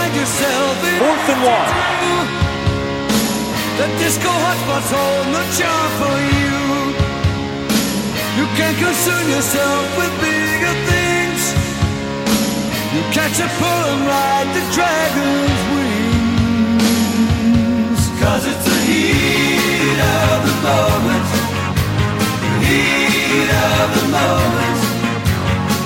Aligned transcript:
find 0.00 0.14
yourself 0.16 0.76
in 0.88 0.94
Fourth 1.02 1.28
and 1.34 1.42
one. 1.44 1.70
The 3.78 3.86
disco 4.00 4.30
holding 4.32 5.32
the 5.36 5.44
charm 5.56 5.90
for 6.00 6.16
you. 6.36 6.58
You 8.38 8.46
can 8.58 8.72
concern 8.84 9.24
yourself 9.36 9.82
with 9.98 10.12
bigger 10.24 10.76
things. 10.90 11.42
You 12.94 13.02
catch 13.16 13.36
a 13.46 13.48
pull 13.60 13.84
and 13.92 14.02
ride 14.12 14.48
the 14.56 14.62
dragon's 14.76 15.62
wings. 15.74 16.02
Cause 18.20 18.44
it's 18.52 18.64
the 18.70 18.78
heat 18.88 20.00
of 20.24 20.38
the 20.48 20.56
moment. 20.68 21.28
The 22.44 22.50
heat 22.68 23.50
of 23.72 23.86
the 23.98 24.06
moment. 24.18 24.80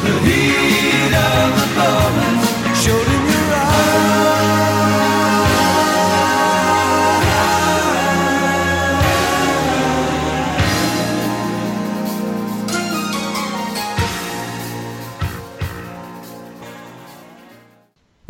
The 0.06 0.14
heat 0.28 1.12
of 1.30 1.48
the 1.60 1.68
moment. 1.80 2.23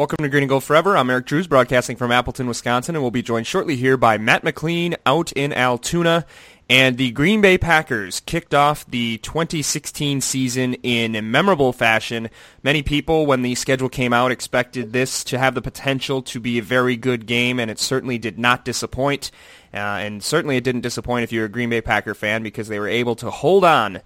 Welcome 0.04 0.22
to 0.22 0.28
Green 0.28 0.42
and 0.42 0.50
Gold 0.50 0.64
Forever. 0.64 0.98
I'm 0.98 1.08
Eric 1.08 1.24
Drews, 1.24 1.46
broadcasting 1.46 1.96
from 1.96 2.12
Appleton, 2.12 2.46
Wisconsin, 2.46 2.94
and 2.94 3.02
we'll 3.02 3.10
be 3.10 3.22
joined 3.22 3.46
shortly 3.46 3.74
here 3.74 3.96
by 3.96 4.18
Matt 4.18 4.44
McLean 4.44 4.96
out 5.06 5.32
in 5.32 5.50
Altoona. 5.50 6.26
And 6.68 6.98
the 6.98 7.10
Green 7.12 7.40
Bay 7.40 7.56
Packers 7.56 8.20
kicked 8.20 8.52
off 8.52 8.84
the 8.84 9.16
2016 9.22 10.20
season 10.20 10.74
in 10.82 11.30
memorable 11.30 11.72
fashion. 11.72 12.28
Many 12.62 12.82
people, 12.82 13.24
when 13.24 13.40
the 13.40 13.54
schedule 13.54 13.88
came 13.88 14.12
out, 14.12 14.30
expected 14.30 14.92
this 14.92 15.24
to 15.24 15.38
have 15.38 15.54
the 15.54 15.62
potential 15.62 16.20
to 16.20 16.38
be 16.38 16.58
a 16.58 16.62
very 16.62 16.96
good 16.96 17.24
game, 17.24 17.58
and 17.58 17.70
it 17.70 17.78
certainly 17.78 18.18
did 18.18 18.38
not 18.38 18.62
disappoint. 18.66 19.30
Uh, 19.72 19.78
and 19.78 20.22
certainly 20.22 20.58
it 20.58 20.64
didn't 20.64 20.82
disappoint 20.82 21.24
if 21.24 21.32
you're 21.32 21.46
a 21.46 21.48
Green 21.48 21.70
Bay 21.70 21.80
Packer 21.80 22.14
fan 22.14 22.42
because 22.42 22.68
they 22.68 22.78
were 22.78 22.88
able 22.88 23.16
to 23.16 23.30
hold 23.30 23.64
on 23.64 24.02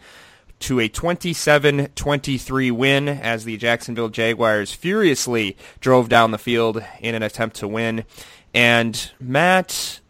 to 0.61 0.81
a 0.81 0.89
27-23 0.89 2.73
win 2.73 3.09
as 3.09 3.45
the 3.45 3.57
Jacksonville 3.57 4.09
Jaguars 4.09 4.73
furiously 4.73 5.57
drove 5.81 6.09
down 6.09 6.31
the 6.31 6.39
field 6.39 6.83
in 7.01 7.15
an 7.15 7.23
attempt 7.23 7.57
to 7.57 7.69
win. 7.69 8.05
And 8.53 9.11
Matt, 9.21 10.01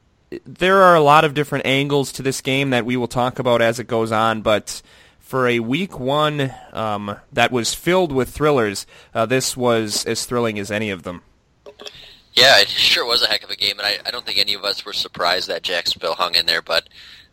there 0.45 0.83
are 0.83 0.95
a 0.95 1.01
lot 1.01 1.25
of 1.25 1.35
different 1.35 1.67
angles 1.67 2.13
to 2.13 2.23
this 2.23 2.41
game 2.41 2.71
that 2.71 2.87
we 2.87 2.97
will 2.97 3.09
talk 3.09 3.39
about 3.39 3.63
as 3.63 3.79
it 3.79 3.87
goes 3.87 4.13
on, 4.13 4.43
but 4.43 4.83
for 5.19 5.47
a 5.47 5.61
week 5.61 5.99
one 5.99 6.55
um, 6.73 7.17
that 7.33 7.53
was 7.53 7.75
filled 7.75 8.13
with 8.13 8.31
thrillers, 8.31 8.87
uh, 9.15 9.27
this 9.27 9.57
was 9.57 10.05
as 10.07 10.25
thrilling 10.25 10.59
as 10.59 10.71
any 10.71 10.91
of 10.91 11.03
them. 11.03 11.23
Yeah, 12.33 12.61
it 12.61 12.69
sure 12.69 13.05
was 13.05 13.23
a 13.23 13.27
heck 13.27 13.43
of 13.43 13.51
a 13.51 13.57
game, 13.57 13.79
and 13.79 13.87
I, 13.87 13.99
I 14.07 14.11
don't 14.11 14.25
think 14.25 14.39
any 14.39 14.55
of 14.55 14.65
us 14.65 14.85
were 14.85 14.93
surprised 14.93 15.49
that 15.49 15.63
Jacksonville 15.63 16.15
hung 16.15 16.35
in 16.35 16.47
there, 16.47 16.63
but 16.63 16.89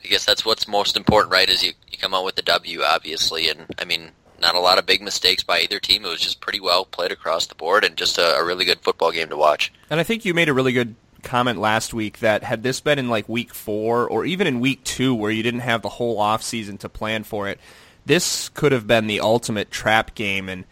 I 0.06 0.08
guess 0.08 0.23
that's 0.25 0.45
what's 0.45 0.67
most 0.67 0.95
important, 0.95 1.31
right, 1.34 1.50
is 1.50 1.64
you, 1.64 1.73
you 1.92 1.98
come 1.98 2.14
out 2.14 2.23
with 2.25 2.36
the 2.36 2.42
W, 2.44 2.81
obviously, 2.84 3.50
and, 3.50 3.66
I 3.80 3.86
mean, 3.86 4.12
not 4.39 4.53
a 4.53 4.59
lot 4.59 4.78
of 4.78 4.86
big 4.86 5.02
mistakes 5.02 5.42
by 5.44 5.62
either 5.62 5.80
team. 5.80 6.06
It 6.06 6.09
was 6.09 6.22
just 6.22 6.42
pretty 6.42 6.59
well 6.59 6.86
played 6.86 7.12
across 7.12 7.47
the 7.47 7.56
board 7.56 7.84
and 7.84 7.95
just 7.97 8.17
a, 8.17 8.36
a 8.36 8.44
really 8.45 8.66
good 8.66 8.81
football 8.81 9.12
game 9.12 9.30
to 9.30 9.38
watch. 9.38 9.73
And 9.89 10.00
I 10.00 10.03
think 10.03 10.23
you 10.25 10.34
made 10.34 10.50
a 10.50 10.53
really 10.53 10.73
good 10.73 10.95
comment 11.23 11.58
last 11.59 11.92
week 11.94 12.20
that 12.20 12.44
had 12.44 12.62
this 12.62 12.80
been 12.81 13.00
in 13.00 13.09
like 13.09 13.28
week 13.28 13.52
four 13.53 14.08
or 14.08 14.25
even 14.25 14.45
in 14.45 14.59
week 14.59 14.84
two 14.84 15.16
where 15.16 15.31
you 15.31 15.42
didn't 15.42 15.62
have 15.62 15.81
the 15.81 15.89
whole 15.89 16.19
off 16.19 16.44
season 16.44 16.78
to 16.78 16.90
plan 16.90 17.23
for 17.23 17.47
it, 17.47 17.59
this 18.06 18.50
could 18.50 18.72
have 18.72 18.86
been 18.86 19.08
the 19.08 19.19
ultimate 19.22 19.72
trap 19.72 20.14
game. 20.14 20.50
And 20.50 20.66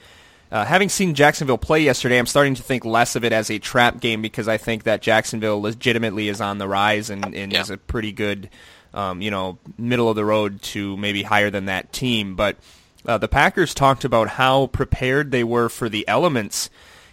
uh, 0.52 0.64
having 0.66 0.90
seen 0.90 1.16
Jacksonville 1.16 1.58
play 1.58 1.80
yesterday, 1.82 2.20
I'm 2.20 2.28
starting 2.28 2.54
to 2.54 2.62
think 2.62 2.86
less 2.86 3.16
of 3.16 3.24
it 3.24 3.34
as 3.34 3.50
a 3.50 3.58
trap 3.58 4.00
game 4.00 4.22
because 4.22 4.48
I 4.48 4.58
think 4.58 4.84
that 4.84 5.02
Jacksonville 5.02 5.60
legitimately 5.60 6.28
is 6.30 6.40
on 6.40 6.60
the 6.60 6.68
rise 6.68 7.10
and, 7.10 7.34
and 7.34 7.52
Yeah. 7.52 7.62
is 7.62 7.72
a 7.72 7.78
pretty 7.78 8.12
good, 8.12 8.50
um, 8.94 9.22
you 9.22 9.32
know, 9.32 9.58
middle 9.78 10.10
of 10.10 10.16
the 10.16 10.26
road 10.26 10.62
to 10.62 10.96
maybe 10.98 11.24
higher 11.24 11.50
than 11.50 11.66
that 11.66 11.92
team. 11.92 12.36
But 12.36 12.58
uh, 13.06 13.18
the 13.18 13.28
Packers 13.28 13.74
talked 13.74 14.06
about 14.06 14.30
how 14.30 14.68
prepared 14.68 15.32
they 15.32 15.44
were 15.44 15.70
for 15.70 15.90
the 15.90 16.08
elements. 16.08 16.70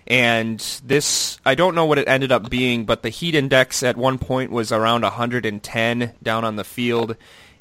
And 0.06 0.59
this, 0.84 1.38
I 1.44 1.55
don't 1.55 1.75
know 1.75 1.87
what 1.87 1.99
it 1.99 2.09
ended 2.09 2.32
up 2.32 2.50
being, 2.50 2.84
but 2.84 3.03
the 3.03 3.10
heat 3.10 3.34
index 3.34 3.82
at 3.82 3.97
one 3.97 4.19
point 4.19 4.50
was 4.50 4.72
around 4.72 5.03
110 5.03 6.12
down 6.22 6.44
on 6.44 6.56
the 6.56 6.65
field. 6.65 7.16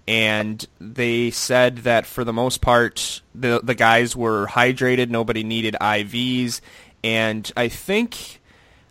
And 0.08 0.66
they 0.80 1.30
said 1.30 1.80
that 1.80 2.08
for 2.08 2.24
the 2.24 2.34
most 2.34 2.62
part, 2.62 3.22
the 3.36 3.62
the 3.64 3.76
guys 3.76 4.16
were 4.16 4.48
hydrated. 4.48 5.10
Nobody 5.10 5.44
needed 5.44 5.76
IVs, 5.80 6.62
and 7.04 7.52
I 7.56 7.68
think 7.68 8.39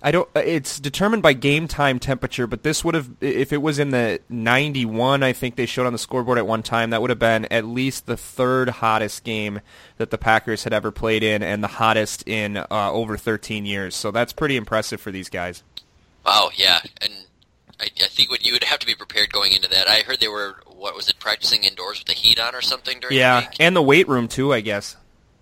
I 0.01 0.13
don't. 0.13 0.29
It's 0.37 0.79
determined 0.79 1.25
by 1.25 1.33
game 1.33 1.67
time 1.67 1.99
temperature, 1.99 2.47
but 2.47 2.63
this 2.63 2.85
would 2.85 2.95
have, 2.95 3.11
if 3.21 3.53
it 3.53 3.57
was 3.61 3.81
in 3.81 3.91
the 3.91 4.21
91, 4.29 5.25
I 5.25 5.33
think 5.33 5.57
they 5.57 5.67
showed 5.67 5.87
on 5.87 5.93
the 5.93 5.99
scoreboard 5.99 6.39
at 6.39 6.47
one 6.47 6.63
time, 6.63 6.91
that 6.91 7.01
would 7.01 7.11
have 7.11 7.19
been 7.19 7.47
at 7.47 7.65
least 7.65 8.07
the 8.07 8.17
third 8.17 8.69
hottest 8.69 9.25
game 9.25 9.61
that 9.97 10.11
the 10.11 10.19
Packers 10.19 10.63
had 10.65 10.73
ever 10.73 10.93
played 10.93 11.25
in, 11.25 11.43
and 11.43 11.65
the 11.65 11.69
hottest 11.69 12.23
in 12.29 12.57
uh, 12.59 12.67
over 12.71 13.17
13 13.17 13.67
years. 13.67 13.97
So 13.97 14.13
that's 14.13 14.33
pretty 14.33 14.57
impressive 14.57 15.01
for 15.01 15.11
these 15.11 15.29
guys. 15.29 15.65
Wow, 16.25 16.51
yeah, 16.55 16.81
and 17.03 17.13
I, 17.81 17.87
I 18.01 18.07
think 18.07 18.31
what 18.31 18.47
you 18.47 18.53
would 18.53 18.65
have 18.65 18.79
to 18.79 18.87
be 18.87 18.95
prepared 18.95 19.33
going 19.33 19.53
into 19.53 19.69
that. 19.71 19.89
I 19.89 20.01
heard 20.03 20.21
they 20.21 20.29
were, 20.29 20.61
what 20.67 20.95
was 20.95 21.09
it, 21.09 21.19
practicing 21.19 21.65
indoors 21.65 21.99
with 21.99 22.07
the 22.07 22.13
heat 22.13 22.39
on 22.39 22.55
or 22.55 22.61
something 22.61 23.01
during 23.01 23.15
the 23.15 23.21
Yeah, 23.21 23.41
week? 23.41 23.57
and 23.59 23.75
the 23.75 23.83
weight 23.83 24.07
room 24.09 24.29
too, 24.29 24.53
I 24.53 24.61
guess. 24.61 24.97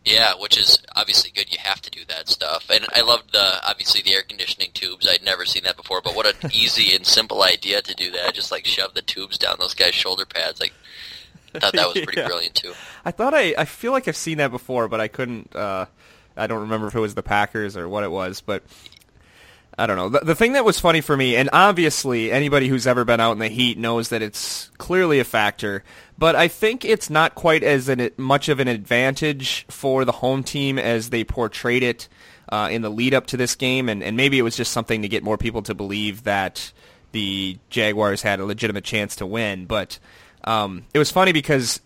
Yeah, 0.07 0.35
which 0.39 0.57
is 0.57 0.79
obviously 0.95 1.33
good. 1.35 1.53
You 1.53 1.59
have 1.61 1.83
to 1.83 1.91
do 1.91 2.01
that 2.09 2.29
stuff. 2.29 2.71
And 2.71 2.87
I 2.95 3.01
loved 3.01 3.33
the 3.33 3.69
obviously 3.69 4.03
the 4.03 4.15
air 4.15 4.23
conditioning 4.23 4.71
tubes. 4.73 5.05
I'd 5.11 5.25
never 5.25 5.45
seen 5.45 5.65
that 5.65 5.77
before, 5.77 6.01
but 6.01 6.15
what 6.15 6.27
an 6.27 6.51
easy 6.53 6.95
and 6.95 7.05
simple 7.05 7.43
idea 7.43 7.83
to 7.83 7.93
do 7.95 8.13
that. 8.13 8.33
Just 8.33 8.53
like 8.53 8.67
shove 8.67 8.95
the 8.95 9.03
tubes 9.03 9.37
down 9.37 9.57
those 9.59 9.75
guys' 9.75 9.97
shoulder 9.97 10.25
pads. 10.25 10.61
Like 10.61 10.73
I 11.55 11.59
thought 11.59 11.73
that 11.73 11.89
was 11.93 12.05
pretty 12.05 12.21
Yeah. 12.21 12.27
brilliant 12.29 12.55
too. 12.55 12.73
I 13.05 13.11
thought 13.11 13.35
I, 13.35 13.55
I 13.59 13.65
feel 13.65 13.91
like 13.91 14.07
I've 14.07 14.17
seen 14.17 14.39
that 14.39 14.53
before, 14.53 14.87
but 14.87 15.01
I 15.01 15.09
couldn't. 15.09 15.55
Uh, 15.57 15.87
I 16.37 16.47
don't 16.47 16.61
remember 16.61 16.87
if 16.87 16.95
it 16.95 17.01
was 17.01 17.17
the 17.17 17.23
Packers 17.25 17.77
or 17.77 17.89
what 17.89 18.05
it 18.05 18.11
was, 18.11 18.41
but 18.43 18.63
I 19.79 19.87
don't 19.87 19.97
know. 19.97 20.09
The, 20.09 20.21
the 20.21 20.35
thing 20.35 20.53
that 20.53 20.65
was 20.65 20.81
funny 20.81 21.03
for 21.03 21.17
me, 21.17 21.37
and 21.37 21.51
obviously 21.53 22.33
anybody 22.33 22.69
who's 22.69 22.87
ever 22.87 23.05
been 23.05 23.21
out 23.21 23.33
in 23.33 23.39
the 23.39 23.49
heat 23.49 23.77
knows 23.77 24.09
that 24.09 24.23
it's 24.23 24.71
clearly 24.79 25.21
a 25.21 25.25
factor, 25.25 25.85
but 26.17 26.35
I 26.35 26.49
think 26.49 26.85
it's 26.85 27.11
not 27.11 27.35
quite 27.35 27.63
as 27.63 27.89
an, 27.89 28.11
much 28.17 28.49
of 28.49 28.59
an 28.59 28.69
advantage 28.69 29.67
for 29.69 30.07
the 30.07 30.13
home 30.13 30.43
team 30.43 30.79
as 30.79 31.11
they 31.11 31.25
portrayed 31.25 31.83
it 31.83 32.09
uh, 32.49 32.69
in 32.71 32.81
the 32.81 32.89
lead 32.89 33.13
up 33.13 33.27
to 33.27 33.37
this 33.37 33.55
game, 33.55 33.91
and, 33.91 34.03
and 34.03 34.17
maybe 34.17 34.39
it 34.39 34.43
was 34.43 34.57
just 34.57 34.73
something 34.73 35.03
to 35.03 35.09
get 35.09 35.23
more 35.23 35.37
people 35.37 35.63
to 35.63 35.75
believe 35.75 36.25
that 36.25 36.73
the 37.13 37.59
Jaguars 37.69 38.23
had 38.23 38.41
a 38.41 38.47
legitimate 38.47 38.85
chance 38.85 39.17
to 39.17 39.27
win. 39.27 39.67
But 39.67 39.99
um, 40.45 40.85
it 40.95 40.99
was 40.99 41.11
funny 41.11 41.33
because 41.33 41.81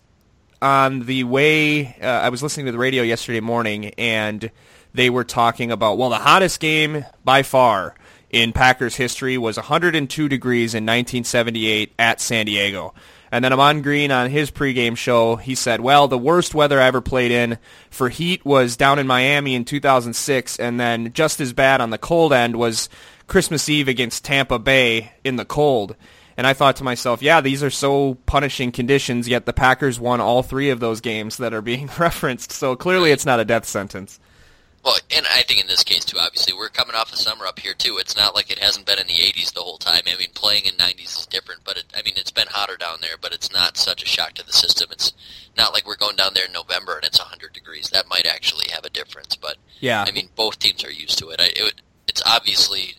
on 0.61 1.05
the 1.07 1.23
way, 1.25 1.97
uh, 2.01 2.05
I 2.05 2.29
was 2.29 2.41
listening 2.41 2.67
to 2.67 2.71
the 2.71 2.77
radio 2.77 3.03
yesterday 3.03 3.39
morning, 3.41 3.87
and 3.97 4.49
they 4.93 5.09
were 5.09 5.23
talking 5.23 5.71
about, 5.71 5.97
well, 5.97 6.09
the 6.09 6.17
hottest 6.17 6.59
game 6.59 7.05
by 7.23 7.43
far 7.43 7.95
in 8.29 8.53
Packers 8.53 8.95
history 8.95 9.37
was 9.37 9.57
102 9.57 10.29
degrees 10.29 10.73
in 10.73 10.83
1978 10.83 11.93
at 11.99 12.21
San 12.21 12.45
Diego. 12.45 12.93
And 13.31 13.45
then 13.45 13.53
Ahman 13.53 13.81
Green 13.81 14.11
on 14.11 14.29
his 14.29 14.51
pregame 14.51 14.97
show, 14.97 15.37
he 15.37 15.55
said, 15.55 15.79
well, 15.79 16.09
the 16.09 16.17
worst 16.17 16.53
weather 16.53 16.81
I 16.81 16.87
ever 16.87 16.99
played 16.99 17.31
in 17.31 17.57
for 17.89 18.09
heat 18.09 18.43
was 18.43 18.75
down 18.75 18.99
in 18.99 19.07
Miami 19.07 19.55
in 19.55 19.63
2006, 19.63 20.59
and 20.59 20.79
then 20.79 21.13
just 21.13 21.39
as 21.39 21.53
bad 21.53 21.79
on 21.79 21.91
the 21.91 21.97
cold 21.97 22.33
end 22.33 22.57
was 22.57 22.89
Christmas 23.27 23.69
Eve 23.69 23.87
against 23.87 24.25
Tampa 24.25 24.59
Bay 24.59 25.13
in 25.23 25.37
the 25.37 25.45
cold. 25.45 25.95
And 26.35 26.45
I 26.45 26.53
thought 26.53 26.77
to 26.77 26.83
myself, 26.83 27.21
yeah, 27.21 27.39
these 27.39 27.63
are 27.63 27.69
so 27.69 28.15
punishing 28.25 28.73
conditions, 28.73 29.29
yet 29.29 29.45
the 29.45 29.53
Packers 29.53 29.99
won 29.99 30.19
all 30.19 30.43
three 30.43 30.69
of 30.69 30.81
those 30.81 30.99
games 30.99 31.37
that 31.37 31.53
are 31.53 31.61
being 31.61 31.89
referenced. 31.99 32.51
So 32.51 32.75
clearly 32.75 33.11
it's 33.11 33.25
not 33.25 33.39
a 33.39 33.45
death 33.45 33.65
sentence. 33.65 34.19
Well, 34.83 34.97
and 35.15 35.27
I 35.27 35.43
think 35.43 35.61
in 35.61 35.67
this 35.67 35.83
case 35.83 36.05
too, 36.05 36.17
obviously 36.17 36.53
we're 36.53 36.69
coming 36.69 36.95
off 36.95 37.11
the 37.11 37.17
summer 37.17 37.45
up 37.45 37.59
here 37.59 37.73
too. 37.73 37.97
It's 37.99 38.17
not 38.17 38.33
like 38.33 38.49
it 38.49 38.59
hasn't 38.59 38.87
been 38.87 38.97
in 38.97 39.07
the 39.07 39.13
80s 39.13 39.53
the 39.53 39.61
whole 39.61 39.77
time. 39.77 40.01
I 40.07 40.17
mean, 40.17 40.29
playing 40.33 40.65
in 40.65 40.73
90s 40.73 41.19
is 41.19 41.27
different, 41.27 41.61
but 41.63 41.77
it, 41.77 41.85
I 41.95 42.01
mean 42.01 42.15
it's 42.17 42.31
been 42.31 42.47
hotter 42.49 42.77
down 42.77 42.97
there, 43.01 43.15
but 43.19 43.33
it's 43.33 43.51
not 43.51 43.77
such 43.77 44.01
a 44.01 44.07
shock 44.07 44.33
to 44.33 44.45
the 44.45 44.53
system. 44.53 44.89
It's 44.91 45.13
not 45.55 45.73
like 45.73 45.85
we're 45.85 45.97
going 45.97 46.15
down 46.15 46.33
there 46.33 46.45
in 46.45 46.53
November 46.53 46.95
and 46.95 47.05
it's 47.05 47.19
100 47.19 47.53
degrees. 47.53 47.89
That 47.91 48.09
might 48.09 48.25
actually 48.25 48.71
have 48.71 48.85
a 48.85 48.89
difference, 48.89 49.35
but 49.35 49.57
Yeah. 49.79 50.03
I 50.07 50.11
mean 50.11 50.29
both 50.35 50.57
teams 50.57 50.83
are 50.83 50.91
used 50.91 51.19
to 51.19 51.29
it. 51.29 51.39
I, 51.39 51.51
it 51.55 51.81
it's 52.07 52.23
obviously 52.25 52.95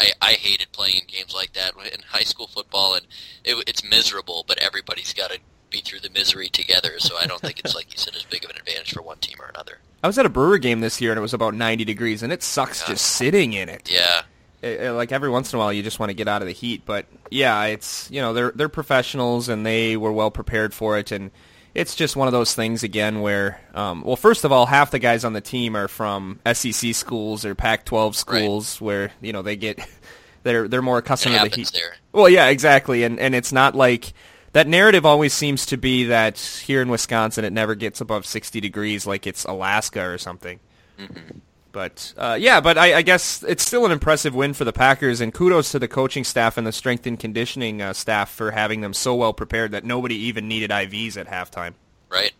I, 0.00 0.10
I 0.20 0.32
hated 0.32 0.72
playing 0.72 0.96
in 0.96 1.06
games 1.06 1.34
like 1.34 1.52
that 1.52 1.74
in 1.76 2.00
high 2.08 2.24
school 2.24 2.46
football, 2.46 2.94
and 2.94 3.06
it, 3.44 3.62
it's 3.68 3.84
miserable. 3.84 4.44
But 4.48 4.58
everybody's 4.58 5.12
got 5.12 5.30
to 5.30 5.38
be 5.68 5.80
through 5.80 6.00
the 6.00 6.10
misery 6.10 6.48
together. 6.48 6.98
So 6.98 7.16
I 7.16 7.26
don't 7.26 7.40
think 7.40 7.60
it's 7.60 7.74
like 7.74 7.92
you 7.92 7.98
said 7.98 8.16
as 8.16 8.24
big 8.24 8.44
of 8.44 8.50
an 8.50 8.56
advantage 8.56 8.92
for 8.92 9.02
one 9.02 9.18
team 9.18 9.36
or 9.40 9.46
another. 9.46 9.78
I 10.02 10.06
was 10.06 10.18
at 10.18 10.26
a 10.26 10.30
Brewer 10.30 10.58
game 10.58 10.80
this 10.80 11.00
year 11.00 11.12
and 11.12 11.18
it 11.18 11.22
was 11.22 11.34
about 11.34 11.54
90 11.54 11.84
degrees, 11.84 12.22
and 12.22 12.32
it 12.32 12.42
sucks 12.42 12.86
just 12.86 13.04
sitting 13.04 13.52
in 13.52 13.68
it. 13.68 13.90
Yeah, 13.90 14.22
Uh, 14.62 14.88
uh, 14.90 14.94
Like 14.94 15.12
every 15.12 15.28
once 15.28 15.52
in 15.52 15.58
a 15.58 15.60
while, 15.60 15.72
you 15.72 15.82
just 15.82 15.98
want 15.98 16.10
to 16.10 16.14
get 16.14 16.28
out 16.28 16.42
of 16.42 16.48
the 16.48 16.54
heat. 16.54 16.82
But 16.86 17.06
yeah, 17.30 17.64
it's 17.64 18.10
you 18.10 18.20
know 18.20 18.32
they're 18.32 18.52
they're 18.54 18.68
professionals 18.68 19.48
and 19.48 19.64
they 19.64 19.96
were 19.96 20.12
well 20.12 20.30
prepared 20.30 20.72
for 20.72 20.98
it. 20.98 21.12
And 21.12 21.30
it's 21.74 21.94
just 21.94 22.16
one 22.16 22.28
of 22.28 22.32
those 22.32 22.54
things 22.54 22.82
again 22.82 23.20
where, 23.20 23.60
um, 23.74 24.02
well, 24.02 24.16
first 24.16 24.44
of 24.44 24.52
all, 24.52 24.66
half 24.66 24.90
the 24.90 24.98
guys 24.98 25.24
on 25.24 25.34
the 25.34 25.40
team 25.40 25.76
are 25.76 25.88
from 25.88 26.40
SEC 26.50 26.94
schools 26.94 27.44
or 27.44 27.54
Pac-12 27.54 28.14
schools, 28.14 28.80
right. 28.80 28.86
where 28.86 29.12
you 29.20 29.32
know 29.32 29.42
they 29.42 29.56
get 29.56 29.86
they're 30.42 30.66
they're 30.66 30.82
more 30.82 30.98
accustomed 30.98 31.34
it 31.34 31.44
to 31.44 31.48
the 31.50 31.56
heat. 31.56 31.70
There. 31.72 31.96
Well, 32.12 32.28
yeah, 32.28 32.46
exactly, 32.48 33.04
and 33.04 33.20
and 33.20 33.34
it's 33.34 33.52
not 33.52 33.74
like 33.74 34.12
that 34.52 34.66
narrative 34.66 35.06
always 35.06 35.32
seems 35.32 35.66
to 35.66 35.76
be 35.76 36.04
that 36.04 36.38
here 36.38 36.82
in 36.82 36.88
Wisconsin 36.88 37.44
it 37.44 37.52
never 37.52 37.74
gets 37.74 38.00
above 38.00 38.26
60 38.26 38.60
degrees 38.60 39.06
like 39.06 39.26
it's 39.26 39.44
Alaska 39.44 40.02
or 40.02 40.18
something. 40.18 40.60
Mm-hmm. 40.98 41.38
But 41.72 42.14
uh, 42.16 42.36
yeah, 42.40 42.60
but 42.60 42.76
I, 42.76 42.94
I, 42.94 43.02
guess 43.02 43.44
it's 43.44 43.64
still 43.64 43.86
an 43.86 43.92
impressive 43.92 44.34
win 44.34 44.54
for 44.54 44.64
the 44.64 44.72
Packers, 44.72 45.20
and 45.20 45.32
kudos 45.32 45.70
to 45.70 45.78
the 45.78 45.86
coaching 45.86 46.24
staff 46.24 46.58
and 46.58 46.66
the 46.66 46.72
strength 46.72 47.06
and 47.06 47.18
conditioning 47.18 47.80
uh, 47.80 47.92
staff 47.92 48.28
for 48.28 48.50
having 48.50 48.80
them 48.80 48.92
so 48.92 49.14
well 49.14 49.32
prepared 49.32 49.70
that 49.70 49.84
nobody 49.84 50.16
even 50.16 50.48
needed 50.48 50.70
IVs 50.70 51.16
at 51.16 51.28
halftime. 51.28 51.74
Right. 52.10 52.32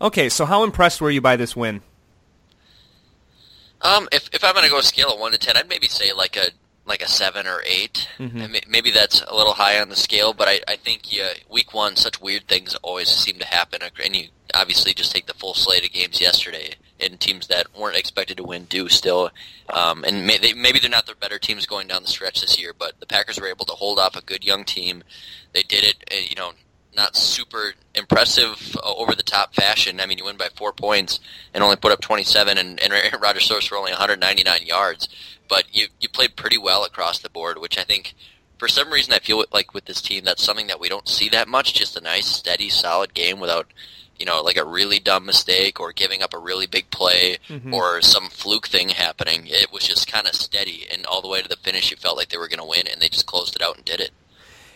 Okay, 0.00 0.28
so 0.28 0.44
how 0.44 0.64
impressed 0.64 1.00
were 1.00 1.10
you 1.10 1.20
by 1.20 1.36
this 1.36 1.54
win? 1.54 1.82
Um, 3.80 4.08
if 4.10 4.28
if 4.32 4.42
I'm 4.42 4.54
gonna 4.54 4.68
go 4.68 4.78
a 4.78 4.82
scale 4.82 5.12
of 5.12 5.20
one 5.20 5.30
to 5.32 5.38
ten, 5.38 5.56
I'd 5.56 5.68
maybe 5.68 5.86
say 5.86 6.12
like 6.12 6.36
a 6.36 6.50
like 6.84 7.02
a 7.02 7.08
seven 7.08 7.46
or 7.46 7.62
8 7.64 8.08
mm-hmm. 8.18 8.70
Maybe 8.70 8.90
that's 8.90 9.22
a 9.22 9.34
little 9.34 9.54
high 9.54 9.80
on 9.80 9.88
the 9.88 9.96
scale, 9.96 10.32
but 10.32 10.48
I, 10.48 10.60
I 10.66 10.76
think 10.76 11.12
yeah, 11.12 11.32
week 11.48 11.72
one, 11.72 11.96
such 11.96 12.20
weird 12.20 12.48
things 12.48 12.74
always 12.82 13.08
seem 13.08 13.38
to 13.38 13.46
happen. 13.46 13.80
And 14.02 14.16
you 14.16 14.28
obviously 14.54 14.92
just 14.92 15.12
take 15.12 15.26
the 15.26 15.34
full 15.34 15.54
slate 15.54 15.84
of 15.84 15.92
games 15.92 16.20
yesterday, 16.20 16.74
and 17.00 17.18
teams 17.18 17.46
that 17.46 17.66
weren't 17.78 17.96
expected 17.96 18.36
to 18.38 18.44
win 18.44 18.64
do 18.64 18.88
still. 18.88 19.30
Um, 19.72 20.04
and 20.04 20.26
may, 20.26 20.38
they, 20.38 20.52
maybe 20.52 20.78
they're 20.78 20.90
not 20.90 21.06
the 21.06 21.14
better 21.14 21.38
teams 21.38 21.66
going 21.66 21.88
down 21.88 22.02
the 22.02 22.08
stretch 22.08 22.40
this 22.40 22.60
year, 22.60 22.72
but 22.76 22.98
the 23.00 23.06
Packers 23.06 23.40
were 23.40 23.48
able 23.48 23.64
to 23.66 23.72
hold 23.72 23.98
off 23.98 24.16
a 24.16 24.22
good 24.22 24.44
young 24.44 24.64
team. 24.64 25.04
They 25.52 25.62
did 25.62 25.84
it, 25.84 26.04
uh, 26.10 26.16
you 26.28 26.34
know, 26.36 26.52
not 26.96 27.16
super 27.16 27.74
impressive 27.94 28.76
uh, 28.82 28.94
over 28.94 29.14
the 29.14 29.22
top 29.22 29.54
fashion. 29.54 30.00
I 30.00 30.06
mean, 30.06 30.18
you 30.18 30.24
win 30.24 30.36
by 30.36 30.48
four 30.54 30.72
points 30.72 31.20
and 31.54 31.62
only 31.62 31.76
put 31.76 31.92
up 31.92 32.00
27, 32.00 32.58
and, 32.58 32.80
and 32.80 32.92
Rodgers 33.22 33.48
throws 33.48 33.66
for 33.66 33.76
only 33.76 33.92
199 33.92 34.66
yards. 34.66 35.08
But 35.48 35.64
you 35.74 35.88
you 36.00 36.08
played 36.08 36.36
pretty 36.36 36.58
well 36.58 36.84
across 36.84 37.18
the 37.18 37.28
board, 37.28 37.58
which 37.58 37.78
I 37.78 37.82
think 37.82 38.14
for 38.58 38.68
some 38.68 38.92
reason 38.92 39.12
I 39.12 39.18
feel 39.18 39.44
like 39.52 39.74
with 39.74 39.86
this 39.86 40.00
team 40.00 40.24
that's 40.24 40.42
something 40.42 40.68
that 40.68 40.80
we 40.80 40.88
don't 40.88 41.08
see 41.08 41.28
that 41.30 41.48
much. 41.48 41.74
Just 41.74 41.96
a 41.96 42.00
nice, 42.00 42.26
steady, 42.26 42.68
solid 42.68 43.12
game 43.12 43.40
without 43.40 43.66
you 44.18 44.24
know 44.24 44.40
like 44.40 44.56
a 44.56 44.64
really 44.64 44.98
dumb 44.98 45.26
mistake 45.26 45.80
or 45.80 45.92
giving 45.92 46.22
up 46.22 46.32
a 46.32 46.38
really 46.38 46.66
big 46.66 46.90
play 46.90 47.38
mm-hmm. 47.48 47.74
or 47.74 48.00
some 48.00 48.28
fluke 48.28 48.68
thing 48.68 48.90
happening. 48.90 49.46
It 49.46 49.72
was 49.72 49.86
just 49.86 50.10
kind 50.10 50.26
of 50.26 50.34
steady, 50.34 50.86
and 50.90 51.04
all 51.06 51.20
the 51.20 51.28
way 51.28 51.42
to 51.42 51.48
the 51.48 51.56
finish, 51.56 51.90
you 51.90 51.96
felt 51.96 52.16
like 52.16 52.28
they 52.28 52.38
were 52.38 52.48
going 52.48 52.60
to 52.60 52.64
win, 52.64 52.86
and 52.86 53.00
they 53.00 53.08
just 53.08 53.26
closed 53.26 53.56
it 53.56 53.62
out 53.62 53.76
and 53.76 53.84
did 53.84 54.00
it. 54.00 54.12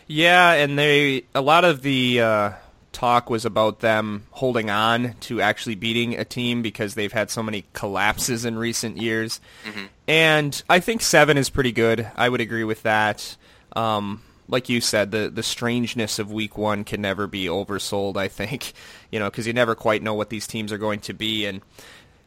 Yeah, 0.06 0.52
and 0.52 0.78
they 0.78 1.24
a 1.34 1.40
lot 1.40 1.64
of 1.64 1.82
the 1.82 2.20
uh, 2.20 2.52
talk 2.92 3.28
was 3.28 3.44
about 3.44 3.80
them 3.80 4.26
holding 4.30 4.70
on 4.70 5.14
to 5.20 5.40
actually 5.40 5.74
beating 5.74 6.16
a 6.16 6.24
team 6.24 6.62
because 6.62 6.94
they've 6.94 7.12
had 7.12 7.30
so 7.30 7.42
many 7.42 7.64
collapses 7.72 8.44
in 8.44 8.56
recent 8.56 8.96
years. 8.96 9.40
Mm-hmm. 9.64 9.84
And 10.08 10.62
I 10.68 10.80
think 10.80 11.02
seven 11.02 11.36
is 11.36 11.50
pretty 11.50 11.72
good. 11.72 12.10
I 12.16 12.28
would 12.28 12.40
agree 12.40 12.64
with 12.64 12.84
that. 12.84 13.36
Um, 13.74 14.22
like 14.48 14.68
you 14.68 14.80
said, 14.80 15.10
the 15.10 15.28
the 15.28 15.42
strangeness 15.42 16.18
of 16.18 16.32
week 16.32 16.56
one 16.56 16.84
can 16.84 17.00
never 17.00 17.26
be 17.26 17.46
oversold. 17.46 18.16
I 18.16 18.28
think, 18.28 18.72
you 19.10 19.18
know, 19.18 19.28
because 19.28 19.46
you 19.46 19.52
never 19.52 19.74
quite 19.74 20.02
know 20.02 20.14
what 20.14 20.30
these 20.30 20.46
teams 20.46 20.72
are 20.72 20.78
going 20.78 21.00
to 21.00 21.12
be, 21.12 21.46
and 21.46 21.60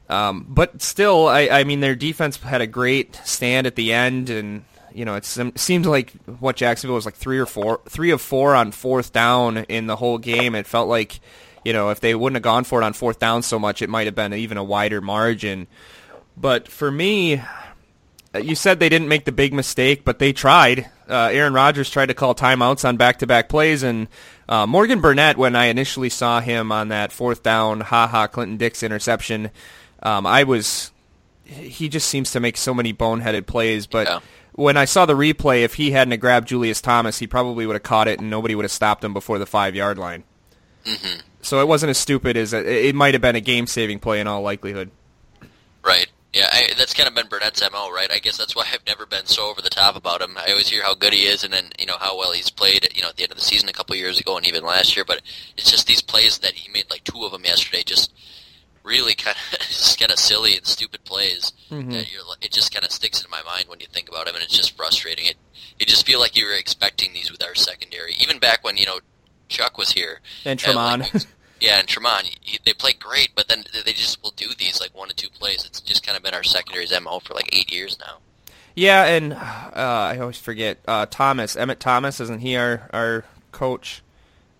um, 0.09 0.45
but 0.49 0.81
still, 0.81 1.27
I, 1.27 1.49
I 1.49 1.63
mean, 1.63 1.79
their 1.79 1.95
defense 1.95 2.37
had 2.37 2.61
a 2.61 2.67
great 2.67 3.19
stand 3.23 3.67
at 3.67 3.75
the 3.75 3.93
end, 3.93 4.29
and 4.29 4.65
you 4.93 5.05
know, 5.05 5.15
it 5.15 5.25
seems 5.25 5.87
like 5.87 6.11
what 6.39 6.55
Jacksonville 6.55 6.95
was 6.95 7.05
like 7.05 7.15
three 7.15 7.39
or 7.39 7.45
four, 7.45 7.81
three 7.87 8.11
of 8.11 8.21
four 8.21 8.55
on 8.55 8.71
fourth 8.71 9.13
down 9.13 9.57
in 9.57 9.87
the 9.87 9.95
whole 9.95 10.17
game. 10.17 10.55
It 10.55 10.67
felt 10.67 10.87
like, 10.87 11.19
you 11.63 11.73
know, 11.73 11.89
if 11.89 11.99
they 11.99 12.15
wouldn't 12.15 12.37
have 12.37 12.43
gone 12.43 12.63
for 12.63 12.81
it 12.81 12.85
on 12.85 12.93
fourth 12.93 13.19
down 13.19 13.43
so 13.43 13.59
much, 13.59 13.81
it 13.81 13.89
might 13.89 14.07
have 14.07 14.15
been 14.15 14.33
even 14.33 14.57
a 14.57 14.63
wider 14.63 15.01
margin. 15.01 15.67
But 16.35 16.67
for 16.67 16.89
me, 16.91 17.41
you 18.33 18.55
said 18.55 18.79
they 18.79 18.89
didn't 18.89 19.07
make 19.07 19.25
the 19.25 19.31
big 19.31 19.53
mistake, 19.53 20.03
but 20.05 20.19
they 20.19 20.33
tried. 20.33 20.89
Uh, 21.09 21.29
Aaron 21.31 21.53
Rodgers 21.53 21.89
tried 21.89 22.07
to 22.07 22.13
call 22.13 22.35
timeouts 22.35 22.87
on 22.87 22.97
back-to-back 22.97 23.49
plays, 23.49 23.83
and 23.83 24.07
uh, 24.47 24.67
Morgan 24.67 25.01
Burnett, 25.01 25.37
when 25.37 25.55
I 25.55 25.65
initially 25.65 26.09
saw 26.09 26.39
him 26.39 26.71
on 26.71 26.89
that 26.89 27.11
fourth 27.11 27.43
down, 27.43 27.81
Ha 27.81 28.07
Ha, 28.07 28.27
Clinton 28.27 28.57
Dix 28.57 28.83
interception, 28.83 29.49
um, 30.03 30.25
I 30.25 30.43
was, 30.43 30.91
he 31.45 31.89
just 31.89 32.07
seems 32.07 32.31
to 32.31 32.39
make 32.39 32.57
so 32.57 32.73
many 32.73 32.93
boneheaded 32.93 33.45
plays, 33.45 33.87
but. 33.87 34.07
Yeah 34.07 34.19
when 34.53 34.77
I 34.77 34.85
saw 34.85 35.05
the 35.05 35.13
replay, 35.13 35.63
if 35.63 35.75
he 35.75 35.91
hadn't 35.91 36.19
grabbed 36.19 36.47
Julius 36.47 36.81
Thomas, 36.81 37.19
he 37.19 37.27
probably 37.27 37.65
would 37.65 37.75
have 37.75 37.83
caught 37.83 38.07
it, 38.07 38.19
and 38.19 38.29
nobody 38.29 38.55
would 38.55 38.65
have 38.65 38.71
stopped 38.71 39.03
him 39.03 39.13
before 39.13 39.39
the 39.39 39.45
five 39.45 39.75
yard 39.75 39.97
line. 39.97 40.23
Mm-hmm. 40.85 41.21
So 41.41 41.61
it 41.61 41.67
wasn't 41.67 41.91
as 41.91 41.97
stupid 41.97 42.35
as 42.37 42.53
it, 42.53 42.65
it 42.65 42.95
might 42.95 43.13
have 43.13 43.21
been 43.21 43.35
a 43.35 43.41
game 43.41 43.67
saving 43.67 43.99
play 43.99 44.19
in 44.19 44.27
all 44.27 44.41
likelihood. 44.41 44.91
Right. 45.83 46.07
Yeah, 46.33 46.47
I, 46.51 46.73
that's 46.77 46.93
kind 46.93 47.09
of 47.09 47.15
been 47.15 47.27
Burnett's 47.27 47.67
mo, 47.71 47.91
right? 47.91 48.11
I 48.11 48.19
guess 48.19 48.37
that's 48.37 48.55
why 48.55 48.67
I've 48.71 48.85
never 48.85 49.07
been 49.07 49.25
so 49.25 49.49
over 49.49 49.63
the 49.63 49.69
top 49.69 49.95
about 49.95 50.21
him. 50.21 50.37
I 50.37 50.51
always 50.51 50.69
hear 50.69 50.83
how 50.83 50.93
good 50.93 51.13
he 51.13 51.25
is, 51.25 51.43
and 51.43 51.51
then 51.51 51.71
you 51.79 51.87
know 51.87 51.97
how 51.99 52.17
well 52.19 52.33
he's 52.33 52.51
played. 52.51 52.87
You 52.93 53.01
know, 53.01 53.09
at 53.09 53.15
the 53.15 53.23
end 53.23 53.31
of 53.31 53.37
the 53.37 53.43
season 53.43 53.67
a 53.67 53.73
couple 53.73 53.95
years 53.95 54.19
ago, 54.19 54.37
and 54.37 54.45
even 54.45 54.63
last 54.63 54.95
year. 54.95 55.03
But 55.05 55.23
it's 55.57 55.71
just 55.71 55.87
these 55.87 56.03
plays 56.03 56.37
that 56.39 56.53
he 56.53 56.71
made, 56.71 56.85
like 56.91 57.03
two 57.03 57.25
of 57.25 57.31
them 57.31 57.45
yesterday, 57.45 57.81
just 57.83 58.13
really 58.89 59.13
kind 59.13 59.37
of 59.53 59.59
just 59.67 59.99
kind 59.99 60.11
of 60.11 60.19
silly 60.19 60.57
and 60.57 60.65
stupid 60.65 61.03
plays 61.05 61.53
mm-hmm. 61.69 61.91
that 61.91 62.11
you're 62.11 62.23
it 62.41 62.51
just 62.51 62.73
kind 62.73 62.83
of 62.83 62.91
sticks 62.91 63.23
in 63.23 63.29
my 63.29 63.41
mind 63.43 63.65
when 63.67 63.79
you 63.79 63.85
think 63.87 64.09
about 64.09 64.25
them 64.25 64.35
and 64.35 64.43
it's 64.43 64.57
just 64.57 64.75
frustrating. 64.75 65.27
It 65.27 65.37
you 65.79 65.85
just 65.85 66.05
feel 66.05 66.19
like 66.19 66.35
you 66.35 66.45
were 66.45 66.53
expecting 66.53 67.13
these 67.13 67.31
with 67.31 67.43
our 67.43 67.55
secondary. 67.55 68.15
Even 68.19 68.39
back 68.39 68.63
when 68.63 68.75
you 68.75 68.85
know 68.85 68.99
Chuck 69.47 69.77
was 69.77 69.91
here 69.91 70.19
and 70.43 70.59
Tramon 70.59 71.13
like, 71.13 71.25
yeah 71.61 71.79
and 71.79 71.87
Tramon 71.87 72.29
they 72.65 72.73
play 72.73 72.93
great 72.93 73.29
but 73.35 73.47
then 73.47 73.63
they 73.85 73.93
just 73.93 74.21
will 74.23 74.31
do 74.31 74.47
these 74.57 74.81
like 74.81 74.97
one 74.97 75.07
to 75.07 75.15
two 75.15 75.29
plays. 75.29 75.63
It's 75.65 75.79
just 75.79 76.05
kind 76.05 76.17
of 76.17 76.23
been 76.23 76.33
our 76.33 76.43
secondary's 76.43 76.93
mo 76.99 77.19
for 77.19 77.35
like 77.35 77.49
eight 77.55 77.71
years 77.71 77.97
now. 77.99 78.17
Yeah 78.75 79.05
and 79.05 79.33
uh, 79.33 79.39
I 79.75 80.17
always 80.19 80.39
forget 80.39 80.79
uh, 80.87 81.05
Thomas 81.05 81.55
Emmitt 81.55 81.79
Thomas 81.79 82.19
isn't 82.19 82.39
he 82.39 82.55
our 82.55 82.89
our 82.91 83.25
coach 83.51 84.01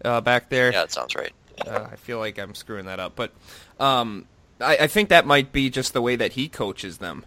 uh, 0.06 0.22
back 0.22 0.50
there? 0.50 0.72
Yeah 0.72 0.81
that 0.81 0.92
sounds 0.92 1.16
right. 1.16 1.34
Uh, 1.68 1.90
I 1.92 1.96
feel 1.98 2.20
like 2.20 2.38
I'm 2.38 2.56
screwing 2.56 2.86
that 2.86 3.00
up, 3.02 3.18
but 3.18 3.34
um, 3.80 4.26
I, 4.60 4.78
I, 4.78 4.88
think 4.88 5.10
that 5.10 5.26
might 5.26 5.52
be 5.52 5.70
just 5.70 5.94
the 5.94 6.02
way 6.02 6.16
that 6.16 6.34
he 6.34 6.50
coaches 6.50 6.98
them, 6.98 7.26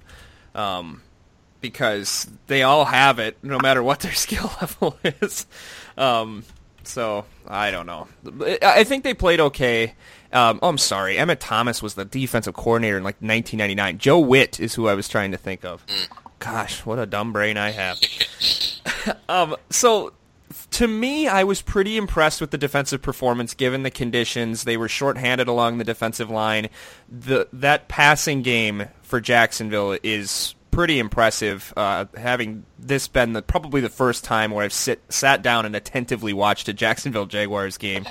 um, 0.54 1.02
because 1.60 2.28
they 2.46 2.62
all 2.62 2.84
have 2.84 3.18
it, 3.18 3.36
no 3.42 3.58
matter 3.58 3.82
what 3.82 4.00
their 4.00 4.12
skill 4.14 4.50
level 4.60 4.96
is. 5.04 5.46
Um, 5.96 6.44
so 6.84 7.24
I 7.46 7.70
don't 7.70 7.86
know. 7.86 8.08
I 8.62 8.84
think 8.84 9.04
they 9.04 9.14
played 9.14 9.40
okay. 9.40 9.94
Um, 10.32 10.58
oh, 10.62 10.68
I'm 10.68 10.78
sorry. 10.78 11.16
Emmitt 11.16 11.38
Thomas 11.40 11.82
was 11.82 11.94
the 11.94 12.04
defensive 12.04 12.54
coordinator 12.54 12.96
in 12.96 13.04
like 13.04 13.16
1999. 13.16 13.98
Joe 13.98 14.18
Whitt 14.18 14.58
is 14.58 14.74
who 14.74 14.88
I 14.88 14.94
was 14.94 15.08
trying 15.08 15.32
to 15.32 15.36
think 15.36 15.64
of. 15.64 15.86
Mm. 15.86 16.08
Gosh, 16.38 16.84
what 16.84 16.98
a 16.98 17.06
dumb 17.06 17.32
brain 17.32 17.56
I 17.56 17.70
have. 17.70 18.00
um, 19.28 19.56
so 19.70 20.12
to 20.72 20.88
me, 20.88 21.28
I 21.28 21.44
was 21.44 21.60
pretty 21.60 21.96
impressed 21.96 22.40
with 22.40 22.50
the 22.50 22.58
defensive 22.58 23.02
performance 23.02 23.54
given 23.54 23.82
the 23.82 23.90
conditions. 23.90 24.64
They 24.64 24.76
were 24.76 24.88
shorthanded 24.88 25.46
along 25.46 25.78
the 25.78 25.84
defensive 25.84 26.30
line. 26.30 26.68
The 27.08 27.48
that 27.52 27.88
passing 27.88 28.42
game 28.42 28.88
for 29.02 29.20
Jacksonville 29.20 29.98
is 30.02 30.54
pretty 30.70 30.98
impressive. 30.98 31.74
Uh, 31.76 32.06
having 32.16 32.64
this 32.78 33.06
been 33.06 33.34
the, 33.34 33.42
probably 33.42 33.82
the 33.82 33.90
first 33.90 34.24
time 34.24 34.50
where 34.50 34.64
I've 34.64 34.72
sit, 34.72 35.02
sat 35.10 35.42
down 35.42 35.66
and 35.66 35.76
attentively 35.76 36.32
watched 36.32 36.68
a 36.68 36.72
Jacksonville 36.72 37.26
Jaguars 37.26 37.76
game 37.76 38.06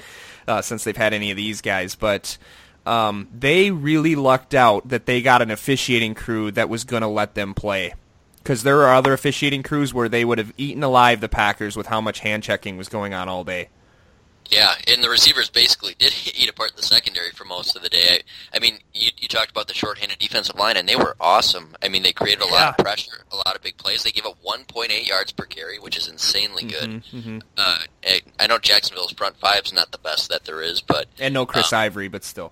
uh, 0.48 0.62
since 0.62 0.84
they've 0.84 0.96
had 0.96 1.14
any 1.14 1.32
of 1.32 1.38
these 1.38 1.62
guys, 1.62 1.96
but. 1.96 2.38
Um, 2.84 3.28
they 3.32 3.70
really 3.70 4.16
lucked 4.16 4.56
out 4.56 4.90
that 4.90 5.06
they 5.06 5.22
got 5.22 5.44
an 5.44 5.52
officiating 5.52 6.16
crew 6.16 6.50
that 6.54 6.68
was 6.68 6.84
going 6.84 7.04
to 7.04 7.08
let 7.08 7.36
them 7.36 7.54
play 7.54 7.94
because 8.44 8.64
there 8.64 8.82
are 8.82 8.94
other 8.94 9.14
officiating 9.14 9.64
crews 9.64 9.94
where 9.94 10.10
they 10.10 10.26
would 10.26 10.38
have 10.38 10.54
eaten 10.58 10.84
alive 10.84 11.22
the 11.22 11.30
Packers 11.30 11.76
with 11.76 11.88
how 11.88 12.02
much 12.02 12.20
hand 12.20 12.44
checking 12.44 12.78
was 12.78 12.90
going 12.90 13.14
on 13.14 13.30
all 13.30 13.44
day. 13.44 13.70
Yeah, 14.50 14.76
and 14.88 15.02
the 15.02 15.10
receivers 15.10 15.50
basically 15.50 15.96
did 15.98 16.14
eat 16.36 16.50
apart 16.50 16.76
the 16.76 16.84
secondary 16.84 17.32
for 17.32 17.46
most 17.46 17.76
of 17.76 17.84
the 17.84 17.90
day. 17.90 18.22
I, 18.54 18.58
I 18.58 18.60
mean, 18.60 18.80
you, 18.94 19.10
you 19.18 19.28
talked 19.28 19.50
about 19.50 19.68
the 19.68 19.74
shorthanded 19.74 20.20
defensive 20.20 20.58
line, 20.58 20.76
and 20.76 20.88
they 20.88 20.98
were 20.98 21.16
awesome. 21.22 21.76
I 21.82 21.88
mean, 21.88 22.04
they 22.04 22.12
created 22.12 22.44
a 22.44 22.48
yeah. 22.48 22.54
lot 22.54 22.70
of 22.70 22.84
pressure, 22.84 23.24
a 23.32 23.38
lot 23.38 23.56
of 23.56 23.62
big 23.62 23.78
plays. 23.78 24.04
They 24.04 24.12
gave 24.12 24.26
up 24.26 24.38
1.8 24.46 25.08
yards 25.08 25.32
per 25.32 25.46
carry, 25.46 25.80
which 25.80 25.98
is 25.98 26.10
insanely 26.10 26.64
good. 26.64 26.90
Mm-hmm, 26.90 27.18
mm-hmm. 27.18 27.40
Uh, 27.58 27.80
I 28.40 28.48
know 28.48 28.60
Jacksonville's 28.60 29.14
front 29.14 29.38
five 29.38 29.64
is 29.66 29.74
not 29.74 29.92
the 29.92 29.98
best 29.98 30.30
that 30.30 30.44
there 30.44 30.62
is, 30.62 30.82
but 30.82 31.08
and 31.18 31.34
no 31.34 31.46
Chris 31.46 31.72
um, 31.72 31.80
Ivory, 31.80 32.10
but 32.10 32.26
still. 32.26 32.52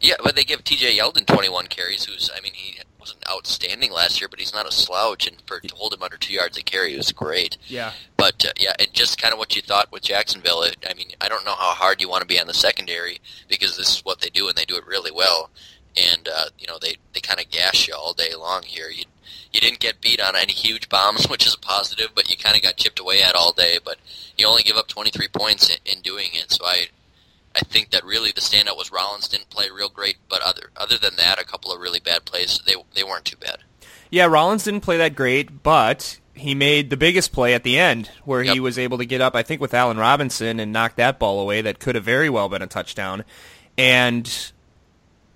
Yeah, 0.00 0.16
but 0.22 0.34
they 0.36 0.44
give 0.44 0.62
T.J. 0.62 0.98
Yeldon 0.98 1.26
21 1.26 1.68
carries, 1.68 2.04
who's 2.04 2.30
I 2.36 2.40
mean 2.40 2.52
he 2.54 2.80
wasn't 3.06 3.30
outstanding 3.30 3.92
last 3.92 4.20
year, 4.20 4.28
but 4.28 4.40
he's 4.40 4.52
not 4.52 4.66
a 4.66 4.72
slouch, 4.72 5.28
and 5.28 5.36
for 5.46 5.60
to 5.60 5.74
hold 5.74 5.94
him 5.94 6.02
under 6.02 6.16
two 6.16 6.32
yards 6.34 6.58
a 6.58 6.62
carry 6.62 6.96
was 6.96 7.12
great. 7.12 7.56
Yeah. 7.68 7.92
But 8.16 8.44
uh, 8.44 8.52
yeah, 8.58 8.72
and 8.80 8.92
just 8.92 9.20
kind 9.20 9.32
of 9.32 9.38
what 9.38 9.54
you 9.54 9.62
thought 9.62 9.92
with 9.92 10.02
Jacksonville. 10.02 10.62
It, 10.62 10.84
I 10.88 10.94
mean, 10.94 11.12
I 11.20 11.28
don't 11.28 11.44
know 11.44 11.54
how 11.54 11.72
hard 11.72 12.00
you 12.00 12.08
want 12.08 12.22
to 12.22 12.26
be 12.26 12.40
on 12.40 12.48
the 12.48 12.54
secondary 12.54 13.20
because 13.48 13.76
this 13.76 13.96
is 13.96 14.04
what 14.04 14.20
they 14.20 14.28
do, 14.28 14.48
and 14.48 14.56
they 14.56 14.64
do 14.64 14.76
it 14.76 14.86
really 14.86 15.12
well. 15.12 15.50
And 15.96 16.28
uh, 16.28 16.46
you 16.58 16.66
know 16.66 16.78
they 16.80 16.96
they 17.14 17.20
kind 17.20 17.40
of 17.40 17.50
gash 17.50 17.86
you 17.86 17.94
all 17.94 18.12
day 18.12 18.34
long 18.36 18.62
here. 18.64 18.88
You 18.88 19.04
you 19.52 19.60
didn't 19.60 19.80
get 19.80 20.00
beat 20.00 20.20
on 20.20 20.34
any 20.34 20.52
huge 20.52 20.88
bombs, 20.88 21.26
which 21.30 21.46
is 21.46 21.54
a 21.54 21.58
positive, 21.58 22.08
but 22.14 22.28
you 22.28 22.36
kind 22.36 22.56
of 22.56 22.62
got 22.62 22.76
chipped 22.76 22.98
away 22.98 23.22
at 23.22 23.36
all 23.36 23.52
day. 23.52 23.78
But 23.82 23.98
you 24.36 24.48
only 24.48 24.64
give 24.64 24.76
up 24.76 24.88
23 24.88 25.28
points 25.28 25.70
in, 25.70 25.78
in 25.86 26.02
doing 26.02 26.30
it, 26.32 26.50
so 26.50 26.66
I 26.66 26.88
I 27.56 27.60
think 27.60 27.90
that 27.90 28.04
really 28.04 28.32
the 28.32 28.40
standout 28.40 28.76
was 28.76 28.92
Rollins 28.92 29.28
didn't 29.28 29.50
play 29.50 29.70
real 29.70 29.88
great, 29.88 30.16
but 30.28 30.42
other 30.42 30.70
other 30.76 30.98
than 30.98 31.16
that, 31.16 31.40
a 31.40 31.44
couple 31.44 31.72
of 31.72 31.80
really 31.80 32.00
bad 32.00 32.24
plays. 32.24 32.60
They 32.66 32.74
they 32.94 33.02
weren't 33.02 33.24
too 33.24 33.36
bad. 33.38 33.58
Yeah, 34.10 34.26
Rollins 34.26 34.64
didn't 34.64 34.82
play 34.82 34.98
that 34.98 35.14
great, 35.14 35.62
but 35.62 36.20
he 36.34 36.54
made 36.54 36.90
the 36.90 36.96
biggest 36.96 37.32
play 37.32 37.54
at 37.54 37.64
the 37.64 37.78
end 37.78 38.10
where 38.24 38.42
Yep. 38.42 38.54
he 38.54 38.60
was 38.60 38.78
able 38.78 38.98
to 38.98 39.06
get 39.06 39.20
up, 39.20 39.34
I 39.34 39.42
think, 39.42 39.60
with 39.60 39.72
Allen 39.72 39.96
Robinson 39.96 40.60
and 40.60 40.72
knock 40.72 40.96
that 40.96 41.18
ball 41.18 41.40
away 41.40 41.62
that 41.62 41.78
could 41.78 41.94
have 41.94 42.04
very 42.04 42.28
well 42.28 42.48
been 42.48 42.62
a 42.62 42.66
touchdown. 42.66 43.24
And 43.78 44.30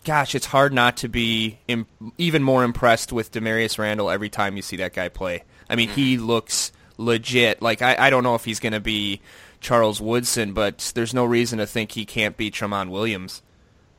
gosh, 0.04 0.34
it's 0.34 0.46
hard 0.46 0.72
not 0.72 0.98
to 0.98 1.08
be 1.08 1.58
Im- 1.68 1.86
even 2.18 2.42
more 2.42 2.64
impressed 2.64 3.12
with 3.12 3.32
Damarious 3.32 3.78
Randall 3.78 4.10
every 4.10 4.28
time 4.28 4.56
you 4.56 4.62
see 4.62 4.76
that 4.76 4.92
guy 4.94 5.08
play. 5.08 5.42
I 5.68 5.76
mean, 5.76 5.88
mm-hmm. 5.88 6.00
he 6.00 6.18
looks 6.18 6.72
legit. 6.98 7.62
Like 7.62 7.80
I, 7.82 7.96
I 7.98 8.10
don't 8.10 8.22
know 8.22 8.34
if 8.34 8.44
he's 8.44 8.60
going 8.60 8.72
to 8.74 8.80
be 8.80 9.20
Charles 9.60 10.00
Woodson, 10.00 10.52
but 10.52 10.92
there's 10.94 11.12
no 11.14 11.24
reason 11.24 11.58
to 11.58 11.66
think 11.66 11.92
he 11.92 12.04
can't 12.04 12.36
be 12.36 12.50
Tramon 12.50 12.90
Williams 12.90 13.42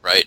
Right? 0.02 0.26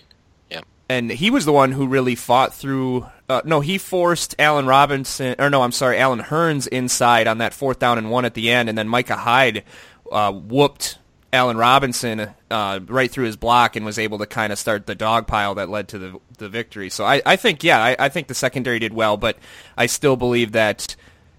Yeah. 0.49 0.61
and 0.89 1.11
he 1.11 1.29
was 1.29 1.43
the 1.45 1.51
one 1.51 1.73
who 1.73 1.87
really 1.87 2.15
fought 2.15 2.53
through. 2.53 3.05
Uh, 3.27 3.41
no, 3.43 3.59
he 3.59 3.77
forced 3.77 4.35
Allen 4.39 4.65
Robinson, 4.67 5.35
or 5.39 5.49
no, 5.49 5.61
I'm 5.63 5.71
sorry, 5.73 5.97
Allen 5.97 6.19
Hurns 6.21 6.67
inside 6.67 7.27
on 7.27 7.39
that 7.39 7.53
fourth 7.53 7.79
down 7.79 7.97
and 7.97 8.09
one 8.09 8.23
at 8.25 8.33
the 8.35 8.49
end, 8.51 8.69
and 8.69 8.77
then 8.77 8.87
Micah 8.87 9.17
Hyde 9.17 9.63
uh, 10.11 10.31
whooped 10.31 10.99
Allen 11.33 11.57
Robinson 11.57 12.29
uh, 12.49 12.79
right 12.87 13.11
through 13.11 13.25
his 13.25 13.35
block 13.35 13.75
and 13.75 13.85
was 13.85 13.99
able 13.99 14.19
to 14.19 14.25
kind 14.25 14.53
of 14.53 14.59
start 14.59 14.85
the 14.85 14.95
dog 14.95 15.27
pile 15.27 15.55
that 15.55 15.67
led 15.69 15.89
to 15.89 15.97
the 15.99 16.19
the 16.37 16.47
victory. 16.47 16.89
So 16.89 17.03
I, 17.03 17.21
I 17.25 17.35
think, 17.35 17.63
yeah, 17.63 17.83
I, 17.83 17.95
I 17.99 18.07
think 18.09 18.27
the 18.27 18.35
secondary 18.35 18.79
did 18.79 18.93
well, 18.93 19.17
but 19.17 19.37
I 19.75 19.87
still 19.87 20.15
believe 20.15 20.53
that 20.53 20.95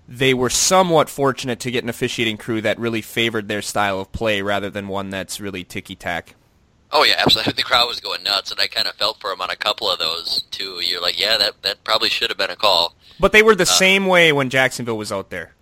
they 0.09 0.35
were 0.35 0.51
somewhat 0.51 1.09
fortunate 1.09 1.61
to 1.61 1.71
get 1.71 1.83
an 1.83 1.91
officiating 1.91 2.37
crew 2.37 2.61
that 2.61 2.79
really 2.79 3.03
favored 3.03 3.49
their 3.49 3.63
style 3.63 4.01
of 4.01 4.13
play 4.13 4.43
rather 4.43 4.71
than 4.71 4.89
one 4.89 5.11
that's 5.11 5.41
really 5.41 5.65
ticky 5.65 5.97
tack. 5.97 6.35
Oh 6.93 7.05
yeah, 7.05 7.17
absolutely. 7.19 7.53
The 7.57 7.63
crowd 7.63 7.89
was 7.89 8.01
going 8.01 8.23
nuts, 8.23 8.51
and 8.51 8.61
I 8.61 8.69
kind 8.69 8.87
of 8.87 8.95
felt 8.95 9.21
for 9.21 9.33
him 9.33 9.41
on 9.41 9.51
a 9.51 9.57
couple 9.57 9.91
of 9.91 9.99
those 9.99 10.45
too. 10.51 10.81
You're 10.83 11.03
like, 11.03 11.19
yeah, 11.21 11.37
that 11.39 11.63
that 11.63 11.85
probably 11.85 12.09
should 12.09 12.31
have 12.31 12.39
been 12.39 12.51
a 12.51 12.57
call. 12.57 12.95
But 13.19 13.33
they 13.33 13.43
were 13.43 13.55
the 13.55 13.63
uh, 13.63 13.67
same 13.67 14.07
way 14.07 14.33
when 14.33 14.51
Jacksonville 14.51 14.99
was 14.99 15.11
out 15.11 15.31
there. 15.31 15.53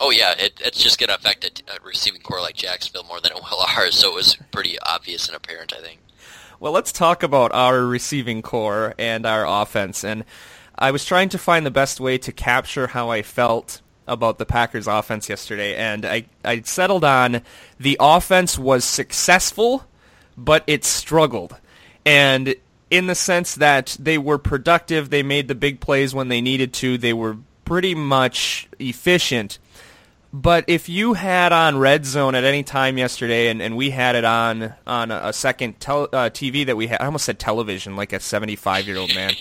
Oh 0.00 0.10
yeah, 0.10 0.34
it, 0.38 0.60
it's 0.62 0.82
just 0.82 0.98
going 0.98 1.08
to 1.08 1.14
affect 1.14 1.44
a, 1.44 1.74
a 1.74 1.84
receiving 1.84 2.20
corps 2.20 2.40
like 2.40 2.56
Jacksonville 2.56 3.04
more 3.04 3.20
than 3.20 3.32
it 3.32 3.36
will 3.36 3.60
ours. 3.76 3.96
So 3.96 4.12
it 4.12 4.14
was 4.14 4.36
pretty 4.50 4.78
obvious 4.80 5.28
and 5.28 5.36
apparent, 5.36 5.72
I 5.72 5.80
think. 5.80 6.00
Well, 6.60 6.72
let's 6.72 6.92
talk 6.92 7.22
about 7.22 7.52
our 7.52 7.84
receiving 7.84 8.42
corps 8.42 8.94
and 8.98 9.26
our 9.26 9.46
offense. 9.46 10.04
And 10.04 10.24
I 10.78 10.90
was 10.90 11.04
trying 11.04 11.28
to 11.30 11.38
find 11.38 11.64
the 11.64 11.70
best 11.70 12.00
way 12.00 12.18
to 12.18 12.32
capture 12.32 12.88
how 12.88 13.10
I 13.10 13.22
felt 13.22 13.80
about 14.06 14.38
the 14.38 14.46
Packers 14.46 14.86
offense 14.86 15.28
yesterday, 15.28 15.74
and 15.76 16.04
I, 16.04 16.26
I 16.44 16.60
settled 16.62 17.04
on 17.04 17.42
the 17.78 17.96
offense 18.00 18.58
was 18.58 18.84
successful, 18.84 19.84
but 20.36 20.62
it 20.66 20.84
struggled. 20.84 21.56
And 22.04 22.54
in 22.90 23.06
the 23.06 23.14
sense 23.14 23.54
that 23.56 23.96
they 23.98 24.18
were 24.18 24.38
productive, 24.38 25.10
they 25.10 25.22
made 25.22 25.48
the 25.48 25.54
big 25.54 25.80
plays 25.80 26.14
when 26.14 26.28
they 26.28 26.40
needed 26.40 26.72
to, 26.74 26.98
they 26.98 27.12
were 27.12 27.38
pretty 27.64 27.94
much 27.94 28.68
efficient. 28.78 29.58
But 30.34 30.64
if 30.66 30.88
you 30.88 31.12
had 31.12 31.52
on 31.52 31.78
Red 31.78 32.04
Zone 32.04 32.34
at 32.34 32.42
any 32.42 32.64
time 32.64 32.98
yesterday, 32.98 33.46
and, 33.50 33.62
and 33.62 33.76
we 33.76 33.90
had 33.90 34.16
it 34.16 34.24
on 34.24 34.74
on 34.84 35.12
a, 35.12 35.32
second 35.32 35.78
tel- 35.78 36.08
uh, 36.12 36.28
TV 36.28 36.66
that 36.66 36.76
we 36.76 36.88
had, 36.88 37.00
I 37.00 37.04
almost 37.04 37.26
said 37.26 37.38
television, 37.38 37.94
like 37.94 38.12
a 38.12 38.18
75 38.18 38.88
year 38.88 38.96
old 38.96 39.14
man, 39.14 39.34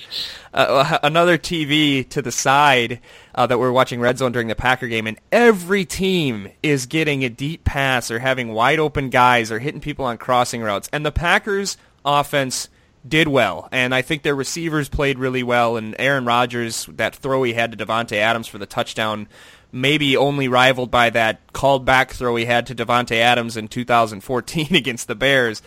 uh, 0.53 1.00
another 1.01 1.39
TV 1.39 2.07
to 2.09 2.21
the 2.21 2.31
side 2.31 3.00
uh, 3.33 3.47
that 3.47 3.57
we're 3.57 3.71
watching 3.71 4.01
Red 4.01 4.19
Zone 4.19 4.33
during 4.33 4.50
the 4.50 4.55
Packer 4.55 4.88
game, 4.88 5.07
and 5.07 5.17
every 5.31 5.83
team 5.83 6.50
is 6.62 6.85
getting 6.85 7.25
a 7.25 7.29
deep 7.29 7.63
pass 7.63 8.12
or 8.12 8.19
having 8.19 8.53
wide 8.53 8.77
open 8.77 9.09
guys 9.09 9.51
or 9.51 9.57
hitting 9.57 9.81
people 9.81 10.05
on 10.05 10.19
crossing 10.19 10.62
routes, 10.62 10.89
and 10.93 11.03
the 11.03 11.12
Packers 11.12 11.75
offense 12.05 12.69
did 13.07 13.27
well, 13.27 13.67
and 13.71 13.95
I 13.95 14.03
think 14.03 14.21
their 14.21 14.35
receivers 14.35 14.89
played 14.89 15.17
really 15.17 15.41
well. 15.41 15.75
And 15.75 15.95
Aaron 15.97 16.25
Rodgers, 16.25 16.85
that 16.85 17.15
throw 17.15 17.41
he 17.41 17.53
had 17.53 17.75
to 17.75 17.83
Davante 17.83 18.17
Adams 18.17 18.47
for 18.47 18.59
the 18.59 18.67
touchdown, 18.67 19.27
maybe 19.73 20.15
only 20.15 20.47
rivaled 20.47 20.91
by 20.91 21.09
that 21.09 21.51
called 21.51 21.83
back 21.83 22.11
throw 22.11 22.35
he 22.35 22.45
had 22.45 22.67
to 22.67 22.75
Davante 22.75 23.17
Adams 23.17 23.57
in 23.57 23.67
2014 23.67 24.67
against 24.75 25.07
the 25.07 25.15
Bears. 25.15 25.61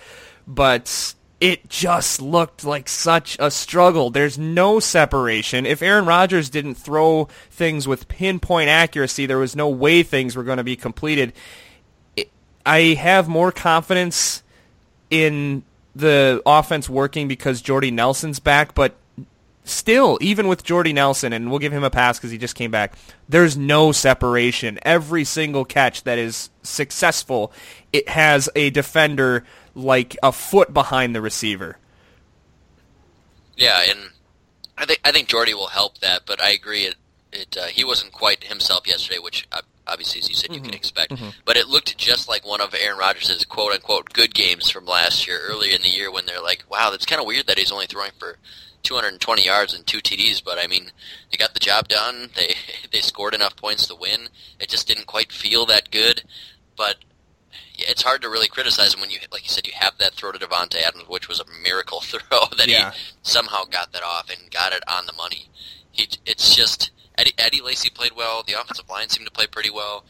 But 0.47 1.15
it 1.41 1.69
just 1.69 2.23
looked 2.23 2.65
like 2.65 2.89
such 2.89 3.37
a 3.39 3.51
struggle. 3.51 4.11
There's 4.11 4.39
no 4.39 4.81
separation. 4.81 5.67
If 5.67 5.83
Aaron 5.83 6.07
Rodgers 6.07 6.49
didn't 6.49 6.77
throw 6.77 7.29
things 7.51 7.87
with 7.87 8.09
pinpoint 8.09 8.69
accuracy, 8.69 9.27
there 9.27 9.39
was 9.39 9.55
no 9.57 9.69
way 9.69 10.03
things 10.03 10.37
were 10.37 10.45
going 10.45 10.59
to 10.59 10.65
be 10.65 10.77
completed. 10.77 11.35
I 12.65 12.95
have 12.95 13.29
more 13.29 13.53
confidence 13.53 14.43
in 15.11 15.63
the 15.95 16.43
offense 16.47 16.89
working 16.89 17.29
because 17.29 17.61
Jordy 17.61 17.91
Nelson's 17.91 18.39
back, 18.39 18.75
but 18.75 18.97
still, 19.67 20.17
even 20.21 20.49
with 20.49 20.65
Jordy 20.65 20.93
Nelson, 20.93 21.33
and 21.33 21.51
we'll 21.51 21.59
give 21.59 21.73
him 21.73 21.85
a 21.85 21.91
pass 21.91 22.19
because 22.19 22.31
he 22.31 22.39
just 22.39 22.55
came 22.55 22.71
back, 22.71 22.95
there's 23.29 23.57
no 23.57 23.93
separation. 23.93 24.79
Every 24.83 25.25
single 25.25 25.65
catch 25.65 26.05
that 26.05 26.19
is 26.19 26.49
successful, 26.63 27.53
it 27.93 28.09
has 28.09 28.49
a 28.57 28.71
defender 28.71 29.45
like 29.75 30.17
a 30.23 30.33
foot 30.33 30.73
behind 30.73 31.15
the 31.15 31.21
receiver. 31.21 31.77
Yeah, 33.57 33.83
and 33.89 34.11
I 34.79 34.87
think 34.87 35.01
I 35.05 35.13
think 35.13 35.29
Jordy 35.29 35.55
will 35.55 35.69
help 35.69 35.99
that, 35.99 36.23
but 36.27 36.43
I 36.43 36.51
agree. 36.51 36.83
It 36.83 36.95
it 37.33 37.57
uh, 37.57 37.67
he 37.67 37.85
wasn't 37.85 38.13
quite 38.13 38.45
himself 38.45 38.87
yesterday, 38.87 39.19
which 39.19 39.49
uh, 39.53 39.63
obviously, 39.87 40.21
as 40.21 40.29
you 40.29 40.35
said, 40.35 40.55
you 40.55 40.61
can 40.61 40.75
expect. 40.75 41.15
But 41.45 41.57
it 41.57 41.67
looked 41.67 41.97
just 41.97 42.29
like 42.29 42.47
one 42.47 42.61
of 42.61 42.75
Aaron 42.75 42.99
Rodgers' 42.99 43.45
quote 43.47 43.73
unquote 43.73 44.13
good 44.13 44.35
games 44.35 44.71
from 44.71 44.85
last 44.85 45.27
year, 45.27 45.41
earlier 45.43 45.75
in 45.75 45.83
the 45.83 45.89
year, 45.89 46.13
when 46.13 46.27
they're 46.27 46.43
like, 46.43 46.65
"Wow, 46.71 46.91
that's 46.91 47.07
kind 47.07 47.21
of 47.21 47.27
weird 47.27 47.47
that 47.47 47.59
he's 47.59 47.73
only 47.73 47.87
throwing 47.87 48.13
for 48.19 48.37
220 48.87 49.45
yards 49.45 49.75
and 49.75 49.87
two 49.87 49.99
TDs." 49.99 50.43
But 50.45 50.59
I 50.59 50.67
mean, 50.67 50.91
they 51.31 51.37
got 51.37 51.53
the 51.55 51.61
job 51.61 51.89
done. 51.89 52.31
They 52.37 52.55
they 52.93 53.01
scored 53.01 53.35
enough 53.35 53.57
points 53.57 53.87
to 53.89 53.95
win. 53.95 54.29
It 54.61 54.69
just 54.69 54.87
didn't 54.89 55.07
quite 55.07 55.33
feel 55.33 55.67
that 55.67 55.91
good, 55.91 56.23
but. 56.77 56.97
Yeah, 57.79 57.87
it's 57.91 58.03
hard 58.03 58.23
to 58.23 58.31
really 58.31 58.49
criticize 58.49 58.95
him 58.95 59.01
when 59.03 59.11
you, 59.11 59.19
like 59.31 59.43
you 59.43 59.51
said, 59.51 59.67
you 59.67 59.73
have 59.77 59.99
that 59.99 60.15
throw 60.15 60.33
to 60.33 60.39
Davante 60.39 60.77
Adams, 60.81 61.05
which 61.09 61.29
was 61.29 61.41
a 61.41 61.45
miracle 61.63 62.01
throw 62.03 62.21
that 62.57 62.69
Yeah. 62.69 62.93
he 62.93 62.99
somehow 63.23 63.65
got 63.65 63.93
that 63.93 64.03
off 64.03 64.31
and 64.31 64.51
got 64.51 64.73
it 64.73 64.83
on 64.89 65.05
the 65.07 65.13
money. 65.13 65.51
He, 65.93 66.09
it's 66.25 66.55
just 66.57 66.91
Eddie, 67.19 67.33
Eddie 67.39 67.61
Lacy 67.61 67.91
played 67.91 68.13
well. 68.17 68.43
The 68.47 68.55
offensive 68.59 68.89
line 68.89 69.11
seemed 69.11 69.27
to 69.27 69.33
play 69.33 69.47
pretty 69.47 69.69
well. 69.71 70.05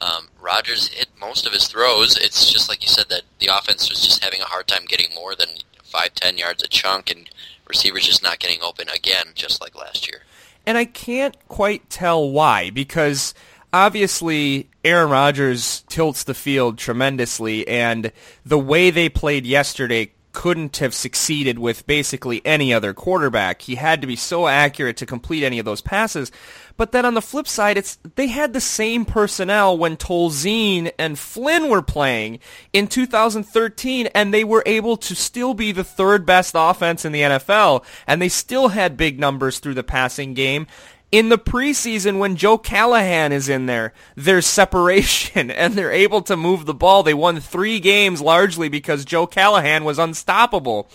Um, 0.00 0.28
Rodgers 0.40 0.88
hit 0.88 1.08
most 1.20 1.46
of 1.46 1.52
his 1.52 1.68
throws. 1.68 2.16
It's 2.16 2.50
just 2.52 2.68
like 2.68 2.82
you 2.82 2.88
said 2.88 3.08
that 3.10 3.22
the 3.38 3.48
offense 3.56 3.88
was 3.88 4.04
just 4.04 4.22
having 4.22 4.40
a 4.40 4.44
hard 4.46 4.66
time 4.66 4.84
getting 4.86 5.14
more 5.14 5.36
than 5.36 5.48
five, 5.84 6.14
ten 6.14 6.38
yards 6.38 6.62
a 6.64 6.68
chunk, 6.68 7.08
and 7.10 7.30
receivers 7.72 8.06
just 8.06 8.22
not 8.22 8.38
getting 8.38 8.62
open 8.62 8.88
again, 8.90 9.28
just 9.34 9.60
like 9.62 9.74
last 9.74 10.06
year. 10.06 10.20
And 10.66 10.76
I 10.76 10.84
can't 10.84 11.36
quite 11.48 11.88
tell 11.88 12.30
why 12.30 12.70
because 12.70 13.32
obviously 13.72 14.68
Aaron 14.84 15.10
Rodgers 15.10 15.82
tilts 15.88 16.24
the 16.24 16.34
field 16.34 16.76
tremendously 16.76 17.66
and 17.66 18.12
the 18.44 18.58
way 18.58 18.90
they 18.90 19.08
played 19.08 19.46
yesterday 19.46 20.12
couldn't 20.32 20.78
have 20.78 20.94
succeeded 20.94 21.58
with 21.58 21.86
basically 21.86 22.40
any 22.44 22.72
other 22.72 22.94
quarterback. 22.94 23.62
He 23.62 23.74
had 23.74 24.00
to 24.00 24.06
be 24.06 24.16
so 24.16 24.46
accurate 24.46 24.96
to 24.98 25.06
complete 25.06 25.44
any 25.44 25.58
of 25.58 25.64
those 25.64 25.80
passes. 25.80 26.32
But 26.76 26.92
then 26.92 27.04
on 27.04 27.14
the 27.14 27.22
flip 27.22 27.46
side, 27.46 27.76
it's 27.76 27.98
they 28.14 28.28
had 28.28 28.52
the 28.52 28.60
same 28.60 29.04
personnel 29.04 29.76
when 29.76 29.96
Tolzien 29.96 30.90
and 30.98 31.18
Flynn 31.18 31.68
were 31.68 31.82
playing 31.82 32.40
in 32.72 32.88
2013, 32.88 34.06
and 34.08 34.32
they 34.32 34.44
were 34.44 34.62
able 34.66 34.96
to 34.98 35.14
still 35.14 35.54
be 35.54 35.72
the 35.72 35.84
third 35.84 36.24
best 36.24 36.54
offense 36.56 37.04
in 37.04 37.12
the 37.12 37.22
NFL, 37.22 37.84
and 38.06 38.20
they 38.20 38.28
still 38.28 38.68
had 38.68 38.96
big 38.96 39.20
numbers 39.20 39.58
through 39.58 39.74
the 39.74 39.84
passing 39.84 40.34
game. 40.34 40.66
In 41.12 41.28
the 41.28 41.36
preseason, 41.36 42.18
when 42.18 42.36
Joe 42.36 42.56
Callahan 42.56 43.32
is 43.32 43.50
in 43.50 43.66
there, 43.66 43.92
there's 44.16 44.46
separation, 44.46 45.50
and 45.52 45.74
they're 45.74 45.92
able 45.92 46.22
to 46.22 46.36
move 46.36 46.64
the 46.64 46.74
ball. 46.74 47.02
They 47.02 47.14
won 47.14 47.38
three 47.38 47.78
games 47.78 48.20
largely 48.22 48.70
because 48.70 49.04
Joe 49.04 49.26
Callahan 49.26 49.84
was 49.84 49.98
unstoppable. 49.98 50.88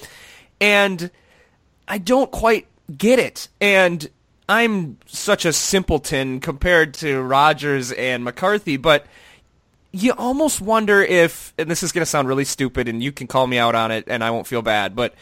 And 0.60 1.12
I 1.88 2.00
don't 2.00 2.32
quite 2.32 2.68
get 2.98 3.20
it. 3.20 3.48
And 3.62 4.10
I'm 4.50 4.98
such 5.06 5.46
a 5.46 5.54
simpleton 5.54 6.40
compared 6.40 6.96
to 6.96 7.22
Rodgers 7.22 7.92
and 7.92 8.24
McCarthy, 8.24 8.78
but 8.78 9.06
you 9.92 10.14
almost 10.14 10.62
wonder 10.62 11.02
if, 11.02 11.54
and 11.58 11.70
this 11.70 11.84
is 11.84 11.92
going 11.92 12.02
to 12.02 12.06
sound 12.06 12.28
really 12.28 12.46
stupid, 12.46 12.88
and 12.88 13.04
you 13.04 13.12
can 13.12 13.28
call 13.28 13.46
me 13.46 13.58
out 13.58 13.76
on 13.76 13.92
it, 13.92 14.06
and 14.08 14.24
I 14.24 14.32
won't 14.32 14.48
feel 14.48 14.62
bad, 14.62 14.96
but 14.96 15.14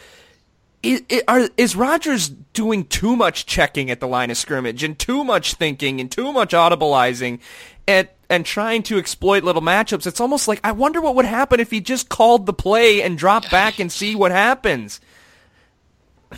is, 0.85 1.23
are, 1.27 1.49
is 1.57 1.75
Rodgers 1.75 2.29
doing 2.29 2.85
too 2.85 3.15
much 3.15 3.45
checking 3.45 3.89
at 3.89 3.99
the 3.99 4.07
line 4.07 4.31
of 4.31 4.37
scrimmage 4.37 4.83
and 4.83 4.97
too 4.97 5.23
much 5.23 5.55
thinking 5.55 5.99
and 5.99 6.11
too 6.11 6.31
much 6.31 6.51
audibleizing 6.51 7.39
and, 7.87 8.07
and 8.29 8.45
trying 8.45 8.83
to 8.83 8.97
exploit 8.97 9.43
little 9.43 9.61
matchups? 9.61 10.07
It's 10.07 10.19
almost 10.19 10.47
like 10.47 10.59
I 10.63 10.71
wonder 10.71 11.01
what 11.01 11.15
would 11.15 11.25
happen 11.25 11.59
if 11.59 11.71
he 11.71 11.81
just 11.81 12.09
called 12.09 12.45
the 12.45 12.53
play 12.53 13.01
and 13.01 13.17
dropped 13.17 13.51
back 13.51 13.79
and 13.79 13.91
see 13.91 14.15
what 14.15 14.31
happens. 14.31 14.99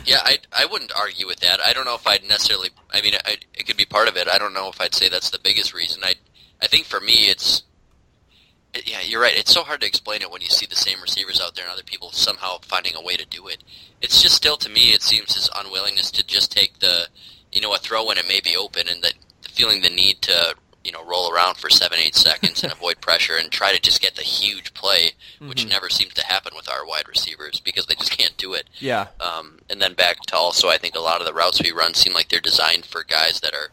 Yeah, 0.04 0.20
I 0.24 0.38
I 0.52 0.66
wouldn't 0.66 0.92
argue 0.96 1.26
with 1.26 1.40
that. 1.40 1.60
I 1.64 1.72
don't 1.72 1.84
know 1.84 1.94
if 1.94 2.06
I'd 2.06 2.22
necessarily. 2.22 2.70
I 2.90 3.00
mean, 3.00 3.14
I, 3.24 3.38
it 3.54 3.66
could 3.66 3.76
be 3.76 3.84
part 3.84 4.08
of 4.08 4.16
it. 4.16 4.28
I 4.28 4.38
don't 4.38 4.54
know 4.54 4.68
if 4.68 4.80
I'd 4.80 4.94
say 4.94 5.08
that's 5.08 5.30
the 5.30 5.38
biggest 5.38 5.74
reason. 5.74 6.02
I 6.04 6.14
I 6.62 6.66
think 6.66 6.86
for 6.86 7.00
me, 7.00 7.28
it's 7.28 7.62
Yeah, 8.84 9.00
you're 9.02 9.20
right. 9.20 9.36
It's 9.36 9.52
so 9.52 9.62
hard 9.62 9.80
to 9.80 9.86
explain 9.86 10.22
it 10.22 10.30
when 10.30 10.42
you 10.42 10.48
see 10.48 10.66
the 10.66 10.76
same 10.76 11.00
receivers 11.00 11.40
out 11.40 11.54
there 11.54 11.64
and 11.64 11.72
other 11.72 11.82
people 11.82 12.10
somehow 12.12 12.58
finding 12.62 12.94
a 12.94 13.02
way 13.02 13.16
to 13.16 13.26
do 13.26 13.48
it. 13.48 13.64
It's 14.02 14.22
just 14.22 14.34
still 14.34 14.56
to 14.58 14.68
me, 14.68 14.92
it 14.92 15.02
seems 15.02 15.34
his 15.34 15.50
unwillingness 15.56 16.10
to 16.12 16.26
just 16.26 16.52
take 16.52 16.78
the, 16.78 17.08
you 17.50 17.60
know, 17.60 17.74
a 17.74 17.78
throw 17.78 18.04
when 18.04 18.18
it 18.18 18.28
may 18.28 18.40
be 18.40 18.56
open 18.56 18.88
and 18.88 19.02
that 19.02 19.14
feeling 19.42 19.80
the 19.82 19.90
need 19.90 20.22
to 20.22 20.54
you 20.84 20.92
know 20.92 21.04
roll 21.04 21.30
around 21.30 21.56
for 21.56 21.68
seven 21.68 21.98
eight 21.98 22.14
seconds 22.14 22.62
and 22.62 22.72
avoid 22.78 23.00
pressure 23.00 23.36
and 23.36 23.50
try 23.50 23.72
to 23.72 23.80
just 23.80 24.00
get 24.00 24.14
the 24.14 24.22
huge 24.22 24.72
play, 24.74 25.12
which 25.40 25.60
mm-hmm. 25.60 25.68
never 25.68 25.90
seems 25.90 26.14
to 26.14 26.24
happen 26.24 26.52
with 26.56 26.70
our 26.70 26.86
wide 26.86 27.06
receivers 27.08 27.60
because 27.60 27.86
they 27.86 27.94
just 27.94 28.16
can't 28.16 28.36
do 28.36 28.54
it. 28.54 28.68
Yeah. 28.78 29.08
Um, 29.20 29.58
and 29.68 29.82
then 29.82 29.94
back 29.94 30.20
to 30.26 30.36
also, 30.36 30.68
I 30.68 30.78
think 30.78 30.94
a 30.94 31.00
lot 31.00 31.20
of 31.20 31.26
the 31.26 31.34
routes 31.34 31.62
we 31.62 31.72
run 31.72 31.94
seem 31.94 32.14
like 32.14 32.28
they're 32.28 32.40
designed 32.40 32.86
for 32.86 33.04
guys 33.04 33.40
that 33.40 33.52
are 33.54 33.70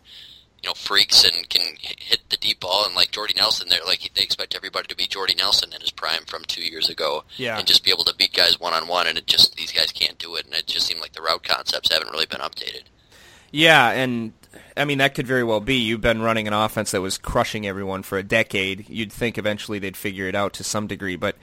you 0.66 0.72
know 0.72 0.74
freaks 0.74 1.24
and 1.24 1.48
can 1.48 1.62
hit 1.80 2.22
the 2.30 2.38
deep 2.38 2.60
ball 2.60 2.86
and 2.86 2.96
like 2.96 3.12
Jordy 3.12 3.36
Nelson 3.38 3.70
they're 3.70 3.86
like 3.86 4.12
they 4.16 4.24
expect 4.24 4.56
everybody 4.56 4.88
to 4.88 4.96
be 4.96 5.06
Jordy 5.06 5.36
Nelson 5.36 5.72
in 5.74 5.80
his 5.80 5.92
prime 5.92 6.26
from 6.26 6.44
2 6.46 6.62
years 6.62 6.90
ago 6.90 7.24
yeah. 7.38 7.60
and 7.60 7.68
just 7.68 7.84
be 7.84 7.92
able 7.92 8.04
to 8.06 8.16
beat 8.16 8.34
guys 8.34 8.60
one 8.60 8.74
on 8.74 8.88
one 8.88 9.06
and 9.06 9.16
it 9.16 9.28
just 9.28 9.56
these 9.56 9.72
guys 9.72 9.92
can't 9.92 10.18
do 10.18 10.36
it 10.36 10.46
and 10.46 10.56
it 10.56 10.66
just 10.66 10.88
seemed 10.88 11.02
like 11.02 11.14
the 11.14 11.22
route 11.22 11.44
concepts 11.44 11.94
haven't 11.94 12.12
really 12.12 12.26
been 12.26 12.40
updated. 12.40 12.82
Yeah, 13.52 13.92
and 13.92 14.34
I 14.76 14.84
mean, 14.84 14.98
that 14.98 15.16
could 15.16 15.28
very 15.28 15.44
well 15.44 15.62
be. 15.62 15.76
You've 15.76 16.02
been 16.02 16.22
running 16.22 16.48
an 16.48 16.54
offense 16.54 16.92
that 16.92 17.00
was 17.00 17.18
crushing 17.18 17.66
everyone 17.66 18.04
for 18.04 18.18
a 18.18 18.24
decade. 18.24 18.90
You'd 18.90 19.14
think 19.14 19.38
eventually 19.38 19.80
they'd 19.80 19.96
figure 19.96 20.28
it 20.28 20.36
out 20.36 20.52
to 20.54 20.64
some 20.64 20.88
degree, 20.88 21.16
but 21.16 21.38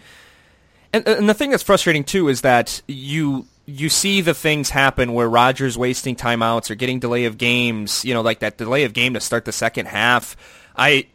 and, 0.93 1.07
and 1.09 1.29
the 1.29 1.33
thing 1.33 1.51
that's 1.51 1.63
frustrating 1.63 2.05
too 2.05 2.29
is 2.29 2.43
that 2.43 2.83
you 2.87 3.47
you 3.67 3.89
see 3.89 4.21
the 4.21 4.35
things 4.35 4.71
happen 4.71 5.13
where 5.13 5.29
Rodgers 5.29 5.79
wasting 5.79 6.17
timeouts 6.17 6.71
or 6.71 6.75
getting 6.75 6.99
delay 6.99 7.25
of 7.27 7.39
games. 7.39 8.05
You 8.05 8.15
know, 8.15 8.23
like 8.23 8.41
that 8.41 8.59
delay 8.59 8.85
of 8.85 8.93
game 8.93 9.15
to 9.15 9.21
start 9.21 9.45
the 9.45 9.53
second 9.53 9.87
half. 9.87 10.37
I 10.77 11.07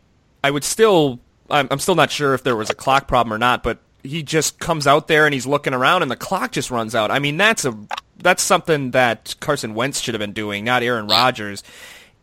I 0.43 0.51
would 0.51 0.63
still 0.63 1.19
I'm, 1.49 1.67
I'm 1.71 1.79
still 1.79 1.95
not 1.95 2.11
sure 2.11 2.33
if 2.33 2.43
there 2.43 2.55
was 2.55 2.69
a 2.69 2.75
clock 2.75 3.07
problem 3.07 3.33
or 3.33 3.37
not, 3.37 3.63
but 3.63 3.79
he 4.03 4.23
just 4.23 4.59
comes 4.59 4.87
out 4.87 5.07
there 5.07 5.25
and 5.25 5.33
he's 5.33 5.45
looking 5.45 5.73
around 5.73 6.01
and 6.01 6.11
the 6.11 6.15
clock 6.15 6.51
just 6.51 6.71
runs 6.71 6.95
out. 6.95 7.11
I 7.11 7.19
mean, 7.19 7.37
that's 7.37 7.65
a 7.65 7.77
that's 8.17 8.43
something 8.43 8.91
that 8.91 9.35
Carson 9.39 9.73
Wentz 9.73 9.99
should 9.99 10.13
have 10.13 10.19
been 10.19 10.33
doing, 10.33 10.63
not 10.63 10.83
Aaron 10.83 11.07
Rodgers. 11.07 11.63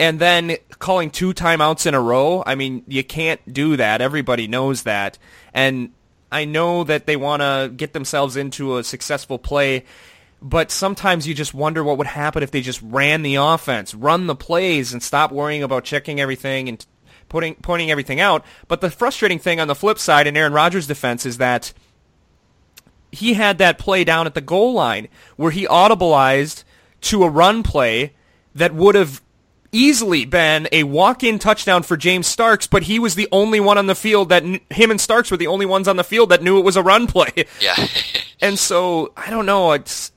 And 0.01 0.19
then 0.19 0.57
calling 0.81 1.11
two 1.11 1.33
timeouts 1.33 1.87
in 1.87 1.95
a 1.95 2.01
row, 2.01 2.43
I 2.45 2.57
mean, 2.57 2.83
you 2.89 3.05
can't 3.05 3.41
do 3.53 3.77
that. 3.77 4.01
Everybody 4.01 4.49
knows 4.49 4.83
that. 4.83 5.19
And 5.53 5.93
I 6.33 6.47
know 6.47 6.83
that 6.83 7.07
they 7.07 7.15
want 7.15 7.43
to 7.43 7.73
get 7.75 7.93
themselves 7.93 8.37
into 8.37 8.77
a 8.79 8.83
successful 8.83 9.39
play, 9.39 9.85
but 10.41 10.71
sometimes 10.71 11.27
you 11.27 11.35
just 11.35 11.55
wonder 11.55 11.83
what 11.83 11.99
would 11.99 12.07
happen 12.07 12.43
if 12.43 12.51
they 12.51 12.61
just 12.61 12.83
ran 12.83 13.23
the 13.23 13.37
offense, 13.37 13.95
run 13.95 14.27
the 14.27 14.37
plays, 14.37 14.93
and 14.93 15.03
stop 15.03 15.33
worrying 15.33 15.63
about 15.63 15.85
checking 15.85 16.21
everything 16.21 16.69
and 16.69 16.85
putting 17.29 17.55
pointing 17.57 17.91
everything 17.91 18.21
out. 18.21 18.45
But 18.69 18.81
the 18.81 18.91
frustrating 18.91 19.39
thing 19.39 19.61
on 19.61 19.69
the 19.69 19.75
flip 19.75 19.99
side 19.99 20.27
in 20.27 20.37
Aaron 20.37 20.53
Rodgers' 20.53 20.87
defense 20.87 21.25
is 21.25 21.39
that 21.39 21.73
he 23.11 23.35
had 23.35 23.59
that 23.59 23.79
play 23.79 24.05
down 24.05 24.27
at 24.27 24.35
the 24.35 24.41
goal 24.41 24.73
line 24.73 25.09
where 25.37 25.51
he 25.51 25.67
audibleized 25.67 26.65
to 27.03 27.25
a 27.25 27.29
run 27.29 27.63
play 27.63 28.13
that 28.55 28.75
would 28.75 28.95
have 28.95 29.23
easily 29.73 30.25
been 30.25 30.69
a 30.71 30.85
walk-in 30.85 31.39
touchdown 31.39 31.83
for 31.83 31.97
James 31.97 32.27
Starks, 32.27 32.67
but 32.67 32.85
he 32.85 32.99
was 32.99 33.17
the 33.17 33.29
only 33.33 33.59
one 33.61 33.77
on 33.77 33.87
the 33.87 33.95
field 33.95 34.29
that 34.29 34.45
him 34.45 34.91
and 34.91 35.01
Starks 35.01 35.31
were 35.31 35.37
the 35.37 35.49
only 35.49 35.67
ones 35.67 35.89
on 35.89 35.97
the 35.97 36.05
field 36.05 36.29
that 36.31 36.43
knew 36.43 36.59
it 36.59 36.65
was 36.65 36.77
a 36.77 36.83
run 36.83 37.07
play. 37.07 37.47
Yeah. 37.61 37.75
and 38.41 38.59
so 38.59 39.13
I 39.17 39.31
don't 39.31 39.47
know. 39.47 39.73
It's 39.73 40.13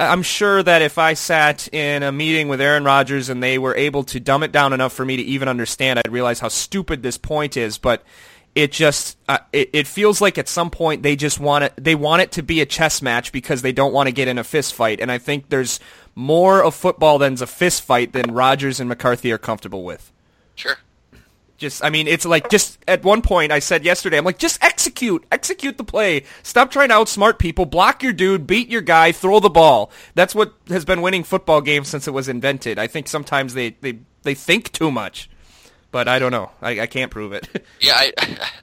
I'm 0.00 0.22
sure 0.22 0.62
that 0.62 0.80
if 0.80 0.96
I 0.96 1.12
sat 1.12 1.68
in 1.74 2.02
a 2.02 2.10
meeting 2.10 2.48
with 2.48 2.60
Aaron 2.60 2.84
Rodgers 2.84 3.28
and 3.28 3.42
they 3.42 3.58
were 3.58 3.76
able 3.76 4.02
to 4.04 4.18
dumb 4.18 4.42
it 4.42 4.50
down 4.50 4.72
enough 4.72 4.94
for 4.94 5.04
me 5.04 5.16
to 5.16 5.22
even 5.22 5.46
understand, 5.46 5.98
I'd 5.98 6.10
realize 6.10 6.40
how 6.40 6.48
stupid 6.48 7.02
this 7.02 7.18
point 7.18 7.56
is. 7.56 7.76
But 7.76 8.02
it 8.54 8.72
just 8.72 9.18
uh, 9.28 9.38
it, 9.52 9.68
it 9.74 9.86
feels 9.86 10.20
like 10.20 10.38
at 10.38 10.48
some 10.48 10.70
point 10.70 11.02
they 11.02 11.16
just 11.16 11.38
want 11.38 11.64
it 11.64 11.74
they 11.76 11.94
want 11.94 12.22
it 12.22 12.32
to 12.32 12.42
be 12.42 12.60
a 12.60 12.66
chess 12.66 13.02
match 13.02 13.30
because 13.30 13.62
they 13.62 13.72
don't 13.72 13.92
want 13.92 14.06
to 14.06 14.12
get 14.12 14.26
in 14.26 14.38
a 14.38 14.44
fist 14.44 14.74
fight. 14.74 15.00
And 15.00 15.12
i 15.12 15.18
think 15.18 15.50
there's 15.50 15.78
more 16.14 16.64
of 16.64 16.74
football 16.74 17.18
than's 17.18 17.42
a 17.42 17.46
fist 17.46 17.82
fight 17.82 18.12
than 18.12 18.32
rodgers 18.32 18.80
and 18.80 18.88
mccarthy 18.88 19.30
are 19.30 19.38
comfortable 19.38 19.84
with. 19.84 20.10
Sure 20.56 20.78
just 21.60 21.84
i 21.84 21.90
mean 21.90 22.08
it's 22.08 22.24
like 22.24 22.48
just 22.50 22.78
at 22.88 23.04
one 23.04 23.22
point 23.22 23.52
i 23.52 23.58
said 23.58 23.84
yesterday 23.84 24.18
i'm 24.18 24.24
like 24.24 24.38
just 24.38 24.62
execute 24.64 25.24
execute 25.30 25.78
the 25.78 25.84
play 25.84 26.24
stop 26.42 26.70
trying 26.70 26.88
to 26.88 26.94
outsmart 26.94 27.38
people 27.38 27.66
block 27.66 28.02
your 28.02 28.12
dude 28.12 28.46
beat 28.46 28.68
your 28.68 28.80
guy 28.80 29.12
throw 29.12 29.38
the 29.38 29.50
ball 29.50 29.90
that's 30.14 30.34
what 30.34 30.54
has 30.68 30.84
been 30.84 31.02
winning 31.02 31.22
football 31.22 31.60
games 31.60 31.86
since 31.86 32.08
it 32.08 32.12
was 32.12 32.28
invented 32.28 32.78
i 32.78 32.86
think 32.86 33.06
sometimes 33.06 33.54
they 33.54 33.70
they, 33.82 33.98
they 34.22 34.34
think 34.34 34.72
too 34.72 34.90
much 34.90 35.30
but 35.92 36.06
I 36.06 36.20
don't 36.20 36.30
know. 36.30 36.52
I, 36.62 36.82
I 36.82 36.86
can't 36.86 37.10
prove 37.10 37.32
it. 37.32 37.48
yeah, 37.80 37.94
I 37.96 38.12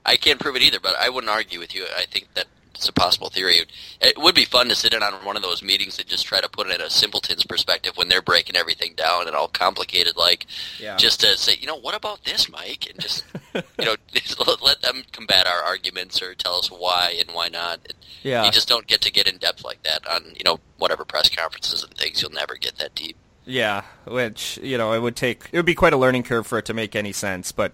I 0.05 0.15
can't 0.15 0.39
prove 0.39 0.55
it 0.55 0.61
either, 0.61 0.79
but 0.79 0.95
I 0.95 1.09
wouldn't 1.09 1.29
argue 1.29 1.59
with 1.59 1.75
you. 1.75 1.85
I 1.97 2.05
think 2.05 2.33
that 2.35 2.45
it's 2.77 2.87
a 2.87 2.93
possible 2.93 3.29
theory. 3.29 3.59
It 3.99 4.17
would 4.17 4.35
be 4.35 4.45
fun 4.45 4.69
to 4.69 4.75
sit 4.75 4.93
in 4.93 5.03
on 5.03 5.13
one 5.25 5.35
of 5.35 5.41
those 5.41 5.63
meetings 5.63 5.99
and 5.99 6.07
just 6.07 6.25
try 6.25 6.41
to 6.41 6.49
put 6.49 6.67
it 6.67 6.75
in 6.75 6.81
a 6.81 6.89
simpleton's 6.89 7.43
perspective 7.43 7.97
when 7.97 8.07
they're 8.07 8.21
breaking 8.21 8.55
everything 8.55 8.93
down 8.95 9.27
and 9.27 9.35
all 9.35 9.47
complicated, 9.47 10.15
like 10.15 10.45
yeah. 10.79 10.95
just 10.95 11.19
to 11.21 11.37
say, 11.37 11.55
you 11.59 11.67
know, 11.67 11.77
what 11.77 11.95
about 11.95 12.23
this, 12.23 12.49
Mike, 12.49 12.87
and 12.89 12.99
just 12.99 13.25
you 13.53 13.85
know, 13.85 13.95
just 14.13 14.39
let 14.61 14.81
them 14.81 15.03
combat 15.11 15.47
our 15.47 15.61
arguments 15.63 16.21
or 16.21 16.35
tell 16.35 16.55
us 16.55 16.69
why 16.69 17.15
and 17.19 17.35
why 17.35 17.49
not. 17.49 17.79
Yeah, 18.23 18.45
you 18.45 18.51
just 18.51 18.67
don't 18.67 18.87
get 18.87 19.01
to 19.01 19.11
get 19.11 19.27
in 19.27 19.37
depth 19.37 19.63
like 19.63 19.83
that 19.83 20.07
on 20.07 20.33
you 20.35 20.43
know 20.43 20.59
whatever 20.77 21.03
press 21.03 21.29
conferences 21.29 21.83
and 21.83 21.93
things. 21.93 22.21
You'll 22.21 22.31
never 22.31 22.55
get 22.55 22.77
that 22.77 22.93
deep. 22.95 23.17
Yeah, 23.45 23.83
which 24.05 24.59
you 24.61 24.77
know 24.77 24.93
it 24.93 25.01
would 25.01 25.15
take 25.15 25.49
it 25.51 25.57
would 25.57 25.65
be 25.65 25.75
quite 25.75 25.93
a 25.93 25.97
learning 25.97 26.23
curve 26.23 26.45
for 26.45 26.59
it 26.59 26.65
to 26.65 26.73
make 26.73 26.95
any 26.95 27.11
sense, 27.11 27.51
but 27.51 27.73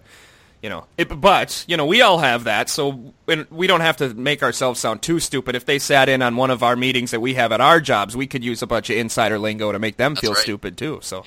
you 0.64 0.70
know, 0.70 0.86
it, 0.96 1.20
but 1.20 1.62
you 1.68 1.76
know 1.76 1.84
we 1.84 2.00
all 2.00 2.16
have 2.16 2.44
that, 2.44 2.70
so 2.70 3.12
we 3.50 3.66
don't 3.66 3.82
have 3.82 3.98
to 3.98 4.14
make 4.14 4.42
ourselves 4.42 4.80
sound 4.80 5.02
too 5.02 5.20
stupid. 5.20 5.54
If 5.54 5.66
they 5.66 5.78
sat 5.78 6.08
in 6.08 6.22
on 6.22 6.36
one 6.36 6.50
of 6.50 6.62
our 6.62 6.74
meetings 6.74 7.10
that 7.10 7.20
we 7.20 7.34
have 7.34 7.52
at 7.52 7.60
our 7.60 7.82
jobs, 7.82 8.16
we 8.16 8.26
could 8.26 8.42
use 8.42 8.62
a 8.62 8.66
bunch 8.66 8.88
of 8.88 8.96
insider 8.96 9.38
lingo 9.38 9.72
to 9.72 9.78
make 9.78 9.98
them 9.98 10.14
That's 10.14 10.22
feel 10.22 10.32
right. 10.32 10.42
stupid 10.42 10.78
too. 10.78 11.00
So 11.02 11.26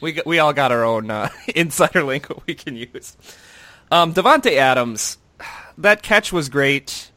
we 0.00 0.20
we 0.24 0.38
all 0.38 0.52
got 0.52 0.70
our 0.70 0.84
own 0.84 1.10
uh, 1.10 1.30
insider 1.48 2.04
lingo 2.04 2.44
we 2.46 2.54
can 2.54 2.76
use. 2.76 3.16
Um, 3.90 4.14
Davante 4.14 4.52
Adams, 4.52 5.18
that 5.76 6.04
catch 6.04 6.32
was 6.32 6.48
great, 6.48 7.10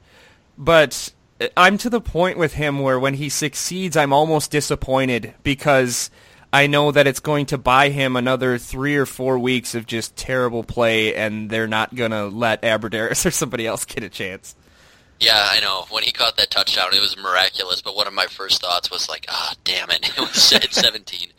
but 0.57 1.13
I'm 1.55 1.77
to 1.77 1.89
the 1.91 2.01
point 2.01 2.39
with 2.39 2.53
him 2.53 2.79
where 2.79 2.99
when 2.99 3.13
he 3.13 3.29
succeeds, 3.29 3.95
I'm 3.95 4.11
almost 4.11 4.49
disappointed 4.49 5.35
because 5.43 6.09
I 6.53 6.67
know 6.67 6.91
that 6.91 7.07
it's 7.07 7.19
going 7.19 7.47
to 7.47 7.57
buy 7.57 7.89
him 7.89 8.15
another 8.15 8.59
three 8.59 8.95
or 8.95 9.07
four 9.07 9.39
weeks 9.39 9.73
of 9.73 9.87
just 9.87 10.15
terrible 10.15 10.63
play, 10.63 11.15
and 11.15 11.49
they're 11.49 11.67
not 11.67 11.95
going 11.95 12.11
to 12.11 12.27
let 12.27 12.61
Abbrederis 12.61 13.25
or 13.25 13.31
somebody 13.31 13.65
else 13.65 13.85
get 13.85 14.03
a 14.03 14.09
chance. 14.09 14.55
Yeah, 15.19 15.47
I 15.49 15.59
know. 15.61 15.85
When 15.89 16.03
he 16.03 16.11
caught 16.11 16.37
that 16.37 16.51
touchdown, 16.51 16.93
it 16.93 17.01
was 17.01 17.17
miraculous. 17.17 17.81
But 17.81 17.95
one 17.95 18.05
of 18.05 18.13
my 18.13 18.27
first 18.27 18.61
thoughts 18.61 18.91
was 18.91 19.09
like, 19.09 19.25
"Ah, 19.29 19.53
oh, 19.53 19.59
damn 19.63 19.89
it! 19.89 20.11
It 20.17 20.19
was 20.19 20.53
at 20.53 20.73
17." 20.73 21.29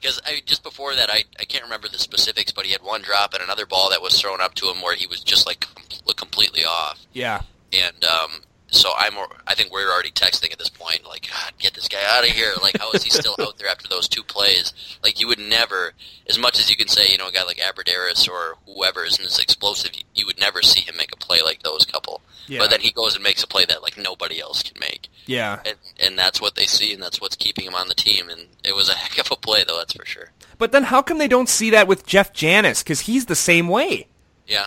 Because 0.00 0.20
I, 0.26 0.42
just 0.44 0.62
before 0.64 0.94
that, 0.96 1.10
I 1.10 1.24
I 1.38 1.44
can't 1.44 1.64
remember 1.64 1.88
the 1.88 1.98
specifics, 1.98 2.50
but 2.50 2.66
he 2.66 2.72
had 2.72 2.82
one 2.82 3.02
drop 3.02 3.34
and 3.34 3.42
another 3.42 3.66
ball 3.66 3.90
that 3.90 4.02
was 4.02 4.20
thrown 4.20 4.40
up 4.40 4.54
to 4.54 4.68
him 4.68 4.82
where 4.82 4.96
he 4.96 5.06
was 5.06 5.20
just 5.20 5.46
like 5.46 5.60
com- 5.60 6.14
completely 6.16 6.64
off. 6.64 7.06
Yeah. 7.12 7.42
And 7.72 8.04
um, 8.04 8.40
so 8.68 8.90
I'm, 8.96 9.14
I 9.46 9.54
think 9.54 9.72
we're 9.72 9.90
already 9.90 10.10
texting 10.10 10.52
at 10.52 10.58
this 10.58 10.68
point, 10.68 11.06
like, 11.06 11.28
God, 11.30 11.52
get 11.58 11.74
this 11.74 11.88
guy 11.88 12.02
out 12.08 12.24
of 12.24 12.30
here. 12.30 12.52
Like, 12.60 12.78
how 12.78 12.90
is 12.92 13.04
he 13.04 13.10
still 13.10 13.36
out 13.40 13.58
there 13.58 13.68
after 13.68 13.88
those 13.88 14.08
two 14.08 14.22
plays? 14.22 14.72
Like, 15.04 15.20
you 15.20 15.28
would 15.28 15.38
never, 15.38 15.92
as 16.28 16.38
much 16.38 16.58
as 16.58 16.68
you 16.68 16.76
can 16.76 16.88
say, 16.88 17.06
you 17.08 17.18
know, 17.18 17.28
a 17.28 17.32
guy 17.32 17.44
like 17.44 17.58
Abbrederis 17.58 18.28
or 18.28 18.56
whoever 18.66 19.04
isn't 19.04 19.24
as 19.24 19.38
explosive, 19.38 19.96
you, 19.96 20.02
you 20.14 20.26
would 20.26 20.40
never 20.40 20.62
see 20.62 20.80
him 20.80 20.96
make 20.96 21.12
a 21.12 21.16
play 21.16 21.40
like 21.44 21.62
those 21.62 21.84
couple. 21.84 22.20
Yeah. 22.48 22.60
But 22.60 22.70
then 22.70 22.80
he 22.80 22.92
goes 22.92 23.14
and 23.14 23.22
makes 23.22 23.42
a 23.42 23.46
play 23.46 23.64
that 23.66 23.82
like 23.82 23.96
nobody 23.96 24.40
else 24.40 24.62
can 24.62 24.78
make. 24.80 25.08
Yeah. 25.26 25.60
And, 25.64 25.76
and 26.00 26.18
that's 26.18 26.40
what 26.40 26.56
they 26.56 26.66
see, 26.66 26.92
and 26.92 27.02
that's 27.02 27.20
what's 27.20 27.36
keeping 27.36 27.66
him 27.66 27.74
on 27.74 27.88
the 27.88 27.94
team. 27.94 28.28
And 28.28 28.46
it 28.64 28.74
was 28.74 28.88
a 28.88 28.94
heck 28.94 29.18
of 29.18 29.30
a 29.30 29.36
play, 29.36 29.64
though, 29.66 29.78
that's 29.78 29.92
for 29.92 30.04
sure. 30.04 30.30
But 30.58 30.72
then 30.72 30.84
how 30.84 31.02
come 31.02 31.18
they 31.18 31.28
don't 31.28 31.48
see 31.48 31.70
that 31.70 31.86
with 31.86 32.06
Jeff 32.06 32.32
Janis? 32.32 32.82
Because 32.82 33.00
he's 33.00 33.26
the 33.26 33.36
same 33.36 33.68
way. 33.68 34.08
Yeah. 34.46 34.66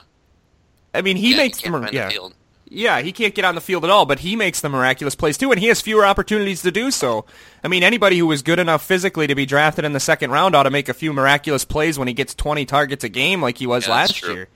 I 0.93 1.01
mean, 1.01 1.17
he 1.17 1.31
yeah, 1.31 1.37
makes 1.37 1.59
he 1.59 1.69
them. 1.69 1.87
Yeah. 1.91 2.05
the 2.05 2.11
field. 2.13 2.33
Yeah, 2.71 3.01
he 3.01 3.11
can't 3.11 3.33
get 3.33 3.45
on 3.45 3.55
the 3.55 3.61
field 3.61 3.83
at 3.83 3.89
all, 3.89 4.05
but 4.05 4.19
he 4.19 4.35
makes 4.35 4.61
the 4.61 4.69
miraculous 4.69 5.15
plays 5.15 5.39
too, 5.39 5.51
and 5.51 5.59
he 5.59 5.67
has 5.67 5.81
fewer 5.81 6.05
opportunities 6.05 6.61
to 6.61 6.71
do 6.71 6.91
so. 6.91 7.25
I 7.63 7.67
mean, 7.67 7.81
anybody 7.81 8.19
who 8.19 8.27
was 8.27 8.43
good 8.43 8.59
enough 8.59 8.85
physically 8.85 9.25
to 9.25 9.33
be 9.33 9.47
drafted 9.47 9.85
in 9.85 9.93
the 9.93 9.99
second 9.99 10.29
round 10.29 10.55
ought 10.55 10.63
to 10.63 10.69
make 10.69 10.87
a 10.87 10.93
few 10.93 11.11
miraculous 11.11 11.65
plays 11.65 11.97
when 11.97 12.07
he 12.07 12.13
gets 12.13 12.35
20 12.35 12.65
targets 12.65 13.03
a 13.03 13.09
game 13.09 13.41
like 13.41 13.57
he 13.57 13.65
was 13.65 13.87
yeah, 13.87 13.93
last 13.93 14.21
year. 14.21 14.49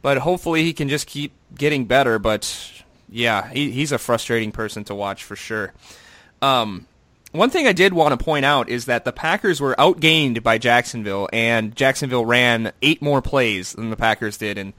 But 0.00 0.18
hopefully 0.18 0.62
he 0.62 0.72
can 0.72 0.88
just 0.88 1.06
keep 1.06 1.32
getting 1.54 1.84
better, 1.84 2.18
but 2.18 2.82
yeah, 3.10 3.50
he, 3.50 3.72
he's 3.72 3.92
a 3.92 3.98
frustrating 3.98 4.50
person 4.50 4.84
to 4.84 4.94
watch 4.94 5.22
for 5.22 5.36
sure. 5.36 5.74
Um, 6.40 6.86
one 7.32 7.50
thing 7.50 7.66
I 7.66 7.72
did 7.72 7.92
want 7.92 8.18
to 8.18 8.24
point 8.24 8.46
out 8.46 8.70
is 8.70 8.86
that 8.86 9.04
the 9.04 9.12
Packers 9.12 9.60
were 9.60 9.74
outgained 9.78 10.42
by 10.42 10.56
Jacksonville, 10.56 11.28
and 11.30 11.76
Jacksonville 11.76 12.24
ran 12.24 12.72
eight 12.80 13.02
more 13.02 13.20
plays 13.20 13.74
than 13.74 13.90
the 13.90 13.96
Packers 13.96 14.38
did, 14.38 14.56
and 14.56 14.72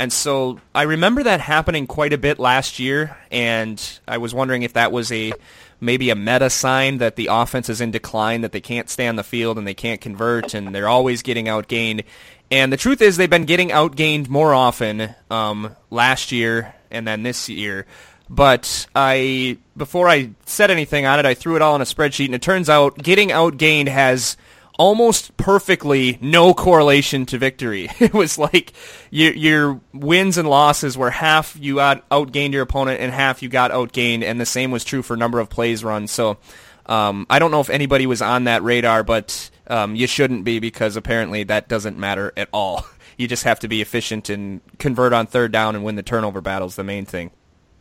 and 0.00 0.10
so 0.10 0.58
I 0.74 0.84
remember 0.84 1.24
that 1.24 1.42
happening 1.42 1.86
quite 1.86 2.14
a 2.14 2.18
bit 2.18 2.38
last 2.38 2.78
year, 2.78 3.18
and 3.30 3.78
I 4.08 4.16
was 4.16 4.32
wondering 4.32 4.62
if 4.62 4.72
that 4.72 4.92
was 4.92 5.12
a 5.12 5.34
maybe 5.78 6.08
a 6.08 6.14
meta 6.14 6.48
sign 6.48 6.98
that 6.98 7.16
the 7.16 7.28
offense 7.30 7.68
is 7.68 7.82
in 7.82 7.90
decline, 7.90 8.40
that 8.40 8.52
they 8.52 8.62
can't 8.62 8.88
stay 8.88 9.08
on 9.08 9.16
the 9.16 9.22
field 9.22 9.58
and 9.58 9.66
they 9.66 9.74
can't 9.74 10.00
convert, 10.00 10.54
and 10.54 10.74
they're 10.74 10.88
always 10.88 11.20
getting 11.20 11.44
outgained. 11.44 12.04
And 12.50 12.72
the 12.72 12.78
truth 12.78 13.02
is, 13.02 13.18
they've 13.18 13.28
been 13.28 13.44
getting 13.44 13.68
outgained 13.68 14.30
more 14.30 14.54
often 14.54 15.14
um, 15.30 15.76
last 15.90 16.32
year 16.32 16.74
and 16.90 17.06
then 17.06 17.22
this 17.22 17.50
year. 17.50 17.84
But 18.30 18.86
I, 18.96 19.58
before 19.76 20.08
I 20.08 20.30
said 20.46 20.70
anything 20.70 21.04
on 21.04 21.18
it, 21.18 21.26
I 21.26 21.34
threw 21.34 21.56
it 21.56 21.62
all 21.62 21.74
in 21.74 21.82
a 21.82 21.84
spreadsheet, 21.84 22.24
and 22.24 22.34
it 22.34 22.40
turns 22.40 22.70
out 22.70 22.96
getting 22.96 23.28
outgained 23.28 23.88
has 23.88 24.38
almost 24.80 25.36
perfectly 25.36 26.16
no 26.22 26.54
correlation 26.54 27.26
to 27.26 27.36
victory. 27.36 27.88
It 28.00 28.14
was 28.14 28.38
like 28.38 28.72
your, 29.10 29.34
your 29.34 29.80
wins 29.92 30.38
and 30.38 30.48
losses 30.48 30.96
were 30.96 31.10
half 31.10 31.54
you 31.60 31.74
got 31.76 32.08
outgained 32.08 32.52
your 32.52 32.62
opponent 32.62 32.98
and 32.98 33.12
half 33.12 33.42
you 33.42 33.50
got 33.50 33.72
outgained, 33.72 34.24
and 34.24 34.40
the 34.40 34.46
same 34.46 34.70
was 34.70 34.82
true 34.82 35.02
for 35.02 35.18
number 35.18 35.38
of 35.38 35.50
plays 35.50 35.84
run. 35.84 36.06
So 36.06 36.38
um, 36.86 37.26
I 37.28 37.38
don't 37.38 37.50
know 37.50 37.60
if 37.60 37.68
anybody 37.68 38.06
was 38.06 38.22
on 38.22 38.44
that 38.44 38.62
radar, 38.62 39.04
but 39.04 39.50
um, 39.66 39.94
you 39.96 40.06
shouldn't 40.06 40.44
be 40.44 40.60
because 40.60 40.96
apparently 40.96 41.44
that 41.44 41.68
doesn't 41.68 41.98
matter 41.98 42.32
at 42.36 42.48
all. 42.52 42.86
You 43.18 43.28
just 43.28 43.44
have 43.44 43.60
to 43.60 43.68
be 43.68 43.82
efficient 43.82 44.30
and 44.30 44.62
convert 44.78 45.12
on 45.12 45.26
third 45.26 45.52
down 45.52 45.74
and 45.74 45.84
win 45.84 45.94
the 45.94 46.02
turnover 46.02 46.40
battles. 46.40 46.76
The 46.76 46.84
main 46.84 47.04
thing. 47.04 47.32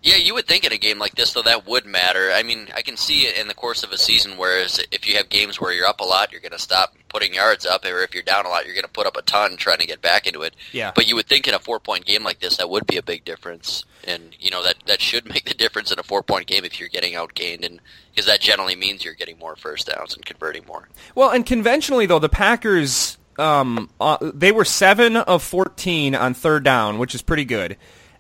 Yeah, 0.01 0.15
you 0.15 0.33
would 0.33 0.47
think 0.47 0.63
in 0.63 0.71
a 0.71 0.77
game 0.77 0.97
like 0.97 1.15
this, 1.15 1.33
though, 1.33 1.41
that 1.41 1.67
would 1.67 1.85
matter. 1.85 2.31
I 2.31 2.41
mean, 2.41 2.69
I 2.73 2.81
can 2.81 2.95
see 2.95 3.23
it 3.23 3.37
in 3.37 3.49
the 3.49 3.53
course 3.53 3.83
of 3.83 3.91
a 3.91 3.97
season, 3.97 4.37
whereas 4.37 4.81
if 4.91 5.05
you 5.07 5.17
have 5.17 5.27
games 5.27 5.59
where 5.59 5.73
you're 5.73 5.87
up 5.87 5.99
a 5.99 6.05
lot, 6.05 6.31
you're 6.31 6.39
going 6.39 6.53
to 6.53 6.59
stop 6.59 6.95
putting 7.09 7.33
yards 7.33 7.65
up, 7.65 7.83
or 7.83 7.99
if 7.99 8.13
you're 8.13 8.23
down 8.23 8.45
a 8.45 8.49
lot, 8.49 8.65
you're 8.65 8.75
going 8.75 8.85
to 8.85 8.89
put 8.89 9.07
up 9.07 9.17
a 9.17 9.21
ton 9.23 9.57
trying 9.57 9.79
to 9.79 9.87
get 9.87 10.01
back 10.01 10.25
into 10.25 10.41
it. 10.43 10.55
Yeah. 10.71 10.91
But 10.95 11.07
you 11.07 11.15
would 11.15 11.27
think 11.27 11.47
in 11.47 11.53
a 11.53 11.59
four-point 11.59 12.05
game 12.05 12.23
like 12.23 12.39
this, 12.39 12.57
that 12.57 12.69
would 12.69 12.87
be 12.87 12.95
a 12.95 13.03
big 13.03 13.25
difference, 13.25 13.83
and 14.05 14.35
you 14.39 14.49
know 14.51 14.63
that 14.63 14.75
that 14.85 15.01
should 15.01 15.27
make 15.27 15.45
the 15.45 15.53
difference 15.53 15.91
in 15.91 15.99
a 15.99 16.03
four-point 16.03 16.47
game 16.47 16.63
if 16.63 16.79
you're 16.79 16.87
getting 16.87 17.13
outgained, 17.13 17.65
and 17.65 17.81
because 18.11 18.25
that 18.27 18.39
generally 18.39 18.75
means 18.75 19.03
you're 19.03 19.15
getting 19.15 19.37
more 19.37 19.55
first 19.57 19.87
downs 19.87 20.15
and 20.15 20.25
converting 20.25 20.65
more. 20.65 20.87
Well, 21.13 21.31
and 21.31 21.45
conventionally 21.45 22.05
though, 22.05 22.19
the 22.19 22.29
Packers 22.29 23.17
um, 23.37 23.89
uh, 23.99 24.17
they 24.21 24.51
were 24.51 24.65
seven 24.65 25.17
of 25.17 25.43
fourteen 25.43 26.15
on 26.15 26.33
third 26.33 26.63
down, 26.63 26.99
which 26.99 27.15
is 27.15 27.21
pretty 27.21 27.45
good. 27.45 27.75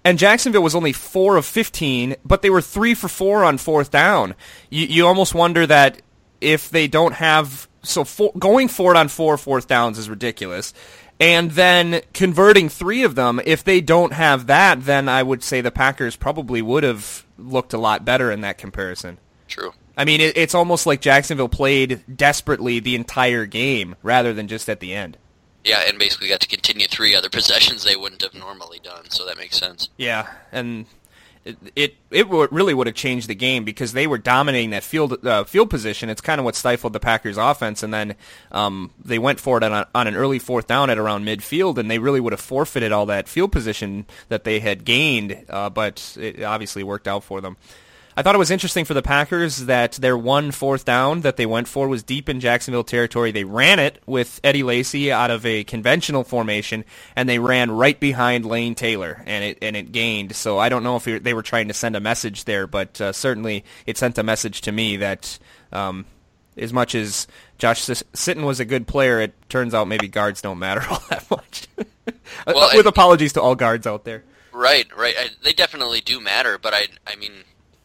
And 0.09 0.17
Jacksonville 0.17 0.63
was 0.63 0.73
only 0.73 0.91
four 0.91 1.37
of 1.37 1.45
fifteen, 1.45 2.15
but 2.25 2.41
they 2.41 2.49
were 2.49 2.63
three 2.63 2.95
for 2.95 3.07
four 3.07 3.43
on 3.43 3.59
fourth 3.59 3.91
down. 3.91 4.33
You, 4.71 4.87
you 4.87 5.05
almost 5.05 5.35
wonder 5.35 5.67
that 5.67 6.01
if 6.41 6.71
they 6.71 6.87
don't 6.87 7.13
have 7.13 7.69
so 7.83 8.03
for, 8.03 8.33
going 8.33 8.69
forward 8.69 8.97
on 8.97 9.07
four 9.09 9.37
fourth 9.37 9.67
downs 9.67 9.99
is 9.99 10.09
ridiculous. 10.09 10.73
And 11.19 11.51
then 11.51 12.01
converting 12.11 12.69
three 12.69 13.03
of 13.03 13.13
them, 13.13 13.39
if 13.45 13.63
they 13.63 13.81
don't 13.81 14.13
have 14.13 14.47
that, 14.47 14.83
then 14.83 15.07
I 15.07 15.21
would 15.21 15.43
say 15.43 15.61
the 15.61 15.69
Packers 15.69 16.15
probably 16.15 16.63
would 16.63 16.81
have 16.81 17.23
looked 17.37 17.73
a 17.73 17.77
lot 17.77 18.03
better 18.03 18.31
in 18.31 18.41
that 18.41 18.57
comparison. 18.57 19.19
True. 19.47 19.73
I 19.95 20.05
mean, 20.05 20.21
it, 20.21 20.35
it's 20.35 20.55
almost 20.55 20.87
like 20.87 21.01
Jacksonville 21.01 21.49
played 21.49 22.01
desperately 22.17 22.79
the 22.79 22.95
entire 22.95 23.45
game 23.45 23.95
rather 24.01 24.33
than 24.33 24.47
just 24.47 24.69
at 24.69 24.79
the 24.79 24.95
end. 24.95 25.17
Yeah, 25.63 25.83
and 25.87 25.99
basically 25.99 26.29
got 26.29 26.39
to 26.41 26.47
continue 26.47 26.87
three 26.87 27.15
other 27.15 27.29
possessions 27.31 27.83
they 27.83 27.95
wouldn't 27.95 28.21
have 28.21 28.33
normally 28.33 28.79
done, 28.79 29.09
so 29.09 29.25
that 29.25 29.37
makes 29.37 29.57
sense. 29.57 29.89
Yeah, 29.97 30.27
and 30.51 30.85
it 31.45 31.57
it, 31.75 31.95
it 32.11 32.29
really 32.29 32.73
would 32.73 32.87
have 32.87 32.95
changed 32.95 33.27
the 33.27 33.35
game 33.35 33.63
because 33.63 33.93
they 33.93 34.07
were 34.07 34.17
dominating 34.17 34.71
that 34.71 34.83
field 34.83 35.25
uh, 35.25 35.43
field 35.45 35.69
position. 35.69 36.09
It's 36.09 36.21
kind 36.21 36.39
of 36.39 36.45
what 36.45 36.55
stifled 36.55 36.93
the 36.93 36.99
Packers' 36.99 37.37
offense, 37.37 37.83
and 37.83 37.93
then 37.93 38.15
um, 38.51 38.91
they 39.03 39.19
went 39.19 39.39
for 39.39 39.57
it 39.57 39.63
on, 39.63 39.85
on 39.95 40.07
an 40.07 40.15
early 40.15 40.39
fourth 40.39 40.67
down 40.67 40.89
at 40.89 40.97
around 40.97 41.25
midfield, 41.25 41.77
and 41.77 41.89
they 41.89 41.99
really 41.99 42.19
would 42.19 42.33
have 42.33 42.41
forfeited 42.41 42.91
all 42.91 43.05
that 43.05 43.27
field 43.27 43.51
position 43.51 44.05
that 44.27 44.43
they 44.43 44.59
had 44.59 44.85
gained. 44.85 45.45
Uh, 45.49 45.69
but 45.69 46.17
it 46.19 46.43
obviously 46.43 46.83
worked 46.83 47.07
out 47.07 47.23
for 47.23 47.41
them. 47.41 47.57
I 48.19 48.21
thought 48.21 48.35
it 48.35 48.39
was 48.39 48.51
interesting 48.51 48.83
for 48.83 48.93
the 48.93 49.01
Packers 49.01 49.59
that 49.67 49.93
their 49.93 50.17
one 50.17 50.51
fourth 50.51 50.83
down 50.83 51.21
that 51.21 51.37
they 51.37 51.45
went 51.45 51.69
for 51.69 51.87
was 51.87 52.03
deep 52.03 52.27
in 52.27 52.41
Jacksonville 52.41 52.83
territory. 52.83 53.31
They 53.31 53.45
ran 53.45 53.79
it 53.79 54.03
with 54.05 54.41
Eddie 54.43 54.63
Lacy 54.63 55.09
out 55.09 55.31
of 55.31 55.45
a 55.45 55.63
conventional 55.63 56.25
formation, 56.25 56.83
and 57.15 57.29
they 57.29 57.39
ran 57.39 57.71
right 57.71 57.97
behind 57.97 58.45
Lane 58.45 58.75
Taylor, 58.75 59.23
and 59.25 59.45
it 59.45 59.59
and 59.61 59.77
it 59.77 59.93
gained. 59.93 60.35
So 60.35 60.59
I 60.59 60.67
don't 60.67 60.83
know 60.83 60.97
if 60.97 61.05
they 61.05 61.33
were 61.33 61.41
trying 61.41 61.69
to 61.69 61.73
send 61.73 61.95
a 61.95 62.01
message 62.01 62.43
there, 62.43 62.67
but 62.67 62.99
uh, 62.99 63.13
certainly 63.13 63.63
it 63.85 63.97
sent 63.97 64.17
a 64.17 64.23
message 64.23 64.59
to 64.61 64.73
me 64.73 64.97
that. 64.97 65.39
Um, 65.71 66.05
as 66.57 66.73
much 66.73 66.93
as 66.93 67.25
Josh 67.57 67.85
Sitton 67.85 68.43
was 68.43 68.59
a 68.59 68.65
good 68.65 68.85
player, 68.85 69.21
it 69.21 69.33
turns 69.47 69.73
out 69.73 69.87
maybe 69.87 70.09
guards 70.09 70.41
don't 70.41 70.59
matter 70.59 70.81
all 70.89 71.01
that 71.09 71.31
much. 71.31 71.67
well, 72.45 72.75
With 72.75 72.85
apologies 72.85 73.31
to 73.33 73.41
all 73.41 73.55
guards 73.55 73.87
out 73.87 74.03
there. 74.03 74.25
Right, 74.51 74.85
right. 74.97 75.15
I, 75.17 75.29
they 75.41 75.53
definitely 75.53 76.01
do 76.01 76.19
matter, 76.19 76.57
but 76.57 76.73
I, 76.73 76.87
I 77.07 77.15
mean, 77.15 77.31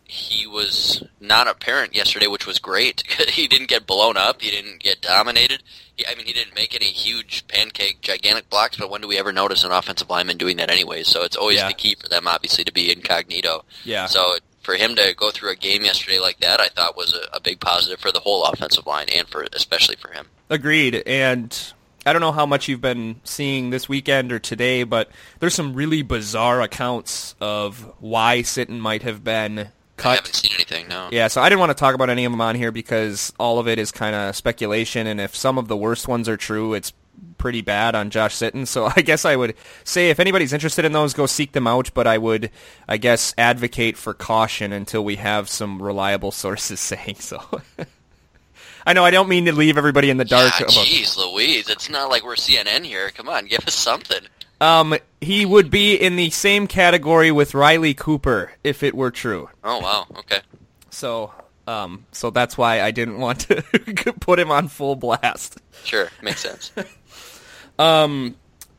he 0.07 0.47
was 0.47 1.03
not 1.21 1.49
apparent 1.49 1.95
yesterday, 1.95 2.27
which 2.27 2.47
was 2.47 2.59
great. 2.59 3.03
he 3.29 3.49
didn't 3.49 3.69
get 3.69 3.87
blown 3.87 4.17
up. 4.17 4.43
He 4.43 4.51
didn't 4.51 4.81
get 4.81 5.01
dominated. 5.01 5.63
He, 5.97 6.07
I 6.07 6.15
mean, 6.15 6.27
he 6.27 6.33
didn't 6.33 6.55
make 6.55 6.75
any 6.75 6.87
huge 6.87 7.47
pancake, 7.49 8.01
gigantic 8.01 8.51
blocks. 8.51 8.77
But 8.77 8.91
when 8.91 9.01
do 9.01 9.09
we 9.09 9.19
ever 9.19 9.33
notice 9.33 9.65
an 9.65 9.73
offensive 9.73 10.11
lineman 10.11 10.37
doing 10.37 10.59
that 10.59 10.71
anyway? 10.71 11.03
So 11.03 11.23
it's 11.23 11.37
always 11.37 11.59
yeah. 11.59 11.69
the 11.69 11.75
key 11.75 11.95
for 11.95 12.09
them, 12.09 12.29
obviously, 12.29 12.65
to 12.65 12.73
be 12.73 12.93
incognito. 12.93 13.65
Yeah. 13.85 14.07
So 14.07 14.35
for 14.63 14.75
him 14.75 14.95
to 14.97 15.15
go 15.17 15.31
through 15.31 15.51
a 15.51 15.57
game 15.57 15.85
yesterday 15.85 16.19
like 16.19 16.41
that, 16.41 16.61
I 16.61 16.69
thought 16.69 16.97
was 16.97 17.15
a, 17.15 17.37
a 17.37 17.41
big 17.41 17.61
positive 17.61 18.01
for 18.01 18.13
the 18.13 18.21
whole 18.21 18.45
offensive 18.45 18.87
line 18.87 19.09
and 19.09 19.27
for 19.29 19.47
especially 19.53 19.97
for 19.97 20.13
him. 20.13 20.27
Agreed. 20.51 21.03
And 21.07 21.57
I 22.07 22.13
don't 22.13 22.21
know 22.21 22.33
how 22.33 22.47
much 22.47 22.69
you've 22.69 22.81
been 22.81 23.21
seeing 23.25 23.71
this 23.71 23.89
weekend 23.89 24.33
or 24.33 24.39
today, 24.39 24.83
but 24.83 25.11
there's 25.41 25.55
some 25.55 25.75
really 25.75 26.03
bizarre 26.03 26.61
accounts 26.61 27.35
of 27.41 27.91
why 28.01 28.41
Sitton 28.41 28.79
might 28.79 29.03
have 29.03 29.25
been 29.25 29.71
cut. 29.97 30.11
I 30.11 30.15
haven't 30.17 30.35
seen 30.35 30.53
anything, 30.55 30.89
no. 30.89 31.09
Yeah, 31.13 31.29
so 31.29 31.41
I 31.41 31.49
didn't 31.49 31.61
want 31.61 31.71
to 31.71 31.75
talk 31.75 31.95
about 31.95 32.11
any 32.11 32.25
of 32.25 32.33
them 32.33 32.41
on 32.41 32.55
here 32.55 32.73
because 32.73 33.33
all 33.39 33.59
of 33.59 33.69
it 33.69 33.79
is 33.79 33.93
kind 33.93 34.15
of 34.15 34.37
speculation, 34.37 35.07
and 35.07 35.21
if 35.21 35.35
some 35.35 35.59
of 35.59 35.69
the 35.69 35.77
worst 35.77 36.09
ones 36.09 36.29
are 36.29 36.37
true, 36.37 36.75
it's 36.75 36.93
pretty 37.39 37.61
bad 37.61 37.95
on 37.95 38.11
Josh 38.11 38.35
Sitton. 38.37 38.67
So 38.67 38.91
I 38.97 39.03
guess 39.03 39.25
I 39.25 39.37
would 39.37 39.55
say 39.85 40.11
if 40.11 40.21
anybody's 40.21 40.53
interested 40.53 40.85
in 40.85 40.93
those, 40.93 41.15
go 41.15 41.27
seek 41.27 41.53
them 41.53 41.67
out. 41.67 41.91
But 41.95 42.07
I 42.07 42.19
would, 42.19 42.51
I 42.89 42.97
guess, 42.97 43.35
advocate 43.39 43.97
for 43.97 44.15
caution 44.15 44.73
until 44.73 45.05
we 45.05 45.17
have 45.17 45.49
some 45.49 45.83
reliable 45.83 46.31
sources 46.45 46.81
saying 46.81 47.17
so. 47.17 47.41
I 48.87 48.93
know 48.93 49.05
I 49.05 49.11
don't 49.11 49.31
mean 49.31 49.47
to 49.47 49.53
leave 49.53 49.79
everybody 49.79 50.11
in 50.11 50.19
the 50.19 50.27
dark. 50.27 50.61
Yeah, 50.61 50.67
jeez, 50.67 51.17
Louise, 51.17 51.71
it's 51.71 51.89
not 51.89 52.11
like 52.11 52.23
we're 52.23 52.35
CNN 52.35 52.85
here. 52.85 53.11
Come 53.11 53.31
on, 53.31 53.47
give 53.47 53.67
us 53.67 53.75
something. 53.75 54.21
Um, 54.61 54.97
he 55.21 55.45
would 55.45 55.71
be 55.71 55.95
in 55.95 56.17
the 56.17 56.31
same 56.31 56.67
category 56.67 57.31
with 57.31 57.55
Riley 57.55 57.95
Cooper 57.95 58.53
if 58.63 58.83
it 58.83 58.95
were 58.95 59.11
true. 59.11 59.51
Oh 59.63 59.81
wow, 59.81 60.07
okay. 60.19 60.41
So, 60.91 61.33
um, 61.67 62.07
so 62.13 62.31
that's 62.31 62.57
why 62.57 62.81
I 62.81 62.91
didn't 62.91 63.19
want 63.19 63.41
to 63.41 63.63
put 64.21 64.39
him 64.39 64.51
on 64.51 64.69
full 64.69 64.97
blast. 64.97 65.59
Sure, 65.85 66.09
makes 66.23 66.41
sense. 66.41 66.73
um, 67.79 68.37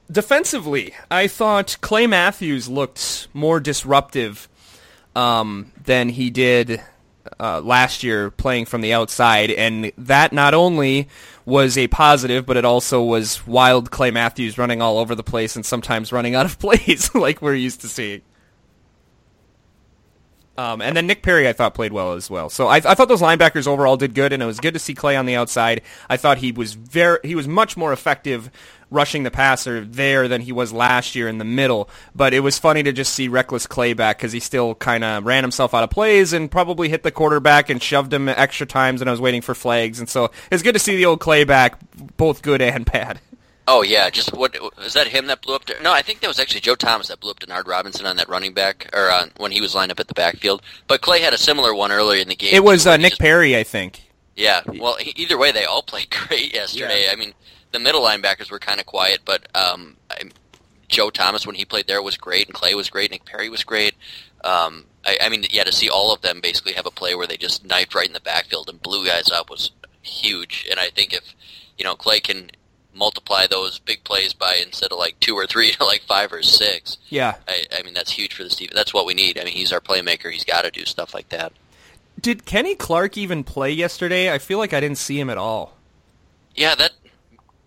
defensively, 0.09 0.93
I 1.11 1.27
thought 1.27 1.77
Clay 1.81 2.07
Matthews 2.07 2.69
looked 2.69 3.27
more 3.33 3.59
disruptive 3.59 4.47
um, 5.15 5.71
than 5.83 6.09
he 6.09 6.29
did 6.29 6.81
uh, 7.39 7.61
last 7.61 8.03
year 8.03 8.31
playing 8.31 8.65
from 8.65 8.81
the 8.81 8.93
outside, 8.93 9.51
and 9.51 9.91
that 9.97 10.33
not 10.33 10.53
only 10.53 11.07
was 11.45 11.77
a 11.77 11.88
positive, 11.88 12.45
but 12.45 12.57
it 12.57 12.65
also 12.65 13.03
was 13.03 13.45
wild 13.45 13.91
Clay 13.91 14.11
Matthews 14.11 14.57
running 14.57 14.81
all 14.81 14.97
over 14.97 15.15
the 15.15 15.23
place 15.23 15.55
and 15.55 15.65
sometimes 15.65 16.11
running 16.11 16.35
out 16.35 16.45
of 16.45 16.59
plays 16.59 17.13
like 17.13 17.41
we're 17.41 17.55
used 17.55 17.81
to 17.81 17.88
seeing. 17.88 18.21
Um, 20.57 20.81
and 20.81 20.95
then 20.95 21.05
Nick 21.05 21.21
Perry, 21.21 21.49
I 21.49 21.53
thought 21.53 21.73
played 21.73 21.91
well 21.91 22.13
as 22.13 22.29
well. 22.29 22.49
So 22.49 22.67
I, 22.67 22.77
I, 22.77 22.95
thought 22.95 23.09
those 23.09 23.21
linebackers 23.21 23.67
overall 23.67 23.97
did 23.97 24.13
good, 24.13 24.31
and 24.31 24.41
it 24.41 24.45
was 24.45 24.61
good 24.61 24.73
to 24.73 24.79
see 24.79 24.93
Clay 24.93 25.17
on 25.17 25.25
the 25.25 25.35
outside. 25.35 25.81
I 26.09 26.15
thought 26.15 26.37
he 26.37 26.53
was 26.53 26.73
very, 26.73 27.19
he 27.23 27.35
was 27.35 27.45
much 27.45 27.75
more 27.75 27.91
effective 27.91 28.49
rushing 28.89 29.23
the 29.23 29.31
passer 29.31 29.83
there 29.83 30.27
than 30.29 30.41
he 30.41 30.53
was 30.53 30.71
last 30.71 31.13
year 31.13 31.27
in 31.27 31.39
the 31.39 31.45
middle. 31.45 31.89
But 32.15 32.33
it 32.33 32.39
was 32.39 32.57
funny 32.57 32.83
to 32.83 32.93
just 32.93 33.13
see 33.13 33.27
reckless 33.27 33.67
Clay 33.67 33.93
back 33.93 34.17
because 34.17 34.31
he 34.31 34.39
still 34.39 34.75
kind 34.75 35.03
of 35.03 35.25
ran 35.25 35.43
himself 35.43 35.73
out 35.73 35.83
of 35.83 35.89
plays 35.89 36.31
and 36.31 36.49
probably 36.49 36.87
hit 36.87 37.03
the 37.03 37.11
quarterback 37.11 37.69
and 37.69 37.83
shoved 37.83 38.13
him 38.13 38.29
extra 38.29 38.65
times. 38.65 39.01
And 39.01 39.09
I 39.09 39.11
was 39.11 39.21
waiting 39.21 39.41
for 39.41 39.55
flags, 39.55 39.99
and 39.99 40.07
so 40.07 40.31
it's 40.51 40.63
good 40.63 40.73
to 40.73 40.79
see 40.79 40.95
the 40.95 41.05
old 41.05 41.19
Clay 41.19 41.43
back, 41.43 41.79
both 42.15 42.41
good 42.41 42.61
and 42.61 42.85
bad. 42.91 43.19
Oh 43.67 43.82
yeah, 43.82 44.10
just 44.10 44.34
what 44.34 44.56
was 44.78 44.93
that 44.93 45.08
him 45.08 45.25
that 45.28 45.41
blew 45.41 45.56
up? 45.56 45.65
To, 45.65 45.82
no, 45.82 45.91
I 45.91 46.01
think 46.01 46.19
that 46.19 46.28
was 46.28 46.39
actually 46.39 46.62
Joe 46.62 46.75
Thomas 46.75 47.08
that 47.08 47.19
blew 47.19 47.32
up 47.32 47.39
Denard 47.39 47.67
Robinson 47.67 48.06
on 48.06 48.17
that 48.17 48.30
running 48.30 48.54
back, 48.54 48.89
or 48.93 49.10
uh, 49.10 49.25
when 49.38 49.51
he 49.51 49.62
was 49.62 49.73
lined 49.73 49.91
up 49.91 49.99
at 49.99 50.08
the 50.08 50.13
backfield. 50.13 50.62
But 50.88 51.01
Clay 51.01 51.21
had 51.21 51.34
a 51.34 51.38
similar 51.38 51.73
one 51.73 51.91
earlier 51.91 52.21
in 52.21 52.28
the 52.28 52.36
game. 52.36 52.54
It 52.54 52.63
was 52.63 52.86
uh, 52.86 52.97
Nick 52.97 53.12
just, 53.12 53.21
Perry, 53.21 53.58
I 53.58 53.63
think. 53.63 54.04
Yeah, 54.36 54.62
well, 54.80 54.97
either 55.15 55.38
way, 55.38 55.51
they 55.51 55.65
all 55.65 55.82
played 55.84 56.10
great 56.12 56.54
yesterday. 56.54 57.06
Yeah. 57.06 57.12
I 57.12 57.15
mean, 57.15 57.34
the 57.71 57.80
middle 57.80 58.01
linebackers 58.01 58.51
were 58.51 58.60
kind 58.60 58.80
of 58.80 58.86
quiet, 58.86 59.21
but 59.25 59.47
um, 59.56 59.97
I, 60.12 60.30
Joe 60.88 61.10
Thomas 61.10 61.47
when 61.47 61.56
he 61.56 61.65
played 61.65 61.88
there 61.88 62.04
was 62.04 62.17
great, 62.17 62.45
and 62.45 62.54
Clay 62.54 62.75
was 62.75 62.89
great, 62.89 63.10
Nick 63.10 63.25
Perry 63.25 63.49
was 63.49 63.63
great. 63.63 63.95
Um, 64.43 64.86
I, 65.04 65.17
I 65.21 65.30
mean, 65.30 65.43
yeah, 65.49 65.63
to 65.63 65.71
see 65.71 65.89
all 65.89 66.13
of 66.13 66.21
them 66.21 66.39
basically 66.39 66.73
have 66.73 66.86
a 66.86 66.91
play 66.91 67.15
where 67.15 67.25
they 67.25 67.38
just 67.38 67.65
knifed 67.65 67.95
right 67.95 68.08
in 68.08 68.13
the 68.13 68.19
backfield 68.19 68.69
and 68.69 68.82
blew 68.82 69.08
guys 69.08 69.32
up 69.32 69.49
was 69.49 69.71
huge. 70.04 70.67
And 70.69 70.80
I 70.80 70.89
think 70.89 71.13
if 71.13 71.34
you 71.78 71.84
know 71.84 71.95
Clay 71.95 72.19
can 72.19 72.51
multiply 72.95 73.47
those 73.47 73.79
big 73.79 74.03
plays 74.03 74.34
by 74.34 74.55
instead 74.55 74.91
of 74.91 74.97
like 74.97 75.19
two 75.19 75.36
or 75.36 75.45
three 75.45 75.71
to 75.73 75.86
like 75.86 76.01
five 76.01 76.31
or 76.31 76.41
six. 76.41 76.97
Yeah. 77.10 77.36
I, 77.47 77.65
I 77.79 77.84
mean, 77.84 77.93
that's 77.93 78.12
huge 78.12 78.34
for 78.34 78.43
the 78.43 78.49
Steve. 78.49 78.71
That's 78.73 78.93
what 78.93 79.05
we 79.05 79.13
need. 79.13 79.38
I 79.39 79.43
mean, 79.43 79.53
he's 79.53 79.73
our 79.73 79.81
playmaker. 79.81 80.31
He's 80.31 80.45
got 80.45 80.63
to 80.63 80.71
do 80.71 80.86
stuff 80.86 81.13
like 81.13 81.29
that. 81.29 81.53
Did 82.19 82.45
Kenny 82.45 82.75
Clark 82.75 83.17
even 83.17 83.43
play 83.43 83.71
yesterday? 83.71 84.31
I 84.31 84.39
feel 84.39 84.58
like 84.58 84.73
I 84.73 84.79
didn't 84.79 84.97
see 84.97 85.19
him 85.19 85.29
at 85.29 85.38
all. 85.38 85.73
Yeah, 86.55 86.73
that 86.75 86.93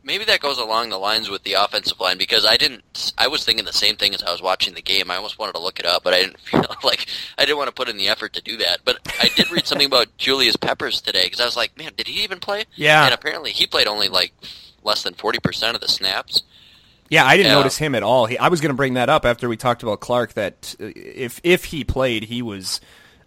maybe 0.09 0.25
that 0.25 0.41
goes 0.41 0.59
along 0.59 0.89
the 0.89 0.99
lines 0.99 1.29
with 1.29 1.45
the 1.45 1.53
offensive 1.53 2.01
line 2.01 2.17
because 2.17 2.45
I 2.47 2.57
didn't. 2.57 3.13
I 3.19 3.29
was 3.29 3.45
thinking 3.45 3.67
the 3.67 3.73
same 3.73 3.97
thing 3.97 4.15
as 4.15 4.23
I 4.23 4.33
was 4.33 4.41
watching 4.41 4.75
the 4.75 4.83
game. 4.83 5.11
I 5.11 5.17
almost 5.17 5.39
wanted 5.39 5.53
to 5.53 5.59
look 5.61 5.79
it 5.79 5.87
up, 5.87 6.03
but 6.03 6.15
I 6.15 6.23
didn't 6.23 6.41
feel 6.41 6.65
like 6.83 7.07
I 7.37 7.45
didn't 7.45 7.59
want 7.59 7.69
to 7.69 7.75
put 7.75 7.89
in 7.89 7.99
the 7.99 8.09
effort 8.09 8.33
to 8.33 8.43
do 8.43 8.57
that. 8.57 8.81
But 8.85 8.99
I 9.21 9.29
did 9.29 9.53
read 9.53 9.67
something 9.67 9.87
about 9.87 10.07
Julius 10.17 10.57
Peppers 10.57 11.03
today 11.03 11.25
because 11.25 11.41
I 11.41 11.45
was 11.45 11.57
like, 11.57 11.77
man, 11.77 11.93
did 11.97 12.09
he 12.09 12.25
even 12.25 12.41
play? 12.41 12.65
Yeah. 12.75 13.05
And 13.05 13.15
apparently 13.15 13.53
he 13.53 13.67
played 13.67 13.87
only 13.87 14.09
like 14.09 14.33
less 14.83 15.03
than 15.03 15.15
forty 15.15 15.39
percent 15.39 15.75
of 15.75 15.81
the 15.81 15.89
snaps. 15.89 16.43
Yeah, 17.11 17.25
I 17.25 17.37
didn't 17.37 17.53
notice 17.53 17.79
him 17.79 17.95
at 17.95 18.03
all. 18.03 18.27
He, 18.27 18.37
I 18.37 18.49
was 18.49 18.61
going 18.61 18.71
to 18.71 18.77
bring 18.77 18.95
that 18.95 19.09
up 19.09 19.25
after 19.25 19.49
we 19.49 19.57
talked 19.57 19.83
about 19.83 20.01
Clark. 20.01 20.35
That 20.35 20.75
uh, 20.81 20.91
if 20.95 21.41
if 21.43 21.67
he 21.67 21.85
played, 21.85 22.25
he 22.25 22.43
was 22.43 22.81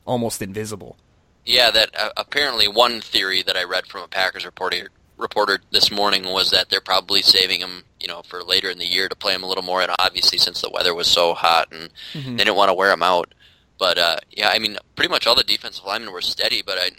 almost 0.05 0.41
invisible. 0.41 0.97
Yeah, 1.45 1.71
that 1.71 1.89
uh, 1.97 2.11
apparently 2.17 2.67
one 2.67 3.01
theory 3.01 3.41
that 3.41 3.57
I 3.57 3.63
read 3.63 3.87
from 3.87 4.03
a 4.03 4.07
Packers 4.07 4.45
reporter 4.45 4.89
reporter 5.17 5.59
this 5.71 5.91
morning 5.91 6.25
was 6.25 6.51
that 6.51 6.69
they're 6.69 6.81
probably 6.81 7.21
saving 7.21 7.59
him, 7.59 7.83
you 7.99 8.07
know, 8.07 8.21
for 8.23 8.43
later 8.43 8.69
in 8.69 8.79
the 8.79 8.87
year 8.87 9.07
to 9.07 9.15
play 9.15 9.33
him 9.33 9.43
a 9.43 9.47
little 9.47 9.63
more. 9.63 9.81
And 9.81 9.91
obviously, 9.99 10.37
since 10.37 10.61
the 10.61 10.69
weather 10.69 10.93
was 10.93 11.07
so 11.07 11.33
hot 11.33 11.71
and 11.71 11.89
they 12.13 12.43
didn't 12.43 12.55
want 12.55 12.69
to 12.69 12.73
wear 12.73 12.91
him 12.91 13.03
out. 13.03 13.33
But 13.79 13.97
uh, 13.97 14.17
yeah, 14.29 14.49
I 14.53 14.59
mean, 14.59 14.77
pretty 14.95 15.09
much 15.09 15.25
all 15.25 15.35
the 15.35 15.43
defensive 15.43 15.85
linemen 15.85 16.13
were 16.13 16.21
steady, 16.21 16.61
but 16.61 16.77
I 16.77 16.91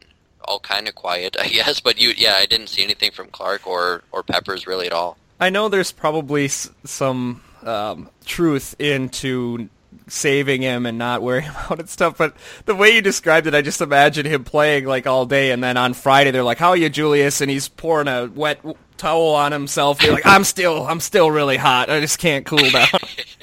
all 0.47 0.61
kind 0.61 0.89
of 0.89 0.95
quiet, 0.95 1.37
I 1.41 1.49
guess. 1.49 1.81
But 1.81 2.01
you, 2.01 2.13
yeah, 2.17 2.35
I 2.39 2.47
didn't 2.47 2.69
see 2.69 2.83
anything 2.85 3.11
from 3.13 3.29
Clark 3.29 3.67
or 3.67 4.03
or 4.13 4.23
Peppers 4.23 4.67
really 4.67 4.87
at 4.87 4.93
all. 4.93 5.17
I 5.41 5.51
know 5.51 5.69
there's 5.69 5.93
probably 5.93 6.45
s- 6.47 6.71
some 6.85 7.43
um, 7.65 8.09
truth 8.25 8.75
into 8.79 9.69
saving 10.09 10.63
him 10.63 10.87
and 10.87 10.99
not 10.99 11.23
worrying 11.23 11.49
about 11.49 11.81
it 11.81 11.89
stuff, 11.89 12.17
but 12.19 12.35
the 12.65 12.75
way 12.75 12.91
you 12.95 13.03
described 13.03 13.47
it, 13.47 13.55
I 13.55 13.63
just 13.63 13.81
imagine 13.81 14.25
him 14.27 14.45
playing 14.45 14.85
like 14.87 15.07
all 15.07 15.27
day, 15.27 15.51
and 15.51 15.63
then 15.63 15.77
on 15.77 15.95
Friday 15.95 16.31
they're 16.31 16.43
like, 16.45 16.59
"How 16.59 16.71
are 16.71 16.77
you, 16.77 16.89
Julius?" 16.89 17.41
and 17.41 17.51
he's 17.51 17.69
pouring 17.69 18.09
a 18.09 18.27
wet 18.27 18.59
w- 18.59 18.77
towel 18.97 19.35
on 19.35 19.53
himself. 19.53 19.99
They're 19.99 20.13
like, 20.13 20.27
"I'm 20.27 20.45
still, 20.45 20.87
I'm 20.87 21.01
still 21.01 21.31
really 21.31 21.57
hot. 21.57 21.91
I 21.91 22.01
just 22.01 22.19
can't 22.19 22.47
cool 22.47 22.71
down." 22.71 22.87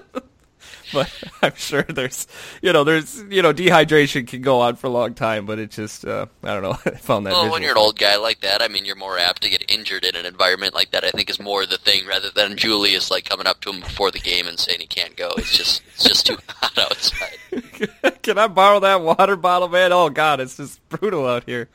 but 0.93 1.11
I'm 1.41 1.55
sure 1.55 1.83
there's, 1.83 2.27
you 2.61 2.73
know, 2.73 2.83
there's, 2.83 3.23
you 3.29 3.41
know, 3.41 3.53
dehydration 3.53 4.27
can 4.27 4.41
go 4.41 4.59
on 4.59 4.75
for 4.75 4.87
a 4.87 4.89
long 4.89 5.13
time, 5.13 5.45
but 5.45 5.59
it 5.59 5.71
just, 5.71 6.05
uh, 6.05 6.25
I 6.43 6.53
don't 6.53 6.63
know. 6.63 6.77
I 6.85 6.91
found 6.97 7.25
that. 7.25 7.31
Well, 7.31 7.43
visual 7.43 7.53
when 7.53 7.61
you're 7.61 7.71
an 7.71 7.77
old 7.77 7.97
guy 7.97 8.17
like 8.17 8.41
that, 8.41 8.61
I 8.61 8.67
mean, 8.67 8.85
you're 8.85 8.95
more 8.95 9.17
apt 9.17 9.43
to 9.43 9.49
get 9.49 9.69
injured 9.71 10.03
in 10.03 10.15
an 10.15 10.25
environment 10.25 10.73
like 10.73 10.91
that. 10.91 11.03
I 11.03 11.11
think 11.11 11.29
is 11.29 11.39
more 11.39 11.65
the 11.65 11.77
thing 11.77 12.05
rather 12.05 12.29
than 12.29 12.57
Julius 12.57 13.09
like 13.09 13.25
coming 13.25 13.47
up 13.47 13.61
to 13.61 13.69
him 13.71 13.79
before 13.79 14.11
the 14.11 14.19
game 14.19 14.47
and 14.47 14.59
saying 14.59 14.79
he 14.79 14.87
can't 14.87 15.15
go. 15.15 15.31
It's 15.37 15.55
just 15.55 15.81
it's 15.93 16.03
just 16.03 16.25
too 16.27 16.37
hot 16.47 16.77
outside. 16.77 18.21
Can 18.21 18.37
I 18.37 18.47
borrow 18.47 18.79
that 18.81 19.01
water 19.01 19.35
bottle, 19.35 19.69
man? 19.69 19.93
Oh 19.93 20.09
God, 20.09 20.39
it's 20.39 20.57
just 20.57 20.87
brutal 20.89 21.27
out 21.27 21.45
here. 21.45 21.69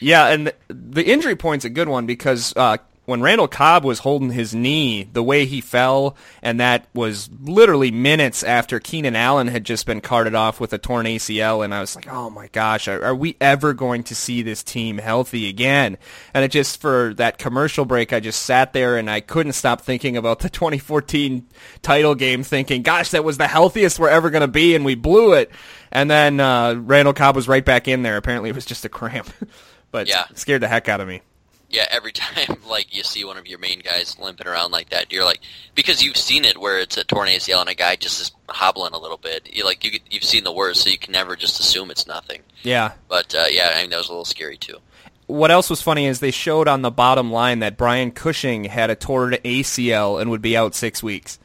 yeah, 0.00 0.28
and 0.28 0.48
the, 0.48 0.54
the 0.68 1.04
injury 1.04 1.36
point's 1.36 1.64
a 1.64 1.70
good 1.70 1.88
one 1.88 2.06
because 2.06 2.54
uh, 2.56 2.78
when 3.10 3.20
Randall 3.20 3.48
Cobb 3.48 3.84
was 3.84 3.98
holding 3.98 4.30
his 4.30 4.54
knee, 4.54 5.02
the 5.12 5.22
way 5.22 5.44
he 5.44 5.60
fell, 5.60 6.16
and 6.42 6.58
that 6.60 6.86
was 6.94 7.28
literally 7.42 7.90
minutes 7.90 8.42
after 8.42 8.80
Keenan 8.80 9.16
Allen 9.16 9.48
had 9.48 9.64
just 9.64 9.84
been 9.84 10.00
carted 10.00 10.34
off 10.34 10.60
with 10.60 10.72
a 10.72 10.78
torn 10.78 11.04
ACL, 11.06 11.64
and 11.64 11.74
I 11.74 11.80
was 11.80 11.94
like, 11.96 12.08
oh 12.10 12.30
my 12.30 12.46
gosh, 12.48 12.88
are, 12.88 13.04
are 13.04 13.14
we 13.14 13.36
ever 13.40 13.74
going 13.74 14.04
to 14.04 14.14
see 14.14 14.42
this 14.42 14.62
team 14.62 14.98
healthy 14.98 15.48
again? 15.48 15.98
And 16.32 16.44
it 16.44 16.50
just 16.50 16.80
for 16.80 17.12
that 17.14 17.36
commercial 17.38 17.84
break, 17.84 18.12
I 18.12 18.20
just 18.20 18.42
sat 18.44 18.72
there 18.72 18.96
and 18.96 19.10
I 19.10 19.20
couldn't 19.20 19.52
stop 19.52 19.80
thinking 19.82 20.16
about 20.16 20.38
the 20.38 20.48
2014 20.60 21.46
title 21.82 22.14
game, 22.14 22.42
thinking, 22.42 22.82
gosh, 22.82 23.10
that 23.10 23.24
was 23.24 23.36
the 23.38 23.48
healthiest 23.48 23.98
we're 23.98 24.08
ever 24.08 24.30
going 24.30 24.40
to 24.42 24.48
be, 24.48 24.74
and 24.74 24.84
we 24.84 24.94
blew 24.94 25.32
it. 25.34 25.50
And 25.90 26.08
then 26.10 26.38
uh, 26.40 26.74
Randall 26.78 27.12
Cobb 27.14 27.34
was 27.34 27.48
right 27.48 27.64
back 27.64 27.88
in 27.88 28.02
there. 28.02 28.16
Apparently, 28.16 28.50
it 28.50 28.54
was 28.54 28.64
just 28.64 28.84
a 28.84 28.88
cramp, 28.88 29.28
but 29.90 30.06
Yeah. 30.06 30.26
scared 30.34 30.62
the 30.62 30.68
heck 30.68 30.88
out 30.88 31.00
of 31.00 31.08
me. 31.08 31.22
Yeah, 31.70 31.86
every 31.90 32.12
time 32.12 32.56
like 32.68 32.94
you 32.94 33.02
see 33.02 33.24
one 33.24 33.38
of 33.38 33.46
your 33.46 33.58
main 33.58 33.80
guys 33.80 34.16
limping 34.18 34.46
around 34.46 34.72
like 34.72 34.90
that, 34.90 35.12
you're 35.12 35.24
like 35.24 35.40
because 35.74 36.02
you've 36.02 36.16
seen 36.16 36.44
it 36.44 36.58
where 36.58 36.78
it's 36.78 36.96
a 36.96 37.04
torn 37.04 37.28
ACL 37.28 37.60
and 37.60 37.70
a 37.70 37.74
guy 37.74 37.96
just 37.96 38.20
is 38.20 38.32
hobbling 38.48 38.92
a 38.92 38.98
little 38.98 39.16
bit. 39.16 39.48
You 39.52 39.64
like 39.64 39.84
you 39.84 39.98
you've 40.10 40.24
seen 40.24 40.44
the 40.44 40.52
worst, 40.52 40.82
so 40.82 40.90
you 40.90 40.98
can 40.98 41.12
never 41.12 41.36
just 41.36 41.60
assume 41.60 41.90
it's 41.90 42.06
nothing. 42.06 42.42
Yeah. 42.62 42.92
But 43.08 43.34
uh, 43.34 43.46
yeah, 43.50 43.72
I 43.76 43.82
mean 43.82 43.90
that 43.90 43.98
was 43.98 44.08
a 44.08 44.12
little 44.12 44.24
scary 44.24 44.56
too. 44.56 44.78
What 45.26 45.52
else 45.52 45.70
was 45.70 45.80
funny 45.80 46.06
is 46.06 46.18
they 46.18 46.32
showed 46.32 46.66
on 46.66 46.82
the 46.82 46.90
bottom 46.90 47.30
line 47.30 47.60
that 47.60 47.76
Brian 47.76 48.10
Cushing 48.10 48.64
had 48.64 48.90
a 48.90 48.96
torn 48.96 49.34
ACL 49.44 50.20
and 50.20 50.28
would 50.30 50.42
be 50.42 50.56
out 50.56 50.74
six 50.74 51.04
weeks. 51.04 51.38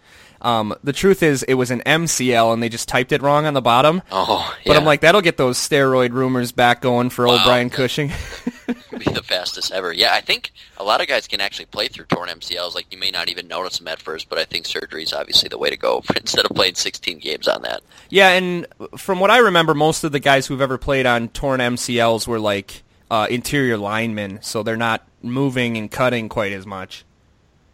Um, 0.46 0.76
the 0.84 0.94
truth 0.94 1.24
is, 1.24 1.42
it 1.44 1.56
was 1.56 1.72
an 1.72 1.82
MCL, 1.86 2.54
and 2.54 2.62
they 2.62 2.70
just 2.70 2.88
typed 2.88 3.12
it 3.12 3.22
wrong 3.22 3.46
on 3.46 3.56
the 3.56 3.62
bottom. 3.62 4.04
Oh, 4.12 4.56
yeah. 4.60 4.74
But. 4.74 4.78
I'm 4.78 4.86
like, 4.86 5.02
that'll 5.02 5.22
get 5.22 5.38
those 5.38 5.58
steroid 5.58 6.12
rumors 6.12 6.52
back 6.52 6.82
going 6.82 7.10
for 7.10 7.28
old 7.28 7.42
Brian 7.44 7.72
Cushing. 7.72 8.12
be 8.98 9.12
the 9.12 9.24
fastest 9.24 9.72
ever. 9.72 9.92
Yeah, 9.92 10.14
I 10.14 10.22
think 10.22 10.52
a 10.78 10.84
lot 10.84 11.02
of 11.02 11.08
guys 11.08 11.28
can 11.28 11.42
actually 11.42 11.66
play 11.66 11.88
through 11.88 12.06
torn 12.06 12.30
MCLs. 12.30 12.76
Like 12.76 12.92
you 12.92 12.98
may 12.98 13.12
not 13.12 13.30
even 13.30 13.48
notice 13.48 13.78
them 13.78 13.88
at 13.88 14.02
first, 14.02 14.30
but 14.30 14.38
I 14.38 14.46
think 14.46 14.66
surgery 14.66 15.04
is 15.04 15.14
obviously 15.14 15.50
the 15.50 15.58
way 15.58 15.70
to 15.70 15.78
go 15.78 16.04
instead 16.16 16.46
of 16.46 16.56
playing 16.56 16.76
16 16.76 17.20
games 17.20 17.48
on 17.48 17.62
that. 17.64 17.82
Yeah, 18.10 18.30
and 18.30 18.68
from 18.98 19.20
what 19.20 19.32
I 19.32 19.40
remember, 19.40 19.74
most 19.74 20.04
of 20.04 20.12
the 20.12 20.20
guys 20.20 20.48
who've 20.48 20.62
ever 20.62 20.78
played 20.78 21.06
on 21.06 21.30
torn 21.30 21.60
MCLs 21.60 22.28
were 22.28 22.40
like 22.40 22.84
uh, 23.10 23.28
interior 23.30 23.78
linemen, 23.78 24.40
so 24.42 24.64
they're 24.64 24.78
not 24.78 25.08
moving 25.22 25.78
and 25.78 25.92
cutting 25.92 26.30
quite 26.30 26.54
as 26.54 26.66
much. 26.66 27.06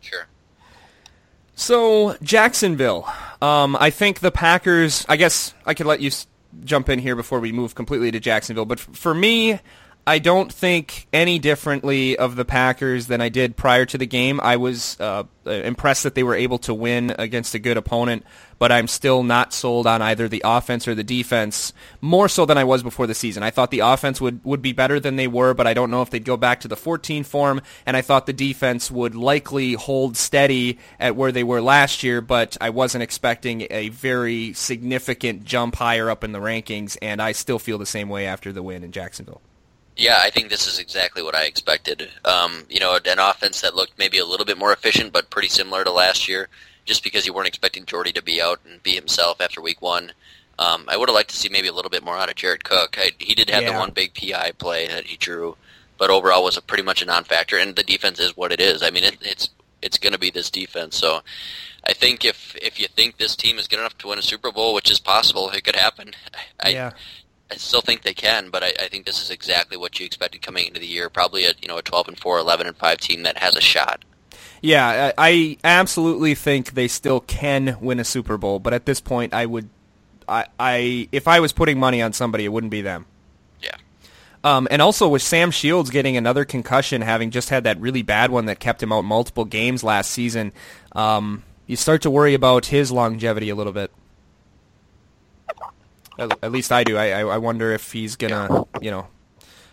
Sure. 0.02 0.28
So 1.62 2.18
Jacksonville, 2.24 3.08
um, 3.40 3.78
I 3.80 3.92
think 3.92 4.20
the 4.20 4.32
Packers. 4.32 5.06
I 5.08 5.16
guess 5.16 5.54
I 5.64 5.76
could 5.76 5.86
let 5.86 6.02
you 6.02 6.08
s- 6.08 6.26
jump 6.64 6.90
in 6.90 6.98
here 6.98 7.16
before 7.16 7.40
we 7.40 7.52
move 7.52 7.76
completely 7.76 8.10
to 8.12 8.20
Jacksonville. 8.20 8.66
But 8.66 8.80
f- 8.80 8.90
for 8.94 9.14
me, 9.14 9.60
I 10.06 10.18
don't 10.18 10.52
think 10.52 11.08
any 11.14 11.38
differently 11.38 12.18
of 12.18 12.36
the 12.36 12.44
Packers 12.44 13.06
than 13.06 13.22
I 13.22 13.30
did 13.30 13.56
prior 13.56 13.86
to 13.86 14.00
the 14.00 14.08
game. 14.08 14.40
I 14.42 14.58
was 14.58 15.00
uh, 15.00 15.26
uh, 15.46 15.52
impressed 15.52 16.02
that 16.04 16.16
they 16.16 16.24
were 16.24 16.34
able 16.34 16.58
to 16.60 16.74
win 16.74 17.14
against 17.20 17.54
a 17.54 17.60
good 17.60 17.78
opponent, 17.78 18.26
but 18.58 18.72
I'm 18.72 18.88
still 18.88 19.22
not 19.22 19.54
sold 19.54 19.86
on 19.86 20.02
either 20.02 20.28
the 20.28 20.42
offense 20.44 20.88
or 20.88 20.96
the 20.96 21.04
defense. 21.04 21.72
More 22.02 22.28
so 22.28 22.48
than 22.48 22.58
I 22.58 22.64
was 22.64 22.82
before 22.82 23.06
the 23.06 23.14
season. 23.14 23.44
I 23.44 23.52
thought 23.52 23.70
the 23.70 23.82
offense 23.82 24.20
would 24.20 24.44
would 24.44 24.64
be 24.64 24.74
better 24.74 25.00
than 25.00 25.18
they 25.18 25.28
were, 25.28 25.54
but 25.54 25.68
I 25.68 25.76
don't 25.76 25.92
know 25.92 26.02
if 26.02 26.10
they'd 26.10 26.26
go 26.26 26.36
back 26.36 26.62
to 26.62 26.68
the 26.68 26.76
14 26.76 27.24
form. 27.24 27.62
And 27.86 27.96
I 27.96 28.02
thought 28.02 28.26
the 28.26 28.34
defense 28.34 28.90
would 28.90 29.14
likely 29.14 29.74
hold 29.74 30.18
steady 30.18 30.80
at 31.00 31.16
where 31.16 31.32
they 31.32 31.44
were 31.44 31.62
last 31.62 32.02
year, 32.02 32.22
but 32.22 32.58
I 32.60 32.72
wasn't 32.72 33.04
expecting 33.04 33.68
a 33.70 33.90
very 33.90 34.54
significant 34.54 35.44
jump 35.44 35.76
higher 35.76 36.10
up 36.10 36.24
in 36.24 36.32
the 36.32 36.40
rankings. 36.40 36.98
And 37.04 37.22
I 37.22 37.34
still 37.34 37.60
feel 37.60 37.78
the 37.78 37.86
same 37.86 38.10
way 38.10 38.26
after 38.26 38.52
the 38.52 38.64
win 38.64 38.84
in 38.84 38.92
Jacksonville. 38.92 39.42
Yeah, 40.02 40.20
I 40.20 40.32
think 40.32 40.50
this 40.50 40.66
is 40.66 40.80
exactly 40.80 41.22
what 41.22 41.36
I 41.36 41.44
expected. 41.46 42.10
Um, 42.26 42.64
you 42.70 42.80
know, 42.80 42.98
an 43.06 43.20
offense 43.20 43.62
that 43.62 43.76
looked 43.76 44.00
maybe 44.00 44.18
a 44.18 44.26
little 44.26 44.48
bit 44.48 44.58
more 44.58 44.74
efficient, 44.74 45.14
but 45.14 45.30
pretty 45.30 45.48
similar 45.48 45.84
to 45.84 45.92
last 45.92 46.28
year, 46.28 46.48
just 46.86 47.04
because 47.04 47.28
you 47.28 47.34
weren't 47.34 47.48
expecting 47.48 47.86
Jordy 47.86 48.12
to 48.14 48.24
be 48.24 48.42
out 48.42 48.60
and 48.68 48.82
be 48.82 48.96
himself 48.96 49.40
after 49.40 49.62
week 49.62 49.80
one. 49.80 50.12
Um, 50.58 50.86
I 50.88 50.98
would 50.98 51.08
have 51.08 51.16
liked 51.16 51.30
to 51.30 51.38
see 51.38 51.50
maybe 51.50 51.68
a 51.68 51.74
little 51.74 51.92
bit 51.92 52.04
more 52.04 52.18
out 52.18 52.30
of 52.30 52.36
Jared 52.36 52.64
Cook. 52.64 52.98
I, 53.00 53.12
he 53.20 53.36
did 53.36 53.52
have 53.52 53.62
Yeah. 53.62 53.74
the 53.74 53.80
one 53.80 53.92
big 53.92 54.16
PI 54.16 54.54
play 54.58 54.88
that 54.88 55.06
he 55.06 55.18
drew, 55.18 55.56
but 56.00 56.10
overall 56.10 56.44
was 56.44 56.58
a 56.58 56.64
pretty 56.64 56.84
much 56.84 57.04
a 57.04 57.06
non-factor. 57.06 57.58
And 57.60 57.76
the 57.76 57.84
defense 57.84 58.20
is 58.20 58.36
what 58.36 58.52
it 58.52 58.60
is. 58.60 58.82
I 58.82 58.90
mean, 58.90 59.04
it, 59.04 59.18
it's 59.22 59.50
it's 59.84 59.98
going 59.98 60.14
to 60.14 60.20
be 60.20 60.30
this 60.32 60.50
defense. 60.50 60.98
So 60.98 61.22
I 61.86 61.94
think 61.94 62.26
if 62.26 62.56
if 62.62 62.80
you 62.80 62.88
think 62.88 63.18
this 63.18 63.36
team 63.36 63.60
is 63.60 63.68
good 63.68 63.80
enough 63.80 63.98
to 64.00 64.08
win 64.08 64.20
a 64.20 64.24
Super 64.24 64.52
Bowl, 64.52 64.74
which 64.74 64.90
is 64.90 65.00
possible, 65.00 65.50
it 65.52 65.64
could 65.64 65.76
happen. 65.76 66.12
I, 66.60 66.70
yeah. 66.70 66.92
I 67.52 67.56
still 67.56 67.82
think 67.82 68.04
they 68.04 68.14
can, 68.14 68.50
but 68.50 68.64
I, 68.64 68.74
I 68.80 68.88
think 68.88 69.06
this 69.06 69.22
is 69.22 69.30
exactly 69.30 69.76
what 69.76 70.00
you 70.00 70.06
expected 70.06 70.42
coming 70.42 70.68
into 70.68 70.80
the 70.80 70.88
year. 70.88 71.10
Probably 71.10 71.46
a 71.46 71.54
you 71.62 71.68
know 71.68 71.78
a 71.78 71.82
12 71.82 72.08
and 72.08 72.20
4, 72.20 72.40
11 72.40 72.68
and 72.68 72.78
5 72.78 72.98
team 72.98 73.24
that 73.24 73.38
has 73.38 73.56
a 73.56 73.62
shot. 73.62 74.06
Yeah, 74.62 75.12
I, 75.18 75.28
I 75.30 75.58
absolutely 75.64 76.36
think 76.36 76.74
they 76.74 76.88
still 76.88 77.20
can 77.20 77.78
win 77.82 78.00
a 78.00 78.06
Super 78.06 78.38
Bowl, 78.38 78.60
but 78.60 78.74
at 78.74 78.86
this 78.86 79.02
point, 79.02 79.34
I 79.34 79.46
would, 79.46 79.70
I, 80.30 80.46
I 80.60 81.10
if 81.12 81.28
I 81.28 81.40
was 81.40 81.52
putting 81.52 81.80
money 81.80 82.02
on 82.02 82.14
somebody, 82.14 82.46
it 82.46 82.50
wouldn't 82.50 82.72
be 82.72 82.82
them. 82.82 83.06
Yeah. 83.60 83.76
Um, 84.44 84.68
and 84.72 84.82
also 84.82 85.10
with 85.10 85.22
Sam 85.22 85.52
Shields 85.52 85.90
getting 85.90 86.16
another 86.16 86.46
concussion, 86.46 87.02
having 87.02 87.32
just 87.32 87.50
had 87.50 87.66
that 87.66 87.82
really 87.82 88.02
bad 88.02 88.32
one 88.32 88.46
that 88.46 88.60
kept 88.60 88.82
him 88.82 88.94
out 88.94 89.04
multiple 89.04 89.46
games 89.46 89.84
last 89.84 90.12
season, 90.12 90.54
um, 90.94 91.44
you 91.68 91.76
start 91.76 92.04
to 92.04 92.10
worry 92.10 92.34
about 92.34 92.68
his 92.68 92.92
longevity 92.92 93.50
a 93.50 93.56
little 93.56 93.74
bit. 93.74 93.92
At, 96.22 96.38
at 96.44 96.52
least 96.52 96.72
I 96.72 96.84
do. 96.84 96.98
I, 96.98 97.12
I, 97.12 97.20
I 97.22 97.38
wonder 97.38 97.72
if 97.72 97.92
he's 97.92 98.16
gonna, 98.16 98.66
you 98.82 98.92
know, 98.92 99.08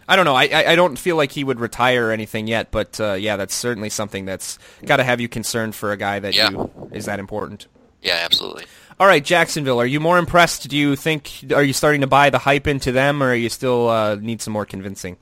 I 0.08 0.16
don't 0.16 0.24
know. 0.24 0.34
I, 0.34 0.44
I, 0.44 0.72
I 0.72 0.76
don't 0.76 0.98
feel 0.98 1.16
like 1.16 1.32
he 1.32 1.44
would 1.44 1.60
retire 1.60 2.08
or 2.08 2.12
anything 2.12 2.46
yet, 2.46 2.70
but 2.70 2.98
uh, 3.00 3.12
yeah, 3.12 3.36
that's 3.36 3.54
certainly 3.54 3.90
something 3.90 4.24
that's 4.24 4.58
got 4.86 4.96
to 4.96 5.04
have 5.04 5.20
you 5.20 5.28
concerned 5.28 5.74
for 5.74 5.92
a 5.92 5.96
guy 5.96 6.18
that 6.20 6.34
Yeah. 6.34 6.50
you 6.50 6.70
is 6.92 7.04
that 7.04 7.18
important. 7.18 7.66
Yeah, 8.02 8.20
absolutely. 8.24 8.64
All 9.00 9.06
right, 9.06 9.24
Jacksonville. 9.24 9.80
Are 9.80 9.86
you 9.86 10.00
more 10.00 10.18
impressed? 10.18 10.68
Do 10.68 10.76
you 10.76 10.96
think? 10.96 11.44
Are 11.54 11.62
you 11.62 11.72
starting 11.72 12.00
to 12.00 12.06
buy 12.06 12.30
the 12.30 12.38
hype 12.38 12.66
into 12.66 12.90
them, 12.90 13.22
or 13.22 13.30
are 13.30 13.34
you 13.34 13.48
still 13.48 13.88
uh, 13.88 14.14
need 14.16 14.40
some 14.42 14.52
more 14.52 14.64
convincing? 14.64 15.16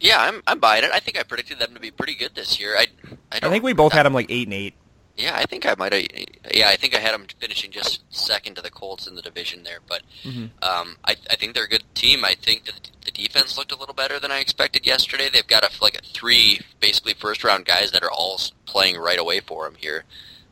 Yeah, 0.00 0.20
I'm 0.20 0.42
I'm 0.46 0.58
buying 0.58 0.82
it. 0.84 0.90
I 0.92 0.98
think 0.98 1.18
I 1.18 1.22
predicted 1.22 1.58
them 1.58 1.72
to 1.74 1.80
be 1.80 1.90
pretty 1.90 2.14
good 2.14 2.34
this 2.34 2.58
year. 2.58 2.76
I 2.76 2.88
I, 3.30 3.38
I 3.44 3.48
think 3.50 3.62
we 3.64 3.72
both 3.72 3.92
had 3.92 4.04
them 4.04 4.12
like 4.12 4.26
eight 4.30 4.48
and 4.48 4.54
eight. 4.54 4.74
Yeah, 5.16 5.36
I 5.36 5.44
think 5.44 5.66
I 5.66 5.74
might 5.78 5.92
have. 5.92 6.06
Yeah, 6.54 6.68
I 6.68 6.76
think 6.76 6.94
I 6.94 6.98
had 6.98 7.12
them 7.12 7.26
finishing 7.38 7.70
just 7.70 8.02
second 8.08 8.54
to 8.56 8.62
the 8.62 8.70
Colts 8.70 9.06
in 9.06 9.14
the 9.14 9.22
division 9.22 9.62
there. 9.62 9.78
But 9.86 10.02
Mm-hmm. 10.24 10.44
um, 10.62 10.96
I, 11.04 11.16
I 11.30 11.36
think 11.36 11.54
they're 11.54 11.64
a 11.64 11.68
good 11.68 11.84
team. 11.94 12.24
I 12.24 12.34
think 12.34 12.64
that 12.64 12.90
the 13.04 13.10
defense 13.10 13.58
looked 13.58 13.72
a 13.72 13.76
little 13.76 13.94
better 13.94 14.18
than 14.18 14.30
I 14.32 14.38
expected 14.38 14.86
yesterday. 14.86 15.28
They've 15.32 15.46
got 15.46 15.64
a, 15.64 15.82
like 15.82 15.98
a 15.98 16.02
three 16.02 16.60
basically 16.80 17.12
first 17.14 17.44
round 17.44 17.66
guys 17.66 17.90
that 17.92 18.02
are 18.02 18.10
all 18.10 18.40
playing 18.66 18.96
right 18.96 19.18
away 19.18 19.40
for 19.40 19.64
them 19.64 19.74
here. 19.78 20.04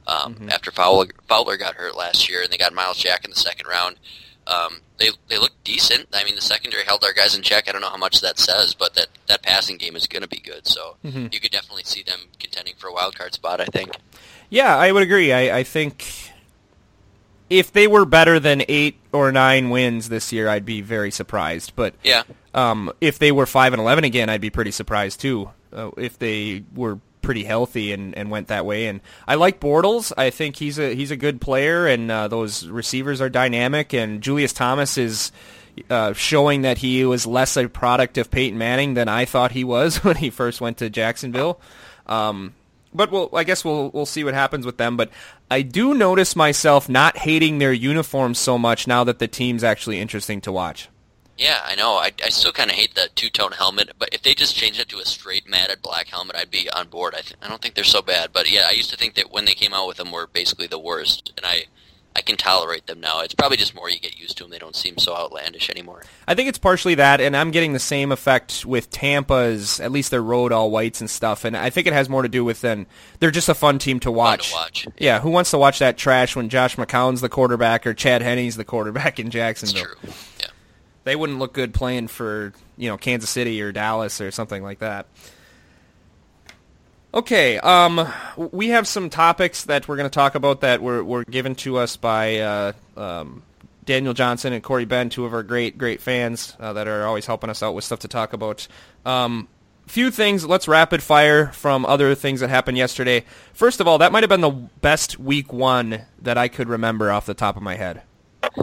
Um, 0.06 0.34
Mm-hmm. 0.34 0.50
After 0.50 0.70
Fowler, 0.70 1.06
Fowler 1.28 1.56
got 1.56 1.74
hurt 1.76 1.96
last 1.96 2.28
year, 2.28 2.42
and 2.42 2.50
they 2.52 2.56
got 2.58 2.72
Myles 2.74 2.98
Jack 2.98 3.24
in 3.24 3.30
the 3.30 3.36
second 3.36 3.66
round. 3.66 3.96
Um, 4.46 4.80
they 4.98 5.10
they 5.28 5.38
look 5.38 5.52
decent. 5.64 6.06
I 6.12 6.24
mean, 6.24 6.34
the 6.34 6.40
secondary 6.40 6.84
held 6.84 7.04
our 7.04 7.12
guys 7.12 7.36
in 7.36 7.42
check. 7.42 7.68
I 7.68 7.72
don't 7.72 7.80
know 7.82 7.88
how 7.90 7.96
much 7.96 8.20
that 8.20 8.38
says, 8.38 8.74
but 8.74 8.94
that, 8.94 9.06
that 9.28 9.42
passing 9.42 9.76
game 9.76 9.94
is 9.96 10.06
going 10.06 10.22
to 10.22 10.28
be 10.28 10.40
good. 10.40 10.66
So 10.66 10.96
Mm-hmm. 11.04 11.26
you 11.30 11.40
could 11.40 11.52
definitely 11.52 11.84
see 11.84 12.02
them 12.02 12.20
contending 12.38 12.74
for 12.76 12.88
a 12.88 12.92
wild 12.92 13.16
card 13.16 13.32
spot. 13.34 13.60
I 13.60 13.66
think. 13.66 13.92
Yeah, 14.50 14.76
I 14.76 14.90
would 14.92 15.02
agree. 15.02 15.32
I, 15.32 15.58
I 15.58 15.62
think 15.62 16.04
if 17.48 17.72
they 17.72 17.86
were 17.86 18.04
better 18.04 18.38
than 18.38 18.62
eight 18.68 18.96
or 19.12 19.32
nine 19.32 19.70
wins 19.70 20.08
this 20.08 20.32
year, 20.32 20.48
I'd 20.48 20.64
be 20.66 20.80
very 20.80 21.10
surprised. 21.10 21.72
But 21.76 21.94
Yeah. 22.04 22.22
um, 22.54 22.92
if 23.00 23.18
they 23.18 23.32
were 23.32 23.46
five 23.46 23.72
and 23.72 23.80
eleven 23.80 24.04
again, 24.04 24.28
I'd 24.28 24.40
be 24.40 24.50
pretty 24.50 24.70
surprised 24.70 25.20
too. 25.20 25.50
Uh, 25.72 25.90
if 25.96 26.18
they 26.18 26.64
were 26.74 26.98
pretty 27.22 27.44
healthy 27.44 27.92
and, 27.92 28.16
and 28.16 28.30
went 28.30 28.48
that 28.48 28.66
way, 28.66 28.86
and 28.86 29.00
I 29.28 29.36
like 29.36 29.60
Bortles. 29.60 30.12
I 30.16 30.30
think 30.30 30.56
he's 30.56 30.78
a 30.78 30.94
he's 30.94 31.10
a 31.12 31.16
good 31.16 31.40
player, 31.40 31.86
and 31.86 32.10
uh, 32.10 32.28
those 32.28 32.66
receivers 32.66 33.20
are 33.20 33.28
dynamic. 33.28 33.92
And 33.94 34.20
Julius 34.20 34.52
Thomas 34.52 34.98
is 34.98 35.30
uh, 35.88 36.12
showing 36.12 36.62
that 36.62 36.78
he 36.78 37.04
was 37.04 37.26
less 37.26 37.56
a 37.56 37.68
product 37.68 38.18
of 38.18 38.30
Peyton 38.32 38.58
Manning 38.58 38.94
than 38.94 39.08
I 39.08 39.24
thought 39.26 39.52
he 39.52 39.62
was 39.64 39.98
when 40.04 40.16
he 40.16 40.30
first 40.30 40.60
went 40.60 40.78
to 40.78 40.90
Jacksonville. 40.90 41.60
Um, 42.06 42.54
but 42.92 43.10
we'll, 43.10 43.30
I 43.34 43.44
guess 43.44 43.64
we'll 43.64 43.90
we'll 43.90 44.06
see 44.06 44.24
what 44.24 44.34
happens 44.34 44.66
with 44.66 44.76
them. 44.76 44.96
But 44.96 45.10
I 45.50 45.62
do 45.62 45.94
notice 45.94 46.34
myself 46.36 46.88
not 46.88 47.18
hating 47.18 47.58
their 47.58 47.72
uniforms 47.72 48.38
so 48.38 48.58
much 48.58 48.86
now 48.86 49.04
that 49.04 49.18
the 49.18 49.28
team's 49.28 49.64
actually 49.64 49.98
interesting 50.00 50.40
to 50.42 50.52
watch. 50.52 50.88
Yeah, 51.36 51.60
I 51.64 51.74
know. 51.74 51.94
I, 51.94 52.12
I 52.22 52.28
still 52.28 52.52
kind 52.52 52.68
of 52.70 52.76
hate 52.76 52.94
the 52.94 53.08
two-tone 53.14 53.52
helmet, 53.52 53.92
but 53.98 54.12
if 54.12 54.20
they 54.20 54.34
just 54.34 54.54
changed 54.54 54.78
it 54.78 54.90
to 54.90 54.98
a 54.98 55.06
straight 55.06 55.48
matted 55.48 55.80
black 55.80 56.08
helmet, 56.08 56.36
I'd 56.36 56.50
be 56.50 56.68
on 56.68 56.88
board. 56.88 57.14
I, 57.14 57.22
th- 57.22 57.36
I 57.40 57.48
don't 57.48 57.62
think 57.62 57.74
they're 57.74 57.82
so 57.82 58.02
bad, 58.02 58.30
but 58.30 58.50
yeah, 58.50 58.66
I 58.68 58.72
used 58.72 58.90
to 58.90 58.96
think 58.98 59.14
that 59.14 59.32
when 59.32 59.46
they 59.46 59.54
came 59.54 59.72
out 59.72 59.88
with 59.88 59.96
them 59.96 60.12
were 60.12 60.26
basically 60.26 60.66
the 60.66 60.78
worst, 60.78 61.32
and 61.38 61.46
I 61.46 61.64
I 62.16 62.22
can 62.22 62.36
tolerate 62.36 62.86
them 62.86 63.00
now. 63.00 63.20
It's 63.20 63.34
probably 63.34 63.56
just 63.56 63.74
more 63.74 63.88
you 63.88 64.00
get 64.00 64.18
used 64.18 64.36
to 64.38 64.44
them; 64.44 64.50
they 64.50 64.58
don't 64.58 64.74
seem 64.74 64.98
so 64.98 65.14
outlandish 65.14 65.70
anymore. 65.70 66.02
I 66.26 66.34
think 66.34 66.48
it's 66.48 66.58
partially 66.58 66.96
that, 66.96 67.20
and 67.20 67.36
I'm 67.36 67.50
getting 67.50 67.72
the 67.72 67.78
same 67.78 68.10
effect 68.10 68.64
with 68.66 68.90
Tampa's, 68.90 69.78
at 69.80 69.92
least 69.92 70.10
their 70.10 70.22
road 70.22 70.50
all 70.52 70.70
whites 70.70 71.00
and 71.00 71.08
stuff. 71.08 71.44
And 71.44 71.56
I 71.56 71.70
think 71.70 71.86
it 71.86 71.92
has 71.92 72.08
more 72.08 72.22
to 72.22 72.28
do 72.28 72.44
with 72.44 72.62
then 72.62 72.86
they're 73.20 73.30
just 73.30 73.48
a 73.48 73.54
fun 73.54 73.78
team 73.78 74.00
to 74.00 74.10
watch. 74.10 74.52
watch. 74.52 74.88
Yeah, 74.98 75.20
who 75.20 75.30
wants 75.30 75.50
to 75.52 75.58
watch 75.58 75.78
that 75.78 75.96
trash 75.96 76.34
when 76.34 76.48
Josh 76.48 76.76
McCown's 76.76 77.20
the 77.20 77.28
quarterback 77.28 77.86
or 77.86 77.94
Chad 77.94 78.22
Henne's 78.22 78.56
the 78.56 78.64
quarterback 78.64 79.20
in 79.20 79.30
Jacksonville? 79.30 79.84
true. 79.84 80.10
Yeah. 80.40 80.46
They 81.04 81.16
wouldn't 81.16 81.38
look 81.38 81.52
good 81.52 81.72
playing 81.72 82.08
for 82.08 82.52
you 82.76 82.88
know 82.88 82.98
Kansas 82.98 83.30
City 83.30 83.62
or 83.62 83.72
Dallas 83.72 84.20
or 84.20 84.30
something 84.30 84.62
like 84.62 84.80
that. 84.80 85.06
Okay, 87.12 87.58
um, 87.58 88.08
we 88.36 88.68
have 88.68 88.86
some 88.86 89.10
topics 89.10 89.64
that 89.64 89.88
we're 89.88 89.96
going 89.96 90.08
to 90.08 90.14
talk 90.14 90.36
about 90.36 90.60
that 90.60 90.80
were, 90.80 91.02
were 91.02 91.24
given 91.24 91.56
to 91.56 91.76
us 91.78 91.96
by 91.96 92.38
uh, 92.38 92.72
um, 92.96 93.42
Daniel 93.84 94.14
Johnson 94.14 94.52
and 94.52 94.62
Corey 94.62 94.84
Ben, 94.84 95.08
two 95.08 95.24
of 95.24 95.34
our 95.34 95.42
great 95.42 95.76
great 95.76 96.00
fans 96.00 96.56
uh, 96.60 96.72
that 96.74 96.86
are 96.86 97.04
always 97.06 97.26
helping 97.26 97.50
us 97.50 97.64
out 97.64 97.74
with 97.74 97.82
stuff 97.82 97.98
to 98.00 98.08
talk 98.08 98.32
about. 98.32 98.68
Um, 99.04 99.48
few 99.88 100.12
things. 100.12 100.46
Let's 100.46 100.68
rapid 100.68 101.02
fire 101.02 101.48
from 101.48 101.84
other 101.84 102.14
things 102.14 102.38
that 102.40 102.50
happened 102.50 102.78
yesterday. 102.78 103.24
First 103.52 103.80
of 103.80 103.88
all, 103.88 103.98
that 103.98 104.12
might 104.12 104.22
have 104.22 104.30
been 104.30 104.40
the 104.40 104.50
best 104.50 105.18
week 105.18 105.52
one 105.52 106.02
that 106.22 106.38
I 106.38 106.46
could 106.46 106.68
remember 106.68 107.10
off 107.10 107.26
the 107.26 107.34
top 107.34 107.56
of 107.56 107.62
my 107.62 107.74
head. 107.74 108.02